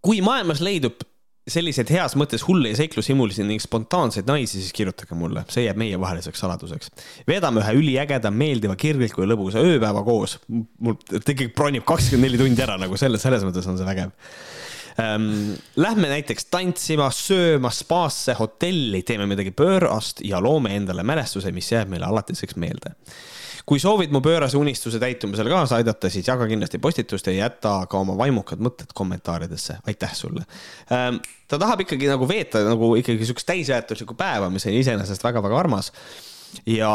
kui 0.01 0.21
maailmas 0.25 0.63
leidub 0.65 1.03
selliseid 1.51 1.89
heas 1.89 2.13
mõttes 2.19 2.43
hulle 2.45 2.69
ja 2.69 2.77
seiklushimulisi 2.77 3.43
ning 3.45 3.61
spontaanseid 3.61 4.27
naisi, 4.29 4.61
siis 4.61 4.73
kirjutage 4.77 5.17
mulle, 5.17 5.41
see 5.51 5.65
jääb 5.65 5.79
meievaheliseks 5.81 6.43
saladuseks. 6.43 6.91
veedame 7.27 7.63
ühe 7.63 7.73
üliägeda, 7.79 8.31
meeldiva, 8.31 8.75
kirgliku 8.79 9.25
ja 9.25 9.31
lõbusa 9.31 9.63
ööpäeva 9.65 10.03
koos. 10.05 10.37
mul 10.47 10.97
tegelikult 11.11 11.55
bronib 11.57 11.85
kakskümmend 11.87 12.29
neli 12.29 12.41
tundi 12.43 12.61
ära 12.61 12.77
nagu 12.81 12.97
selles, 12.97 13.25
selles 13.25 13.45
mõttes 13.47 13.67
on 13.67 13.79
see 13.79 13.89
vägev 13.89 14.13
ähm,. 14.99 15.53
Lähme 15.75 16.09
näiteks 16.11 16.45
tantsima, 16.51 17.09
sööma, 17.15 17.71
spaasse, 17.71 18.35
hotelli, 18.39 19.03
teeme 19.07 19.27
midagi 19.29 19.53
pöörast 19.55 20.23
ja 20.25 20.41
loome 20.43 20.75
endale 20.75 21.03
mälestuse, 21.07 21.51
mis 21.55 21.71
jääb 21.71 21.91
meile 21.93 22.09
alatiseks 22.09 22.57
meelde 22.59 22.95
kui 23.65 23.79
soovid 23.79 24.11
mu 24.13 24.21
pöörase 24.23 24.57
unistuse 24.57 24.99
täitumisele 24.99 25.51
kaasa 25.51 25.77
aidata, 25.79 26.09
siis 26.09 26.27
jaga 26.27 26.47
kindlasti 26.49 26.79
postitust 26.81 27.27
ja 27.29 27.35
jäta 27.35 27.75
ka 27.89 28.01
oma 28.01 28.15
vaimukad 28.17 28.61
mõtted 28.63 28.93
kommentaaridesse. 28.93 29.77
aitäh 29.87 30.13
sulle 30.17 30.45
ähm,. 30.91 31.21
ta 31.47 31.59
tahab 31.59 31.85
ikkagi 31.85 32.09
nagu 32.09 32.27
veeta 32.27 32.63
nagu 32.65 32.95
ikkagi 32.99 33.25
siukest 33.25 33.47
täisväärtuslikku 33.47 34.15
päeva, 34.17 34.49
mis 34.49 34.65
on 34.65 34.77
iseenesest 34.77 35.23
väga-väga 35.23 35.59
armas. 35.59 35.91
ja, 36.65 36.91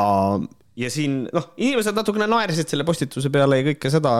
ja 0.76 0.90
siin 0.90 1.26
noh, 1.32 1.50
inimesed 1.56 1.96
natukene 1.96 2.28
naersid 2.30 2.68
selle 2.68 2.84
postituse 2.84 3.30
peale 3.30 3.60
ja 3.60 3.70
kõike 3.70 3.90
seda. 3.92 4.16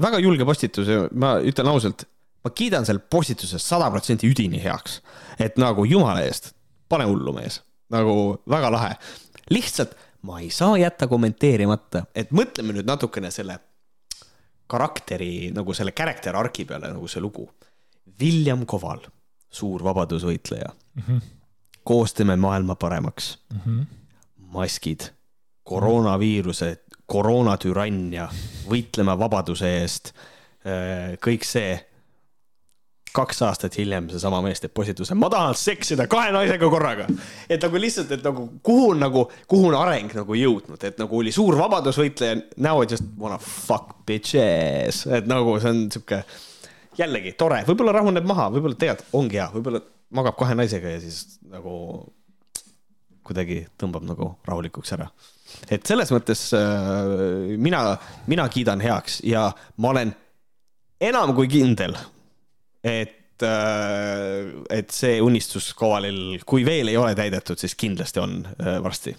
väga 0.00 0.22
julge 0.22 0.44
postitus 0.44 0.88
ja 0.88 1.06
ma 1.12 1.38
ütlen 1.40 1.68
ausalt 1.72 2.06
ma 2.44 2.50
kiidan 2.50 2.86
selle 2.86 3.00
postituse 3.00 3.58
sada 3.58 3.90
protsenti 3.90 4.28
üdini 4.30 4.62
heaks. 4.62 5.00
et 5.38 5.58
nagu 5.58 5.84
jumala 5.84 6.22
eest, 6.22 6.54
pane 6.88 7.04
hullu, 7.04 7.32
mees. 7.32 7.62
nagu 7.90 8.42
väga 8.48 8.72
lahe. 8.72 8.94
lihtsalt 9.50 9.96
ma 10.22 10.40
ei 10.40 10.50
saa 10.50 10.76
jätta 10.78 11.08
kommenteerimata, 11.08 12.04
et 12.14 12.30
mõtleme 12.30 12.74
nüüd 12.76 12.88
natukene 12.88 13.30
selle 13.30 13.58
karakteri 14.70 15.50
nagu 15.54 15.74
selle 15.74 15.92
character 15.96 16.36
arc'i 16.36 16.64
peale, 16.64 16.92
nagu 16.92 17.08
see 17.10 17.22
lugu. 17.22 17.48
William 18.20 18.66
Koval, 18.68 19.00
suur 19.50 19.82
vabadusvõitleja 19.82 20.68
mm. 20.70 21.02
-hmm. 21.02 21.20
koos 21.84 22.14
teeme 22.14 22.36
maailma 22.36 22.76
paremaks 22.76 23.38
mm. 23.52 23.60
-hmm. 23.64 23.86
maskid, 24.52 25.08
koroonaviiruse, 25.62 26.76
koroonatürannia, 27.06 28.28
võitleme 28.68 29.18
vabaduse 29.18 29.70
eest. 29.80 30.12
Äh, 30.60 31.16
kõik 31.26 31.44
see 31.44 31.89
kaks 33.12 33.42
aastat 33.42 33.76
hiljem 33.78 34.08
seesama 34.12 34.40
mees 34.44 34.62
teeb 34.62 34.72
postituse, 34.76 35.14
ma 35.18 35.30
tahan 35.32 35.56
seksida 35.58 36.06
kahe 36.10 36.30
naisega 36.34 36.68
korraga. 36.70 37.06
et 37.48 37.62
nagu 37.62 37.80
lihtsalt, 37.82 38.12
et 38.14 38.24
nagu 38.24 38.46
kuhu 38.62 38.90
on 38.92 39.02
nagu, 39.02 39.24
kuhu 39.50 39.70
on 39.70 39.78
areng 39.80 40.14
nagu 40.20 40.36
jõudnud, 40.38 40.84
et 40.86 41.00
nagu 41.00 41.18
oli 41.18 41.32
suur 41.34 41.58
vabadusvõitleja, 41.58 42.40
now 42.56 42.82
I 42.82 42.86
just 42.90 43.04
wanna 43.18 43.38
fuck 43.38 44.04
bitches, 44.06 45.04
et 45.06 45.26
nagu 45.30 45.58
see 45.60 45.74
on 45.74 45.82
sihuke 45.90 46.22
jällegi 47.00 47.34
tore, 47.38 47.64
võib-olla 47.68 47.96
rahuneb 47.98 48.26
maha, 48.28 48.48
võib-olla 48.54 48.78
tegelikult 48.78 49.18
ongi 49.20 49.40
hea, 49.40 49.50
võib-olla 49.54 49.82
magab 50.16 50.38
kahe 50.38 50.56
naisega 50.58 50.94
ja 50.96 51.02
siis 51.02 51.38
nagu 51.50 51.74
kuidagi 53.26 53.62
tõmbab 53.78 54.06
nagu 54.06 54.32
rahulikuks 54.46 54.94
ära. 54.96 55.10
et 55.70 55.86
selles 55.86 56.10
mõttes 56.14 56.48
äh, 56.56 57.56
mina, 57.58 57.96
mina 58.30 58.48
kiidan 58.48 58.80
heaks 58.82 59.20
ja 59.26 59.50
ma 59.76 59.92
olen 59.94 60.14
enam 61.00 61.34
kui 61.34 61.48
kindel 61.50 61.96
et, 62.84 63.42
äh, 63.44 64.50
et 64.70 64.94
see 64.94 65.20
unistus 65.22 65.72
Kovalil, 65.76 66.40
kui 66.46 66.64
veel 66.66 66.92
ei 66.92 66.98
ole 67.00 67.14
täidetud, 67.18 67.60
siis 67.60 67.76
kindlasti 67.78 68.22
on 68.22 68.40
äh, 68.56 68.78
varsti. 68.82 69.14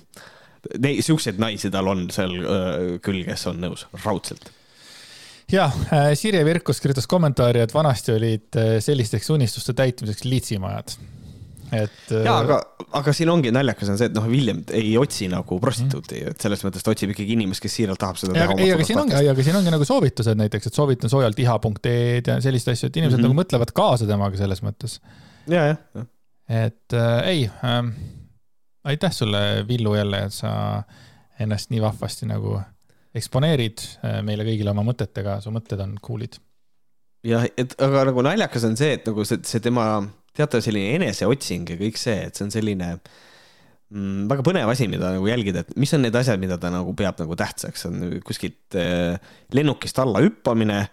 Neid, 0.77 1.01
siukseid 1.05 1.39
naisi 1.41 1.71
tal 1.73 1.89
on 1.89 2.07
seal 2.13 2.35
äh, 2.38 2.81
küll, 3.03 3.23
kes 3.27 3.47
on 3.49 3.61
nõus, 3.63 3.88
raudselt 4.05 4.51
ja 5.51 5.65
Sirje 6.15 6.45
Virkus 6.47 6.77
kirjutas 6.79 7.09
kommentaari, 7.11 7.59
et 7.59 7.73
vanasti 7.75 8.13
olid 8.13 8.55
sellisteks 8.79 9.27
unistuste 9.33 9.73
täitmiseks 9.75 10.23
liitsimajad 10.23 10.93
et. 11.72 12.11
ja, 12.11 12.35
aga, 12.35 12.57
aga 12.99 13.14
siin 13.15 13.31
ongi 13.31 13.52
naljakas 13.53 13.91
on 13.93 13.99
see, 13.99 14.10
et 14.11 14.15
noh, 14.15 14.26
William 14.30 14.61
ei 14.76 14.93
otsi 14.99 15.30
nagu 15.31 15.57
prostituuti 15.64 16.22
et 16.31 16.43
selles 16.43 16.64
mõttes 16.65 16.85
ta 16.85 16.93
otsib 16.93 17.14
ikkagi 17.14 17.35
inimest, 17.38 17.64
kes 17.64 17.77
siiralt 17.80 18.02
tahab 18.02 18.19
seda 18.19 18.35
ja, 18.35 18.48
teha. 18.49 18.57
ei, 18.64 18.73
aga 18.76 18.88
siin 18.88 19.02
ongi, 19.03 19.19
aga 19.34 19.45
siin 19.48 19.60
ongi 19.60 19.73
nagu 19.73 19.88
soovitused 19.88 20.39
näiteks, 20.41 20.69
et 20.69 20.80
soovitan 20.80 21.14
soojalt 21.14 21.39
iha.ee-d 21.43 22.34
ja 22.34 22.39
selliseid 22.43 22.76
asju, 22.76 22.91
et 22.91 22.99
inimesed 23.02 23.18
mm 23.18 23.23
-hmm. 23.23 23.30
nagu 23.30 23.39
mõtlevad 23.39 23.73
kaasa 23.77 24.10
temaga 24.10 24.39
selles 24.39 24.64
mõttes. 24.65 24.99
ja, 25.48 25.72
jah, 25.72 25.80
jah. 25.95 26.10
et 26.65 26.98
äh, 26.98 27.27
ei 27.27 27.49
ähm,, 27.64 27.95
aitäh 28.84 29.11
sulle, 29.15 29.65
Villu 29.68 29.95
jälle, 29.95 30.26
et 30.27 30.34
sa 30.34 30.84
ennast 31.39 31.72
nii 31.72 31.81
vahvasti 31.81 32.27
nagu 32.30 32.60
eksponeerid 33.15 33.84
äh, 34.06 34.22
meile 34.23 34.45
kõigile 34.48 34.72
oma 34.72 34.85
mõtetega, 34.88 35.41
su 35.41 35.52
mõtted 35.52 35.80
on 35.84 35.98
cool'id. 36.03 36.39
jah, 37.27 37.45
et 37.57 37.76
aga 37.81 38.06
nagu 38.11 38.23
naljakas 38.26 38.65
on 38.68 38.77
see, 38.77 38.95
et 38.98 39.07
nagu 39.07 39.26
see, 39.26 39.39
see 39.48 39.64
tema 39.64 40.03
teatav 40.37 40.63
selline 40.63 40.95
eneseotsing 40.99 41.73
ja 41.73 41.77
kõik 41.79 41.99
see, 41.99 42.17
et 42.27 42.37
see 42.37 42.45
on 42.47 42.53
selline 42.53 42.93
mm, 43.91 44.25
väga 44.31 44.45
põnev 44.47 44.71
asi, 44.71 44.87
mida 44.91 45.11
nagu 45.15 45.27
jälgida, 45.27 45.65
et 45.65 45.75
mis 45.79 45.91
on 45.97 46.03
need 46.05 46.15
asjad, 46.17 46.39
mida 46.41 46.57
ta 46.61 46.71
nagu 46.73 46.95
peab 46.97 47.19
nagu 47.21 47.37
tähtsaks, 47.39 47.85
on 47.89 48.01
kuskilt 48.25 48.79
äh, 48.79 49.19
lennukist 49.55 50.01
alla 50.03 50.23
hüppamine, 50.23 50.85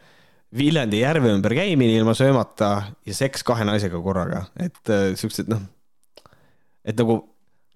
Viljandi 0.57 1.03
järve 1.03 1.29
ümber 1.29 1.53
käimine 1.53 1.99
ilma 1.99 2.15
söömata 2.17 2.69
ja 3.05 3.13
seks 3.13 3.43
kahe 3.45 3.67
naisega 3.69 3.99
korraga, 4.01 4.47
et 4.57 4.93
äh, 4.95 5.11
siuksed 5.21 5.51
noh, 5.53 5.61
et 6.89 6.97
nagu 6.97 7.19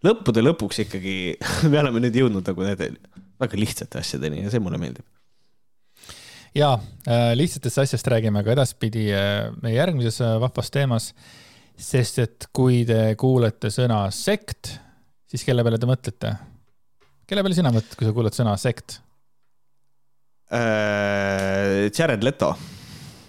lõppude 0.07 0.41
lõpuks 0.41 0.81
ikkagi 0.87 1.17
me 1.71 1.83
oleme 1.83 2.01
nüüd 2.01 2.17
jõudnud 2.17 2.49
nagu 2.49 2.65
nende 2.65 2.95
väga 3.43 3.61
lihtsate 3.61 4.01
asjadeni 4.01 4.41
ja 4.41 4.55
see 4.55 4.63
mulle 4.65 4.81
meeldib. 4.81 5.05
Ja 6.57 6.73
äh, 7.05 7.35
lihtsatest 7.37 7.85
asjast 7.85 8.09
räägime 8.09 8.41
ka 8.45 8.57
edaspidi 8.57 9.05
meie 9.61 9.77
järgmises 9.77 10.23
vahvas 10.41 10.73
teemas 10.73 11.13
sest 11.79 12.19
et 12.23 12.49
kui 12.55 12.83
te 12.89 13.15
kuulete 13.21 13.71
sõna 13.73 14.05
sekt, 14.15 14.75
siis 15.31 15.45
kelle 15.47 15.65
peale 15.65 15.81
te 15.81 15.89
mõtlete? 15.89 16.35
kelle 17.27 17.45
peale 17.45 17.57
sina 17.57 17.73
mõtled, 17.73 17.97
kui 17.97 18.09
sa 18.09 18.15
kuuled 18.17 18.37
sõna 18.37 18.55
sekt 18.61 19.01
äh,? 20.53 21.89
Jared 21.93 22.25
Leto. 22.25 22.53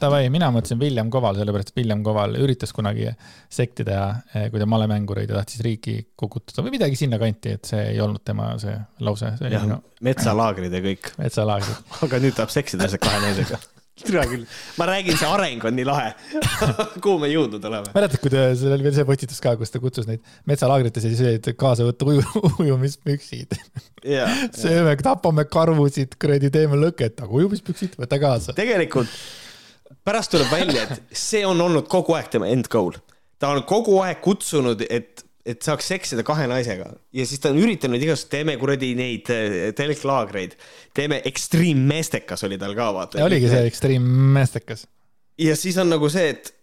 Davai, 0.04 0.26
mina 0.28 0.50
mõtlesin 0.52 0.80
William 0.82 1.08
Koval, 1.12 1.38
sellepärast 1.40 1.72
et 1.72 1.78
William 1.80 2.02
Koval 2.04 2.36
üritas 2.36 2.74
kunagi 2.76 3.06
sekti 3.52 3.86
teha, 3.88 4.08
eh, 4.36 4.50
kui 4.52 4.60
ta 4.60 4.68
malemängureid 4.68 5.32
ja 5.32 5.38
tahtis 5.40 5.62
riiki 5.64 5.96
kukutada 6.20 6.66
või 6.66 6.74
midagi 6.76 7.00
sinnakanti, 7.00 7.54
et 7.56 7.70
see 7.72 7.86
ei 7.94 8.02
olnud 8.04 8.26
tema 8.28 8.50
see 8.60 8.76
lause. 9.06 9.32
jah, 9.40 9.70
metsalaagrid 10.04 10.76
ja 10.76 10.84
kõik. 10.84 11.14
metsalaagrid 11.22 11.94
aga 12.10 12.20
nüüd 12.26 12.36
tahab 12.36 12.52
seksida 12.52 12.92
kahe 12.98 13.24
naisega 13.24 13.62
türa 14.02 14.24
küll, 14.26 14.46
ma 14.80 14.88
räägin, 14.90 15.18
see 15.20 15.30
areng 15.30 15.66
on 15.70 15.76
nii 15.78 15.86
lahe 15.86 16.08
kuhu 17.04 17.20
me 17.22 17.30
jõudnud 17.30 17.64
oleme? 17.70 17.92
mäletad, 17.94 18.18
kui 18.24 18.32
ta, 18.34 18.48
seal 18.58 18.74
oli 18.74 18.88
veel 18.88 18.96
see 18.96 19.06
postitus 19.06 19.42
ka, 19.44 19.54
kus 19.60 19.74
ta 19.74 19.82
kutsus 19.84 20.08
neid 20.10 20.24
metsalaagrites 20.50 21.06
ja 21.06 21.12
siis 21.14 21.22
olid 21.30 21.50
kaasa 21.60 21.86
võtta 21.86 22.08
uju, 22.10 22.24
ujumispüksid 22.66 23.54
yeah,. 24.02 24.34
sööme, 24.64 24.96
tapame 25.06 25.46
karusid, 25.46 26.18
kuradi 26.22 26.50
teeme 26.54 26.80
lõket, 26.82 27.22
aga 27.22 27.42
ujumispüksid 27.42 28.00
võta 28.02 28.18
kaasa. 28.24 28.58
tegelikult 28.58 29.14
pärast 30.04 30.34
tuleb 30.34 30.50
välja, 30.52 30.88
et 30.88 31.18
see 31.18 31.44
on 31.46 31.62
olnud 31.62 31.86
kogu 31.92 32.18
aeg 32.18 32.34
tema 32.34 32.50
end 32.50 32.72
goal. 32.74 32.98
ta 33.38 33.54
on 33.54 33.62
kogu 33.70 34.00
aeg 34.02 34.24
kutsunud, 34.26 34.82
et 34.90 35.22
et 35.44 35.66
saaks 35.66 35.90
seksida 35.92 36.24
kahe 36.26 36.46
naisega 36.48 36.88
ja 37.16 37.26
siis 37.28 37.42
ta 37.44 37.52
on 37.52 37.60
üritanud 37.60 38.02
igast, 38.04 38.30
teeme 38.32 38.56
kuradi 38.60 38.94
neid 38.96 39.30
äh, 39.34 39.72
telklaagreid, 39.76 40.56
teeme 40.96 41.20
Extreme 41.28 41.84
meestekas 41.90 42.46
oli 42.48 42.58
tal 42.62 42.76
ka 42.78 42.90
vaata. 42.96 43.24
oligi 43.26 43.52
see 43.52 43.66
Extreme 43.68 44.30
meestekas. 44.38 44.88
ja 45.40 45.56
siis 45.60 45.78
on 45.84 45.92
nagu 45.92 46.10
see, 46.12 46.32
et 46.32 46.54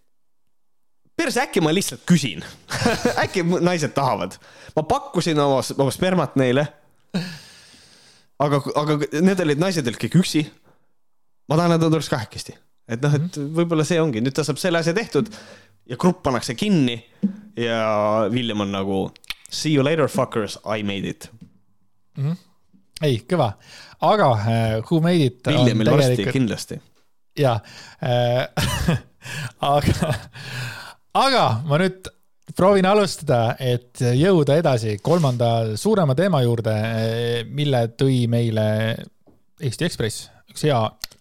perse, 1.20 1.44
äkki 1.44 1.61
ma 1.65 1.74
lihtsalt 1.77 2.07
küsin 2.09 2.44
äkki 3.24 3.44
naised 3.61 3.93
tahavad. 3.97 4.39
ma 4.77 4.86
pakkusin 4.89 5.39
oma, 5.39 5.61
oma 5.77 5.93
spermat 5.93 6.40
neile. 6.40 6.65
aga, 8.40 8.65
aga 8.81 8.98
need 9.20 9.44
olid, 9.44 9.61
naised 9.61 9.86
olid 9.86 10.01
kõik 10.07 10.20
üksi. 10.23 10.47
ma 11.51 11.61
tahan, 11.61 11.77
et 11.77 11.85
nad 11.85 11.93
oleks 11.93 12.09
kahekesti, 12.12 12.57
et 12.89 13.05
noh, 13.05 13.12
et 13.12 13.28
mhm. 13.28 13.52
võib-olla 13.61 13.85
see 13.85 14.01
ongi, 14.01 14.24
nüüd 14.24 14.36
ta 14.36 14.47
saab 14.47 14.62
selle 14.62 14.81
asja 14.81 14.97
tehtud 14.97 15.28
ja 15.91 15.97
grupp 15.99 16.23
pannakse 16.23 16.55
kinni 16.55 16.97
ja 17.59 17.81
William 18.31 18.61
on 18.61 18.73
nagu 18.73 19.01
see 19.51 19.75
you 19.75 19.85
later 19.85 20.09
fuckers, 20.09 20.59
I 20.65 20.83
made 20.83 21.09
it 21.09 21.31
mm. 22.17 22.25
-hmm. 22.25 22.37
ei, 23.03 23.23
kõva, 23.33 23.53
aga 24.01 24.31
uh, 24.31 24.85
Who 24.91 25.01
made 25.01 25.25
it. 25.25 25.47
Williamil 25.47 25.91
varsti 25.91 26.27
kindlasti. 26.33 26.81
ja 27.39 27.59
äh, 28.03 28.49
aga, 29.77 30.15
aga 31.15 31.45
ma 31.67 31.79
nüüd 31.79 32.09
proovin 32.57 32.87
alustada, 32.87 33.55
et 33.59 34.01
jõuda 34.01 34.57
edasi 34.59 34.99
kolmanda 35.03 35.77
suurema 35.79 36.15
teema 36.19 36.43
juurde, 36.43 36.73
mille 37.47 37.85
tõi 37.95 38.27
meile 38.29 38.65
Eesti 39.61 39.87
Ekspress, 39.87 40.27
üks 40.51 40.65
hea 40.67 40.81
Äh, 40.81 41.19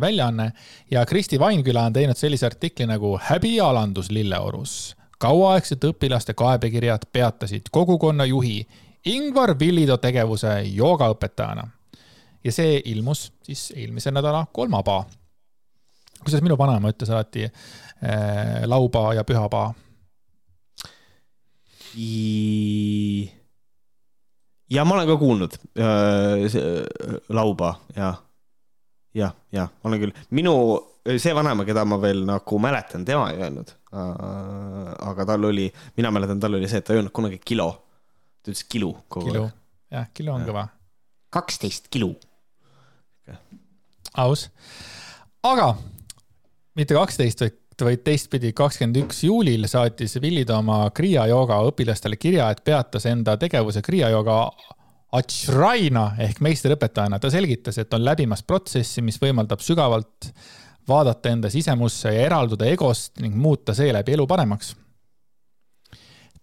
väljaanne 0.00 0.52
ja 0.90 1.06
Kristi 1.06 1.38
Vainküla 1.38 1.82
on 1.86 1.92
teinud 1.92 2.16
sellise 2.16 2.46
artikli 2.46 2.86
nagu 2.86 3.18
Häbialandus 3.22 4.10
Lilleorus. 4.10 4.96
kauaaegsed 5.18 5.84
õpilaste 5.84 6.34
kaebekirjad 6.34 7.06
peatasid 7.12 7.70
kogukonna 7.70 8.24
juhi 8.24 8.66
Ingvar 9.04 9.58
Villido 9.58 9.96
tegevuse 9.96 10.62
joogaõpetajana. 10.62 11.68
ja 12.44 12.52
see 12.52 12.82
ilmus 12.84 13.32
siis 13.42 13.72
eelmise 13.76 14.10
nädala 14.10 14.46
kolmapäeva. 14.52 15.04
kusjuures 16.24 16.42
minu 16.42 16.58
vanaema 16.58 16.90
ütles 16.90 17.10
alati 17.10 17.44
äh, 17.44 17.52
laupäeva 18.64 19.14
ja 19.14 19.24
pühapäeva. 19.24 19.74
ja 24.70 24.84
ma 24.84 24.94
olen 24.94 25.06
ka 25.06 25.16
kuulnud 25.16 25.52
äh, 25.78 26.50
laupäeva, 27.28 27.80
jah 27.96 28.22
jah, 29.16 29.34
jah, 29.52 29.70
olen 29.84 30.02
küll, 30.02 30.16
minu, 30.36 30.54
see 31.20 31.34
vanaema, 31.36 31.66
keda 31.68 31.84
ma 31.88 31.98
veel 32.02 32.24
nagu 32.28 32.58
mäletan, 32.62 33.06
tema 33.08 33.30
ei 33.32 33.40
öelnud. 33.42 33.72
aga 33.92 35.26
tal 35.28 35.48
oli, 35.50 35.66
mina 35.96 36.12
mäletan, 36.14 36.40
tal 36.40 36.56
oli 36.56 36.68
see, 36.70 36.80
et 36.80 36.88
ta 36.88 36.94
ei 36.94 37.02
öelnud 37.02 37.14
kunagi 37.14 37.40
kilo. 37.44 37.70
ta 38.42 38.50
ütles 38.50 38.64
kilu 38.68 38.92
kogu 39.08 39.34
aeg. 39.34 39.56
jah, 39.92 40.08
kilo 40.14 40.34
on 40.34 40.46
ja. 40.46 40.50
kõva. 40.50 40.66
kaksteist 41.32 41.88
kilo 41.92 42.14
okay.. 42.14 43.36
aus, 44.16 44.48
aga 45.42 45.74
mitte 46.78 46.96
kaksteist, 46.96 47.44
vaid 47.44 47.58
vaid 47.82 48.02
teistpidi, 48.06 48.52
kakskümmend 48.54 49.00
üks 49.00 49.24
juulil 49.26 49.66
saatis 49.66 50.14
Villid 50.22 50.50
oma 50.54 50.84
Kriia 50.94 51.24
jooga 51.30 51.56
õpilastele 51.66 52.18
kirja, 52.20 52.50
et 52.52 52.60
peatas 52.64 53.06
enda 53.10 53.34
tegevuse 53.40 53.82
Kriia 53.82 54.10
jooga 54.12 54.36
Achraina 55.12 56.14
ehk 56.24 56.40
meisterõpetajana, 56.40 57.18
ta 57.20 57.28
selgitas, 57.30 57.76
et 57.78 57.94
on 57.94 58.04
läbimas 58.04 58.42
protsessi, 58.48 59.02
mis 59.04 59.18
võimaldab 59.20 59.60
sügavalt 59.60 60.30
vaadata 60.88 61.28
enda 61.28 61.50
sisemusse 61.52 62.14
ja 62.14 62.26
eralduda 62.26 62.66
egost 62.70 63.20
ning 63.20 63.36
muuta 63.36 63.74
seeläbi 63.74 64.16
elu 64.16 64.26
paremaks. 64.26 64.76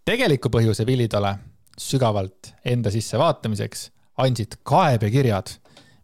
tegeliku 0.05 0.49
põhjuse 0.49 0.85
Villidale 0.85 1.35
sügavalt 1.77 2.53
enda 2.65 2.91
sisse 2.91 3.17
vaatamiseks 3.17 3.89
andsid 4.17 4.59
kaebekirjad, 4.63 5.49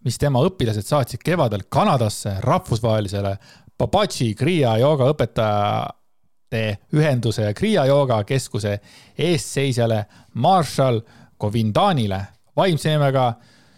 mis 0.05 0.17
tema 0.17 0.41
õpilased 0.45 0.85
saatsid 0.85 1.23
kevadel 1.23 1.65
Kanadasse 1.69 2.37
rahvusvahelisele 2.41 3.37
Babaji 3.77 4.33
Kriia 4.35 4.77
jooga 4.77 5.09
õpetajate 5.13 6.61
ühenduse 6.93 7.53
Kriia 7.53 7.85
jooga 7.85 8.23
keskuse 8.23 8.79
eestseisjale 9.17 10.05
Marshall 10.33 11.01
Govindanile 11.39 12.21
vaimse 12.57 12.89
nimega 12.89 13.33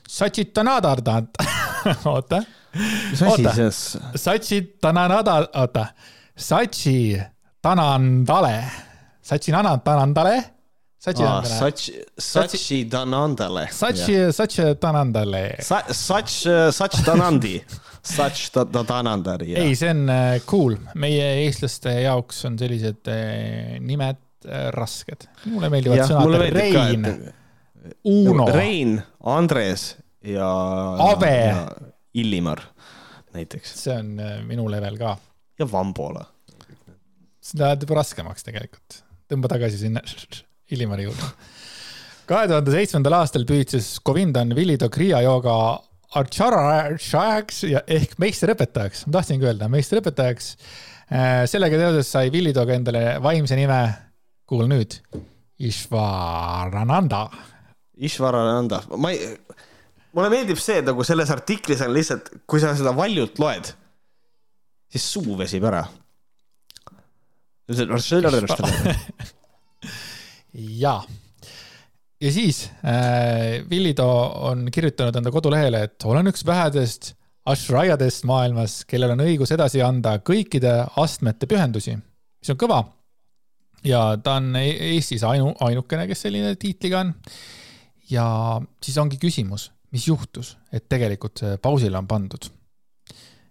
Sachitanadardant 0.07 1.29
oota. 2.11 2.43
mis 3.11 3.21
asi 3.21 3.47
see 3.53 3.65
on? 3.65 4.13
Sachitananada, 4.15 5.39
oota, 5.53 5.87
Sachi 6.37 7.17
Tanandale, 7.61 8.63
Sachi 9.21 9.51
Tanandale. 9.83 10.37
Sachi 10.99 11.23
Sachi, 11.43 11.93
Sachi 12.19 12.85
Tanandale. 12.89 13.67
Sachi, 13.71 14.31
Sachi 14.31 14.75
Tanandale. 14.79 15.55
Sach, 15.61 16.29
Sach 16.71 17.03
Tanandi. 17.05 17.63
Sach 18.01 18.49
Tanandari. 18.87 19.53
ei, 19.55 19.75
see 19.75 19.89
on 19.89 20.07
äh, 20.09 20.39
cool, 20.47 20.77
meie 20.95 21.25
eestlaste 21.43 21.91
jaoks 22.05 22.45
on 22.47 22.55
sellised 22.59 23.09
äh, 23.11 23.75
nimed 23.83 24.21
äh, 24.47 24.69
rasked. 24.71 25.27
mulle 25.51 25.69
meeldivad 25.73 26.05
sõnad 26.07 26.47
Rein 26.55 27.09
Uno. 28.03 28.47
Rein, 28.51 28.97
Andres 29.23 29.95
ja. 30.25 30.49
Ave. 31.11 31.53
Illimar 32.17 32.61
näiteks. 33.37 33.73
see 33.83 33.93
on 33.93 34.17
äh, 34.19 34.39
minu 34.47 34.67
level 34.71 34.97
ka. 34.99 35.17
ja 35.59 35.67
Vambola. 35.71 36.25
see 37.41 37.59
läheb 37.61 37.85
juba 37.85 37.99
raskemaks 38.01 38.47
tegelikult. 38.47 39.01
tõmba 39.29 39.51
tagasi 39.51 39.81
sinna 39.83 40.03
Illimari 40.73 41.07
juurde. 41.07 41.29
kahe 42.27 42.49
tuhande 42.49 42.73
seitsmendal 42.73 43.19
aastal 43.21 43.45
püüdis 43.47 43.97
Govindan 44.05 44.55
Villido 44.57 44.89
Kriia 44.93 45.21
jooga 45.25 45.57
Archarajaks 46.17 47.65
ehk 47.83 48.13
meisterõpetajaks, 48.21 49.05
ma 49.07 49.17
tahtsingi 49.17 49.43
öelda 49.43 49.67
meisterõpetajaks. 49.71 50.53
Äh, 51.11 51.41
sellega 51.51 51.79
seoses 51.81 52.11
sai 52.11 52.31
Villidoga 52.31 52.77
endale 52.77 53.01
vaimse 53.23 53.57
nime, 53.59 53.81
kuul 54.47 54.69
nüüd, 54.71 54.95
Ishvarananda 55.67 57.25
Ishvarananda, 57.97 58.83
ma 59.01 59.11
ei, 59.13 59.31
mulle 60.17 60.31
meeldib 60.33 60.59
see, 60.61 60.79
et 60.81 60.87
nagu 60.87 61.05
selles 61.05 61.31
artiklis 61.33 61.83
on 61.85 61.93
lihtsalt, 61.95 62.31
kui 62.49 62.61
sa 62.61 62.73
seda 62.77 62.93
valjult 62.97 63.39
loed, 63.41 63.71
siis 64.93 65.07
suu 65.13 65.37
vesib 65.39 65.65
ära. 65.69 65.83
ja, 70.83 70.93
ja 72.21 72.31
siis 72.33 72.63
äh, 72.79 73.63
Villido 73.69 74.07
on 74.49 74.69
kirjutanud 74.73 75.19
enda 75.19 75.33
kodulehele, 75.33 75.83
et 75.89 76.07
olen 76.07 76.31
üks 76.31 76.45
vähedest 76.47 77.13
ashraiadest 77.47 78.25
maailmas, 78.27 78.81
kellel 78.87 79.13
on 79.15 79.23
õigus 79.23 79.53
edasi 79.55 79.83
anda 79.83 80.17
kõikide 80.25 80.79
astmete 80.99 81.47
pühendusi, 81.47 81.95
mis 81.95 82.51
on 82.51 82.59
kõva. 82.59 82.81
ja 83.87 84.01
ta 84.23 84.39
on 84.41 84.55
e-, 84.59 84.95
Eestis 84.95 85.23
ainu, 85.27 85.53
ainukene, 85.63 86.07
kes 86.09 86.25
selline 86.27 86.55
tiitliga 86.59 87.05
on 87.05 87.13
ja 88.09 88.25
siis 88.83 88.97
ongi 89.01 89.19
küsimus, 89.21 89.71
mis 89.91 90.07
juhtus, 90.07 90.55
et 90.73 90.87
tegelikult 90.89 91.43
see 91.43 91.57
pausile 91.61 91.99
on 91.99 92.07
pandud. 92.07 92.49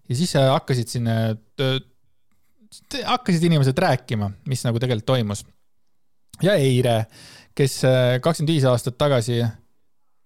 ja 0.08 0.16
siis 0.16 0.34
hakkasid 0.34 0.88
siin, 0.88 1.10
hakkasid 3.04 3.42
inimesed 3.48 3.78
rääkima, 3.78 4.30
mis 4.48 4.64
nagu 4.64 4.80
tegelikult 4.80 5.06
toimus. 5.06 5.44
ja 6.42 6.54
Eire, 6.54 7.06
kes 7.54 7.84
äh, 7.84 8.18
kakskümmend 8.20 8.52
viis 8.52 8.64
aastat 8.68 8.98
tagasi, 8.98 9.40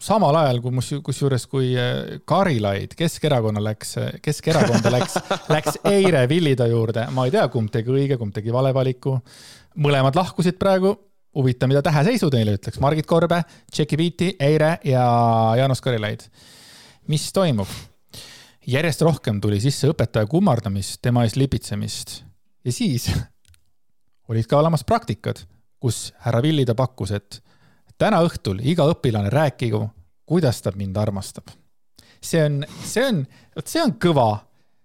samal 0.03 0.35
ajal 0.35 0.59
kui 0.65 0.75
mus, 0.75 0.91
kusjuures, 1.05 1.47
kui 1.47 1.75
äh, 1.79 2.19
Karilaid 2.25 2.97
Keskerakonna 2.99 3.63
läks, 3.63 3.95
Keskerakonda 4.23 4.91
läks, 4.93 5.19
läks 5.55 5.79
Eire 5.91 6.27
Villido 6.29 6.67
juurde, 6.67 7.07
ma 7.15 7.27
ei 7.27 7.35
tea, 7.35 7.47
kumb 7.49 7.71
tegi 7.71 7.95
õige, 7.95 8.19
kumb 8.19 8.35
tegi 8.35 8.53
vale 8.53 8.75
valiku. 8.75 9.21
mõlemad 9.79 10.17
lahkusid 10.19 10.59
praegu 10.59 10.97
huvitav, 11.35 11.71
mida 11.71 11.83
täheseisu 11.83 12.31
teile 12.31 12.57
ütleks, 12.59 12.81
Margit 12.83 13.07
Korbe, 13.07 13.43
Tšeki 13.73 13.97
Beati, 13.97 14.31
Eire 14.41 14.79
ja 14.85 15.05
Jaanus 15.59 15.81
Karilaid. 15.81 16.27
mis 17.09 17.33
toimub? 17.33 17.69
järjest 18.67 19.03
rohkem 19.03 19.41
tuli 19.41 19.61
sisse 19.61 19.89
õpetaja 19.91 20.29
kummardamist, 20.31 21.01
tema 21.03 21.25
ees 21.25 21.37
lipitsemist 21.37 22.21
ja 22.65 22.73
siis 22.73 23.09
olid 24.31 24.47
ka 24.47 24.59
olemas 24.61 24.85
praktikad, 24.85 25.41
kus 25.81 26.13
härra 26.25 26.43
Villida 26.43 26.75
pakkus, 26.77 27.11
et 27.17 27.41
täna 27.99 28.21
õhtul 28.25 28.61
iga 28.63 28.85
õpilane 28.91 29.33
rääkigu, 29.33 29.81
kuidas 30.29 30.63
ta 30.63 30.73
mind 30.77 30.97
armastab. 30.97 31.49
see 32.21 32.45
on, 32.45 32.65
see 32.85 33.07
on, 33.07 33.25
vot 33.57 33.67
see 33.67 33.83
on 33.83 33.97
kõva, 33.97 34.29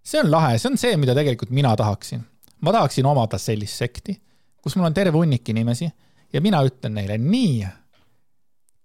see 0.03 0.22
on 0.23 0.31
lahe, 0.31 0.57
see 0.57 0.72
on 0.72 0.77
see, 0.77 0.97
mida 0.97 1.13
tegelikult 1.13 1.51
mina 1.51 1.76
tahaksin. 1.76 2.23
ma 2.61 2.72
tahaksin 2.72 3.05
omada 3.05 3.38
sellist 3.38 3.77
sekti, 3.77 4.22
kus 4.61 4.76
mul 4.76 4.88
on 4.88 4.93
terve 4.93 5.17
hunnik 5.17 5.49
inimesi 5.49 5.91
ja 6.35 6.43
mina 6.43 6.59
ütlen 6.67 6.97
neile 6.99 7.17
nii. 7.21 7.65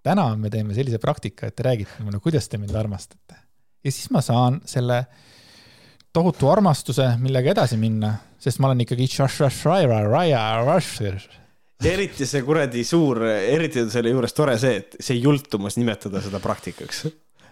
täna 0.07 0.31
me 0.37 0.51
teeme 0.51 0.75
sellise 0.75 1.01
praktika, 1.03 1.51
et 1.51 1.57
te 1.59 1.67
räägite 1.67 2.05
mulle, 2.07 2.23
kuidas 2.23 2.49
te 2.49 2.59
mind 2.59 2.75
armastate. 2.75 3.37
ja 3.85 3.93
siis 3.93 4.11
ma 4.15 4.23
saan 4.23 4.61
selle 4.65 5.05
tohutu 6.13 6.49
armastuse, 6.51 7.17
millega 7.19 7.53
edasi 7.53 7.77
minna, 7.81 8.15
sest 8.39 8.59
ma 8.59 8.71
olen 8.71 8.87
ikkagi 8.87 9.09
eriti 11.95 12.27
see 12.29 12.43
kuradi 12.45 12.85
suur, 12.85 13.23
eriti 13.25 13.81
on 13.81 13.91
selle 13.91 14.13
juures 14.13 14.35
tore 14.37 14.59
see, 14.61 14.83
et 14.83 14.97
see 15.01 15.17
jultumus 15.17 15.79
nimetada 15.81 16.21
seda 16.21 16.41
praktikaks. 16.43 17.07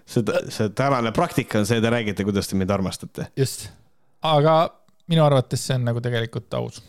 seda, 0.05 0.43
see 0.53 0.69
tänane 0.77 1.13
praktika 1.17 1.63
on 1.63 1.67
see, 1.67 1.81
te 1.81 1.91
räägite, 1.91 2.27
kuidas 2.29 2.49
te 2.49 2.57
mind 2.61 2.71
armastate. 2.71 3.31
just, 3.37 3.69
aga 4.23 4.61
minu 5.09 5.25
arvates 5.25 5.67
see 5.67 5.79
on 5.79 5.89
nagu 5.89 6.05
tegelikult 6.05 6.55
aus. 6.61 6.83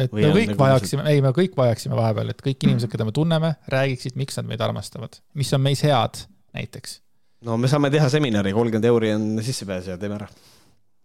Et 0.00 0.12
Või 0.14 0.24
me 0.26 0.32
kõik 0.34 0.52
nagu 0.54 0.62
vajaksime, 0.64 1.06
ei, 1.10 1.22
me 1.24 1.32
kõik 1.36 1.56
vajaksime 1.58 1.98
vahepeal, 1.98 2.32
et 2.32 2.44
kõik 2.44 2.66
inimesed, 2.66 2.90
keda 2.92 3.06
me 3.08 3.14
tunneme, 3.16 3.54
räägiksid, 3.72 4.16
miks 4.20 4.38
nad 4.40 4.48
meid 4.50 4.64
armastavad, 4.64 5.20
mis 5.38 5.52
on 5.56 5.64
meis 5.64 5.84
head, 5.86 6.24
näiteks. 6.56 7.00
no 7.46 7.58
me 7.60 7.70
saame 7.70 7.92
teha 7.92 8.08
seminari, 8.12 8.54
kolmkümmend 8.56 8.88
euri 8.90 9.12
on 9.16 9.28
sissepääs 9.44 9.92
ja 9.92 9.98
teeme 10.00 10.20
ära 10.20 10.30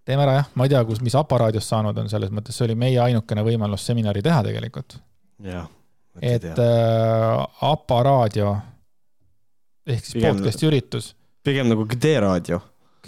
teeme 0.05 0.25
ära 0.25 0.37
jah, 0.39 0.51
ma 0.53 0.67
ei 0.67 0.73
tea, 0.73 0.83
kus, 0.85 1.01
mis 1.05 1.15
aparaadiost 1.17 1.71
saanud 1.71 1.97
on, 1.97 2.09
selles 2.11 2.31
mõttes 2.33 2.57
see 2.57 2.67
oli 2.67 2.77
meie 2.77 2.99
ainukene 3.01 3.43
võimalus 3.45 3.85
seminari 3.87 4.21
teha 4.25 4.43
tegelikult. 4.45 4.99
et 6.21 6.45
äh, 6.45 7.45
aparaadio 7.67 8.53
ehk 9.85 10.05
siis 10.05 10.17
pigem, 10.19 10.37
podcast'i 10.37 10.69
üritus. 10.69 11.13
pigem 11.43 11.69
nagu 11.69 11.85
G-raadio. 11.89 12.61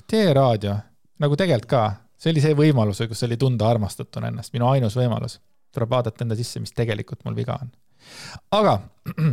G-raadio, 0.09 0.75
nagu 1.23 1.37
tegelikult 1.39 1.69
ka, 1.71 1.83
see 2.17 2.33
oli 2.33 2.43
see 2.43 2.57
võimalus, 2.57 3.01
kus 3.09 3.23
oli 3.27 3.37
tunda 3.37 3.69
armastatuna 3.69 4.31
ennast, 4.31 4.53
minu 4.55 4.69
ainus 4.69 4.97
võimalus. 4.97 5.39
Tuleb 5.73 5.89
vaadata 5.91 6.25
enda 6.25 6.35
sisse, 6.39 6.59
mis 6.63 6.73
tegelikult 6.75 7.23
mul 7.25 7.35
viga 7.37 7.57
on. 7.61 7.71
aga 8.51 8.79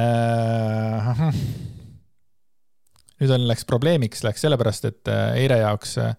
äh, 0.00 1.12
nüüd 3.20 3.34
on, 3.34 3.46
läks 3.48 3.64
probleemiks, 3.68 4.24
läks 4.26 4.44
sellepärast, 4.44 4.88
et 4.90 5.12
äh, 5.12 5.38
Eire 5.42 5.58
jaoks 5.62 5.96
äh, 6.02 6.14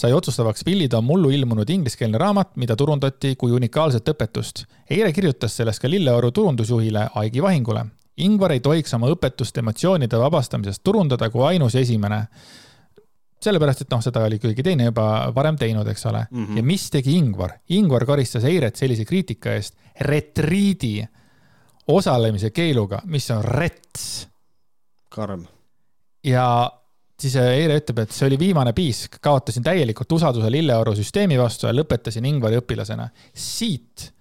sai 0.00 0.12
otsustavaks 0.16 0.64
Villida 0.66 1.00
mullu 1.04 1.30
ilmunud 1.30 1.70
ingliskeelne 1.70 2.18
raamat, 2.18 2.54
mida 2.56 2.76
turundati 2.76 3.34
kui 3.40 3.52
unikaalset 3.52 4.08
õpetust. 4.14 4.64
Eire 4.90 5.12
kirjutas 5.12 5.56
sellest 5.60 5.82
ka 5.82 5.90
Lilleoru 5.90 6.30
turundusjuhile 6.32 7.08
Aigi 7.20 7.42
Vahingule. 7.42 7.84
Ingvar 8.20 8.52
ei 8.52 8.60
tohiks 8.60 8.94
oma 8.96 9.10
õpetust 9.12 9.58
emotsioonide 9.62 10.18
vabastamisest 10.20 10.82
turundada 10.84 11.30
kui 11.30 11.44
ainus 11.46 11.76
esimene. 11.78 12.26
Sellepärast, 13.44 13.84
et 13.84 13.92
noh, 13.92 14.02
seda 14.04 14.24
oli 14.26 14.38
keegi 14.38 14.64
teine 14.64 14.90
juba 14.90 15.06
varem 15.34 15.56
teinud, 15.60 15.88
eks 15.88 16.06
ole 16.06 16.24
mm. 16.30 16.46
-hmm. 16.46 16.56
ja 16.56 16.62
mis 16.62 16.90
tegi 16.90 17.16
Ingvar? 17.16 17.56
Ingvar 17.68 18.06
karistas 18.06 18.44
Eiret 18.44 18.76
sellise 18.76 19.04
kriitika 19.04 19.54
eest 19.54 19.76
retriidi 20.00 21.00
osalemise 21.88 22.50
keeluga, 22.50 23.00
mis 23.04 23.30
on 23.30 23.44
rets. 23.44 24.28
karm 25.08 25.46
ja 26.24 26.70
siis 27.20 27.36
äh, 27.36 27.52
Eire 27.62 27.80
ütleb, 27.80 28.04
et 28.04 28.14
see 28.14 28.28
oli 28.28 28.38
viimane 28.40 28.72
piisk, 28.76 29.18
kaotasin 29.22 29.64
täielikult 29.64 30.12
usalduse 30.12 30.50
Lilleoru 30.52 30.94
süsteemi 30.96 31.38
vastu 31.40 31.68
ja 31.68 31.74
lõpetasin 31.76 32.26
Ingvari 32.28 32.60
õpilasena. 32.60 33.08
siit 33.34 34.12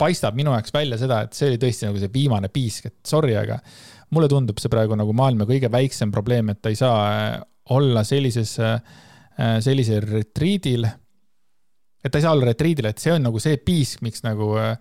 paistab 0.00 0.36
minu 0.36 0.54
jaoks 0.56 0.72
välja 0.72 0.98
seda, 1.00 1.22
et 1.26 1.36
see 1.36 1.50
oli 1.50 1.60
tõesti 1.60 1.88
nagu 1.88 2.00
see 2.00 2.12
viimane 2.12 2.48
piisk, 2.52 2.88
et 2.88 2.96
sorry, 3.06 3.36
aga 3.36 3.58
mulle 4.16 4.28
tundub 4.32 4.60
see 4.60 4.72
praegu 4.72 4.96
nagu 4.96 5.12
maailma 5.16 5.46
kõige 5.48 5.70
väiksem 5.72 6.12
probleem, 6.12 6.52
et 6.52 6.62
ta 6.62 6.72
ei 6.72 6.78
saa 6.78 7.00
äh, 7.10 7.40
olla 7.70 8.04
sellises, 8.04 8.56
äh, 8.58 8.80
sellisel 9.60 10.06
retriidil. 10.06 10.86
et 12.04 12.12
ta 12.12 12.18
ei 12.18 12.22
saa 12.22 12.32
olla 12.32 12.48
retriidil, 12.48 12.86
et 12.88 12.98
see 12.98 13.12
on 13.12 13.22
nagu 13.22 13.40
see 13.42 13.58
piisk, 13.60 14.00
miks 14.02 14.24
nagu 14.24 14.54
äh, 14.58 14.76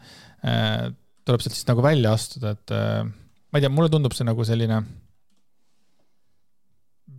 tuleb 1.25 1.43
sealt 1.43 1.55
siis 1.57 1.67
nagu 1.67 1.83
välja 1.83 2.13
astuda, 2.15 2.55
et 2.55 2.73
äh, 2.75 3.03
ma 3.03 3.59
ei 3.59 3.65
tea, 3.65 3.73
mulle 3.73 3.91
tundub 3.91 4.15
see 4.15 4.27
nagu 4.27 4.45
selline 4.47 4.81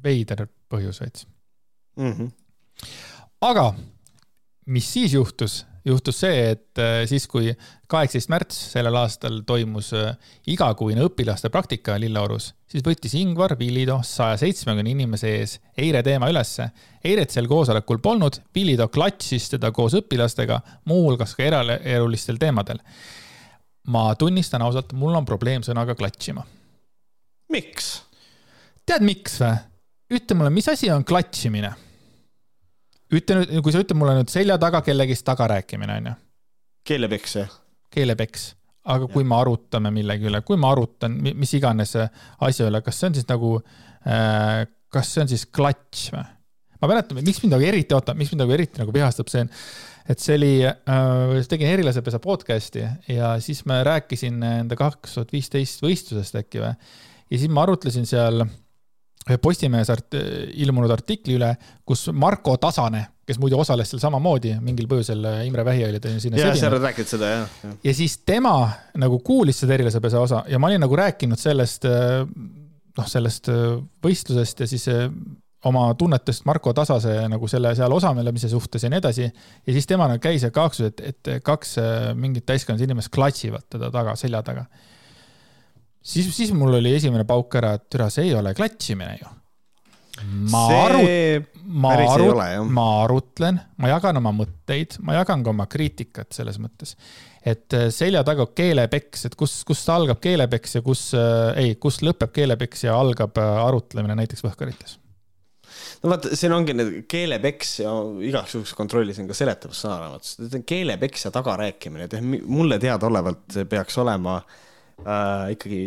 veider 0.05 0.47
põhjus 0.71 1.01
veits 1.03 1.27
mm. 1.97 2.13
-hmm. 2.13 2.31
aga 3.51 3.75
mis 4.67 4.93
siis 4.93 5.15
juhtus? 5.15 5.65
Juhtus 5.85 6.21
see, 6.23 6.41
et 6.53 6.81
äh, 6.81 7.03
siis, 7.09 7.27
kui 7.31 7.53
kaheksateist 7.91 8.31
märts 8.33 8.59
sellel 8.75 8.97
aastal 9.01 9.41
toimus 9.49 9.93
äh, 9.97 10.13
igakuine 10.51 11.05
õpilaste 11.07 11.51
praktika 11.53 11.97
Lilleorus, 12.01 12.51
siis 12.71 12.85
võttis 12.87 13.15
Ingvar 13.19 13.57
Villido 13.59 14.01
saja 14.07 14.37
seitsmekümne 14.41 14.93
inimese 14.93 15.33
ees 15.39 15.57
Eire 15.81 16.03
teema 16.07 16.29
ülesse. 16.31 16.69
Eiret 17.05 17.33
sel 17.33 17.49
koosolekul 17.49 18.03
polnud, 18.05 18.43
Villido 18.55 18.91
klatšis 18.93 19.55
teda 19.57 19.73
koos 19.73 19.97
õpilastega, 19.99 20.61
muuhulgas 20.91 21.35
ka 21.37 21.47
eraelulistel 21.49 22.39
teemadel. 22.41 22.83
ma 23.91 24.15
tunnistan 24.15 24.63
ausalt, 24.63 24.93
mul 24.93 25.15
on 25.17 25.25
probleem 25.25 25.63
sõnaga 25.67 25.97
klatšima. 25.97 26.45
miks? 27.51 28.03
tead, 28.87 29.03
miks 29.03 29.41
või? 29.41 29.57
ütle 30.11 30.37
mulle, 30.37 30.51
mis 30.51 30.69
asi 30.69 30.91
on 30.91 31.05
klatšimine? 31.05 31.90
Ütle 33.15 33.41
nüüd, 33.41 33.53
kui 33.65 33.75
sa 33.75 33.83
ütled 33.83 33.99
mulle 33.99 34.17
nüüd 34.21 34.33
selja 34.33 34.57
taga 34.61 34.83
kellegist 34.87 35.27
taga 35.27 35.49
rääkimine, 35.55 36.01
onju. 36.01 36.17
keelepeks, 36.87 37.37
jah? 37.41 37.55
keelepeks, 37.95 38.51
aga 38.87 39.07
ja. 39.07 39.13
kui 39.13 39.27
me 39.27 39.39
arutame 39.41 39.93
millegi 39.95 40.31
üle, 40.31 40.43
kui 40.47 40.59
ma 40.61 40.73
arutan 40.75 41.17
mis 41.21 41.55
iganes 41.59 41.97
asja 41.99 42.69
üle, 42.71 42.83
kas 42.87 43.01
see 43.01 43.11
on 43.11 43.19
siis 43.19 43.29
nagu 43.31 43.57
äh,, 43.61 44.67
kas 44.91 45.15
see 45.15 45.25
on 45.25 45.33
siis 45.33 45.47
klatš 45.47 46.11
või? 46.15 46.27
ma 46.81 46.89
mäletan, 46.95 47.21
miks 47.21 47.43
mind 47.43 47.55
nagu 47.57 47.67
eriti, 47.67 47.97
oota, 47.97 48.15
miks 48.17 48.33
mind 48.33 48.45
nagu 48.47 48.57
eriti 48.57 48.81
nagu 48.81 48.95
vihastab, 48.95 49.29
see 49.33 49.45
on, 49.45 49.53
et 50.11 50.23
see 50.23 50.39
oli 50.39 50.55
äh,, 50.65 51.37
tegin 51.51 51.75
Erilasepesa 51.75 52.23
podcast'i 52.23 52.87
ja 53.11 53.35
siis 53.43 53.65
ma 53.69 53.83
rääkisin 53.87 54.41
enda 54.55 54.79
kaks 54.79 55.19
tuhat 55.19 55.35
viisteist 55.35 55.85
võistlusest 55.85 56.41
äkki 56.41 56.63
või. 56.63 56.73
ja 57.31 57.43
siis 57.43 57.53
ma 57.53 57.67
arutlesin 57.67 58.09
seal 58.09 58.47
äh, 58.47 58.59
Postimehes 59.43 59.91
art, 59.93 60.17
ilmunud 60.65 60.91
artikli 60.91 61.37
üle, 61.37 61.51
kus 61.87 62.07
Marko 62.17 62.57
Tasane, 62.61 63.03
kes 63.29 63.39
muidu 63.39 63.59
osales 63.61 63.91
seal 63.93 64.01
samamoodi, 64.03 64.55
mingil 64.65 64.89
põhjusel 64.91 65.27
Imre 65.47 65.65
Vähi 65.69 65.85
oli 65.87 66.01
ta 66.03 66.13
sinna 66.19 66.41
jah, 66.41 66.57
sa 66.57 66.71
oled 66.71 66.87
rääkinud 66.89 67.11
seda, 67.13 67.29
jah 67.35 67.59
ja.. 67.67 67.75
ja 67.85 67.95
siis 67.95 68.17
tema 68.27 68.55
nagu 68.99 69.21
kuulis 69.27 69.61
seda 69.63 69.77
erilasepesa 69.77 70.25
osa 70.25 70.41
ja 70.51 70.59
ma 70.59 70.71
olin 70.71 70.83
nagu 70.83 70.99
rääkinud 70.99 71.39
sellest, 71.39 71.85
noh, 71.87 73.13
sellest 73.13 73.53
võistlusest 74.03 74.65
ja 74.65 74.71
siis 74.71 74.89
oma 75.69 75.85
tunnetest 76.01 76.47
Marko 76.49 76.73
Tasase 76.75 77.19
nagu 77.31 77.49
selle 77.53 77.75
seal 77.77 77.93
osalemise 77.93 78.49
suhtes 78.51 78.83
ja 78.83 78.91
nii 78.91 79.03
edasi. 79.03 79.29
ja 79.67 79.77
siis 79.77 79.87
tema 79.87 80.09
nagu 80.09 80.23
käis 80.25 80.49
ja 80.49 80.51
kaaksus, 80.51 80.91
et, 80.91 81.05
et 81.13 81.35
kaks 81.45 81.77
mingit 82.17 82.49
täiskasvanud 82.49 82.89
inimest 82.89 83.13
klatšivad 83.15 83.69
teda 83.77 83.93
taga, 83.95 84.17
selja 84.19 84.43
taga 84.43 84.65
siis, 86.03 86.31
siis 86.37 86.53
mul 86.57 86.79
oli 86.81 86.95
esimene 86.97 87.27
pauk 87.29 87.55
ära, 87.61 87.75
et 87.79 87.87
türa, 87.93 88.09
see 88.13 88.31
ei 88.31 88.35
ole 88.37 88.55
klatšimine 88.57 89.17
ju. 89.21 89.33
ma 90.53 90.63
arut-, 90.85 91.51
ma 91.65 91.97
arut-, 91.97 92.71
ma 92.77 92.87
arutlen, 93.05 93.61
ma 93.81 93.91
jagan 93.93 94.21
oma 94.21 94.33
mõtteid, 94.43 94.99
ma 95.07 95.19
jagan 95.21 95.45
ka 95.45 95.53
oma 95.53 95.67
kriitikat 95.71 96.33
selles 96.37 96.61
mõttes. 96.63 96.97
et 97.45 97.73
äh, 97.77 97.89
selja 97.95 98.25
taga 98.27 98.49
keelepeks, 98.55 99.29
et 99.29 99.37
kus, 99.39 99.61
kust 99.69 99.89
algab 99.93 100.21
keelepeks 100.21 100.79
ja 100.79 100.83
kus 100.85 101.11
äh,, 101.17 101.53
ei, 101.61 101.77
kus 101.81 102.03
lõpeb 102.05 102.33
keelepeks 102.37 102.89
ja 102.89 102.97
algab 103.01 103.39
äh, 103.41 103.61
arutlemine 103.67 104.17
näiteks 104.19 104.45
Võhkarites 104.45 104.99
no 106.03 106.11
vaata, 106.13 106.35
siin 106.37 106.53
ongi 106.53 106.75
need 106.77 107.05
keelepeks 107.09 107.79
ja 107.85 107.93
igaks 108.29 108.57
juhuks 108.57 108.75
kontrollisin 108.77 109.29
ka 109.29 109.37
seletavas 109.37 109.81
sõnaraamatus, 109.85 110.59
keelepeks 110.69 111.29
ja 111.29 111.33
tagarääkimine, 111.33 112.09
et 112.09 112.45
mulle 112.45 112.81
teadaolevalt 112.83 113.63
peaks 113.71 113.97
olema 114.03 114.37
äh, 114.41 114.67
äh, 115.05 115.53
ikkagi 115.57 115.81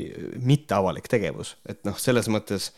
mitteavalik 0.43 1.09
tegevus, 1.11 1.57
et 1.69 1.83
noh, 1.87 1.97
selles 1.99 2.29
mõttes 2.31 2.71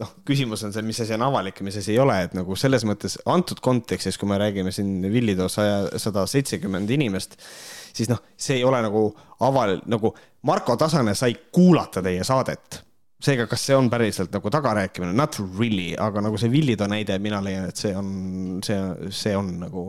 noh, 0.00 0.10
küsimus 0.26 0.64
on 0.66 0.74
see, 0.74 0.84
mis 0.86 1.00
asi 1.04 1.14
on 1.16 1.24
avalik 1.26 1.60
ja 1.60 1.66
mis 1.66 1.78
asi 1.78 1.94
ei 1.94 2.00
ole, 2.02 2.16
et 2.26 2.34
nagu 2.36 2.56
selles 2.58 2.84
mõttes 2.88 3.16
antud 3.30 3.60
kontekstis, 3.64 4.18
kui 4.18 4.30
me 4.30 4.38
räägime 4.40 4.72
siin 4.74 4.96
Villido 5.12 5.48
saja, 5.52 5.86
sada 6.02 6.26
seitsekümmend 6.30 6.90
inimest, 6.94 7.36
siis 7.94 8.10
noh, 8.10 8.22
see 8.36 8.58
ei 8.58 8.64
ole 8.66 8.80
nagu 8.84 9.06
aval-, 9.46 9.80
nagu 9.90 10.14
Marko 10.48 10.76
Tasane 10.80 11.14
sai 11.18 11.36
kuulata 11.54 12.02
teie 12.04 12.24
saadet. 12.26 12.82
seega, 13.24 13.46
kas 13.48 13.62
see 13.64 13.76
on 13.76 13.86
päriselt 13.88 14.34
nagu 14.34 14.50
tagarääkimine, 14.52 15.14
not 15.16 15.38
really, 15.56 15.94
aga 15.96 16.20
nagu 16.26 16.36
see 16.36 16.50
Villido 16.52 16.84
näide, 16.90 17.16
mina 17.24 17.38
leian, 17.40 17.70
et 17.70 17.80
see 17.80 17.94
on, 17.96 18.60
see, 18.66 18.76
see 19.08 19.32
on 19.36 19.48
nagu 19.62 19.86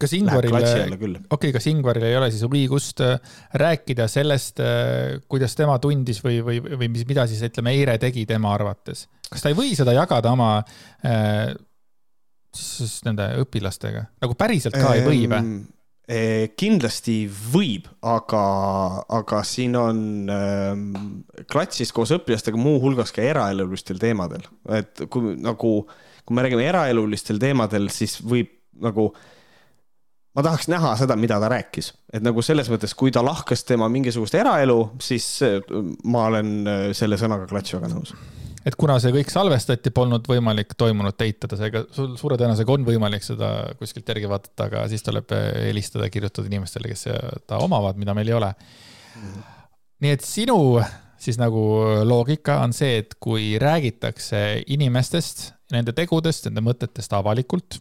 kas 0.00 0.14
Ingvaril, 0.16 0.54
okei 0.56 1.16
okay,, 1.30 1.52
kas 1.54 1.66
Ingvaril 1.70 2.06
ei 2.08 2.16
ole 2.18 2.30
siis 2.32 2.44
õigust 2.46 3.02
äh, 3.04 3.18
rääkida 3.60 4.06
sellest, 4.10 4.62
äh, 4.64 5.18
kuidas 5.30 5.56
tema 5.58 5.78
tundis 5.82 6.22
või, 6.24 6.40
või, 6.44 6.60
või 6.64 6.90
mis, 6.92 7.06
mida 7.08 7.26
siis 7.30 7.42
ütleme, 7.46 7.74
Eire 7.78 7.98
tegi 8.02 8.26
tema 8.28 8.54
arvates? 8.56 9.06
kas 9.30 9.44
ta 9.44 9.52
ei 9.52 9.58
või 9.58 9.74
seda 9.78 9.94
jagada 9.96 10.32
oma 10.34 10.52
äh, 11.06 11.52
siis 12.56 13.00
nende 13.06 13.28
õpilastega, 13.44 14.06
nagu 14.24 14.38
päriselt 14.38 14.78
ka 14.78 14.88
ehm, 14.88 14.96
ei 14.96 15.06
või 15.06 15.28
või? 15.30 15.60
kindlasti 16.58 17.20
võib, 17.30 17.84
aga, 18.02 18.40
aga 19.14 19.44
siin 19.46 19.76
on 19.78 20.00
ähm, 20.34 20.88
klassis 21.46 21.92
koos 21.94 22.10
õpilastega 22.16 22.58
muuhulgas 22.58 23.14
ka 23.14 23.22
eraelulistel 23.22 24.00
teemadel, 24.02 24.42
et 24.74 25.04
kui 25.06 25.36
nagu 25.38 25.76
kui 26.30 26.34
me 26.34 26.44
räägime 26.46 26.66
eraelulistel 26.66 27.38
teemadel, 27.42 27.88
siis 27.90 28.20
võib 28.22 28.52
nagu 28.82 29.10
ma 30.36 30.44
tahaks 30.46 30.68
näha 30.70 30.92
seda, 31.00 31.16
mida 31.18 31.40
ta 31.42 31.50
rääkis, 31.50 31.92
et 32.14 32.24
nagu 32.24 32.42
selles 32.44 32.70
mõttes, 32.70 32.94
kui 32.98 33.12
ta 33.14 33.22
lahkas 33.24 33.64
tema 33.66 33.88
mingisugust 33.92 34.36
eraelu, 34.38 34.78
siis 35.02 35.26
ma 36.04 36.28
olen 36.30 36.52
äh, 36.70 36.84
selle 36.96 37.18
sõnaga 37.20 37.48
klatš 37.50 37.76
väga 37.78 37.90
nõus. 37.92 38.14
et 38.64 38.76
kuna 38.78 38.98
see 39.02 39.14
kõik 39.14 39.32
salvestati, 39.32 39.92
polnud 39.94 40.26
võimalik 40.30 40.76
toimunut 40.78 41.20
eitada, 41.26 41.58
seega 41.58 41.84
sul 41.96 42.16
suure 42.20 42.38
tõenäosusega 42.40 42.76
on 42.76 42.86
võimalik 42.86 43.26
seda 43.26 43.52
kuskilt 43.80 44.08
järgi 44.08 44.30
vaadata, 44.30 44.70
aga 44.70 44.86
siis 44.92 45.06
tuleb 45.06 45.34
äh, 45.36 45.46
helistada, 45.70 46.10
kirjutada 46.12 46.50
inimestele, 46.52 46.92
kes 46.92 47.06
seda 47.08 47.62
omavad, 47.64 47.98
mida 48.00 48.14
meil 48.16 48.30
ei 48.30 48.38
ole 48.40 48.54
nii 50.00 50.12
et 50.14 50.24
sinu 50.24 50.58
siis 51.20 51.36
nagu 51.40 51.62
loogika 52.08 52.60
on 52.64 52.72
see, 52.76 53.00
et 53.02 53.16
kui 53.20 53.54
räägitakse 53.60 54.62
inimestest, 54.72 55.50
nende 55.74 55.92
tegudest, 55.96 56.48
nende 56.48 56.64
mõtetest 56.64 57.12
avalikult 57.16 57.80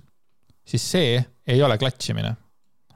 siis 0.70 0.86
see 0.92 1.18
ei 1.50 1.62
ole 1.66 1.78
klatšimine. 1.82 2.36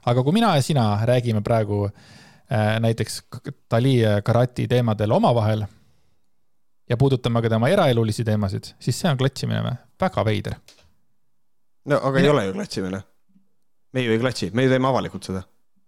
aga 0.06 0.22
kui 0.22 0.36
mina 0.36 0.54
ja 0.56 0.62
sina 0.62 0.84
räägime 1.06 1.42
praegu 1.42 1.84
äh, 1.86 2.80
näiteks 2.80 3.22
Dali 3.70 3.98
ja 4.00 4.20
Karati 4.22 4.68
teemadel 4.68 5.12
omavahel 5.12 5.64
ja 6.90 6.96
puudutame 6.96 7.42
ka 7.42 7.48
tema 7.48 7.68
eraelulisi 7.72 8.24
teemasid, 8.24 8.74
siis 8.78 9.00
see 9.00 9.10
on 9.10 9.18
klatšimine 9.18 9.62
või? 9.64 9.74
väga 10.00 10.24
veider. 10.24 10.58
no 11.88 11.98
aga 11.98 12.18
Mine... 12.18 12.26
ei 12.26 12.30
ole 12.30 12.46
ju 12.46 12.52
klatšimine. 12.58 13.02
me 13.92 14.04
ju 14.06 14.12
ei 14.12 14.20
klatši, 14.22 14.50
me 14.52 14.66
ju 14.66 14.74
teeme 14.74 14.88
avalikult 14.88 15.30
seda. 15.30 15.42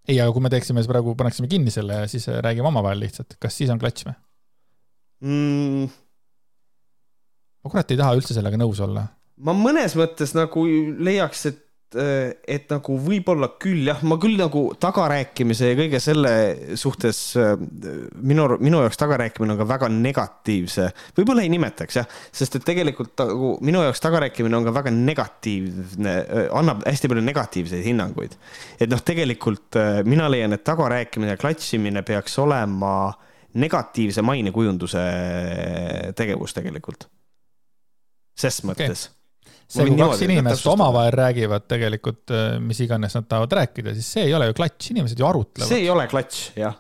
ei, 0.09 0.21
aga 0.21 0.33
kui 0.33 0.43
me 0.43 0.51
teeksime 0.51 0.87
praegu, 0.89 1.15
paneksime 1.15 1.49
kinni 1.53 1.75
selle 1.75 2.03
ja 2.03 2.09
siis 2.09 2.27
räägime 2.29 2.73
omavahel 2.73 3.05
lihtsalt, 3.05 3.39
kas 3.39 3.57
siis 3.59 3.71
on 3.71 3.83
klatš 3.83 4.09
või 4.09 4.17
mm.? 5.29 5.93
ma 7.63 7.71
kurat 7.71 7.93
ei 7.93 8.01
taha 8.01 8.17
üldse 8.17 8.35
sellega 8.35 8.59
nõus 8.61 8.81
olla. 8.83 9.07
ma 9.37 9.55
mõnes 9.57 9.95
mõttes 9.99 10.35
nagu 10.37 10.65
leiaks, 11.11 11.47
et 11.53 11.63
et 11.95 12.67
nagu 12.73 12.97
võib-olla 12.99 13.53
küll 13.63 13.87
jah, 13.87 14.01
ma 14.03 14.17
küll 14.19 14.35
nagu 14.41 14.63
tagarääkimise 14.83 15.71
ja 15.71 15.77
kõige 15.79 16.01
selle 16.03 16.33
suhtes 16.79 17.21
äh, 17.39 17.53
minu, 18.27 18.49
minu 18.59 18.81
jaoks 18.83 18.99
tagarääkimine 18.99 19.55
on 19.55 19.61
ka 19.61 19.69
väga 19.71 19.91
negatiivse, 19.95 20.89
võib-olla 21.17 21.45
ei 21.47 21.53
nimetaks 21.53 22.01
jah, 22.01 22.09
sest 22.35 22.59
et 22.59 22.67
tegelikult 22.67 23.15
nagu 23.23 23.53
minu 23.67 23.85
jaoks 23.87 24.03
tagarääkimine 24.03 24.59
on 24.59 24.67
ka 24.67 24.75
väga 24.75 24.93
negatiivne, 24.97 26.15
äh, 26.27 26.47
annab 26.59 26.83
hästi 26.89 27.13
palju 27.13 27.25
negatiivseid 27.29 27.87
hinnanguid. 27.87 28.35
et 28.81 28.91
noh, 28.91 29.03
tegelikult 29.07 29.79
mina 30.05 30.27
leian, 30.33 30.57
et 30.57 30.67
tagarääkimine 30.67 31.37
ja 31.37 31.41
klatšimine 31.41 32.03
peaks 32.03 32.39
olema 32.43 33.13
negatiivse 33.55 34.27
mainekujunduse 34.27 35.05
tegevus 36.19 36.57
tegelikult. 36.57 37.07
ses 38.37 38.65
mõttes 38.67 39.07
okay 39.07 39.16
see, 39.71 39.87
kui 39.89 39.99
kaks 39.99 40.25
inimest 40.27 40.67
omavahel 40.71 41.15
räägivad 41.17 41.67
tegelikult, 41.71 42.25
äh, 42.31 42.59
mis 42.63 42.81
iganes 42.85 43.17
nad 43.19 43.29
tahavad 43.29 43.57
rääkida, 43.61 43.95
siis 43.97 44.09
see 44.17 44.27
ei 44.29 44.35
ole 44.37 44.51
ju 44.51 44.57
klatš, 44.59 44.93
inimesed 44.95 45.21
ju 45.21 45.29
arutlevad. 45.29 45.71
see 45.71 45.83
ei 45.85 45.91
ole 45.93 46.07
klatš, 46.11 46.43
jah. 46.59 46.79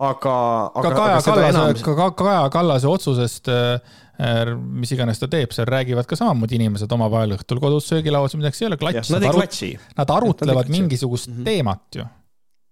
aga, 0.00 0.36
aga. 0.72 0.86
ka 0.88 0.94
Kaja 0.98 1.20
Kallase 1.28 1.84
ka 1.84 2.08
Kaja 2.18 2.48
Kallase 2.54 2.90
otsusest, 2.90 3.52
äh, 3.52 3.96
äh, 4.18 4.44
mis 4.56 4.94
iganes 4.96 5.20
ta 5.22 5.30
teeb, 5.30 5.54
seal 5.56 5.68
räägivad 5.70 6.08
ka 6.10 6.18
samamoodi 6.20 6.58
inimesed 6.60 6.92
omavahel 6.96 7.36
õhtul 7.38 7.62
kodus 7.62 7.88
söögilauas, 7.92 8.36
midagi, 8.40 8.60
see 8.60 8.68
ei 8.68 8.72
ole 8.72 8.80
klatš. 8.80 9.12
Nad, 9.14 9.26
nad, 9.28 9.40
arut... 9.40 9.88
nad 10.00 10.14
arutlevad 10.18 10.64
nad 10.68 10.76
mingisugust 10.78 11.30
mm 11.30 11.40
-hmm. 11.40 11.50
teemat 11.50 12.00
ju. 12.00 12.06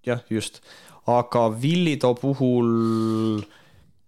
jah, 0.07 0.25
just, 0.31 0.63
aga 1.07 1.49
Villito 1.63 2.15
puhul 2.15 3.43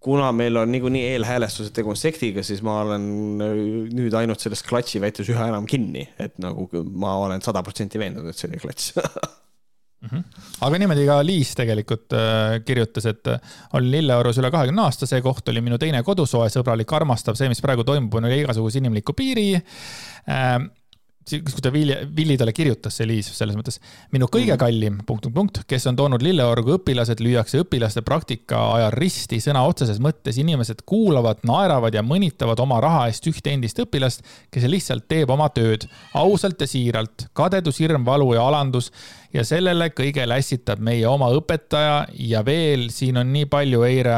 kuna 0.05 0.33
meil 0.37 0.57
on 0.61 0.73
niikuinii 0.73 1.05
eelhäälestused 1.15 1.73
tegu 1.77 1.95
on 1.95 1.99
sektiga, 1.99 2.45
siis 2.45 2.61
ma 2.67 2.81
olen 2.83 3.07
äh, 3.45 3.55
nüüd 3.97 4.17
ainult 4.19 4.43
selles 4.45 4.65
klatši 4.67 5.01
väites 5.05 5.31
üha 5.33 5.49
enam 5.53 5.69
kinni, 5.71 6.05
et 6.21 6.37
nagu 6.43 6.69
ma 6.93 7.17
olen 7.23 7.45
sada 7.45 7.65
protsenti 7.65 8.01
veendunud, 8.01 8.31
et 8.31 8.41
see 8.41 8.51
oli 8.51 8.61
klats 8.63 8.93
mm. 10.05 10.09
-hmm. 10.11 10.23
aga 10.61 10.79
niimoodi 10.83 11.07
ka 11.09 11.19
Liis 11.27 11.55
tegelikult 11.57 12.13
äh, 12.13 12.61
kirjutas, 12.67 13.07
et 13.07 13.33
äh, 13.33 13.41
olin 13.73 13.91
Lilleorus 13.97 14.39
üle 14.43 14.51
kahekümne 14.53 14.85
aasta, 14.85 15.09
see 15.09 15.23
koht 15.25 15.49
oli 15.49 15.65
minu 15.65 15.79
teine 15.81 16.03
kodusoe, 16.03 16.51
sõbralik, 16.53 16.97
armastav, 16.97 17.39
see, 17.41 17.49
mis 17.49 17.65
praegu 17.65 17.85
toimub, 17.85 18.15
on 18.15 18.29
üle 18.29 18.43
igasuguse 18.45 18.83
inimliku 18.83 19.17
piiri 19.17 19.55
äh, 19.57 20.59
kui 21.25 21.63
ta 21.65 21.73
Villi, 21.73 21.97
Villi 22.17 22.37
talle 22.41 22.53
kirjutas, 22.53 22.99
see 22.99 23.09
Liis, 23.09 23.31
selles 23.33 23.57
mõttes. 23.57 23.81
minu 24.13 24.29
kõige 24.29 24.53
mhm. 24.53 24.61
kallim 24.61 24.99
punkt, 25.07 25.25
punkt, 25.25 25.35
punkt, 25.35 25.61
kes 25.69 25.87
on 25.89 25.97
toonud 25.97 26.23
Lilleorgu 26.23 26.77
õpilased, 26.79 27.23
lüüakse 27.25 27.63
õpilaste 27.65 28.05
praktika 28.05 28.61
ajal 28.77 28.93
risti 28.99 29.41
sõna 29.41 29.65
otseses 29.69 30.01
mõttes. 30.05 30.39
inimesed 30.39 30.85
kuulavad, 30.87 31.41
naeravad 31.43 31.95
ja 31.95 32.03
mõnitavad 32.03 32.61
oma 32.61 32.81
raha 32.81 33.07
eest 33.09 33.27
ühte 33.31 33.53
endist 33.55 33.81
õpilast, 33.81 34.25
kes 34.51 34.69
lihtsalt 34.69 35.09
teeb 35.09 35.31
oma 35.31 35.49
tööd 35.49 35.89
ausalt 36.15 36.61
ja 36.61 36.67
siiralt. 36.67 37.29
kadedus, 37.33 37.81
hirm, 37.81 38.05
valu 38.05 38.35
ja 38.35 38.47
alandus 38.47 38.93
ja 39.35 39.43
sellele 39.47 39.89
kõigele 39.95 40.37
ässitab 40.39 40.83
meie 40.85 41.07
oma 41.11 41.29
õpetaja 41.35 42.05
ja 42.23 42.43
veel 42.47 42.87
siin 42.95 43.19
on 43.19 43.33
nii 43.35 43.49
palju 43.51 43.83
Eire 43.87 44.15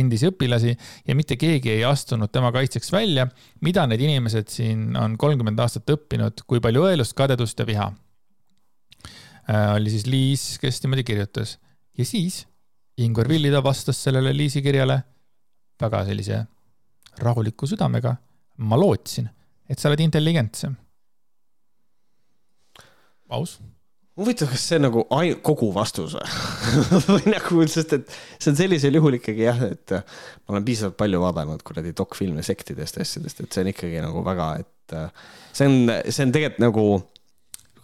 endisi 0.00 0.30
õpilasi 0.30 0.72
ja 1.06 1.16
mitte 1.18 1.36
keegi 1.40 1.74
ei 1.74 1.84
astunud 1.84 2.32
tema 2.32 2.52
kaitseks 2.54 2.92
välja. 2.92 3.28
mida 3.60 3.86
need 3.86 4.00
inimesed 4.00 4.48
siin 4.48 4.96
on 4.96 5.18
kolmkümmend 5.18 5.60
aastat 5.60 5.90
õppinud, 5.92 6.42
kui 6.46 6.60
palju 6.60 6.86
õelust, 6.88 7.14
kadedust 7.18 7.60
ja 7.60 7.68
viha 7.68 7.90
äh,? 9.50 9.74
oli 9.76 9.92
siis 9.92 10.06
Liis, 10.06 10.48
kes 10.58 10.82
niimoodi 10.82 11.04
kirjutas 11.04 11.58
ja 11.98 12.04
siis 12.04 12.46
Ingvar 12.96 13.28
Villida 13.28 13.60
vastas 13.62 14.00
sellele 14.02 14.32
Liisi 14.32 14.62
kirjale 14.64 15.02
väga 15.80 16.04
sellise 16.08 16.44
rahuliku 17.18 17.66
südamega. 17.66 18.16
ma 18.56 18.76
lootsin, 18.76 19.28
et 19.68 19.78
sa 19.78 19.90
oled 19.90 20.00
intelligentsem. 20.00 20.76
aus 23.28 23.60
huvitav, 24.16 24.50
kas 24.52 24.64
see 24.70 24.78
nagu 24.80 25.04
ai-, 25.14 25.36
kogu 25.44 25.68
vastus 25.74 26.16
või? 27.08 27.24
Nagu, 27.28 27.66
sest 27.70 27.96
et 27.98 28.14
see 28.38 28.52
on 28.52 28.58
sellisel 28.58 28.96
juhul 28.98 29.18
ikkagi 29.18 29.46
jah, 29.46 29.60
et 29.68 29.96
ma 29.98 30.56
olen 30.56 30.66
piisavalt 30.66 30.98
palju 31.00 31.20
vaadanud 31.24 31.64
kuradi 31.66 31.92
dokfilme 31.96 32.44
sektidest 32.46 32.98
ja 32.98 33.06
asjadest, 33.06 33.42
et 33.44 33.52
see 33.52 33.66
on 33.66 33.72
ikkagi 33.72 34.00
nagu 34.04 34.24
väga, 34.26 34.52
et 34.64 34.96
see 35.56 35.68
on, 35.68 35.92
see 36.08 36.26
on 36.26 36.36
tegelikult 36.36 36.64
nagu 36.64 36.86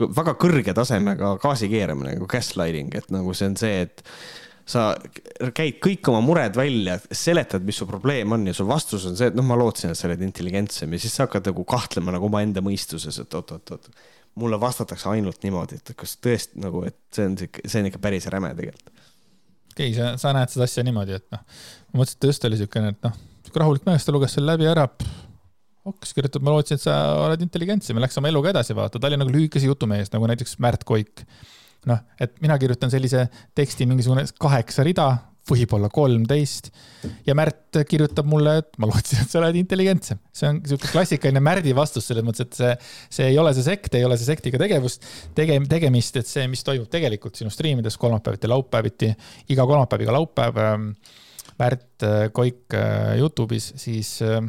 väga 0.02 0.36
kõrge 0.40 0.74
tasemega 0.76 1.34
gaasi 1.42 1.68
keeramine 1.70 2.16
nagu 2.16 2.28
gaslighting, 2.30 2.94
et 2.98 3.12
nagu 3.14 3.34
see 3.36 3.50
on 3.52 3.58
see, 3.60 3.84
et 3.86 4.02
sa 4.72 4.92
käid 5.56 5.80
kõik 5.82 6.08
oma 6.10 6.22
mured 6.24 6.56
välja, 6.56 6.96
seletad, 7.10 7.64
mis 7.66 7.80
su 7.82 7.86
probleem 7.88 8.32
on 8.34 8.46
ja 8.48 8.54
su 8.56 8.66
vastus 8.68 9.04
on 9.10 9.18
see, 9.18 9.28
et 9.32 9.36
noh, 9.36 9.46
ma 9.46 9.58
lootsin, 9.58 9.92
et 9.92 9.98
sa 9.98 10.08
oled 10.08 10.22
intelligentsem 10.24 10.94
ja 10.94 11.02
siis 11.02 11.16
sa 11.16 11.26
hakkad 11.26 11.50
nagu 11.50 11.66
kahtlema 11.68 12.14
nagu 12.14 12.30
omaenda 12.30 12.62
mõistuses, 12.64 13.18
et 13.20 13.38
oot-oot-oot 13.38 13.90
mulle 14.40 14.58
vastatakse 14.60 15.08
ainult 15.12 15.42
niimoodi, 15.44 15.78
et 15.80 15.92
kas 15.98 16.14
tõesti 16.22 16.60
nagu, 16.62 16.84
et 16.88 16.98
see 17.14 17.26
on 17.28 17.34
sihuke, 17.40 17.64
see 17.68 17.82
on 17.82 17.88
ikka 17.90 18.00
päris 18.02 18.28
räme 18.32 18.52
tegelikult. 18.56 19.02
okei 19.72 19.90
okay,, 19.90 19.96
sa, 19.96 20.14
sa 20.20 20.32
näed 20.36 20.52
seda 20.52 20.68
asja 20.68 20.84
niimoodi, 20.86 21.18
et 21.20 21.26
noh, 21.34 21.42
ma 21.92 22.00
mõtlesin, 22.00 22.20
et 22.20 22.28
just 22.30 22.48
oli 22.48 22.60
siukene, 22.60 22.94
et 22.94 23.08
noh, 23.08 23.18
sihuke 23.44 23.62
rahulik 23.62 23.88
mees, 23.88 24.06
ta 24.06 24.14
luges 24.14 24.36
selle 24.38 24.54
läbi 24.54 24.68
ära. 24.70 24.86
hoopis 25.86 26.14
kirjutab, 26.16 26.44
ma 26.46 26.54
lootsin, 26.54 26.78
et 26.78 26.84
sa 26.84 26.96
oled 27.24 27.42
intelligentsem 27.44 27.98
ja 27.98 28.04
läks 28.04 28.20
oma 28.20 28.30
eluga 28.30 28.52
edasi 28.54 28.76
vaata, 28.78 29.00
ta 29.02 29.10
oli 29.10 29.18
nagu 29.20 29.34
lühikese 29.34 29.68
jutumees, 29.68 30.12
nagu 30.14 30.30
näiteks 30.30 30.56
Märt 30.62 30.86
Koik. 30.88 31.26
noh, 31.90 31.98
et 32.22 32.38
mina 32.40 32.56
kirjutan 32.62 32.92
sellise 32.92 33.26
teksti 33.58 33.88
mingisugune 33.90 34.24
kaheksa 34.40 34.84
rida, 34.86 35.10
võib-olla 35.48 35.88
kolmteist. 35.92 36.70
ja 37.26 37.34
Märt 37.34 37.80
kirjutab 37.88 38.28
mulle, 38.30 38.58
et 38.62 38.78
ma 38.78 38.88
lootsin, 38.90 39.22
et 39.24 39.32
sa 39.32 39.40
oled 39.40 39.56
intelligentsem. 39.58 40.20
see 40.32 40.50
on 40.50 40.60
sihuke 40.66 40.90
klassikaline 40.92 41.42
Märdi 41.42 41.74
vastus 41.76 42.06
selles 42.08 42.26
mõttes, 42.26 42.46
et 42.46 42.58
see, 42.58 42.74
see 43.18 43.30
ei 43.32 43.38
ole 43.42 43.54
see 43.56 43.66
sekt, 43.66 43.94
ei 43.98 44.06
ole 44.06 44.18
see 44.20 44.28
sektiga 44.28 44.60
tegevust, 44.62 45.06
tege-, 45.38 45.58
tegemist, 45.70 46.20
et 46.20 46.30
see, 46.30 46.46
mis 46.50 46.62
toimub 46.66 46.90
tegelikult 46.92 47.38
sinu 47.38 47.50
striimides 47.52 47.98
kolmapäeviti, 48.00 48.52
laupäeviti, 48.52 49.10
iga 49.54 49.66
kolmapäev, 49.68 50.06
iga 50.06 50.16
laupäev. 50.18 50.62
Ähm, 50.66 50.92
Märt 51.60 52.02
äh, 52.02 52.30
Koik 52.32 52.74
äh, 52.74 53.18
Youtube'is, 53.20 53.74
siis 53.78 54.16
äh, 54.24 54.40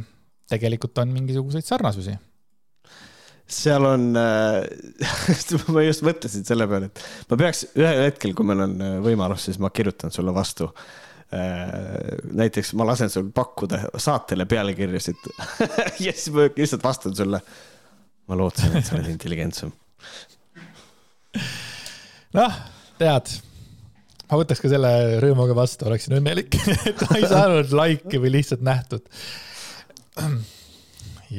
tegelikult 0.49 0.97
on 1.03 1.11
mingisuguseid 1.13 1.65
sarnasusi 1.67 2.15
seal 3.55 3.85
on 3.87 4.09
äh,, 4.19 4.63
ma 5.73 5.85
just 5.85 6.03
mõtlesin 6.05 6.45
selle 6.47 6.67
peale, 6.69 6.89
et 6.89 7.29
ma 7.29 7.39
peaks 7.39 7.65
ühel 7.73 8.03
hetkel, 8.07 8.35
kui 8.37 8.47
meil 8.49 8.65
on 8.65 8.75
äh, 8.81 8.97
võimalus, 9.03 9.47
siis 9.49 9.59
ma 9.61 9.71
kirjutan 9.73 10.13
sulle 10.13 10.33
vastu 10.35 10.69
äh,. 11.33 12.19
näiteks 12.31 12.73
ma 12.79 12.87
lasen 12.89 13.11
sul 13.13 13.29
pakkuda 13.35 13.85
saatele 14.01 14.47
pealkirjasid 14.49 15.31
ja 16.05 16.11
siis 16.11 16.29
ma 16.35 16.49
lihtsalt 16.49 16.83
vastan 16.83 17.15
sulle. 17.17 17.41
ma 18.27 18.37
lootsin, 18.39 18.77
et 18.77 18.87
sa 18.87 18.95
oled 18.95 19.09
intelligentsem. 19.11 19.73
noh, 22.37 22.61
tead 22.99 23.33
ma 24.33 24.39
võtaks 24.41 24.63
ka 24.63 24.71
selle 24.71 24.91
rõõmuga 25.21 25.55
vastu, 25.57 25.85
oleksin 25.89 26.17
õnnelik, 26.17 26.55
et 26.89 27.05
ma 27.05 27.19
ei 27.19 27.29
saanud 27.29 27.73
like'i 27.77 28.21
või 28.21 28.33
lihtsalt 28.37 28.63
nähtud. 28.65 29.05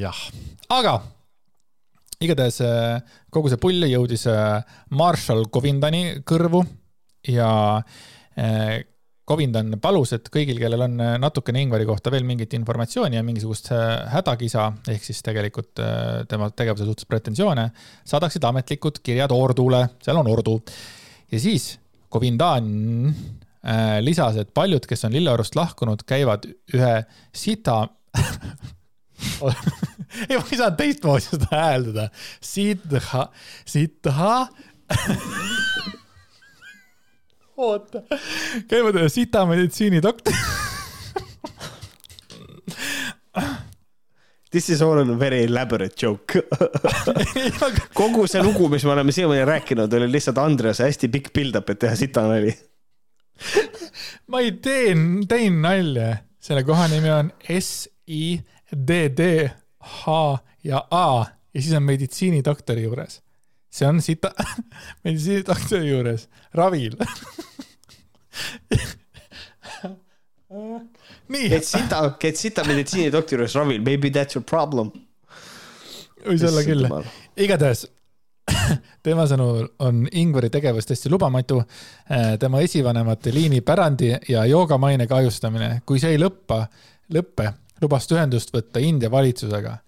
jah, 0.04 0.20
aga 0.74 1.00
igatahes 2.22 2.60
äh, 2.64 3.02
kogu 3.32 3.50
see 3.50 3.60
pull 3.60 3.86
jõudis 3.88 4.26
äh, 4.30 4.58
Marshall 4.94 5.48
Govindani 5.52 6.20
kõrvu 6.26 6.64
ja 7.34 7.52
äh, 8.38 8.82
Kovindan 9.24 9.78
palus, 9.80 10.10
et 10.12 10.26
kõigil, 10.28 10.58
kellel 10.60 10.82
on 10.84 10.98
natukene 11.16 11.62
Ingvari 11.64 11.86
kohta 11.88 12.10
veel 12.12 12.26
mingit 12.28 12.52
informatsiooni 12.58 13.16
ja 13.16 13.22
mingisugust 13.24 13.70
hädakisa, 14.12 14.66
ehk 14.92 15.06
siis 15.06 15.22
tegelikult 15.24 15.80
tema 16.28 16.50
tegevuse 16.52 16.84
suhtes 16.84 17.08
pretensioone, 17.08 17.64
saadaksid 18.04 18.44
ametlikud 18.44 19.00
kirjad 19.00 19.32
Ordule, 19.32 19.80
seal 20.04 20.20
on 20.20 20.28
Ordu. 20.28 20.58
ja 21.32 21.40
siis 21.40 21.70
Kovindan 22.12 22.68
lisas, 24.04 24.36
et 24.44 24.52
paljud, 24.52 24.84
kes 24.84 25.08
on 25.08 25.16
Lilleorust 25.16 25.56
lahkunud, 25.56 26.04
käivad 26.04 26.44
ühe 26.76 26.94
sita 27.32 27.86
ei, 30.28 30.36
ma 30.36 30.44
ei 30.44 30.58
saanud 30.58 30.78
teistmoodi 30.78 31.26
seda 31.26 31.46
hääldada. 31.50 32.08
Sitha, 32.40 33.28
sitha 33.66 34.46
oota, 37.64 38.02
käivad 38.68 38.96
ühe 39.00 39.08
sita 39.12 39.46
meditsiinidoktor 39.48 40.34
This 44.54 44.68
is 44.70 44.82
all 44.86 45.00
a 45.00 45.16
very 45.18 45.40
elaborate 45.48 45.96
joke. 45.98 46.44
Kogu 47.98 48.28
see 48.30 48.42
lugu, 48.42 48.68
mis 48.70 48.84
me 48.86 48.92
oleme 48.92 49.12
siiamaani 49.12 49.44
rääkinud, 49.48 49.96
oli 49.98 50.06
lihtsalt 50.12 50.38
Andrease 50.38 50.86
hästi 50.86 51.08
pikk 51.10 51.32
build-up, 51.34 51.72
et 51.74 51.80
teha 51.82 51.96
sitanali 51.98 52.52
ma 54.30 54.44
ei 54.44 54.52
tee, 54.62 54.94
teen 55.28 55.58
nalja, 55.62 56.12
selle 56.38 56.62
koha 56.66 56.86
nimi 56.92 57.10
on 57.10 57.32
S 57.50 57.88
I 58.06 58.38
D 58.70 59.08
D 59.16 59.48
H 59.84 60.18
ja 60.64 60.82
A 60.90 61.06
ja 61.54 61.62
siis 61.62 61.74
on 61.76 61.82
meditsiinidoktori 61.86 62.82
juures 62.86 63.20
see 63.74 63.88
on 63.88 64.02
sita 64.02 64.30
meditsiinidoktori 65.04 65.88
juures 65.88 66.28
ravil 66.54 66.94
nii. 71.34 71.48
käid 71.50 71.66
sita, 71.66 72.04
käid 72.20 72.38
sita 72.38 72.64
meditsiinidoktori 72.68 73.40
juures 73.42 73.54
ravil, 73.58 73.82
maybe 73.82 74.08
that's 74.14 74.38
your 74.38 74.46
problem. 74.46 74.92
võis 76.24 76.44
olla 76.46 76.62
küll. 76.66 76.88
igatahes 77.36 77.86
tema 79.06 79.24
sõnul 79.28 79.66
on 79.82 80.04
Ingvari 80.12 80.50
tegevus 80.52 80.86
täiesti 80.86 81.08
lubamatu. 81.08 81.62
Äh, 82.12 82.34
tema 82.40 82.60
esivanemate 82.60 83.32
liini 83.34 83.62
pärandi 83.64 84.10
ja 84.28 84.44
joogamaine 84.46 85.06
kahjustamine, 85.08 85.80
kui 85.88 85.98
see 86.00 86.12
ei 86.12 86.20
lõppa, 86.20 86.66
lõppe, 87.16 87.48
lubas 87.82 88.10
ühendust 88.12 88.54
võtta 88.54 88.82
India 88.82 89.10
valitsusega. 89.10 89.78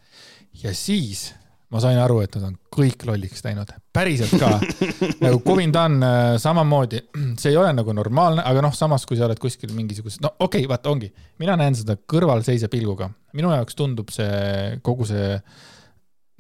ja 0.63 0.75
siis 0.75 1.33
ma 1.73 1.83
sain 1.83 1.99
aru, 1.99 2.21
et 2.23 2.37
nad 2.39 2.47
on 2.49 2.57
kõik 2.73 3.05
lolliks 3.09 3.43
läinud, 3.45 3.71
päriselt 3.95 4.37
ka. 4.39 4.53
Nagu 5.25 5.41
Covindan 5.45 5.99
äh, 6.05 6.27
samamoodi, 6.43 7.03
see 7.41 7.53
ei 7.53 7.61
ole 7.61 7.73
nagu 7.77 7.95
normaalne, 7.97 8.45
aga 8.47 8.63
noh, 8.65 8.75
samas 8.77 9.07
kui 9.09 9.19
sa 9.19 9.27
oled 9.27 9.41
kuskil 9.43 9.73
mingisuguse, 9.77 10.23
no 10.25 10.37
okei 10.39 10.63
okay,, 10.63 10.71
vaata 10.71 10.93
ongi, 10.93 11.11
mina 11.43 11.57
näen 11.59 11.79
seda 11.79 11.99
kõrvalseisja 11.99 12.71
pilguga, 12.73 13.11
minu 13.37 13.51
jaoks 13.55 13.79
tundub 13.79 14.13
see 14.15 14.77
kogu 14.87 15.09
see 15.11 15.33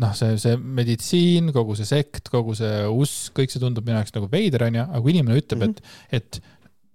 noh, 0.02 0.12
see, 0.16 0.36
see 0.40 0.56
meditsiin, 0.60 1.50
kogu 1.56 1.76
see 1.78 1.88
sekt, 1.88 2.30
kogu 2.32 2.54
see 2.56 2.84
usk, 2.92 3.32
kõik 3.40 3.52
see 3.52 3.62
tundub 3.62 3.86
minu 3.86 3.98
jaoks 3.98 4.14
nagu 4.16 4.30
veider, 4.32 4.68
onju, 4.68 4.84
aga 4.86 5.02
kui 5.02 5.16
inimene 5.16 5.40
ütleb 5.40 5.62
mm, 5.62 5.74
-hmm. 5.74 6.20
et, 6.20 6.38
et 6.38 6.40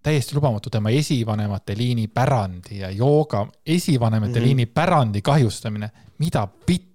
täiesti 0.03 0.35
lubamatu 0.35 0.69
tema 0.69 0.89
esivanemate 0.89 1.77
liini 1.77 2.07
pärandi 2.07 2.79
ja 2.79 2.89
jooga 2.89 3.47
esivanemate 3.65 4.31
mm 4.31 4.37
-hmm. 4.39 4.45
liini 4.45 4.65
pärandi 4.65 5.21
kahjustamine, 5.21 5.91
mida 6.17 6.47
pitt 6.65 6.91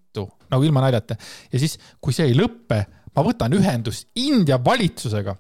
nagu 0.50 0.64
ilma 0.64 0.80
naljata. 0.80 1.16
ja 1.52 1.58
siis, 1.58 1.78
kui 2.00 2.14
see 2.14 2.28
ei 2.30 2.36
lõppe, 2.38 2.82
ma 3.16 3.24
võtan 3.26 3.54
ühendust 3.56 4.10
India 4.22 4.58
valitsusega. 4.64 5.36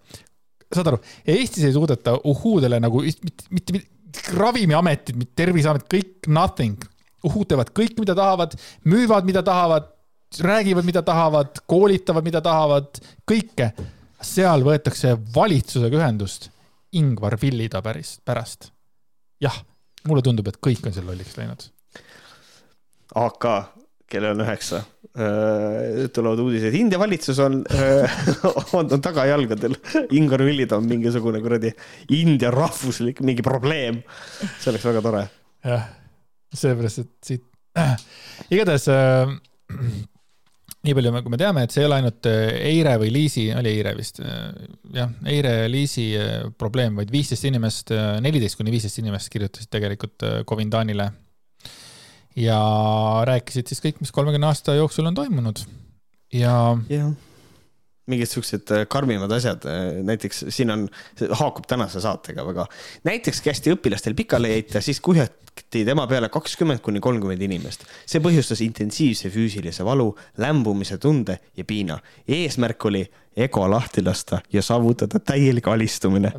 saad 0.74 0.90
aru, 0.90 0.98
Eestis 1.26 1.64
ei 1.64 1.72
suudeta 1.72 2.16
uhhuudele 2.24 2.80
nagu 2.82 3.02
mitte, 3.02 3.44
mitte, 3.50 3.72
mitte 3.72 4.32
ravimiametid, 4.34 5.16
mitte 5.16 5.42
terviseamet, 5.42 5.86
kõik 5.94 6.28
nothing. 6.28 6.84
uhhuud 7.26 7.48
teevad 7.48 7.70
kõik, 7.74 7.98
mida 7.98 8.14
tahavad, 8.14 8.54
müüvad, 8.84 9.24
mida 9.24 9.42
tahavad, 9.42 9.88
räägivad, 10.40 10.84
mida 10.84 11.02
tahavad, 11.02 11.62
koolitavad, 11.66 12.24
mida 12.24 12.40
tahavad, 12.40 12.98
kõike. 13.30 13.72
seal 14.22 14.62
võetakse 14.64 15.12
valitsusega 15.34 15.96
ühendust 15.98 16.50
Ingvar 16.96 17.38
Villida 17.42 17.82
päris, 17.84 18.16
pärast. 18.24 18.70
jah, 19.40 19.56
mulle 20.08 20.22
tundub, 20.24 20.48
et 20.48 20.60
kõik 20.62 20.86
on 20.88 20.94
seal 20.96 21.08
lolliks 21.08 21.36
läinud. 21.36 21.66
AK 23.16 23.44
kellel 24.10 24.36
on 24.36 24.44
üheksa, 24.44 24.80
äh, 25.18 26.06
tulevad 26.14 26.40
uudised, 26.44 26.74
India 26.78 26.98
valitsus 27.00 27.38
on, 27.42 27.58
äh, 27.74 28.18
on, 28.78 28.90
on 28.94 29.02
tagajalgadel. 29.02 29.74
Ingar 30.16 30.44
Villid 30.46 30.72
on 30.76 30.86
mingisugune 30.86 31.40
kuradi 31.42 31.72
India 32.14 32.52
rahvuslik 32.54 33.22
mingi 33.26 33.44
probleem. 33.46 34.02
see 34.60 34.70
oleks 34.70 34.86
väga 34.86 35.02
tore. 35.02 35.24
jah, 35.66 35.88
sellepärast, 36.54 37.02
et 37.02 37.30
siit 37.32 37.46
igatahes 38.54 38.86
äh, 38.94 39.34
nii 40.86 40.96
palju, 40.96 41.12
kui 41.26 41.34
me 41.34 41.40
teame, 41.40 41.66
et 41.66 41.74
see 41.74 41.82
ei 41.82 41.90
ole 41.90 42.00
ainult 42.00 42.30
äh, 42.30 42.56
Eire 42.70 42.96
või 43.02 43.12
Liisi, 43.14 43.46
oli 43.56 43.74
Eire 43.74 43.92
vist, 43.98 44.22
jah, 44.94 45.12
Eire 45.26 45.54
ja 45.62 45.68
Liisi 45.70 46.08
probleem, 46.58 46.96
vaid 46.98 47.12
viisteist 47.12 47.46
inimest, 47.50 47.94
neliteist 48.24 48.58
kuni 48.58 48.74
viisteist 48.74 49.02
inimest 49.02 49.32
kirjutasid 49.32 49.72
tegelikult 49.72 50.26
Covindanile 50.48 51.10
ja 52.36 52.58
rääkisid 53.26 53.70
siis 53.70 53.82
kõik, 53.84 54.00
mis 54.02 54.12
kolmekümne 54.14 54.48
aasta 54.50 54.76
jooksul 54.76 55.08
on 55.08 55.16
toimunud 55.16 55.62
ja. 56.36 56.76
jah, 56.90 57.12
mingid 58.06 58.30
siuksed 58.30 58.70
äh, 58.74 58.84
karmimad 58.90 59.32
asjad, 59.36 59.66
äh, 59.70 59.98
näiteks 60.06 60.44
siin 60.54 60.70
on, 60.70 60.86
haakub 61.40 61.66
tänase 61.68 62.00
saatega 62.00 62.46
väga. 62.46 62.66
näiteks 63.04 63.42
kästi 63.44 63.74
õpilastel 63.74 64.14
pikali 64.18 64.52
heita, 64.54 64.80
siis 64.80 65.00
kuhjati 65.00 65.84
tema 65.84 66.06
peale 66.06 66.28
kakskümmend 66.28 66.80
kuni 66.84 67.00
kolmkümmend 67.00 67.42
inimest. 67.42 67.86
see 68.06 68.22
põhjustas 68.22 68.62
intensiivse 68.64 69.30
füüsilise 69.30 69.84
valu, 69.84 70.12
lämbumise 70.38 70.98
tunde 70.98 71.38
ja 71.56 71.64
piina. 71.64 71.98
eesmärk 72.28 72.84
oli 72.84 73.06
ego 73.36 73.70
lahti 73.70 74.04
lasta 74.04 74.40
ja 74.52 74.62
saavutada 74.62 75.18
täielik 75.18 75.68
alistumine. 75.68 76.32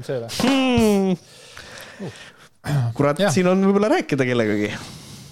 hmm.? 0.44 1.18
kurat, 2.94 3.20
siin 3.32 3.48
on 3.48 3.62
võib-olla 3.66 3.90
rääkida 3.98 4.26
kellegagi 4.28 4.72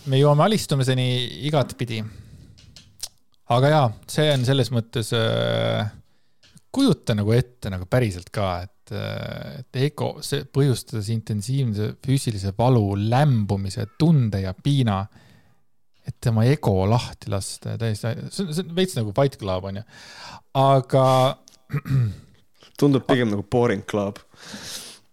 me 0.09 0.19
jõuame 0.19 0.45
alistumiseni 0.45 1.07
igatpidi. 1.47 2.03
aga 3.55 3.69
jaa, 3.69 3.85
see 4.09 4.31
on 4.33 4.45
selles 4.45 4.71
mõttes 4.73 5.11
äh,, 5.17 5.85
kujuta 6.75 7.15
nagu 7.15 7.31
ette 7.35 7.71
nagu 7.71 7.87
päriselt 7.89 8.31
ka, 8.35 8.49
et, 8.65 8.93
et 9.61 9.79
ego, 9.87 10.15
see 10.25 10.43
põhjustades 10.51 11.09
intensiivse 11.13 11.93
füüsilise 12.05 12.51
valu, 12.57 12.83
lämbumise, 13.09 13.87
tunde 13.99 14.43
ja 14.43 14.53
piina. 14.53 15.05
et 16.05 16.19
tema 16.21 16.43
ego 16.45 16.83
lahti 16.85 17.31
lasta 17.33 17.71
ja 17.73 17.77
täiesti, 17.81 18.11
see 18.29 18.43
on, 18.45 18.51
see 18.53 18.65
on 18.67 18.75
veits 18.77 18.93
nagu 18.99 19.13
Fight 19.15 19.39
Club 19.41 19.63
onju, 19.71 19.81
aga. 20.61 21.05
tundub 22.79 23.07
pigem 23.07 23.31
nagu 23.31 23.43
Boring 23.49 23.85
Club 23.89 24.19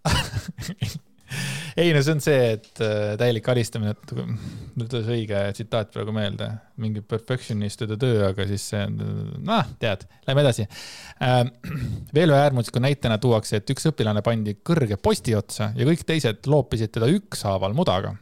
ei 1.80 1.92
no 1.94 2.02
see 2.04 2.14
on 2.14 2.22
see, 2.22 2.40
et 2.56 2.82
äh, 2.84 3.12
täielik 3.20 3.48
alistamine, 3.52 3.94
et 3.94 4.12
mul 4.16 4.88
tulles 4.88 5.08
õige 5.12 5.40
tsitaat 5.56 5.92
praegu 5.94 6.14
meelde, 6.16 6.48
mingi 6.82 7.02
perfectionistide 7.06 7.98
töö, 8.00 8.24
aga 8.28 8.46
siis 8.50 8.64
see 8.72 8.82
on, 8.86 8.98
noh, 9.46 9.70
tead, 9.82 10.04
lähme 10.28 10.44
edasi 10.44 10.66
äh,. 10.66 11.44
veel 12.16 12.34
ühe 12.34 12.40
äärmusliku 12.40 12.82
näitena 12.82 13.18
tuuakse, 13.22 13.60
et 13.60 13.72
üks 13.74 13.88
õpilane 13.92 14.24
pandi 14.24 14.56
kõrge 14.64 14.98
posti 15.02 15.36
otsa 15.38 15.70
ja 15.76 15.88
kõik 15.88 16.04
teised 16.08 16.50
loopisid 16.50 16.92
teda 16.94 17.08
ükshaaval 17.12 17.76
mudaga. 17.76 18.14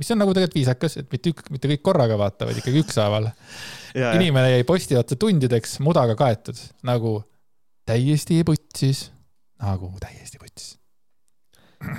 mis 0.00 0.10
on 0.10 0.22
nagu 0.22 0.34
tegelikult 0.34 0.58
viisakas, 0.58 0.98
et 0.98 1.10
mitte 1.12 1.32
ük-, 1.32 1.48
mitte 1.54 1.70
kõik 1.70 1.84
korraga 1.86 2.18
vaata, 2.18 2.48
vaid 2.48 2.58
ikkagi 2.58 2.82
ükshaaval. 2.82 3.30
inimene 4.18 4.56
jäi 4.56 4.66
posti 4.68 4.98
otsa 4.98 5.16
tundideks 5.20 5.78
mudaga 5.84 6.16
kaetud, 6.18 6.58
nagu 6.86 7.20
täiesti 7.86 8.42
putsis, 8.46 9.10
nagu 9.62 9.92
täiesti 10.02 10.40
putsis 10.40 10.81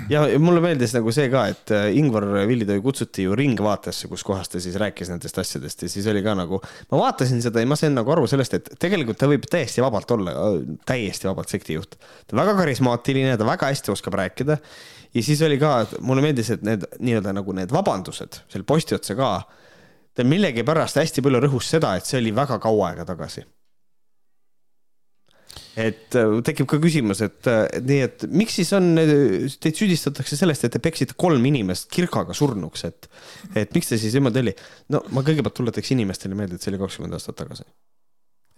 ja 0.08 0.22
mulle 0.40 0.62
meeldis 0.64 0.94
nagu 0.96 1.12
see 1.14 1.28
ka, 1.32 1.44
et 1.52 1.72
äh, 1.74 1.86
Ingvar 1.98 2.26
Villitöö 2.48 2.80
kutsuti 2.84 3.26
ju 3.26 3.36
Ringvaatesse, 3.38 4.08
kus 4.10 4.24
kohas 4.26 4.50
ta 4.52 4.60
siis 4.62 4.76
rääkis 4.80 5.10
nendest 5.12 5.38
asjadest 5.40 5.84
ja 5.86 5.90
siis 5.90 6.06
oli 6.10 6.22
ka 6.24 6.34
nagu, 6.38 6.60
ma 6.90 7.00
vaatasin 7.00 7.42
seda 7.44 7.62
ja 7.62 7.70
ma 7.70 7.78
sain 7.78 7.96
nagu 7.96 8.14
aru 8.14 8.26
sellest, 8.30 8.58
et 8.58 8.70
tegelikult 8.80 9.20
ta 9.20 9.28
võib 9.30 9.46
täiesti 9.50 9.84
vabalt 9.84 10.10
olla, 10.16 10.34
täiesti 10.88 11.28
vabalt 11.28 11.52
sektijuht. 11.52 11.98
ta 12.28 12.38
väga 12.38 12.56
karismaatiline, 12.60 13.36
ta 13.40 13.48
väga 13.48 13.72
hästi 13.72 13.94
oskab 13.94 14.18
rääkida. 14.20 14.58
ja 15.14 15.22
siis 15.22 15.42
oli 15.42 15.58
ka, 15.62 15.76
mulle 16.00 16.24
meeldis, 16.24 16.50
et 16.54 16.62
need 16.66 16.86
nii-öelda 16.98 17.34
nagu 17.36 17.56
need 17.56 17.72
vabandused 17.74 18.40
seal 18.48 18.64
posti 18.68 18.98
otsa 18.98 19.18
ka, 19.18 19.34
ta 20.14 20.24
millegipärast 20.24 21.02
hästi 21.02 21.24
palju 21.24 21.44
rõhus 21.48 21.74
seda, 21.76 21.96
et 21.98 22.08
see 22.08 22.20
oli 22.22 22.34
väga 22.34 22.60
kaua 22.62 22.92
aega 22.92 23.06
tagasi 23.08 23.44
et 25.80 26.16
äh, 26.18 26.34
tekib 26.46 26.68
ka 26.70 26.78
küsimus, 26.82 27.20
et 27.24 27.48
äh, 27.50 27.64
nii, 27.82 28.02
et 28.06 28.24
miks 28.30 28.58
siis 28.60 28.70
on, 28.76 28.92
teid 28.94 29.78
süüdistatakse 29.78 30.38
sellest, 30.38 30.66
et 30.66 30.74
te 30.76 30.80
peksite 30.82 31.16
kolm 31.18 31.44
inimest 31.50 31.88
kirkaga 31.94 32.36
surnuks, 32.36 32.84
et, 32.88 33.08
et 33.58 33.74
miks 33.74 33.90
te 33.90 33.98
siis 34.00 34.14
niimoodi 34.14 34.42
oli? 34.44 34.54
no 34.94 35.02
ma 35.14 35.24
kõigepealt 35.26 35.56
tuletaks 35.58 35.90
inimestele 35.96 36.38
meelde, 36.38 36.58
et 36.58 36.64
see 36.64 36.72
oli 36.72 36.80
kakskümmend 36.82 37.18
aastat 37.18 37.38
tagasi. 37.42 37.66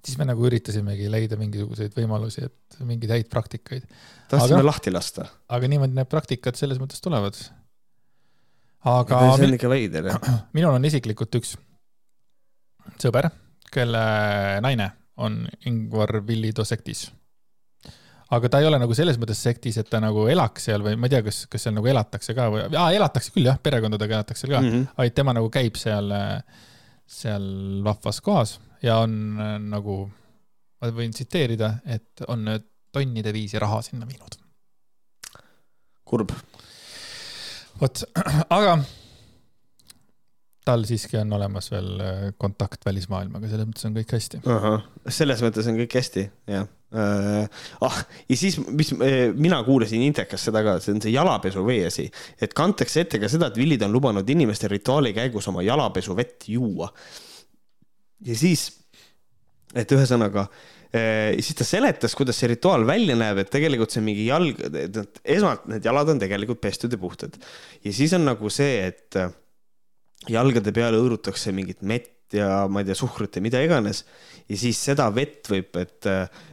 siis 0.04 0.18
me 0.20 0.28
nagu 0.28 0.44
üritasimegi 0.48 1.08
leida 1.12 1.40
mingisuguseid 1.40 1.96
võimalusi, 1.96 2.50
et 2.50 2.82
mingeid 2.84 3.16
häid 3.16 3.32
praktikaid. 3.32 3.88
tahtsime 4.28 4.60
aga, 4.60 4.68
lahti 4.68 4.92
lasta. 4.92 5.30
aga 5.48 5.72
niimoodi 5.72 5.96
need 5.96 6.12
praktikad 6.12 6.60
selles 6.60 6.82
mõttes 6.82 7.00
tulevad. 7.04 7.40
aga. 8.84 9.24
see 9.38 9.48
on 9.48 9.56
ikka 9.56 9.72
veider 9.72 10.12
jah. 10.12 10.30
minul 10.58 10.76
on 10.76 10.92
isiklikult 10.92 11.40
üks 11.40 11.56
sõber, 13.00 13.32
kelle 13.72 14.06
naine 14.62 14.92
on 15.16 15.44
Ingvar 15.66 16.20
Villido 16.26 16.64
sektis 16.64 17.06
aga 18.34 18.50
ta 18.50 18.60
ei 18.60 18.66
ole 18.66 18.78
nagu 18.82 18.94
selles 18.98 19.18
mõttes 19.22 19.40
sektis, 19.42 19.78
et 19.78 19.88
ta 19.90 20.00
nagu 20.02 20.26
elaks 20.30 20.66
seal 20.68 20.82
või 20.82 20.96
ma 20.98 21.06
ei 21.06 21.14
tea, 21.14 21.22
kas, 21.26 21.44
kas 21.50 21.66
seal 21.66 21.76
nagu 21.76 21.86
elatakse 21.90 22.34
ka 22.34 22.48
või, 22.52 22.64
aa 22.74 22.88
elatakse 22.96 23.34
küll 23.34 23.46
jah, 23.46 23.58
perekondadega 23.62 24.18
elatakse 24.18 24.50
ka 24.50 24.60
mm, 24.60 24.70
-hmm. 24.70 24.86
vaid 24.98 25.14
tema 25.14 25.34
nagu 25.36 25.50
käib 25.52 25.78
seal, 25.78 26.10
seal 27.06 27.46
vahvas 27.86 28.20
kohas 28.20 28.56
ja 28.82 28.98
on 29.04 29.14
nagu, 29.70 30.00
ma 30.80 30.90
võin 30.94 31.14
tsiteerida, 31.14 31.76
et 31.86 32.26
on 32.28 32.48
tonnide 32.92 33.32
viisi 33.32 33.58
raha 33.62 33.82
sinna 33.84 34.08
viinud. 34.08 34.38
kurb. 36.04 36.32
vot, 37.80 38.02
aga 38.58 38.78
tal 40.66 40.82
siiski 40.88 41.20
on 41.20 41.30
olemas 41.36 41.70
veel 41.70 41.92
kontakt 42.42 42.82
välismaailmaga, 42.86 43.48
selles 43.50 43.68
mõttes 43.68 43.86
on 43.86 43.94
kõik 43.94 44.16
hästi. 44.16 44.42
selles 45.14 45.44
mõttes 45.44 45.70
on 45.70 45.78
kõik 45.78 46.00
hästi, 46.00 46.26
jah 46.50 46.66
äh,. 46.94 47.48
ah, 47.80 47.96
ja 48.28 48.36
siis, 48.38 48.58
mis 48.70 48.92
äh, 48.94 49.32
mina 49.34 49.58
kuulasin 49.66 50.04
Intekas 50.06 50.46
seda 50.46 50.62
ka, 50.66 50.76
see 50.82 50.94
on 50.94 51.02
see 51.02 51.14
jalapesuvee 51.14 51.86
asi, 51.88 52.06
et 52.42 52.54
kantakse 52.56 53.02
ette 53.04 53.20
ka 53.22 53.30
seda, 53.30 53.50
et 53.50 53.58
villid 53.58 53.82
on 53.86 53.94
lubanud 53.94 54.28
inimestel 54.30 54.70
rituaali 54.72 55.12
käigus 55.16 55.48
oma 55.50 55.64
jalapesuvett 55.66 56.48
juua. 56.52 56.90
ja 58.26 58.38
siis, 58.38 58.68
et 59.74 59.92
ühesõnaga 59.92 60.46
äh, 60.46 61.34
siis 61.40 61.58
ta 61.58 61.66
seletas, 61.66 62.14
kuidas 62.18 62.38
see 62.38 62.52
rituaal 62.54 62.86
välja 62.86 63.18
näeb, 63.18 63.42
et 63.42 63.50
tegelikult 63.50 63.94
see 63.94 64.04
mingi 64.06 64.28
jalg, 64.30 64.62
esmalt 65.24 65.66
need 65.72 65.90
jalad 65.90 66.14
on 66.14 66.22
tegelikult 66.22 66.62
pestud 66.62 66.94
ja 66.94 67.02
puhtad 67.02 67.34
ja 67.82 67.92
siis 67.92 68.14
on 68.16 68.28
nagu 68.30 68.52
see, 68.52 68.86
et 68.92 69.18
äh, 69.18 69.34
jalgade 70.32 70.72
peale 70.74 71.00
hõõrutakse 71.00 71.52
mingit 71.54 71.82
mett 71.82 72.34
ja 72.34 72.66
ma 72.70 72.82
ei 72.82 72.88
tea, 72.88 72.96
suhkrut 72.98 73.38
ja 73.38 73.42
mida 73.44 73.60
iganes 73.62 74.02
ja 74.48 74.58
siis 74.58 74.78
seda 74.88 75.06
vett 75.14 75.48
võib, 75.50 75.74
et 75.80 76.08
äh, 76.10 76.46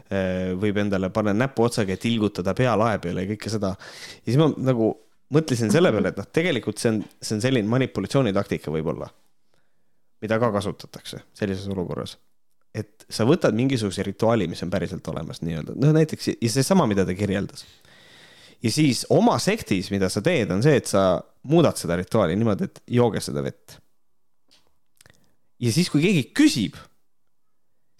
võib 0.59 0.77
endale 0.81 1.09
panna 1.13 1.33
näpuotsaga 1.37 1.95
ja 1.95 2.01
tilgutada 2.01 2.53
pealae 2.57 2.99
peale 3.01 3.25
ja 3.25 3.31
kõike 3.33 3.51
seda. 3.53 3.73
ja 4.21 4.27
siis 4.27 4.39
ma 4.41 4.49
nagu 4.57 4.91
mõtlesin 5.33 5.71
selle 5.73 5.91
peale, 5.93 6.13
et 6.13 6.19
noh, 6.21 6.29
tegelikult 6.39 6.81
see 6.81 6.93
on, 6.93 7.01
see 7.21 7.37
on 7.37 7.43
selline 7.43 7.69
manipulatsioonitaktika 7.71 8.73
võib-olla, 8.73 9.09
mida 10.23 10.39
ka 10.41 10.51
kasutatakse 10.53 11.23
sellises 11.37 11.69
olukorras. 11.73 12.17
et 12.73 13.05
sa 13.09 13.25
võtad 13.29 13.53
mingisuguse 13.53 14.05
rituaali, 14.05 14.47
mis 14.49 14.63
on 14.65 14.71
päriselt 14.73 15.07
olemas 15.07 15.41
nii-öelda, 15.45 15.77
noh 15.77 15.93
näiteks 15.97 16.33
ja 16.33 16.53
seesama, 16.53 16.87
mida 16.89 17.05
ta 17.05 17.17
kirjeldas. 17.17 17.65
ja 18.61 18.71
siis 18.71 19.05
oma 19.09 19.39
sektis, 19.39 19.91
mida 19.93 20.09
sa 20.09 20.21
teed, 20.21 20.51
on 20.51 20.65
see, 20.65 20.81
et 20.81 20.89
sa 20.89 21.21
muudad 21.49 21.77
seda 21.79 21.97
rituaali 21.99 22.37
niimoodi, 22.39 22.69
et 22.69 22.81
jooge 22.99 23.21
seda 23.23 23.43
vett. 23.43 23.77
ja 25.59 25.71
siis, 25.71 25.89
kui 25.91 26.01
keegi 26.03 26.29
küsib 26.35 26.79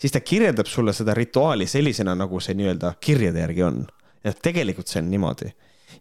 siis 0.03 0.13
ta 0.13 0.19
kirjeldab 0.19 0.67
sulle 0.67 0.93
seda 0.95 1.15
rituaali 1.15 1.67
sellisena, 1.69 2.15
nagu 2.19 2.41
see 2.43 2.57
nii-öelda 2.59 2.95
kirjade 3.03 3.43
järgi 3.45 3.63
on. 3.69 3.85
et 4.23 4.37
tegelikult 4.39 4.87
see 4.87 5.01
on 5.03 5.09
niimoodi. 5.11 5.49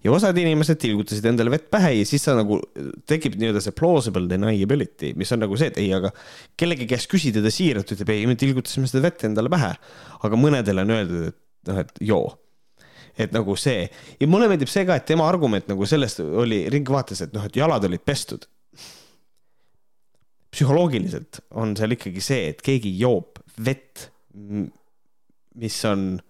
ja 0.04 0.12
osad 0.14 0.38
inimesed 0.38 0.78
tilgutasid 0.82 1.26
endale 1.30 1.52
vett 1.52 1.68
pähe 1.70 1.92
ja 2.00 2.06
siis 2.08 2.24
sa 2.26 2.34
nagu, 2.38 2.58
tekib 3.06 3.36
nii-öelda 3.38 3.62
see 3.62 3.74
plausible 3.78 4.26
deniability, 4.30 5.12
mis 5.18 5.32
on 5.34 5.42
nagu 5.44 5.58
see, 5.58 5.70
et 5.70 5.78
ei, 5.82 5.92
aga 5.94 6.10
kellegi 6.58 6.88
käest 6.90 7.10
küsida, 7.12 7.42
ta 7.44 7.50
siiralt 7.52 7.94
ütleb, 7.94 8.14
ei, 8.14 8.26
me 8.26 8.38
tilgutasime 8.38 8.90
seda 8.90 9.04
vett 9.06 9.26
endale 9.28 9.52
pähe. 9.52 9.74
aga 10.22 10.38
mõnedele 10.38 10.86
on 10.86 10.94
öeldud, 10.98 11.28
et 11.30 11.70
noh, 11.70 11.82
et 11.84 12.02
joo 12.02 12.24
et 13.18 13.32
nagu 13.34 13.56
see 13.60 13.84
ja 14.20 14.28
mulle 14.30 14.48
meeldib 14.50 14.70
see 14.72 14.86
ka, 14.88 14.96
et 14.96 15.06
tema 15.08 15.26
argument 15.28 15.68
nagu 15.70 15.86
sellest 15.88 16.22
oli 16.22 16.64
ringvaates, 16.72 17.26
et 17.26 17.36
noh, 17.36 17.44
et 17.46 17.56
jalad 17.56 17.84
olid 17.88 18.04
pestud. 18.04 18.46
psühholoogiliselt 20.52 21.40
on 21.56 21.76
seal 21.76 21.96
ikkagi 21.96 22.20
see, 22.20 22.48
et 22.52 22.62
keegi 22.64 22.92
joob 23.00 23.40
vett, 23.64 24.08
mis 25.54 25.78
on 25.88 26.20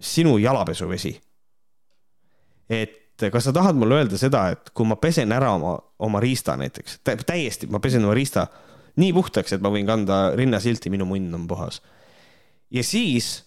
sinu 0.00 0.36
jalapesuvesi. 0.38 1.16
et 2.68 3.02
kas 3.32 3.44
sa 3.48 3.52
tahad 3.52 3.76
mulle 3.78 3.96
öelda 3.96 4.18
seda, 4.20 4.50
et 4.52 4.70
kui 4.76 4.86
ma 4.88 4.98
pesen 5.00 5.32
ära 5.32 5.54
oma, 5.56 5.78
oma 5.98 6.20
riista 6.20 6.56
näiteks, 6.60 7.00
täiesti, 7.24 7.68
ma 7.72 7.80
pesen 7.80 8.04
oma 8.04 8.14
riista 8.14 8.46
nii 9.00 9.12
puhtaks, 9.16 9.56
et 9.56 9.64
ma 9.64 9.72
võin 9.72 9.88
kanda 9.88 10.34
rinnasilti, 10.36 10.92
minu 10.92 11.06
munn 11.08 11.34
on 11.34 11.46
puhas. 11.48 11.80
ja 12.70 12.84
siis 12.84 13.45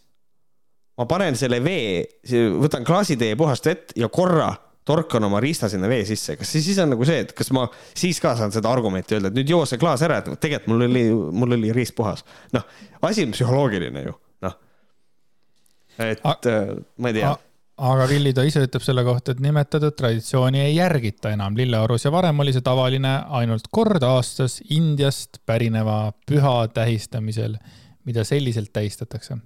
ma 0.99 1.07
panen 1.09 1.37
selle 1.39 1.61
vee, 1.63 2.03
võtan 2.59 2.83
klaasitäie 2.87 3.37
puhast 3.39 3.69
vett 3.69 3.95
ja 3.99 4.09
korra 4.11 4.51
torkan 4.89 5.23
oma 5.27 5.39
riista 5.43 5.69
sinna 5.69 5.89
vee 5.89 6.05
sisse, 6.07 6.35
kas 6.39 6.49
see 6.49 6.63
siis 6.65 6.79
on 6.81 6.89
nagu 6.95 7.05
see, 7.05 7.21
et 7.25 7.33
kas 7.37 7.51
ma 7.55 7.67
siis 7.97 8.17
ka 8.23 8.33
saan 8.37 8.53
seda 8.55 8.71
argumenti 8.73 9.17
öelda, 9.17 9.29
et 9.29 9.37
nüüd 9.37 9.51
joo 9.53 9.65
see 9.69 9.81
klaas 9.81 10.01
ära, 10.05 10.21
et 10.21 10.31
tegelikult 10.41 10.71
mul 10.71 10.87
oli, 10.87 11.03
mul 11.43 11.57
oli 11.59 11.75
riist 11.75 11.95
puhas. 11.97 12.25
noh, 12.55 12.65
asi 13.05 13.27
on 13.27 13.35
psühholoogiline 13.35 14.07
ju, 14.07 14.15
noh. 14.47 14.57
et 15.99 16.25
A 16.25 16.33
äh, 16.49 16.73
ma 16.97 17.13
ei 17.13 17.19
tea 17.19 17.35
aga 17.79 18.07
Villi 18.09 18.33
ta 18.35 18.43
ise 18.43 18.63
ütleb 18.65 18.83
selle 18.83 19.03
kohta, 19.07 19.33
et 19.33 19.43
nimetatud 19.43 19.95
traditsiooni 19.95 20.61
ei 20.65 20.73
järgita 20.75 21.31
enam 21.35 21.55
Lilleorus 21.55 22.05
ja 22.05 22.11
varem 22.11 22.41
oli 22.43 22.51
see 22.55 22.65
tavaline 22.65 23.13
ainult 23.39 23.69
kord 23.71 24.03
aastas 24.03 24.59
Indiast 24.75 25.39
pärineva 25.47 26.11
püha 26.27 26.55
tähistamisel, 26.73 27.55
mida 28.09 28.25
selliselt 28.27 28.73
tähistatakse. 28.75 29.37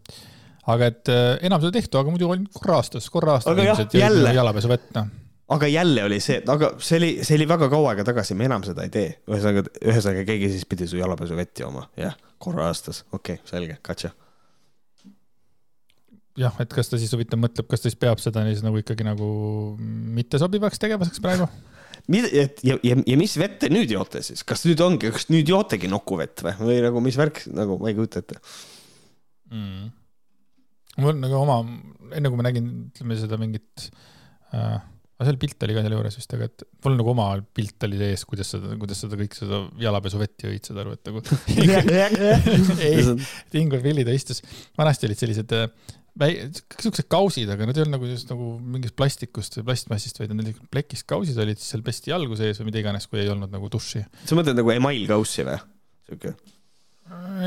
Aga 0.72 0.94
et 0.94 1.12
äh, 1.12 1.26
enam 1.50 1.64
seda 1.64 1.76
tehta, 1.80 2.04
aga 2.04 2.14
muidu 2.14 2.32
ainult 2.32 2.54
korra 2.56 2.80
aastas, 2.80 3.10
korra 3.12 3.38
aastas 3.38 3.58
inimesed 3.58 3.98
jõid 4.00 4.32
jalapesuvett, 4.38 4.90
noh 4.98 5.12
aga 5.54 5.68
jälle 5.68 6.04
oli 6.04 6.20
see, 6.24 6.40
aga 6.48 6.72
see 6.82 6.98
oli, 6.98 7.12
see 7.26 7.38
oli 7.38 7.48
väga 7.50 7.70
kaua 7.72 7.92
aega 7.92 8.06
tagasi, 8.08 8.36
me 8.38 8.48
enam 8.48 8.64
seda 8.66 8.86
ei 8.86 8.92
tee. 8.94 9.10
ühesõnaga, 9.30 9.66
ühesõnaga 9.84 10.26
keegi 10.28 10.50
siis 10.56 10.68
pidi 10.70 10.88
su 10.90 11.00
jalapesuvett 11.00 11.64
jooma, 11.64 11.86
jah, 12.00 12.16
korra 12.42 12.70
aastas, 12.72 13.04
okei 13.12 13.38
okay,, 13.40 13.50
selge, 13.50 13.78
gotcha. 13.86 14.14
jah, 16.40 16.56
et 16.64 16.74
kas 16.74 16.90
ta 16.90 17.00
siis 17.02 17.14
huvitav 17.14 17.42
mõtleb, 17.44 17.68
kas 17.70 17.84
ta 17.84 17.92
siis 17.92 18.00
peab 18.00 18.24
seda 18.24 18.46
siis 18.48 18.64
nagu 18.66 18.80
ikkagi 18.82 19.06
nagu 19.06 19.30
mittesobivaks 20.18 20.82
tegevuseks 20.82 21.24
praegu? 21.24 21.50
mida, 22.14 22.30
et 22.32 22.64
ja, 22.66 22.78
ja, 22.86 22.98
ja 23.14 23.18
mis 23.20 23.36
vett 23.40 23.60
te 23.62 23.72
nüüd 23.72 23.92
joote 23.92 24.24
siis, 24.26 24.46
kas 24.48 24.66
nüüd 24.68 24.82
ongi, 24.86 25.12
kas 25.14 25.28
nüüd 25.34 25.52
jootegi 25.52 25.92
nokuvett 25.92 26.46
või, 26.46 26.56
või 26.64 26.80
nagu 26.88 27.04
mis 27.04 27.20
värk, 27.20 27.46
nagu 27.54 27.78
ma 27.82 27.92
ei 27.92 28.00
kujuta 28.00 28.24
ette. 28.24 28.40
Mm.. 29.54 29.92
Mul 31.02 31.16
nagu 31.20 31.38
oma, 31.40 31.62
enne 32.14 32.30
kui 32.30 32.40
ma 32.40 32.48
nägin, 32.50 32.68
ütleme 32.92 33.18
seda 33.18 33.40
mingit 33.42 33.88
äh, 34.54 34.82
aga 35.24 35.30
seal 35.30 35.40
pilt 35.42 35.66
oli 35.66 35.76
ka 35.76 35.84
selle 35.86 35.98
juures 35.98 36.20
vist, 36.20 36.36
aga 36.36 36.48
et 36.50 36.64
mul 36.86 36.96
nagu 37.00 37.12
oma 37.14 37.28
pilt 37.56 37.86
oli 37.88 38.00
sees, 38.02 38.24
kuidas 38.30 38.54
seda, 38.56 38.76
kuidas 38.82 39.02
seda 39.06 39.18
kõik 39.20 39.36
seda 39.38 39.64
jalapesuvett 39.82 40.48
jõid, 40.48 40.64
saad 40.68 40.82
aru, 40.84 40.96
et 40.98 41.10
nagu 41.10 41.22
ei, 42.88 43.04
Ingvar 43.62 43.84
Villi 43.86 44.06
ta 44.08 44.16
istus, 44.16 44.42
vanasti 44.80 45.08
olid 45.10 45.22
sellised 45.22 45.54
äh, 45.58 45.68
väi-, 46.20 46.48
siuksed 46.82 47.08
kausid, 47.12 47.52
aga 47.54 47.68
nad 47.70 47.78
ei 47.78 47.86
olnud 47.86 47.98
nagu 47.98 48.10
just 48.10 48.32
nagu 48.32 48.50
mingist 48.76 48.98
plastikust 49.00 49.60
või 49.60 49.70
plastmassist, 49.72 50.20
vaid 50.22 50.34
need 50.38 50.60
plekist 50.74 51.08
kausid 51.10 51.38
olid, 51.42 51.62
siis 51.62 51.76
seal 51.76 51.86
pesti 51.86 52.14
jalgu 52.14 52.38
sees 52.40 52.60
või 52.62 52.72
mida 52.72 52.84
iganes, 52.84 53.08
kui 53.10 53.24
ei 53.24 53.32
olnud 53.34 53.54
nagu 53.54 53.70
duši. 53.74 54.04
sa 54.26 54.40
mõtled 54.40 54.60
nagu 54.60 54.74
emailkaussi 54.76 55.48
või? 55.48 55.62
siuke? 56.10 56.36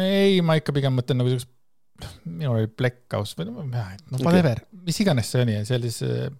ei, 0.00 0.40
ma 0.44 0.58
ikka 0.60 0.74
pigem 0.76 0.96
mõtlen 0.96 1.20
nagu 1.20 1.34
siukest, 1.34 1.50
minul 2.24 2.60
oli 2.60 2.68
plekkkauss 2.68 3.36
või 3.38 3.48
no, 3.48 3.64
no 3.64 4.20
whatever 4.20 4.60
okay., 4.60 4.82
mis 4.88 5.00
iganes 5.02 5.30
see 5.32 5.44
oli, 5.44 5.56
see 5.68 5.78
oli 5.78 5.92
siis 5.92 6.06
äh, 6.06 6.30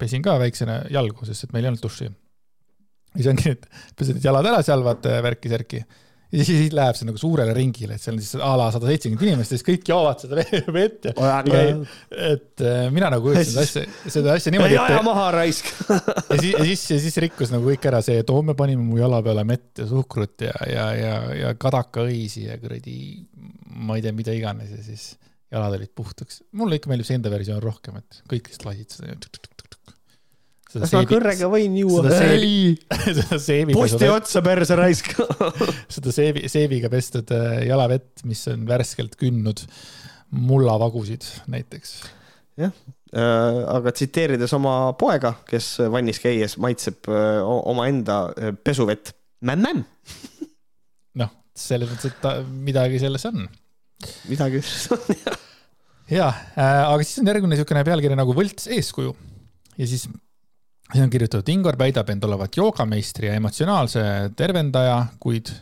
pesin 0.00 0.24
ka 0.24 0.36
väiksena 0.40 0.82
jalgu, 0.92 1.26
sest 1.28 1.46
et 1.46 1.54
meil 1.54 1.66
ei 1.66 1.72
olnud 1.72 1.82
duši. 1.84 2.08
ja 2.08 3.18
siis 3.18 3.30
ongi, 3.32 3.54
et 3.56 3.66
pesed 3.98 4.22
jalad 4.24 4.48
ära 4.50 4.62
seal, 4.66 4.84
vaata 4.86 5.20
värki-särki. 5.24 5.82
Ja 6.30 6.46
siis, 6.46 6.70
läheb 6.74 6.98
see 6.98 7.08
nagu 7.08 7.18
suurele 7.20 7.54
ringile, 7.56 7.96
et 7.96 8.02
seal 8.02 8.16
on 8.16 8.22
siis 8.22 8.38
a 8.38 8.50
la 8.58 8.68
sada 8.74 8.90
seitsekümmend 8.90 9.26
inimest 9.26 9.54
ja 9.54 9.58
siis 9.58 9.66
kõik 9.66 9.88
joovad 9.90 10.22
seda 10.22 10.44
vett 10.78 11.08
ja. 11.10 11.14
et 12.32 12.64
äh, 12.66 12.82
mina 12.94 13.10
nagu 13.12 13.26
kujutasin 13.26 13.56
seda 13.56 13.64
asja, 13.66 14.12
seda 14.16 14.36
asja 14.36 14.54
niimoodi. 14.54 14.76
ei 14.76 14.82
aja 14.82 15.00
maha 15.06 15.26
raisk 15.34 15.72
ja 16.30 16.38
siis, 16.38 16.52
ja 16.52 16.66
siis, 16.68 16.84
ja 16.94 17.00
siis 17.06 17.18
rikkus 17.26 17.54
nagu 17.54 17.66
kõik 17.72 17.88
ära 17.90 18.02
see, 18.06 18.20
et 18.22 18.30
oo, 18.30 18.44
me 18.46 18.54
panime 18.58 18.84
mu 18.84 19.00
jala 19.00 19.22
peale 19.26 19.44
mett 19.48 19.82
ja 19.82 19.88
suhkrut 19.90 20.46
ja, 20.46 20.54
ja, 20.70 20.86
ja, 20.98 21.16
ja 21.40 21.54
kadakaõisi 21.58 22.46
ja 22.46 22.60
kuradi, 22.62 23.00
ma 23.82 23.98
ei 23.98 24.06
tea, 24.06 24.14
mida 24.16 24.34
iganes 24.36 24.70
ja 24.76 24.82
siis 24.86 25.12
jalad 25.50 25.74
olid 25.80 25.90
puhtaks. 25.98 26.44
mulle 26.54 26.78
ikka 26.78 26.92
meeldib 26.92 27.08
see 27.08 27.18
enda 27.18 27.32
versioon 27.32 27.62
rohkem, 27.64 27.98
et 27.98 28.22
kõik 28.30 28.52
lihtsalt 28.52 28.70
lasid 28.70 29.00
seda 29.00 29.16
kas 30.70 30.94
ma 30.94 31.02
kõrrega 31.08 31.48
võin 31.50 31.74
juua? 31.80 32.04
ei, 32.26 32.76
seda 33.18 33.40
seebi. 33.42 33.74
posti 33.76 34.10
otsa 34.10 34.42
perse 34.44 34.78
raisk 34.78 35.12
seda 35.96 36.14
seebi, 36.14 36.46
seebiga 36.52 36.90
pestud 36.92 37.32
äh, 37.34 37.64
jalavett, 37.70 38.24
mis 38.28 38.44
on 38.52 38.64
värskelt 38.68 39.16
kündnud 39.20 39.64
mullavagusid 40.30 41.26
näiteks. 41.50 41.94
jah 42.60 42.70
äh,, 42.70 43.62
aga 43.76 43.94
tsiteerides 43.96 44.54
oma 44.58 44.92
poega, 45.00 45.34
kes 45.50 45.72
vannis 45.92 46.22
käies 46.22 46.56
maitseb 46.62 47.10
äh, 47.10 47.40
omaenda 47.44 48.22
pesuvett, 48.64 49.14
mämm-mämm 49.42 49.82
noh, 51.22 51.34
selles 51.56 51.90
mõttes, 51.90 52.14
et 52.14 52.22
ta, 52.22 52.38
midagi 52.46 53.02
selles 53.02 53.26
on 53.30 53.48
midagi 54.30 54.62
on 54.94 55.14
jah. 55.18 55.44
ja 56.10 56.30
äh,, 56.30 56.82
aga 56.86 57.02
siis 57.04 57.20
on 57.20 57.28
järgmine 57.30 57.56
niisugune 57.56 57.84
pealkiri 57.86 58.16
nagu 58.18 58.34
võlts 58.36 58.70
eeskuju 58.70 59.12
ja 59.80 59.88
siis 59.88 60.06
siin 60.92 61.06
on 61.06 61.10
kirjutatud, 61.10 61.48
Ingvar 61.52 61.78
väidab 61.78 62.10
end 62.12 62.24
olevat 62.26 62.56
joogameistri 62.56 63.28
ja 63.30 63.34
emotsionaalse 63.38 64.02
tervendaja, 64.36 64.96
kuid 65.22 65.52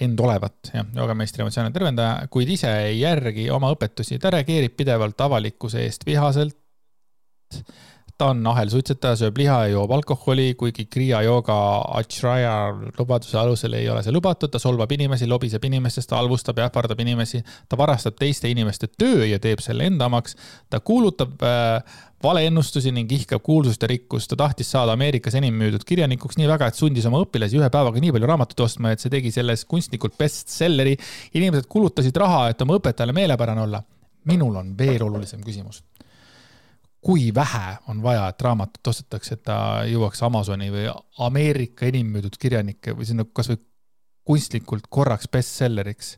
end 0.00 0.20
olevat, 0.20 0.70
jah, 0.74 0.86
joogameistri 0.94 1.44
emotsionaalne 1.44 1.74
tervendaja, 1.74 2.28
kuid 2.30 2.52
ise 2.52 2.70
ei 2.90 3.00
järgi 3.00 3.48
oma 3.50 3.70
õpetusi, 3.72 4.20
ta 4.20 4.32
reageerib 4.34 4.76
pidevalt 4.76 5.20
avalikkuse 5.28 5.84
eest 5.86 6.06
vihaselt. 6.06 6.56
Ta 8.16 8.30
on 8.32 8.40
ahelsuitsetaja, 8.48 9.16
sööb 9.20 9.36
liha 9.36 9.56
ja 9.66 9.72
joob 9.74 9.90
alkoholi, 9.92 10.54
kuigi 10.56 10.86
Kriya 10.88 11.18
jooga 11.26 11.56
Acharya 11.98 12.52
lubaduse 12.96 13.36
alusel 13.36 13.76
ei 13.76 13.90
ole 13.92 14.00
see 14.04 14.14
lubatud, 14.14 14.48
ta 14.52 14.60
solvab 14.60 14.92
inimesi, 14.96 15.28
lobiseb 15.28 15.64
inimestest, 15.68 16.08
ta 16.08 16.16
halvustab 16.16 16.56
ja 16.56 16.70
ähvardab 16.70 17.02
inimesi, 17.04 17.42
ta 17.68 17.76
varastab 17.76 18.16
teiste 18.16 18.48
inimeste 18.48 18.88
töö 18.96 19.28
ja 19.28 19.40
teeb 19.40 19.60
selle 19.64 19.84
enda 19.90 20.08
omaks, 20.08 20.36
ta 20.72 20.80
kuulutab 20.80 21.44
äh, 21.44 22.00
valeennustusi 22.26 22.92
ning 22.94 23.10
ihkab 23.12 23.42
kuulsust 23.46 23.82
ja 23.82 23.88
rikkust. 23.90 24.30
ta 24.30 24.36
tahtis 24.42 24.70
saada 24.74 24.92
Ameerikas 24.96 25.34
enim 25.38 25.56
müüdud 25.58 25.84
kirjanikuks 25.86 26.38
nii 26.40 26.48
väga, 26.50 26.68
et 26.70 26.78
sundis 26.78 27.06
oma 27.08 27.22
õpilasi 27.24 27.58
ühe 27.60 27.70
päevaga 27.72 28.02
nii 28.02 28.12
palju 28.16 28.30
raamatut 28.30 28.64
ostma, 28.66 28.92
et 28.92 29.02
see 29.02 29.12
tegi 29.12 29.32
selles 29.34 29.64
kunstnikult 29.64 30.18
bestselleri. 30.18 30.96
inimesed 31.34 31.68
kulutasid 31.68 32.16
raha, 32.16 32.48
et 32.50 32.62
oma 32.62 32.78
õpetajale 32.80 33.14
meelepärane 33.16 33.62
olla. 33.66 33.82
minul 34.26 34.56
on 34.56 34.74
veel 34.78 35.02
olulisem 35.02 35.42
küsimus 35.44 35.82
kui 37.06 37.28
vähe 37.34 37.76
on 37.88 38.02
vaja, 38.02 38.26
et 38.28 38.42
raamatut 38.42 38.88
ostetakse, 38.90 39.36
et 39.36 39.42
ta 39.46 39.56
jõuaks 39.86 40.22
Amazoni 40.26 40.72
või 40.74 40.88
Ameerika 41.22 41.86
enim 41.86 42.08
müüdud 42.10 42.34
kirjanike 42.40 42.96
või 42.98 43.06
sinna 43.06 43.26
kasvõi 43.30 43.60
kunstlikult 44.26 44.88
korraks 44.90 45.28
bestselleriks. 45.30 46.16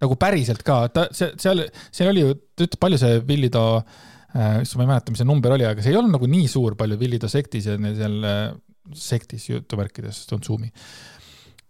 nagu 0.00 0.16
päriselt 0.20 0.62
ka, 0.64 0.88
ta, 0.88 1.06
see, 1.12 1.30
seal, 1.40 1.62
seal 1.92 2.10
oli 2.10 2.24
ju, 2.24 2.34
ta 2.56 2.64
ütles, 2.66 2.80
palju 2.80 2.98
see 3.00 3.20
Villido 3.28 3.64
äh,, 3.76 4.00
issand, 4.34 4.80
ma 4.80 4.86
ei 4.86 4.90
mäleta, 4.92 5.14
mis 5.14 5.22
see 5.22 5.28
number 5.28 5.54
oli, 5.54 5.66
aga 5.68 5.84
see 5.84 5.94
ei 5.94 5.98
olnud 6.00 6.16
nagu 6.16 6.28
nii 6.30 6.50
suur, 6.50 6.78
palju 6.78 6.98
Villido 7.00 7.30
sektis 7.30 7.68
ja 7.70 7.78
seal 7.78 8.20
äh, 8.28 8.44
sektis 8.98 9.48
jutumärkides, 9.50 10.24
Tonsumi. 10.30 10.70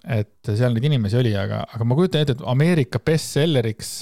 et 0.05 0.51
seal 0.51 0.75
neid 0.75 0.89
inimesi 0.91 1.17
oli, 1.21 1.33
aga, 1.39 1.63
aga 1.77 1.87
ma 1.89 1.97
kujutan 1.97 2.25
ette, 2.25 2.39
et 2.39 2.45
Ameerika 2.55 3.01
bestselleriks 3.01 3.95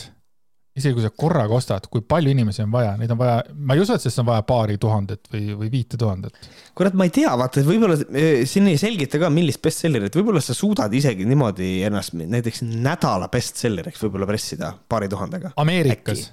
isegi 0.72 0.96
kui 0.96 1.04
sa 1.04 1.10
korraga 1.12 1.52
ostad, 1.52 1.86
kui 1.92 2.00
palju 2.08 2.32
inimesi 2.32 2.62
on 2.64 2.70
vaja, 2.72 2.94
neid 2.96 3.12
on 3.12 3.18
vaja, 3.20 3.42
ma 3.52 3.76
ei 3.76 3.82
usu, 3.82 3.92
et 3.92 4.04
sellest 4.04 4.22
on 4.22 4.28
vaja 4.30 4.44
paari 4.48 4.78
tuhandet 4.80 5.28
või, 5.32 5.42
või 5.58 5.68
viite 5.72 5.98
tuhandet. 6.00 6.48
kurat, 6.78 6.96
ma 6.96 7.04
ei 7.08 7.12
tea, 7.12 7.32
vaata, 7.38 7.60
et 7.60 7.68
võib-olla 7.68 7.98
eh, 8.08 8.44
siin 8.48 8.70
ei 8.72 8.80
selgita 8.80 9.20
ka, 9.20 9.28
millist 9.32 9.60
bestsellerit, 9.64 10.16
võib-olla 10.16 10.40
sa 10.44 10.56
suudad 10.56 10.92
isegi 10.96 11.28
niimoodi 11.28 11.74
ennast 11.88 12.16
näiteks 12.16 12.64
nädala 12.72 13.28
bestselleriks 13.32 14.00
võib-olla 14.06 14.28
pressida 14.30 14.72
paari 14.88 15.12
tuhandega. 15.12 15.52
Ameerikas? 15.60 16.30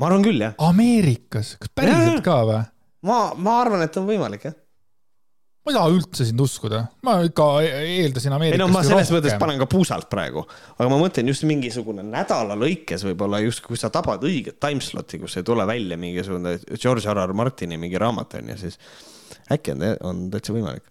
Ma 0.00 0.08
arvan 0.08 0.24
küll, 0.24 0.40
jah. 0.40 0.56
Ameerikas, 0.70 1.54
kas 1.60 1.72
päriselt 1.76 2.18
ja, 2.18 2.24
ka 2.24 2.40
või? 2.48 2.64
ma, 3.08 3.20
ma 3.36 3.60
arvan, 3.60 3.84
et 3.84 4.00
on 4.00 4.08
võimalik, 4.08 4.48
jah 4.48 4.58
ma 5.60 5.72
ei 5.72 5.76
taha 5.76 5.90
üldse 5.92 6.24
sind 6.24 6.40
uskuda, 6.40 6.78
ma 7.04 7.18
ikka 7.26 7.46
eeldasin 7.66 8.32
Ameerikast. 8.32 8.56
ei 8.56 8.62
no 8.62 8.68
ma 8.72 8.80
selles 8.86 9.10
mõttes 9.12 9.36
panen 9.40 9.60
ka 9.60 9.66
puusalt 9.68 10.08
praegu, 10.12 10.46
aga 10.78 10.88
ma 10.88 10.96
mõtlen 11.02 11.28
just 11.28 11.44
mingisugune 11.48 12.04
nädala 12.06 12.56
lõikes 12.58 13.04
võib-olla 13.04 13.42
just, 13.44 13.60
kui 13.66 13.76
sa 13.76 13.90
tabad 13.92 14.24
õiget 14.24 14.56
timeslot'i, 14.62 15.20
kus 15.20 15.36
ei 15.36 15.44
tule 15.46 15.66
välja 15.68 16.00
mingisugune 16.00 16.56
George 16.72 17.12
R. 17.12 17.20
R. 17.26 17.36
Martini 17.36 17.76
mingi 17.80 18.00
raamat 18.00 18.38
on 18.40 18.54
ju, 18.54 18.56
siis 18.64 18.80
äkki 19.52 19.76
on, 19.76 19.84
on 20.08 20.24
täitsa 20.32 20.56
võimalik. 20.56 20.88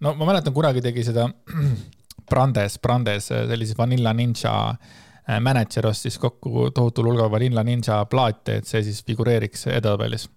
no 0.00 0.16
ma 0.16 0.32
mäletan, 0.32 0.56
kunagi 0.56 0.80
tegi 0.84 1.04
seda 1.12 1.28
Brandes, 2.30 2.80
Brandes 2.80 3.28
sellise 3.28 3.76
Vanilla 3.76 4.16
Ninja 4.16 4.56
äh, 4.70 4.98
mänedžer 5.40 5.86
ostis 5.86 6.18
kokku 6.18 6.70
tohutul 6.74 7.10
hulgal 7.10 7.30
Vanilla 7.30 7.62
Ninja 7.62 8.04
plaate, 8.10 8.56
et 8.60 8.66
see 8.66 8.82
siis 8.82 9.04
figureeriks 9.06 9.66
edetabelis. 9.66 10.28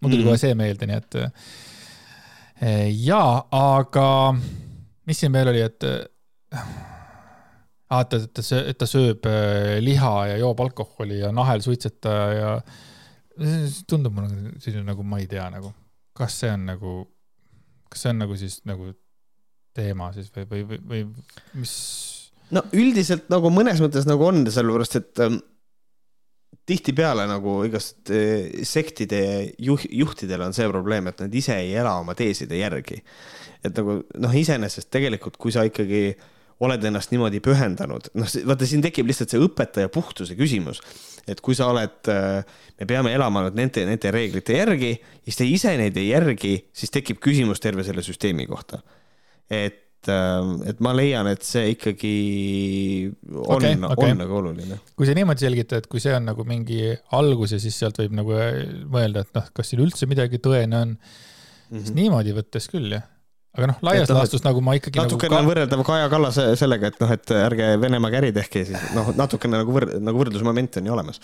mul 0.00 0.10
tuli 0.10 0.22
mm 0.22 0.24
-hmm. 0.24 0.28
kohe 0.28 0.38
see 0.38 0.54
meelde, 0.54 0.86
nii 0.86 0.96
et 0.96 1.14
Eh, 2.62 2.92
jaa, 3.02 3.40
aga 3.58 4.06
mis 5.08 5.18
siin 5.18 5.34
veel 5.34 5.50
oli, 5.50 5.62
et 5.66 5.86
ah, 6.54 8.02
et, 8.04 8.14
et 8.14 8.28
ta, 8.38 8.44
et 8.60 8.78
ta 8.78 8.86
sööb 8.86 9.26
liha 9.82 10.12
ja 10.30 10.36
joob 10.38 10.62
alkoholi 10.62 11.18
ja 11.24 11.32
nahel 11.34 11.64
suitsetaja 11.64 12.28
ja 12.36 12.52
tundub 13.90 14.14
mulle 14.14 14.54
selline 14.62 14.84
nagu, 14.86 15.02
ma 15.02 15.18
ei 15.18 15.26
tea 15.26 15.48
nagu, 15.50 15.72
kas 16.14 16.38
see 16.44 16.52
on 16.54 16.68
nagu, 16.70 16.94
kas 17.90 18.04
see 18.04 18.14
on 18.14 18.22
nagu 18.22 18.38
siis 18.38 18.60
nagu 18.68 18.92
teema 19.74 20.12
siis 20.14 20.30
või, 20.36 20.46
või, 20.68 20.80
või 20.86 21.04
mis? 21.58 21.74
No 22.52 22.64
üldiselt 22.76 23.30
nagu 23.32 23.50
mõnes 23.52 23.80
mõttes 23.82 24.06
nagu 24.08 24.26
on, 24.28 24.44
sellepärast 24.52 24.98
et 25.00 25.22
ähm, 25.24 25.40
tihtipeale 26.68 27.24
nagu 27.30 27.60
igast 27.66 28.10
eh, 28.14 28.62
sektide 28.68 29.22
juh-, 29.62 29.88
juhtidel 30.02 30.44
on 30.46 30.54
see 30.56 30.68
probleem, 30.70 31.08
et 31.10 31.24
nad 31.24 31.34
ise 31.34 31.56
ei 31.58 31.74
ela 31.78 31.96
oma 32.00 32.14
teeside 32.18 32.58
järgi. 32.60 33.02
et 33.62 33.76
nagu 33.78 34.00
noh, 34.18 34.32
iseenesest 34.34 34.90
tegelikult, 34.90 35.38
kui 35.38 35.54
sa 35.54 35.62
ikkagi 35.66 36.12
oled 36.62 36.84
ennast 36.86 37.10
niimoodi 37.10 37.40
pühendanud, 37.42 38.08
noh, 38.18 38.28
vaata 38.46 38.66
siin 38.68 38.82
tekib 38.84 39.08
lihtsalt 39.10 39.32
see 39.34 39.42
õpetaja 39.42 39.90
puhtuse 39.90 40.36
küsimus. 40.38 40.82
et 41.26 41.40
kui 41.40 41.54
sa 41.58 41.70
oled, 41.72 41.98
eh, 42.10 42.42
me 42.78 42.86
peame 42.86 43.14
elama 43.14 43.46
nüüd 43.46 43.58
nende, 43.58 43.86
nende 43.88 44.14
reeglite 44.14 44.58
järgi, 44.58 44.96
siis 45.26 45.38
te 45.38 45.46
ise 45.48 45.74
neid 45.78 45.96
ei 45.98 46.12
järgi, 46.12 46.56
siis 46.74 46.94
tekib 46.94 47.22
küsimus 47.22 47.62
terve 47.62 47.82
selle 47.86 48.04
süsteemi 48.06 48.46
kohta. 48.46 48.82
et 49.50 49.80
et 50.10 50.82
ma 50.82 50.94
leian, 50.96 51.28
et 51.30 51.44
see 51.46 51.72
ikkagi 51.74 52.14
on 53.30 53.56
okay,, 53.58 53.76
okay. 53.76 54.10
on 54.10 54.22
nagu 54.24 54.38
oluline. 54.40 54.80
kui 54.98 55.08
sa 55.08 55.14
niimoodi 55.18 55.46
selgitad, 55.46 55.84
et 55.84 55.90
kui 55.90 56.02
see 56.02 56.14
on 56.16 56.26
nagu 56.30 56.46
mingi 56.48 56.90
algus 57.18 57.54
ja 57.56 57.60
siis 57.62 57.78
sealt 57.78 58.00
võib 58.02 58.16
nagu 58.18 58.36
mõelda, 58.92 59.26
et 59.26 59.38
noh, 59.38 59.48
kas 59.54 59.72
siin 59.72 59.84
üldse 59.84 60.08
midagi 60.10 60.42
tõene 60.42 60.80
on 60.80 60.94
mm, 60.94 60.98
-hmm. 60.98 61.78
siis 61.78 61.92
mhm. 61.92 62.00
niimoodi 62.00 62.36
võttes 62.40 62.70
küll 62.72 62.98
jah 62.98 63.08
aga 63.52 63.68
noh, 63.68 63.80
laias 63.84 64.12
laastus 64.12 64.44
nagu 64.46 64.62
ma 64.64 64.74
ikkagi 64.78 65.00
natukene 65.00 65.34
nagu 65.34 65.44
ka... 65.44 65.48
võrreldav 65.50 65.82
Kaja 65.84 66.10
Kallase 66.12 66.44
sellega, 66.56 66.88
et 66.88 67.02
noh, 67.02 67.10
et 67.12 67.32
ärge 67.36 67.72
Venemaaga 67.82 68.22
äri 68.22 68.32
tehke, 68.36 68.64
siis 68.68 68.92
noh, 68.96 69.10
natukene 69.18 69.60
nagu 69.60 69.74
võrd-, 69.76 69.98
nagu 70.00 70.22
võrdlusmoment 70.22 70.78
on 70.80 70.88
ju 70.88 70.94
olemas. 70.94 71.20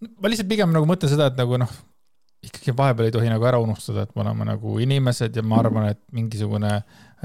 ma 0.00 0.32
lihtsalt 0.32 0.48
pigem 0.48 0.72
nagu 0.72 0.88
mõtlen 0.88 1.12
seda, 1.12 1.28
et 1.28 1.36
nagu 1.40 1.60
noh, 1.60 1.74
ikkagi 2.48 2.74
vahepeal 2.76 3.10
ei 3.10 3.14
tohi 3.14 3.32
nagu 3.32 3.48
ära 3.48 3.60
unustada, 3.60 4.06
et 4.06 4.16
me 4.16 4.24
oleme 4.24 4.48
nagu 4.48 4.78
inimesed 4.84 5.36
ja 5.36 5.44
ma 5.44 5.60
arvan, 5.60 5.90
et 5.92 6.00
mingisugune 6.16 6.78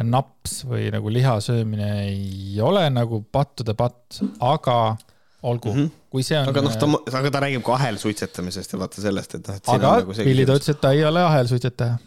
naps 0.06 0.64
või 0.68 0.90
nagu 0.94 1.12
liha 1.14 1.38
söömine 1.44 1.90
ei 2.06 2.60
ole 2.64 2.86
nagu 2.94 3.22
pattude 3.32 3.74
patt, 3.78 4.22
aga 4.40 4.98
olgu 5.42 5.72
mm, 5.72 5.80
-hmm. 5.80 5.92
kui 6.12 6.26
see 6.26 6.40
on. 6.40 6.50
aga 6.52 6.64
noh, 6.66 6.76
ta, 6.76 7.18
aga 7.20 7.32
ta 7.32 7.42
räägib 7.46 7.64
ka 7.66 7.76
ahelsuitsetamisest 7.78 8.76
ja 8.76 8.82
vaata 8.82 9.02
sellest, 9.02 9.36
et 9.40 9.48
noh, 9.48 9.60
et. 9.60 9.72
aga 9.76 9.96
nagu 10.02 10.18
Villi 10.18 10.46
ta 10.46 10.58
ütles, 10.60 10.76
et 10.76 10.82
ta 10.82 10.92
ei 10.96 11.06
ole 11.08 11.24
ahelsuitsetaja. 11.24 11.98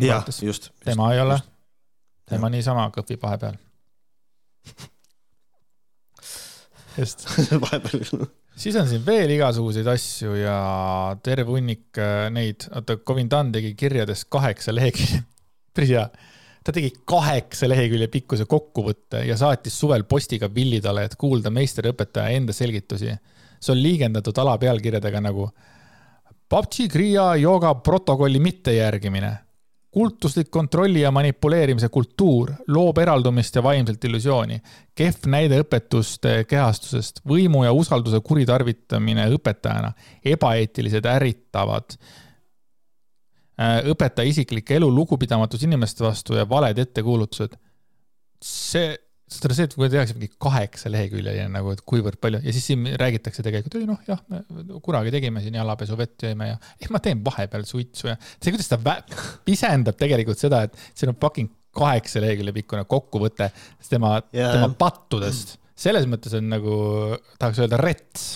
jah, 0.00 0.24
just. 0.42 0.70
tema 0.84 1.12
ei 1.14 1.20
ole. 1.20 1.40
tema 2.30 2.50
niisama 2.50 2.90
kõpib 2.94 3.22
vahepeal 3.22 3.56
just 7.00 7.26
vahepeal 7.64 8.28
siis 8.60 8.76
on 8.76 8.88
siin 8.88 9.04
veel 9.06 9.30
igasuguseid 9.36 9.88
asju 9.90 10.34
ja 10.38 10.56
terve 11.24 11.54
hunnik 11.54 12.00
äh, 12.00 12.28
neid, 12.32 12.66
oota, 12.74 12.98
Covindan 13.06 13.52
tegi 13.54 13.74
kirjadest 13.78 14.28
kaheksa 14.32 14.74
lehekülge, 14.74 15.22
päris 15.76 15.94
hea. 15.94 16.06
Ta 16.70 16.78
tegi 16.78 16.92
kaheksa 17.08 17.68
lehekülje 17.70 18.06
pikkuse 18.12 18.46
kokkuvõtte 18.46 19.24
ja 19.26 19.36
saatis 19.36 19.74
suvel 19.80 20.06
postiga 20.06 20.48
Villidale, 20.54 21.08
et 21.08 21.18
kuulda 21.18 21.50
meisterõpetaja 21.50 22.36
enda 22.38 22.54
selgitusi. 22.54 23.16
see 23.60 23.72
on 23.74 23.82
liigendatud 23.82 24.38
alapealkirjadega 24.38 25.20
nagu 25.20 25.50
PUBG 26.48 26.88
Kriia 26.90 27.34
jooga 27.36 27.74
protokolli 27.74 28.40
mittejärgimine 28.40 29.38
kultuslik 29.90 30.50
kontrolli 30.50 31.00
ja 31.00 31.10
manipuleerimise 31.10 31.88
kultuur 31.88 32.52
loob 32.68 32.98
eraldumist 32.98 33.56
ja 33.56 33.62
vaimselt 33.62 34.04
illusiooni. 34.04 34.60
kehv 34.94 35.26
näide 35.26 35.60
õpetuste 35.64 36.44
kehastusest, 36.48 37.20
võimu 37.26 37.64
ja 37.64 37.72
usalduse 37.72 38.20
kuritarvitamine 38.20 39.26
õpetajana, 39.34 39.92
ebaeetilised 40.24 41.06
ärritavad, 41.06 41.96
õpetaja 43.60 44.30
isiklik 44.30 44.70
elu, 44.76 44.88
lugupidamatus 44.94 45.66
inimeste 45.66 46.04
vastu 46.06 46.38
ja 46.38 46.46
valed 46.48 46.78
ettekulutused. 46.80 47.56
see 48.40 48.96
seda 49.30 49.54
see, 49.54 49.68
et 49.68 49.74
kui 49.76 49.88
tehakse 49.90 50.16
mingi 50.16 50.32
kaheksa 50.42 50.90
lehekülje 50.90 51.36
ja 51.36 51.46
nagu, 51.50 51.70
et 51.74 51.82
kuivõrd 51.86 52.18
palju 52.22 52.40
ja 52.42 52.54
siis 52.54 52.66
siin 52.70 52.88
räägitakse 52.98 53.44
tegelikult, 53.46 53.76
ei 53.78 53.86
noh, 53.86 54.00
jah, 54.08 54.18
me 54.32 54.42
kunagi 54.82 55.12
tegime 55.14 55.42
siin 55.44 55.58
jalapesuvett 55.60 56.26
jõime 56.26 56.50
ja 56.50 56.58
eh, 56.58 56.90
ma 56.90 57.02
teen 57.04 57.22
vahepeal 57.26 57.66
suitsu 57.68 58.10
ja 58.10 58.16
see, 58.18 58.50
kuidas 58.50 58.70
ta 58.72 58.96
pisendab 59.46 59.98
tegelikult 60.00 60.40
seda, 60.40 60.64
et 60.66 60.74
siin 60.98 61.12
on 61.12 61.18
fucking 61.22 61.52
kaheksa 61.76 62.22
lehekülje 62.24 62.56
pikkune 62.56 62.84
kokkuvõte 62.90 63.52
tema 63.86 64.16
yeah., 64.34 64.56
tema 64.56 64.72
pattudest. 64.78 65.60
selles 65.78 66.10
mõttes 66.10 66.34
on 66.38 66.50
nagu, 66.50 66.74
tahaks 67.38 67.62
öelda 67.62 67.78
rets 67.78 68.32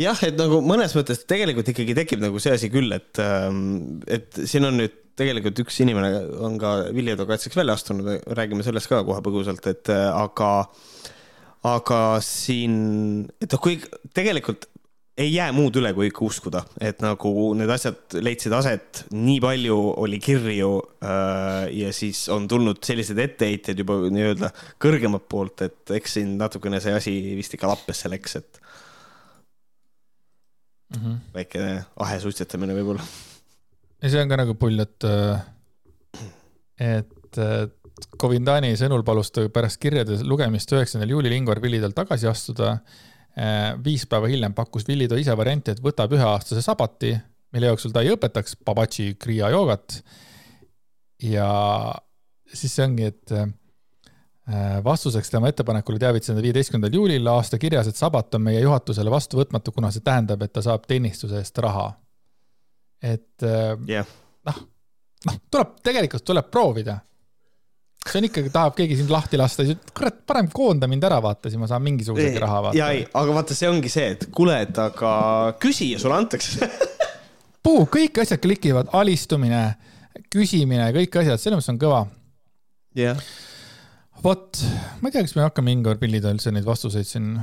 jah, 0.00 0.22
et 0.26 0.36
nagu 0.38 0.60
mõnes 0.64 0.94
mõttes 0.96 1.24
tegelikult 1.28 1.72
ikkagi 1.72 1.96
tekib 1.96 2.22
nagu 2.24 2.40
see 2.42 2.54
asi 2.56 2.70
küll, 2.72 2.92
et, 2.96 3.16
ähm, 3.22 4.00
et 4.06 4.30
siin 4.44 4.68
on 4.68 4.80
nüüd 4.82 5.02
tegelikult 5.16 5.64
üks 5.64 5.80
inimene 5.84 6.12
on 6.44 6.58
ka 6.60 6.76
Viljedo 6.94 7.26
kaitseks 7.28 7.56
välja 7.56 7.76
astunud, 7.78 8.08
räägime 8.36 8.64
sellest 8.66 8.90
ka 8.92 9.02
kohe 9.06 9.22
põgusalt, 9.24 9.64
et 9.70 9.92
äh, 9.92 10.08
aga, 10.12 10.68
aga 11.66 12.00
siin, 12.24 13.26
et 13.40 13.52
noh, 13.52 13.62
kui 13.62 13.78
tegelikult 14.16 14.68
ei 15.16 15.30
jää 15.32 15.48
muud 15.56 15.78
üle, 15.80 15.94
kui 15.96 16.10
ikka 16.10 16.26
uskuda, 16.26 16.60
et 16.84 17.00
nagu 17.00 17.30
need 17.56 17.70
asjad 17.72 18.18
leidsid 18.20 18.52
aset, 18.52 19.06
nii 19.16 19.38
palju 19.40 19.78
oli 20.04 20.18
kirju 20.20 20.68
äh, 21.00 21.70
ja 21.72 21.92
siis 21.96 22.26
on 22.32 22.44
tulnud 22.50 22.82
sellised 22.84 23.16
etteheited 23.24 23.80
juba 23.80 23.96
nii-öelda 24.12 24.52
kõrgemalt 24.82 25.24
poolt, 25.32 25.64
et 25.64 25.96
eks 25.96 26.18
siin 26.18 26.36
natukene 26.36 26.82
see 26.84 26.92
asi 26.98 27.16
vist 27.38 27.56
ikka 27.56 27.72
lappesse 27.72 28.12
läks, 28.12 28.36
et 28.42 28.60
mm 30.96 31.02
-hmm. 31.02 31.18
väike 31.34 31.84
ahe 32.06 32.20
suitsetamine 32.20 32.74
võib-olla. 32.74 33.02
ja 34.02 34.10
see 34.10 34.22
on 34.22 34.28
ka 34.28 34.36
nagu 34.42 34.54
pull, 34.54 34.80
et, 34.80 35.04
äh, 35.04 35.40
et 36.78 37.12
Covindani 38.20 38.76
sõnul 38.76 39.02
palus 39.04 39.30
ta 39.30 39.48
pärast 39.48 39.80
kirjade 39.80 40.22
lugemist 40.24 40.72
üheksandal 40.72 41.10
juulil 41.10 41.32
Ingvar 41.32 41.62
Villidel 41.62 41.92
tagasi 41.96 42.26
astuda 42.26 42.80
Äh, 43.36 43.74
viis 43.84 44.06
päeva 44.08 44.30
hiljem 44.32 44.54
pakkus 44.56 44.86
Villido 44.88 45.16
ise 45.20 45.34
varianti, 45.36 45.74
et 45.74 45.80
võtab 45.84 46.14
üheaastase 46.16 46.62
sabati, 46.64 47.10
mille 47.52 47.68
jooksul 47.68 47.92
ta 47.92 48.00
ei 48.00 48.14
õpetaks 48.14 48.56
Babachi 48.64 49.10
kriia 49.20 49.50
joogat. 49.52 50.00
ja 51.20 51.48
siis 52.52 52.72
see 52.76 52.86
ongi, 52.86 53.10
et 53.12 53.32
äh, 53.36 53.50
vastuseks 54.84 55.30
tema 55.30 55.48
ettepanekule 55.50 55.98
teavitas 55.98 56.30
ta 56.30 56.42
viieteistkümnendal 56.42 56.94
juulil 56.94 57.26
aasta 57.32 57.58
kirjas, 57.58 57.88
et 57.90 57.98
sabat 57.98 58.36
on 58.38 58.44
meie 58.46 58.60
juhatusele 58.62 59.10
vastuvõtmatu, 59.10 59.72
kuna 59.74 59.90
see 59.90 60.04
tähendab, 60.06 60.44
et 60.46 60.52
ta 60.54 60.62
saab 60.62 60.86
teenistuse 60.86 61.40
eest 61.40 61.58
raha. 61.58 61.88
et 63.02 63.42
yeah. 63.42 64.06
Äh, 64.06 64.12
noh, 64.46 64.60
noh, 65.26 65.40
tuleb, 65.50 65.74
tegelikult 65.84 66.24
tuleb 66.24 66.50
proovida 66.50 67.00
see 68.06 68.20
on 68.20 68.28
ikkagi, 68.28 68.52
tahab 68.54 68.76
keegi 68.78 69.00
sind 69.00 69.10
lahti 69.10 69.38
lasta, 69.40 69.64
siis 69.66 69.90
kurat, 69.96 70.20
parem 70.28 70.46
koonda 70.54 70.86
mind 70.90 71.04
ära, 71.08 71.18
vaata, 71.22 71.50
siis 71.50 71.58
ma 71.58 71.66
saan 71.70 71.82
mingisugusegi 71.82 72.38
raha 72.42 72.60
vaata. 72.68 72.78
ja 72.78 72.90
ei, 72.94 73.02
aga 73.18 73.34
vaata, 73.34 73.56
see 73.58 73.66
ongi 73.70 73.90
see, 73.90 74.12
et 74.14 74.28
kuule, 74.34 74.60
et 74.62 74.78
aga 74.78 75.10
küsi 75.62 75.90
ja 75.90 75.98
sulle 75.98 76.14
antakse 76.20 76.70
puu, 77.66 77.82
kõik 77.90 78.22
asjad 78.22 78.38
klikivad, 78.42 78.94
alistumine, 78.94 79.64
küsimine, 80.30 80.86
kõik 80.94 81.18
asjad, 81.24 81.42
selles 81.42 81.58
mõttes 81.58 81.74
on 81.74 81.82
kõva. 81.82 82.06
jah 82.94 83.18
yeah.. 83.18 83.28
Vot, 84.24 84.60
ma 85.00 85.08
ei 85.08 85.14
tea, 85.14 85.24
kas 85.26 85.36
me 85.36 85.46
hakkame 85.46 85.74
Ingvar 85.74 86.00
Pillida 86.00 86.32
üldse 86.34 86.52
neid 86.54 86.66
vastuseid 86.66 87.08
siin 87.08 87.34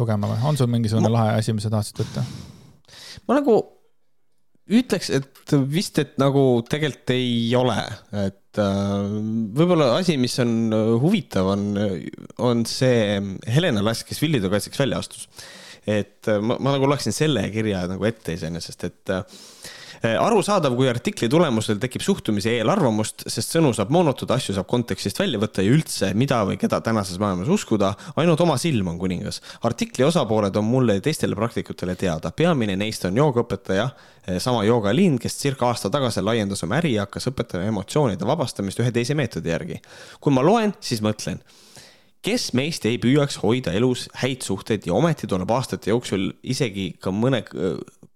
lugema 0.00 0.30
või 0.30 0.48
on 0.50 0.58
sul 0.58 0.70
mingisugune 0.72 1.08
ma... 1.10 1.16
lahe 1.18 1.36
asi, 1.40 1.54
mis 1.56 1.66
sa 1.66 1.72
tahtsid 1.72 2.02
võtta? 2.02 2.24
ma 3.28 3.38
nagu 3.38 3.56
ütleks, 4.70 5.10
et 5.16 5.54
vist, 5.70 5.98
et 5.98 6.14
nagu 6.22 6.44
tegelikult 6.70 7.12
ei 7.14 7.48
ole, 7.58 7.78
et 8.26 8.60
äh, 8.62 9.08
võib-olla 9.58 9.96
asi, 9.98 10.14
mis 10.20 10.36
on 10.42 10.74
huvitav, 11.02 11.50
on, 11.56 11.64
on 12.46 12.62
see 12.68 13.18
Helena 13.50 13.82
Lass, 13.82 14.06
kes 14.06 14.22
Villido 14.22 14.52
kaitseks 14.52 14.78
välja 14.84 15.00
astus. 15.02 15.26
et 15.88 16.28
äh, 16.30 16.38
ma, 16.44 16.58
ma 16.60 16.76
nagu 16.76 16.86
loeksin 16.90 17.16
selle 17.16 17.42
kirja 17.50 17.86
nagu 17.90 18.06
ette 18.06 18.36
iseenesest, 18.36 18.86
et 18.86 19.14
äh, 19.16 19.42
arusaadav, 20.00 20.72
kui 20.78 20.88
artikli 20.88 21.28
tulemusel 21.28 21.76
tekib 21.80 22.00
suhtumise 22.04 22.54
eelarvamust, 22.56 23.26
sest 23.28 23.52
sõnu 23.56 23.74
saab 23.76 23.90
moonutada, 23.92 24.38
asju 24.40 24.54
saab 24.56 24.68
kontekstist 24.70 25.20
välja 25.20 25.40
võtta 25.42 25.64
ja 25.64 25.74
üldse, 25.74 26.12
mida 26.16 26.38
või 26.48 26.56
keda 26.60 26.80
tänases 26.84 27.20
maailmas 27.20 27.50
uskuda, 27.52 27.92
ainult 28.20 28.40
oma 28.40 28.56
silm 28.60 28.88
on 28.88 28.98
kuningas. 29.00 29.42
artikli 29.62 30.04
osapooled 30.04 30.56
on 30.56 30.64
mulle 30.64 30.96
ja 30.96 31.04
teistele 31.04 31.36
praktikutele 31.36 31.98
teada, 32.00 32.32
peamine 32.32 32.76
neist 32.80 33.04
on 33.04 33.16
joogaõpetaja, 33.20 33.90
eh, 34.26 34.40
sama 34.40 34.64
joogaliin, 34.64 35.18
kes 35.18 35.36
circa 35.36 35.68
aasta 35.68 35.90
tagasi 35.90 36.24
laiendas 36.24 36.64
oma 36.64 36.80
äri 36.80 36.94
ja 36.94 37.04
hakkas 37.04 37.28
õpetama 37.28 37.68
emotsioonide 37.68 38.24
vabastamist 38.24 38.80
ühe 38.80 38.92
teise 38.92 39.14
meetodi 39.14 39.52
järgi. 39.52 39.80
kui 40.20 40.32
ma 40.32 40.42
loen, 40.42 40.72
siis 40.80 41.02
mõtlen 41.02 41.40
kes 42.22 42.52
meist 42.52 42.84
ei 42.84 42.98
püüaks 43.00 43.38
hoida 43.40 43.72
elus 43.72 44.08
häid 44.20 44.44
suhteid 44.44 44.86
ja 44.86 44.94
ometi 44.94 45.26
tuleb 45.26 45.50
aastate 45.50 45.90
jooksul 45.90 46.32
isegi 46.42 46.96
ka 47.00 47.10
mõne 47.10 47.44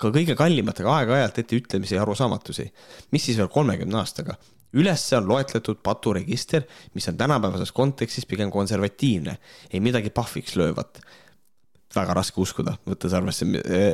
ka 0.00 0.10
kõige 0.14 0.36
kallimatega 0.38 0.90
aeg-ajalt 0.98 1.38
etteütlemisi 1.44 1.94
ja 1.96 2.02
arusaamatusi. 2.02 2.66
mis 3.12 3.24
siis 3.24 3.38
veel 3.38 3.48
kolmekümne 3.48 3.98
aastaga? 3.98 4.36
ülesse 4.74 5.16
on 5.16 5.28
loetletud 5.28 5.78
paturegister, 5.86 6.64
mis 6.94 7.08
on 7.08 7.16
tänapäevases 7.16 7.72
kontekstis 7.72 8.26
pigem 8.26 8.50
konservatiivne, 8.50 9.36
ei 9.70 9.80
midagi 9.80 10.10
pahviks 10.10 10.56
löövat. 10.56 11.00
väga 11.94 12.14
raske 12.14 12.40
uskuda, 12.40 12.72
võttes 12.90 13.12
arvesse, 13.14 13.46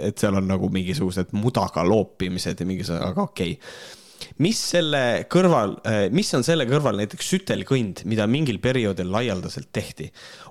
et 0.02 0.18
seal 0.18 0.36
on 0.36 0.47
nagu 0.48 0.68
mingisugused 0.72 1.35
mudaga 1.36 1.85
loopimised 1.85 2.60
ja 2.60 2.66
mingisugused, 2.66 3.02
aga 3.10 3.22
okei 3.28 3.52
okay 3.52 3.98
mis 4.42 4.59
selle 4.72 5.26
kõrval, 5.30 5.76
äh, 5.86 6.01
mis 6.14 6.30
on 6.36 6.44
selle 6.47 6.66
kõrval 6.68 6.98
näiteks 7.01 7.30
sütelkõnd, 7.34 8.05
mida 8.10 8.26
mingil 8.30 8.60
perioodil 8.62 9.10
laialdaselt 9.12 9.70
tehti? 9.72 10.10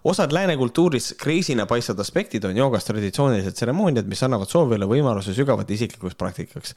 osad 0.10 0.32
lääne 0.32 0.56
kultuuris 0.58 1.14
crazy'na 1.20 1.66
paistvad 1.68 2.00
aspektid 2.00 2.46
on 2.48 2.58
joogas 2.58 2.88
traditsioonilised 2.88 3.58
tseremooniad, 3.58 4.08
mis 4.08 4.24
annavad 4.24 4.50
soovijale 4.50 4.88
võimaluse 4.88 5.34
sügavalt 5.36 5.72
isiklikuks 5.76 6.16
praktikaks. 6.16 6.76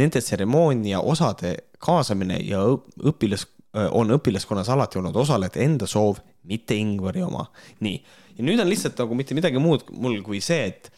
Nende 0.00 0.20
tseremoonia 0.20 1.00
osade 1.00 1.54
kaasamine 1.78 2.40
ja 2.42 2.64
õpilas, 2.64 3.46
äh, 3.76 3.88
on 3.92 4.10
õpilaskonnas 4.18 4.70
alati 4.74 4.98
olnud 4.98 5.16
osalejate 5.16 5.62
enda 5.64 5.86
soov, 5.90 6.20
mitte 6.50 6.76
Ingvari 6.76 7.22
oma. 7.22 7.46
nii, 7.80 8.02
ja 8.38 8.44
nüüd 8.44 8.60
on 8.60 8.68
lihtsalt 8.68 8.98
nagu 8.98 9.14
mitte 9.14 9.34
midagi 9.36 9.62
muud 9.62 9.86
mul 9.92 10.20
kui 10.26 10.40
see, 10.44 10.66
et 10.72 10.90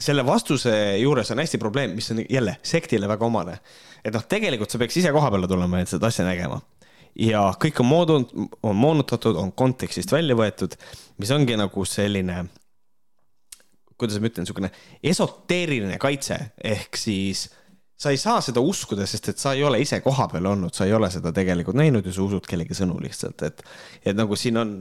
selle 0.00 0.24
vastuse 0.26 0.72
juures 0.98 1.30
on 1.30 1.42
hästi 1.42 1.58
probleem, 1.60 1.94
mis 1.94 2.10
on 2.10 2.24
jälle 2.24 2.56
sektile 2.64 3.08
väga 3.08 3.26
omane 3.26 3.58
et 4.04 4.14
noh, 4.14 4.24
tegelikult 4.28 4.72
sa 4.72 4.80
peaks 4.80 4.98
ise 5.00 5.12
koha 5.14 5.30
peale 5.32 5.48
tulema, 5.50 5.80
et 5.80 5.90
seda 5.90 6.10
asja 6.10 6.26
nägema. 6.26 6.60
ja 7.20 7.42
kõik 7.60 7.80
on 7.82 7.88
moodunud, 7.90 8.34
on 8.62 8.76
moonutatud, 8.78 9.36
on 9.36 9.52
kontekstist 9.52 10.12
välja 10.14 10.36
võetud, 10.38 10.76
mis 11.18 11.32
ongi 11.34 11.56
nagu 11.58 11.84
selline, 11.84 12.44
kuidas 13.98 14.20
ma 14.20 14.30
ütlen, 14.30 14.46
niisugune 14.46 14.70
esoteeriline 15.12 15.98
kaitse, 16.00 16.38
ehk 16.64 16.96
siis 16.96 17.48
sa 18.00 18.14
ei 18.14 18.20
saa 18.20 18.38
seda 18.40 18.62
uskuda, 18.64 19.04
sest 19.10 19.32
et 19.34 19.42
sa 19.42 19.52
ei 19.56 19.64
ole 19.66 19.82
ise 19.82 19.98
kohapeal 20.00 20.46
olnud, 20.54 20.72
sa 20.72 20.86
ei 20.86 20.94
ole 20.96 21.10
seda 21.12 21.34
tegelikult 21.36 21.76
näinud 21.76 22.06
ja 22.06 22.14
sa 22.14 22.22
usud 22.24 22.46
kellegi 22.48 22.78
sõnu 22.78 22.96
lihtsalt, 23.02 23.42
et, 23.50 23.60
et 24.06 24.16
nagu 24.16 24.38
siin 24.38 24.62
on, 24.62 24.72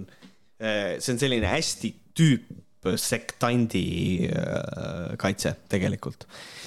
eh, 0.61 0.95
see 1.01 1.17
on 1.17 1.23
selline 1.25 1.49
hästi 1.49 1.91
tüüp 2.15 2.53
sektandi 2.79 4.29
äh, 4.31 5.15
kaitse 5.19 5.51
tegelikult. 5.69 6.25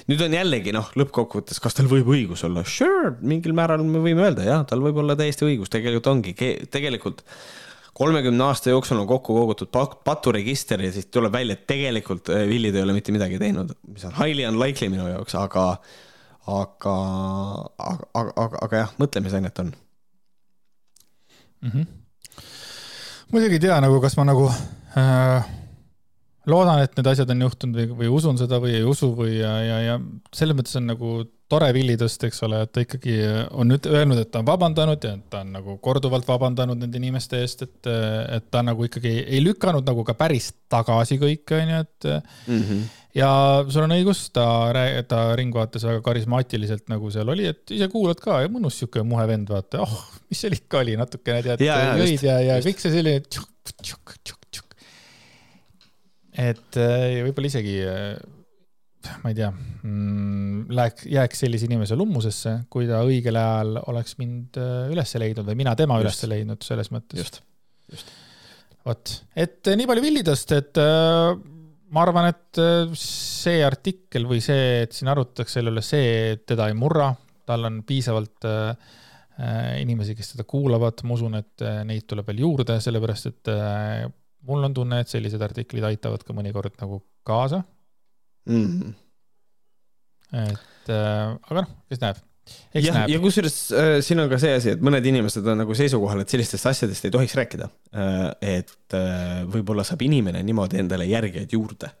nüüd 0.09 0.21
on 0.21 0.35
jällegi 0.35 0.73
noh, 0.75 0.91
lõppkokkuvõttes, 0.99 1.57
kas 1.63 1.73
tal 1.77 1.89
võib 1.89 2.11
õigus 2.13 2.43
olla? 2.45 2.61
Sure, 2.69 3.15
mingil 3.25 3.55
määral 3.57 3.81
me 3.87 4.01
võime 4.03 4.27
öelda, 4.27 4.45
jah, 4.45 4.61
tal 4.69 4.83
võib 4.85 4.99
olla 5.01 5.15
täiesti 5.17 5.47
õigus, 5.47 5.71
tegelikult 5.73 6.11
ongi, 6.11 6.35
tegelikult 6.69 7.23
kolmekümne 7.97 8.45
aasta 8.45 8.69
jooksul 8.69 9.01
on 9.01 9.09
kokku 9.09 9.35
kogutud 9.37 9.71
paturegister 10.05 10.81
ja 10.85 10.91
siis 10.93 11.09
tuleb 11.13 11.33
välja, 11.33 11.57
et 11.57 11.65
tegelikult 11.69 12.29
Villid 12.29 12.75
äh, 12.75 12.81
ei 12.81 12.85
ole 12.85 12.97
mitte 12.97 13.15
midagi 13.15 13.41
teinud, 13.41 13.73
mis 13.89 14.05
on 14.05 14.13
highly 14.19 14.45
unlikely 14.49 14.91
minu 14.93 15.09
jaoks, 15.09 15.33
aga, 15.39 15.65
aga, 16.59 16.95
aga, 17.89 18.05
aga, 18.21 18.61
aga 18.67 18.83
jah, 18.83 18.93
mõtlemisainet 19.01 19.65
on 19.65 19.73
mm. 21.63 21.73
-hmm. 21.73 21.91
muidugi 23.33 23.57
ei 23.57 23.65
tea 23.65 23.81
nagu, 23.81 23.97
kas 24.05 24.17
ma 24.21 24.29
nagu 24.29 24.51
äh 24.93 25.62
loodan, 26.49 26.81
et 26.83 26.97
need 26.97 27.07
asjad 27.13 27.29
on 27.31 27.45
juhtunud 27.45 27.79
või, 27.79 27.87
või 28.01 28.11
usun 28.19 28.39
seda 28.39 28.59
või 28.63 28.75
ei 28.79 28.83
usu 28.87 29.13
või 29.15 29.37
ja, 29.37 29.53
ja, 29.63 29.79
ja 29.87 29.99
selles 30.35 30.57
mõttes 30.57 30.75
on 30.79 30.89
nagu 30.91 31.15
tore 31.53 31.69
villitõst, 31.75 32.23
eks 32.27 32.41
ole, 32.47 32.63
et 32.65 32.71
ta 32.73 32.81
ikkagi 32.83 33.15
on 33.53 33.69
nüüd 33.69 33.85
öelnud, 33.89 34.19
et 34.19 34.31
ta 34.33 34.41
on 34.41 34.47
vabandanud 34.47 35.05
ja 35.05 35.13
ta 35.29 35.43
on 35.43 35.53
nagu 35.57 35.77
korduvalt 35.83 36.27
vabandanud 36.27 36.79
nende 36.81 36.99
inimeste 36.99 37.41
eest, 37.43 37.63
et, 37.67 37.89
et 38.37 38.49
ta 38.53 38.63
nagu 38.65 38.87
ikkagi 38.87 39.13
ei 39.23 39.41
lükanud 39.43 39.85
nagu 39.87 40.05
ka 40.07 40.15
päris 40.17 40.51
tagasi 40.71 41.19
kõike, 41.21 41.59
onju, 41.59 41.81
et 41.85 42.09
mm. 42.09 42.61
-hmm. 42.63 42.83
ja 43.19 43.31
sul 43.69 43.85
on 43.85 43.95
õigus, 43.97 44.25
ta, 44.33 44.45
ta 45.07 45.23
Ringvaates 45.39 45.85
väga 45.89 46.01
karismaatiliselt 46.05 46.89
nagu 46.91 47.11
seal 47.13 47.29
oli, 47.35 47.49
et 47.53 47.75
ise 47.75 47.89
kuulad 47.91 48.21
ka 48.23 48.41
ja 48.43 48.51
mõnus 48.51 48.81
sihuke 48.81 49.05
muhe 49.05 49.27
vend, 49.29 49.51
vaata, 49.53 49.83
oh, 49.85 49.99
mis 50.29 50.41
seal 50.43 50.57
ikka 50.57 50.81
oli, 50.81 50.97
natukene 50.99 51.43
tead, 51.45 51.67
jõid 51.67 52.23
ja, 52.25 52.39
ja, 52.39 52.57
ja 52.57 52.63
kõik 52.65 52.81
see 52.81 52.97
selline 52.97 53.27
tšuk, 53.27 53.75
tšuk, 53.83 54.17
tšuk, 54.23 54.42
et 56.39 56.79
äh, 56.81 57.21
võib-olla 57.27 57.49
isegi, 57.49 57.75
äh, 57.85 59.13
ma 59.21 59.31
ei 59.31 59.37
tea, 59.37 59.49
mm, 59.53 60.73
läheks, 60.73 61.07
jääks 61.11 61.43
sellise 61.45 61.67
inimese 61.69 61.97
lummusesse, 61.99 62.55
kui 62.73 62.87
ta 62.89 63.03
õigel 63.05 63.37
ajal 63.39 63.81
oleks 63.91 64.17
mind 64.21 64.59
äh, 64.61 64.91
üles 64.93 65.13
leidnud 65.19 65.47
või 65.49 65.59
mina 65.63 65.75
tema 65.79 65.99
üles 66.01 66.21
leidnud 66.29 66.65
selles 66.65 66.89
mõttes. 66.93 67.19
just, 67.21 67.41
just. 67.91 68.13
vot, 68.87 69.15
et 69.37 69.73
nii 69.75 69.89
palju 69.89 70.05
villidest, 70.05 70.55
et 70.57 70.81
ma 71.93 72.07
arvan, 72.07 72.31
et 72.31 72.63
see 72.97 73.61
artikkel 73.65 74.25
või 74.29 74.41
see, 74.43 74.87
et 74.87 74.97
siin 74.97 75.11
arutatakse 75.13 75.59
selle 75.59 75.73
üle, 75.73 75.85
see 75.85 76.41
teda 76.47 76.71
ei 76.71 76.77
murra, 76.77 77.11
tal 77.45 77.69
on 77.69 77.83
piisavalt 77.85 78.47
inimesi, 79.81 80.13
kes 80.17 80.35
teda 80.35 80.43
kuulavad, 80.45 80.99
ma 81.07 81.15
usun, 81.15 81.37
et 81.39 81.63
neid 81.87 82.05
tuleb 82.09 82.27
veel 82.29 82.43
juurde, 82.43 82.75
sellepärast 82.81 83.31
et 83.31 83.53
mul 84.47 84.67
on 84.67 84.75
tunne, 84.75 84.99
et 85.03 85.11
sellised 85.11 85.41
artiklid 85.41 85.85
aitavad 85.87 86.23
ka 86.25 86.35
mõnikord 86.35 86.75
nagu 86.81 86.99
kaasa 87.27 87.63
mm. 88.49 88.67
-hmm. 88.67 88.93
et 90.43 90.91
äh, 90.91 91.33
aga 91.49 91.61
noh, 91.61 91.73
kes 91.89 92.01
näeb, 92.03 92.21
jah, 92.75 93.03
ja 93.09 93.19
kusjuures 93.23 93.57
äh, 93.71 93.91
siin 94.05 94.23
on 94.23 94.31
ka 94.31 94.39
see 94.41 94.55
asi, 94.57 94.73
et 94.75 94.83
mõned 94.83 95.05
inimesed 95.13 95.47
on 95.47 95.63
nagu 95.63 95.77
seisukohal, 95.77 96.23
et 96.23 96.33
sellistest 96.33 96.71
asjadest 96.73 97.07
ei 97.07 97.13
tohiks 97.15 97.35
rääkida 97.39 97.69
äh,. 97.95 98.25
et 98.57 98.97
äh, 98.97 99.43
võib-olla 99.53 99.85
saab 99.87 100.03
inimene 100.05 100.43
niimoodi 100.43 100.81
endale 100.83 101.07
järgijaid 101.11 101.55
juurde. 101.55 101.93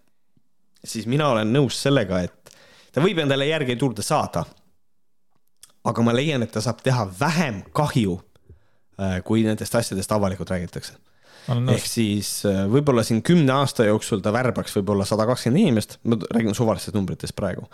siis 0.83 1.07
mina 1.07 1.29
olen 1.31 1.53
nõus 1.53 1.79
sellega, 1.87 2.25
et 2.27 2.57
ta 2.91 3.01
võib 3.01 3.23
endale 3.23 3.47
järgijaid 3.47 3.87
juurde 3.87 4.03
saada. 4.03 4.45
aga 5.83 6.01
ma 6.01 6.13
leian, 6.15 6.43
et 6.43 6.51
ta 6.51 6.61
saab 6.61 6.83
teha 6.83 7.07
vähem 7.19 7.63
kahju 7.71 8.19
äh,, 8.99 9.23
kui 9.23 9.47
nendest 9.47 9.75
asjadest 9.75 10.11
avalikult 10.11 10.51
räägitakse 10.51 10.99
ehk 11.51 11.87
siis 11.87 12.29
äh, 12.47 12.63
võib-olla 12.71 13.03
siin 13.05 13.21
kümne 13.25 13.51
aasta 13.55 13.87
jooksul 13.87 14.21
ta 14.23 14.31
värbaks 14.35 14.75
võib-olla 14.77 15.05
sada 15.07 15.25
kakskümmend 15.27 15.61
inimest, 15.63 15.97
ma 16.07 16.17
räägin 16.23 16.55
suvalistest 16.55 16.95
numbritest 16.95 17.35
praegu. 17.35 17.65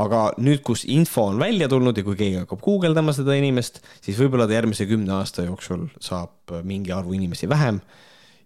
aga 0.00 0.24
nüüd, 0.42 0.60
kus 0.66 0.84
info 0.90 1.28
on 1.30 1.38
välja 1.40 1.68
tulnud 1.70 1.96
ja 1.96 2.04
kui 2.04 2.18
keegi 2.18 2.42
hakkab 2.42 2.60
guugeldama 2.64 3.14
seda 3.16 3.36
inimest, 3.38 3.80
siis 4.04 4.18
võib-olla 4.20 4.48
ta 4.50 4.58
järgmise 4.58 4.86
kümne 4.90 5.14
aasta 5.16 5.46
jooksul 5.46 5.86
saab 6.00 6.52
äh, 6.52 6.64
mingi 6.66 6.92
arvu 6.92 7.16
inimesi 7.16 7.48
vähem. 7.48 7.80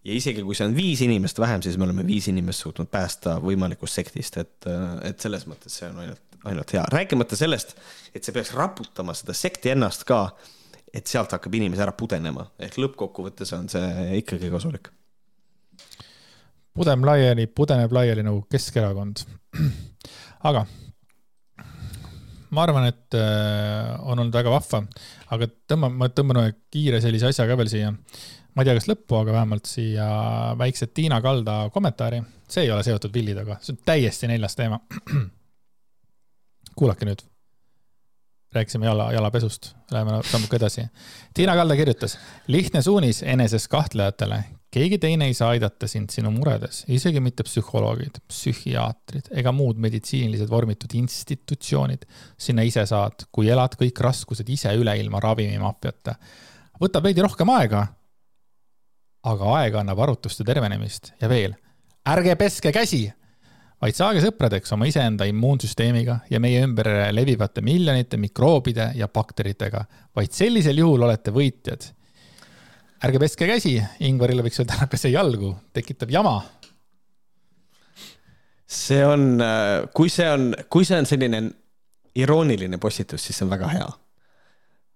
ja 0.05 0.14
isegi 0.14 0.44
kui 0.46 0.55
see 0.55 0.68
on 0.68 0.76
viis 0.76 1.02
inimest 1.05 1.40
vähem, 1.42 1.62
siis 1.62 1.76
me 1.76 1.88
oleme 1.88 2.06
viis 2.06 2.28
inimest 2.30 2.62
suutnud 2.62 2.90
päästa 2.90 3.38
võimalikust 3.42 3.98
sektist, 3.98 4.38
et, 4.38 4.59
äh, 4.70 5.10
et 5.10 5.20
selles 5.20 5.48
mõttes 5.50 5.80
see 5.80 5.90
on 5.90 6.05
ainult, 6.05 6.22
ainult 6.44 6.76
hea, 6.76 6.84
rääkimata 6.92 7.36
sellest, 7.36 7.74
et 8.14 8.22
see 8.22 8.36
peaks 8.36 8.55
raputama 8.55 9.16
seda 9.18 9.34
sekti 9.34 9.74
ennast 9.74 10.06
ka 10.09 10.28
et 10.98 11.10
sealt 11.10 11.32
hakkab 11.36 11.54
inimesi 11.58 11.84
ära 11.84 11.94
pudenema, 11.96 12.46
ehk 12.60 12.78
lõppkokkuvõttes 12.82 13.54
on 13.56 13.68
see 13.72 14.18
ikkagi 14.20 14.50
kasulik. 14.52 14.90
pudem 16.78 17.02
laiali, 17.06 17.46
pudeneb 17.50 17.92
laiali 17.92 18.22
nagu 18.26 18.44
Keskerakond. 18.50 19.24
aga 20.50 20.66
ma 22.54 22.64
arvan, 22.64 22.88
et 22.88 23.16
äh, 23.18 23.94
on 24.00 24.18
olnud 24.18 24.34
väga 24.34 24.52
vahva, 24.52 24.82
aga 25.34 25.48
tõmba, 25.70 25.90
ma 25.92 26.10
tõmban 26.12 26.42
ühe 26.42 26.52
kiire 26.72 27.00
sellise 27.04 27.30
asja 27.30 27.46
ka 27.48 27.58
veel 27.60 27.70
siia. 27.72 27.94
ma 28.54 28.64
ei 28.64 28.68
tea, 28.68 28.76
kas 28.78 28.88
lõppu, 28.90 29.20
aga 29.20 29.34
vähemalt 29.36 29.68
siia 29.70 30.06
väikse 30.58 30.90
Tiina 30.90 31.20
Kalda 31.24 31.60
kommentaari. 31.74 32.22
see 32.48 32.66
ei 32.66 32.72
ole 32.74 32.84
seotud 32.86 33.12
pillidega, 33.12 33.58
see 33.60 33.74
on 33.76 33.82
täiesti 33.84 34.30
neljas 34.30 34.56
teema. 34.56 34.80
kuulake 36.78 37.08
nüüd 37.08 37.26
rääkisime 38.52 38.86
jala, 38.86 39.12
jalapesust, 39.12 39.74
läheme 39.90 40.22
sammuke 40.22 40.56
edasi. 40.56 40.86
Tiina 41.34 41.54
Kalda 41.56 41.76
kirjutas, 41.76 42.18
lihtne 42.46 42.82
suunis 42.82 43.22
eneses 43.22 43.68
kahtlejatele. 43.68 44.44
keegi 44.70 44.98
teine 44.98 45.26
ei 45.26 45.34
saa 45.34 45.48
aidata 45.48 45.86
sind 45.88 46.10
sinu 46.10 46.30
muredes, 46.30 46.84
isegi 46.88 47.20
mitte 47.20 47.42
psühholoogid, 47.42 48.20
psühhiaatrid 48.28 49.30
ega 49.30 49.52
muud 49.52 49.76
meditsiinilised 49.76 50.50
vormitud 50.50 50.94
institutsioonid. 50.94 52.02
sinna 52.38 52.62
ise 52.62 52.86
saad, 52.86 53.28
kui 53.32 53.48
elad 53.48 53.76
kõik 53.80 54.00
raskused 54.00 54.48
ise 54.48 54.72
üle 54.76 54.96
ilma 55.00 55.20
ravimimaffiata. 55.20 56.14
võtab 56.80 57.04
veidi 57.04 57.22
rohkem 57.22 57.48
aega. 57.48 57.86
aga 59.22 59.54
aeg 59.60 59.74
annab 59.74 59.98
arutust 59.98 60.40
ja 60.40 60.44
tervenemist 60.44 61.12
ja 61.20 61.28
veel, 61.28 61.54
ärge 62.08 62.36
peske 62.36 62.72
käsi 62.72 63.12
vaid 63.82 63.94
saage 63.94 64.22
sõpradeks 64.22 64.72
oma 64.74 64.88
iseenda 64.90 65.26
immuunsüsteemiga 65.28 66.18
ja 66.30 66.40
meie 66.42 66.62
ümber 66.66 66.88
levivate 67.14 67.62
miljonite 67.64 68.18
mikroobide 68.18 68.90
ja 68.98 69.09
bakteritega. 69.09 69.84
vaid 70.16 70.34
sellisel 70.34 70.78
juhul 70.78 71.02
olete 71.06 71.30
võitjad. 71.30 71.86
ärge 73.05 73.18
peske 73.18 73.46
käsi, 73.46 73.78
Ingvarile 74.00 74.42
võiks 74.42 74.59
öelda, 74.59 74.74
ära 74.74 74.86
pese 74.90 75.10
jalgu, 75.10 75.55
tekitab 75.72 76.10
jama. 76.10 76.42
see 78.66 79.05
on, 79.06 79.40
kui 79.94 80.10
see 80.10 80.28
on, 80.30 80.55
kui 80.68 80.84
see 80.84 80.98
on 80.98 81.06
selline 81.06 81.42
irooniline 82.14 82.78
postitus, 82.78 83.22
siis 83.22 83.36
see 83.38 83.46
on 83.46 83.50
väga 83.50 83.68
hea. 83.76 83.88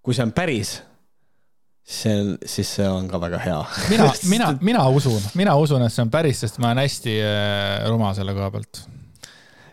kui 0.02 0.14
see 0.14 0.26
on 0.26 0.32
päris 0.32 0.80
see 1.82 2.14
on, 2.14 2.32
siis 2.46 2.70
see 2.78 2.86
on 2.88 3.08
ka 3.10 3.18
väga 3.20 3.40
hea. 3.42 3.58
mina, 3.90 4.08
mina, 4.32 4.48
mina 4.62 4.86
usun, 4.88 5.20
mina 5.38 5.54
usun, 5.58 5.82
et 5.86 5.94
see 5.94 6.04
on 6.04 6.10
päris, 6.12 6.42
sest 6.44 6.60
ma 6.62 6.70
olen 6.70 6.82
hästi 6.84 7.14
äh, 7.18 7.86
ruma 7.90 8.12
selle 8.16 8.34
koha 8.36 8.50
pealt. 8.54 8.82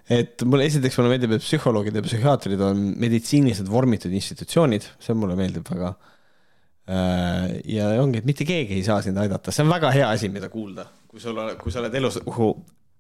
et 0.10 0.45
mulle 0.49 0.65
esiteks 0.69 0.98
mulle 0.98 1.14
meeldib, 1.14 1.36
et 1.38 1.45
psühholoogid 1.45 1.99
ja 1.99 2.06
psühhiaatrid 2.06 2.64
on 2.65 2.81
meditsiinilised 3.02 3.69
vormitud 3.69 4.14
institutsioonid, 4.22 4.88
see 4.99 5.18
mulle 5.18 5.38
meeldib 5.40 5.69
väga. 5.69 5.94
Äh, 6.90 7.60
ja 7.76 7.91
ongi, 8.02 8.23
et 8.23 8.30
mitte 8.30 8.48
keegi 8.49 8.80
ei 8.80 8.86
saa 8.86 9.03
sind 9.06 9.22
aidata, 9.22 9.53
see 9.53 9.65
on 9.65 9.73
väga 9.76 9.94
hea 9.94 10.10
asi, 10.10 10.31
mida 10.34 10.49
kuulda, 10.49 10.88
kui 11.07 11.22
sul, 11.22 11.38
kui 11.61 11.73
sa 11.73 11.84
oled 11.84 12.02
elus 12.02 12.18
uhu, 12.26 12.56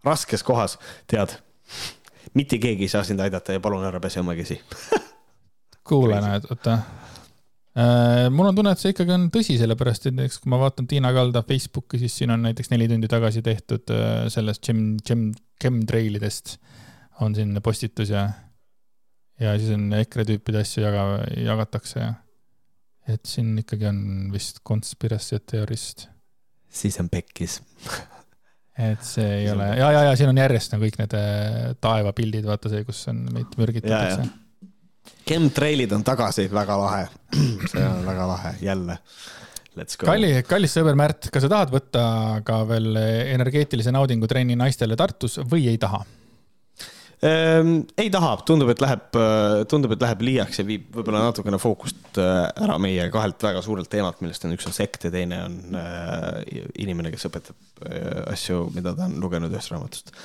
raskes 0.05 0.45
kohas, 0.45 0.77
tead, 1.09 1.33
mitte 2.37 2.61
keegi 2.61 2.85
ei 2.85 2.93
saa 2.93 3.01
sind 3.07 3.25
aidata 3.25 3.57
ja 3.57 3.63
palun 3.63 3.87
ära 3.89 3.97
pese 4.03 4.21
oma 4.21 4.37
käsi 4.37 4.59
kuule 5.89 6.19
nüüd, 6.21 6.45
oota 6.53 6.77
mul 8.33 8.49
on 8.49 8.57
tunne, 8.57 8.73
et 8.73 8.81
see 8.81 8.93
ikkagi 8.93 9.13
on 9.13 9.27
tõsi, 9.33 9.55
sellepärast 9.59 10.09
et 10.09 10.15
näiteks 10.17 10.41
kui 10.43 10.51
ma 10.51 10.59
vaatan 10.61 10.87
Tiina 10.89 11.11
Kalda 11.15 11.43
Facebooki, 11.45 11.99
siis 12.01 12.15
siin 12.17 12.33
on 12.33 12.41
näiteks 12.47 12.71
neli 12.73 12.87
tundi 12.89 13.09
tagasi 13.11 13.43
tehtud 13.45 13.93
äh, 13.93 14.25
sellest 14.33 14.63
gem, 14.65 14.81
gem, 15.05 15.29
chemtrailidest 15.61 16.57
on 17.23 17.35
siin 17.37 17.53
postitus 17.63 18.13
ja, 18.13 18.25
ja 19.39 19.53
siis 19.59 19.75
on 19.75 19.85
EKRE 19.99 20.25
tüüpide 20.31 20.63
asju 20.63 20.85
jaga, 20.85 21.05
jagatakse. 21.37 22.01
Ja 22.01 22.15
et 23.09 23.25
siin 23.25 23.55
ikkagi 23.57 23.87
on 23.89 24.01
vist 24.33 24.63
conspiracy 24.65 25.39
theorist. 25.41 26.07
siis 26.69 26.99
on 27.01 27.09
pekkis. 27.09 27.61
Et 28.79 29.01
see 29.03 29.25
ei 29.41 29.47
ole, 29.51 29.65
ja, 29.75 29.89
ja, 29.91 30.03
ja 30.07 30.11
siin 30.15 30.29
on 30.31 30.37
järjest 30.39 30.71
on 30.71 30.79
kõik 30.79 30.95
need 31.01 31.13
äh, 31.19 31.73
taevapildid, 31.83 32.45
vaata 32.47 32.69
see, 32.71 32.85
kus 32.87 33.01
on 33.11 33.25
meid 33.35 33.57
mürgitatakse 33.59 34.23
Chemtrailid 35.29 35.91
on 35.93 36.05
tagasi, 36.05 36.47
väga 36.51 36.77
lahe. 36.79 37.03
see 37.71 37.83
on 37.85 38.05
väga 38.07 38.29
lahe, 38.29 38.53
jälle. 38.65 38.99
kalli, 40.01 40.31
kallis 40.47 40.73
sõber 40.75 40.97
Märt, 40.99 41.29
kas 41.31 41.45
sa 41.45 41.51
tahad 41.51 41.73
võtta 41.73 42.03
ka 42.45 42.63
veel 42.67 42.97
energeetilise 42.99 43.93
naudingu 43.95 44.27
trenni 44.27 44.57
naistele 44.59 44.97
Tartus 44.99 45.37
või 45.45 45.67
ei 45.71 45.77
taha? 45.81 46.01
Ehm, 47.19 47.81
ei 47.99 48.07
taha, 48.07 48.31
tundub, 48.47 48.69
et 48.71 48.79
läheb, 48.79 49.17
tundub, 49.67 49.91
et 49.91 50.03
läheb 50.05 50.21
liiaks 50.23 50.61
ja 50.61 50.63
viib 50.63 50.85
võib-olla 50.95 51.25
natukene 51.25 51.59
fookust 51.59 52.15
äh, 52.21 52.45
ära 52.63 52.77
meie 52.79 53.09
kahelt 53.11 53.43
väga 53.43 53.63
suurelt 53.65 53.91
teemalt, 53.91 54.21
millest 54.23 54.47
on 54.47 54.55
üks 54.55 54.69
on 54.69 54.75
sekt 54.75 55.03
ja 55.03 55.11
teine 55.11 55.41
on 55.43 55.57
äh, 55.75 56.63
inimene, 56.79 57.11
kes 57.11 57.27
õpetab 57.27 57.83
äh, 57.89 58.23
asju, 58.31 58.69
mida 58.71 58.95
ta 58.95 59.09
on 59.09 59.19
lugenud 59.19 59.51
ühest 59.51 59.75
raamatust. 59.75 60.15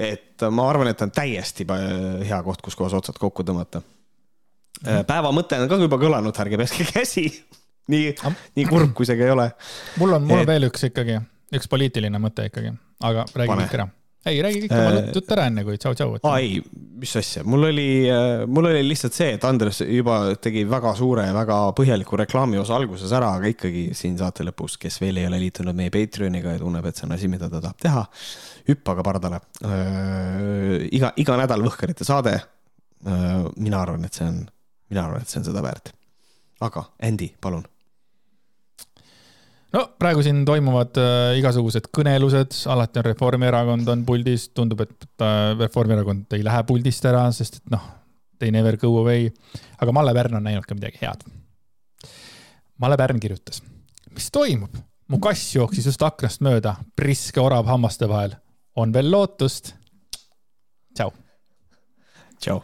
et 0.00 0.48
ma 0.48 0.70
arvan, 0.72 0.88
et 0.88 1.04
on 1.04 1.12
täiesti 1.12 1.68
hea 1.68 2.40
koht, 2.48 2.64
kus 2.64 2.80
kohas 2.80 2.96
otsad 2.96 3.20
kokku 3.20 3.44
tõmmata 3.44 3.84
Äh, 3.84 3.97
päeva 4.82 5.32
mõte 5.34 5.58
on 5.58 5.70
ka 5.70 5.80
juba 5.80 6.00
kõlanud, 6.00 6.42
ärge 6.44 6.60
peske 6.60 6.86
käsi. 6.94 7.28
nii, 7.88 8.14
nii 8.58 8.66
kurb, 8.68 8.94
kui 8.96 9.08
see 9.08 9.18
ka 9.18 9.28
ei 9.28 9.34
ole. 9.34 9.50
mul 10.00 10.18
on, 10.18 10.26
mul 10.28 10.42
on 10.42 10.46
et... 10.46 10.52
veel 10.52 10.68
üks 10.70 10.88
ikkagi, 10.90 11.20
üks 11.56 11.70
poliitiline 11.70 12.20
mõte 12.22 12.50
ikkagi, 12.50 12.74
aga 13.08 13.28
räägi 13.34 13.62
kõik 13.62 13.78
ära 13.80 13.88
ei, 14.26 14.40
räägi 14.42 14.64
kõik 14.64 14.74
oma 14.74 14.98
äh, 14.98 15.08
jutt 15.14 15.30
ära 15.34 15.46
enne, 15.48 15.62
kui 15.66 15.78
tšau-tšau. 15.80 16.18
aa 16.26 16.40
ei, 16.42 16.58
mis 17.00 17.14
asja, 17.20 17.44
mul 17.48 17.68
oli, 17.68 17.86
äh, 18.10 18.42
mul 18.50 18.68
oli 18.70 18.82
lihtsalt 18.86 19.16
see, 19.16 19.30
et 19.36 19.46
Andres 19.48 19.80
juba 19.84 20.18
tegi 20.42 20.64
väga 20.68 20.92
suure 20.98 21.28
ja 21.28 21.36
väga 21.36 21.58
põhjaliku 21.78 22.18
reklaami 22.22 22.60
osa 22.60 22.76
alguses 22.78 23.12
ära, 23.16 23.30
aga 23.38 23.52
ikkagi 23.52 23.88
siin 23.98 24.18
saate 24.20 24.46
lõpus, 24.48 24.78
kes 24.80 25.00
veel 25.02 25.22
ei 25.22 25.30
ole 25.30 25.40
liitunud 25.46 25.76
meie 25.78 25.92
Patreoniga 25.94 26.56
ja 26.56 26.62
tunneb, 26.62 26.90
et 26.90 26.98
see 26.98 27.08
on 27.08 27.16
asi, 27.16 27.30
mida 27.30 27.50
ta 27.52 27.62
tahab 27.64 27.80
teha, 27.86 28.04
hüppaga 28.68 29.06
pardale. 29.06 29.40
iga, 30.92 31.14
iga 31.16 31.40
nädal 31.40 31.64
Võhkarite 31.64 32.06
saade. 32.08 32.38
mina 33.56 33.80
arvan, 33.80 34.04
et 34.04 34.14
see 34.14 34.26
on 34.26 34.42
mina 34.90 35.04
arvan, 35.04 35.22
et 35.22 35.30
see 35.30 35.40
on 35.40 35.48
seda 35.48 35.62
väärt. 35.64 35.92
aga 36.64 36.84
Andy, 37.06 37.28
palun. 37.40 37.64
no 39.72 39.84
praegu 40.00 40.24
siin 40.26 40.42
toimuvad 40.48 40.98
äh, 41.00 41.38
igasugused 41.40 41.90
kõnelused, 41.94 42.56
alati 42.72 43.02
on 43.02 43.08
Reformierakond 43.10 43.94
on 43.94 44.04
puldis, 44.08 44.48
tundub, 44.56 44.82
et 44.86 45.24
äh, 45.24 45.52
Reformierakond 45.58 46.38
ei 46.38 46.44
lähe 46.46 46.64
puldist 46.68 47.08
ära, 47.08 47.26
sest 47.36 47.60
et 47.60 47.74
noh, 47.74 47.84
they 48.38 48.54
never 48.54 48.76
go 48.80 48.94
away. 49.02 49.30
aga 49.78 49.94
Malle 49.94 50.14
Pärn 50.16 50.40
on 50.40 50.48
näinud 50.48 50.66
ka 50.66 50.78
midagi 50.78 51.02
head. 51.02 51.26
Malle 52.78 52.98
Pärn 53.00 53.20
kirjutas, 53.20 53.62
mis 54.14 54.30
toimub? 54.34 54.84
mu 55.08 55.16
kass 55.24 55.54
jooksis 55.54 55.86
just 55.88 56.02
aknast 56.04 56.42
mööda, 56.44 56.74
priske 56.96 57.40
orav 57.40 57.68
hammaste 57.68 58.08
vahel. 58.08 58.36
on 58.76 58.92
veel 58.92 59.10
lootust? 59.10 59.74
tšau. 60.96 61.12
tšau 62.40 62.60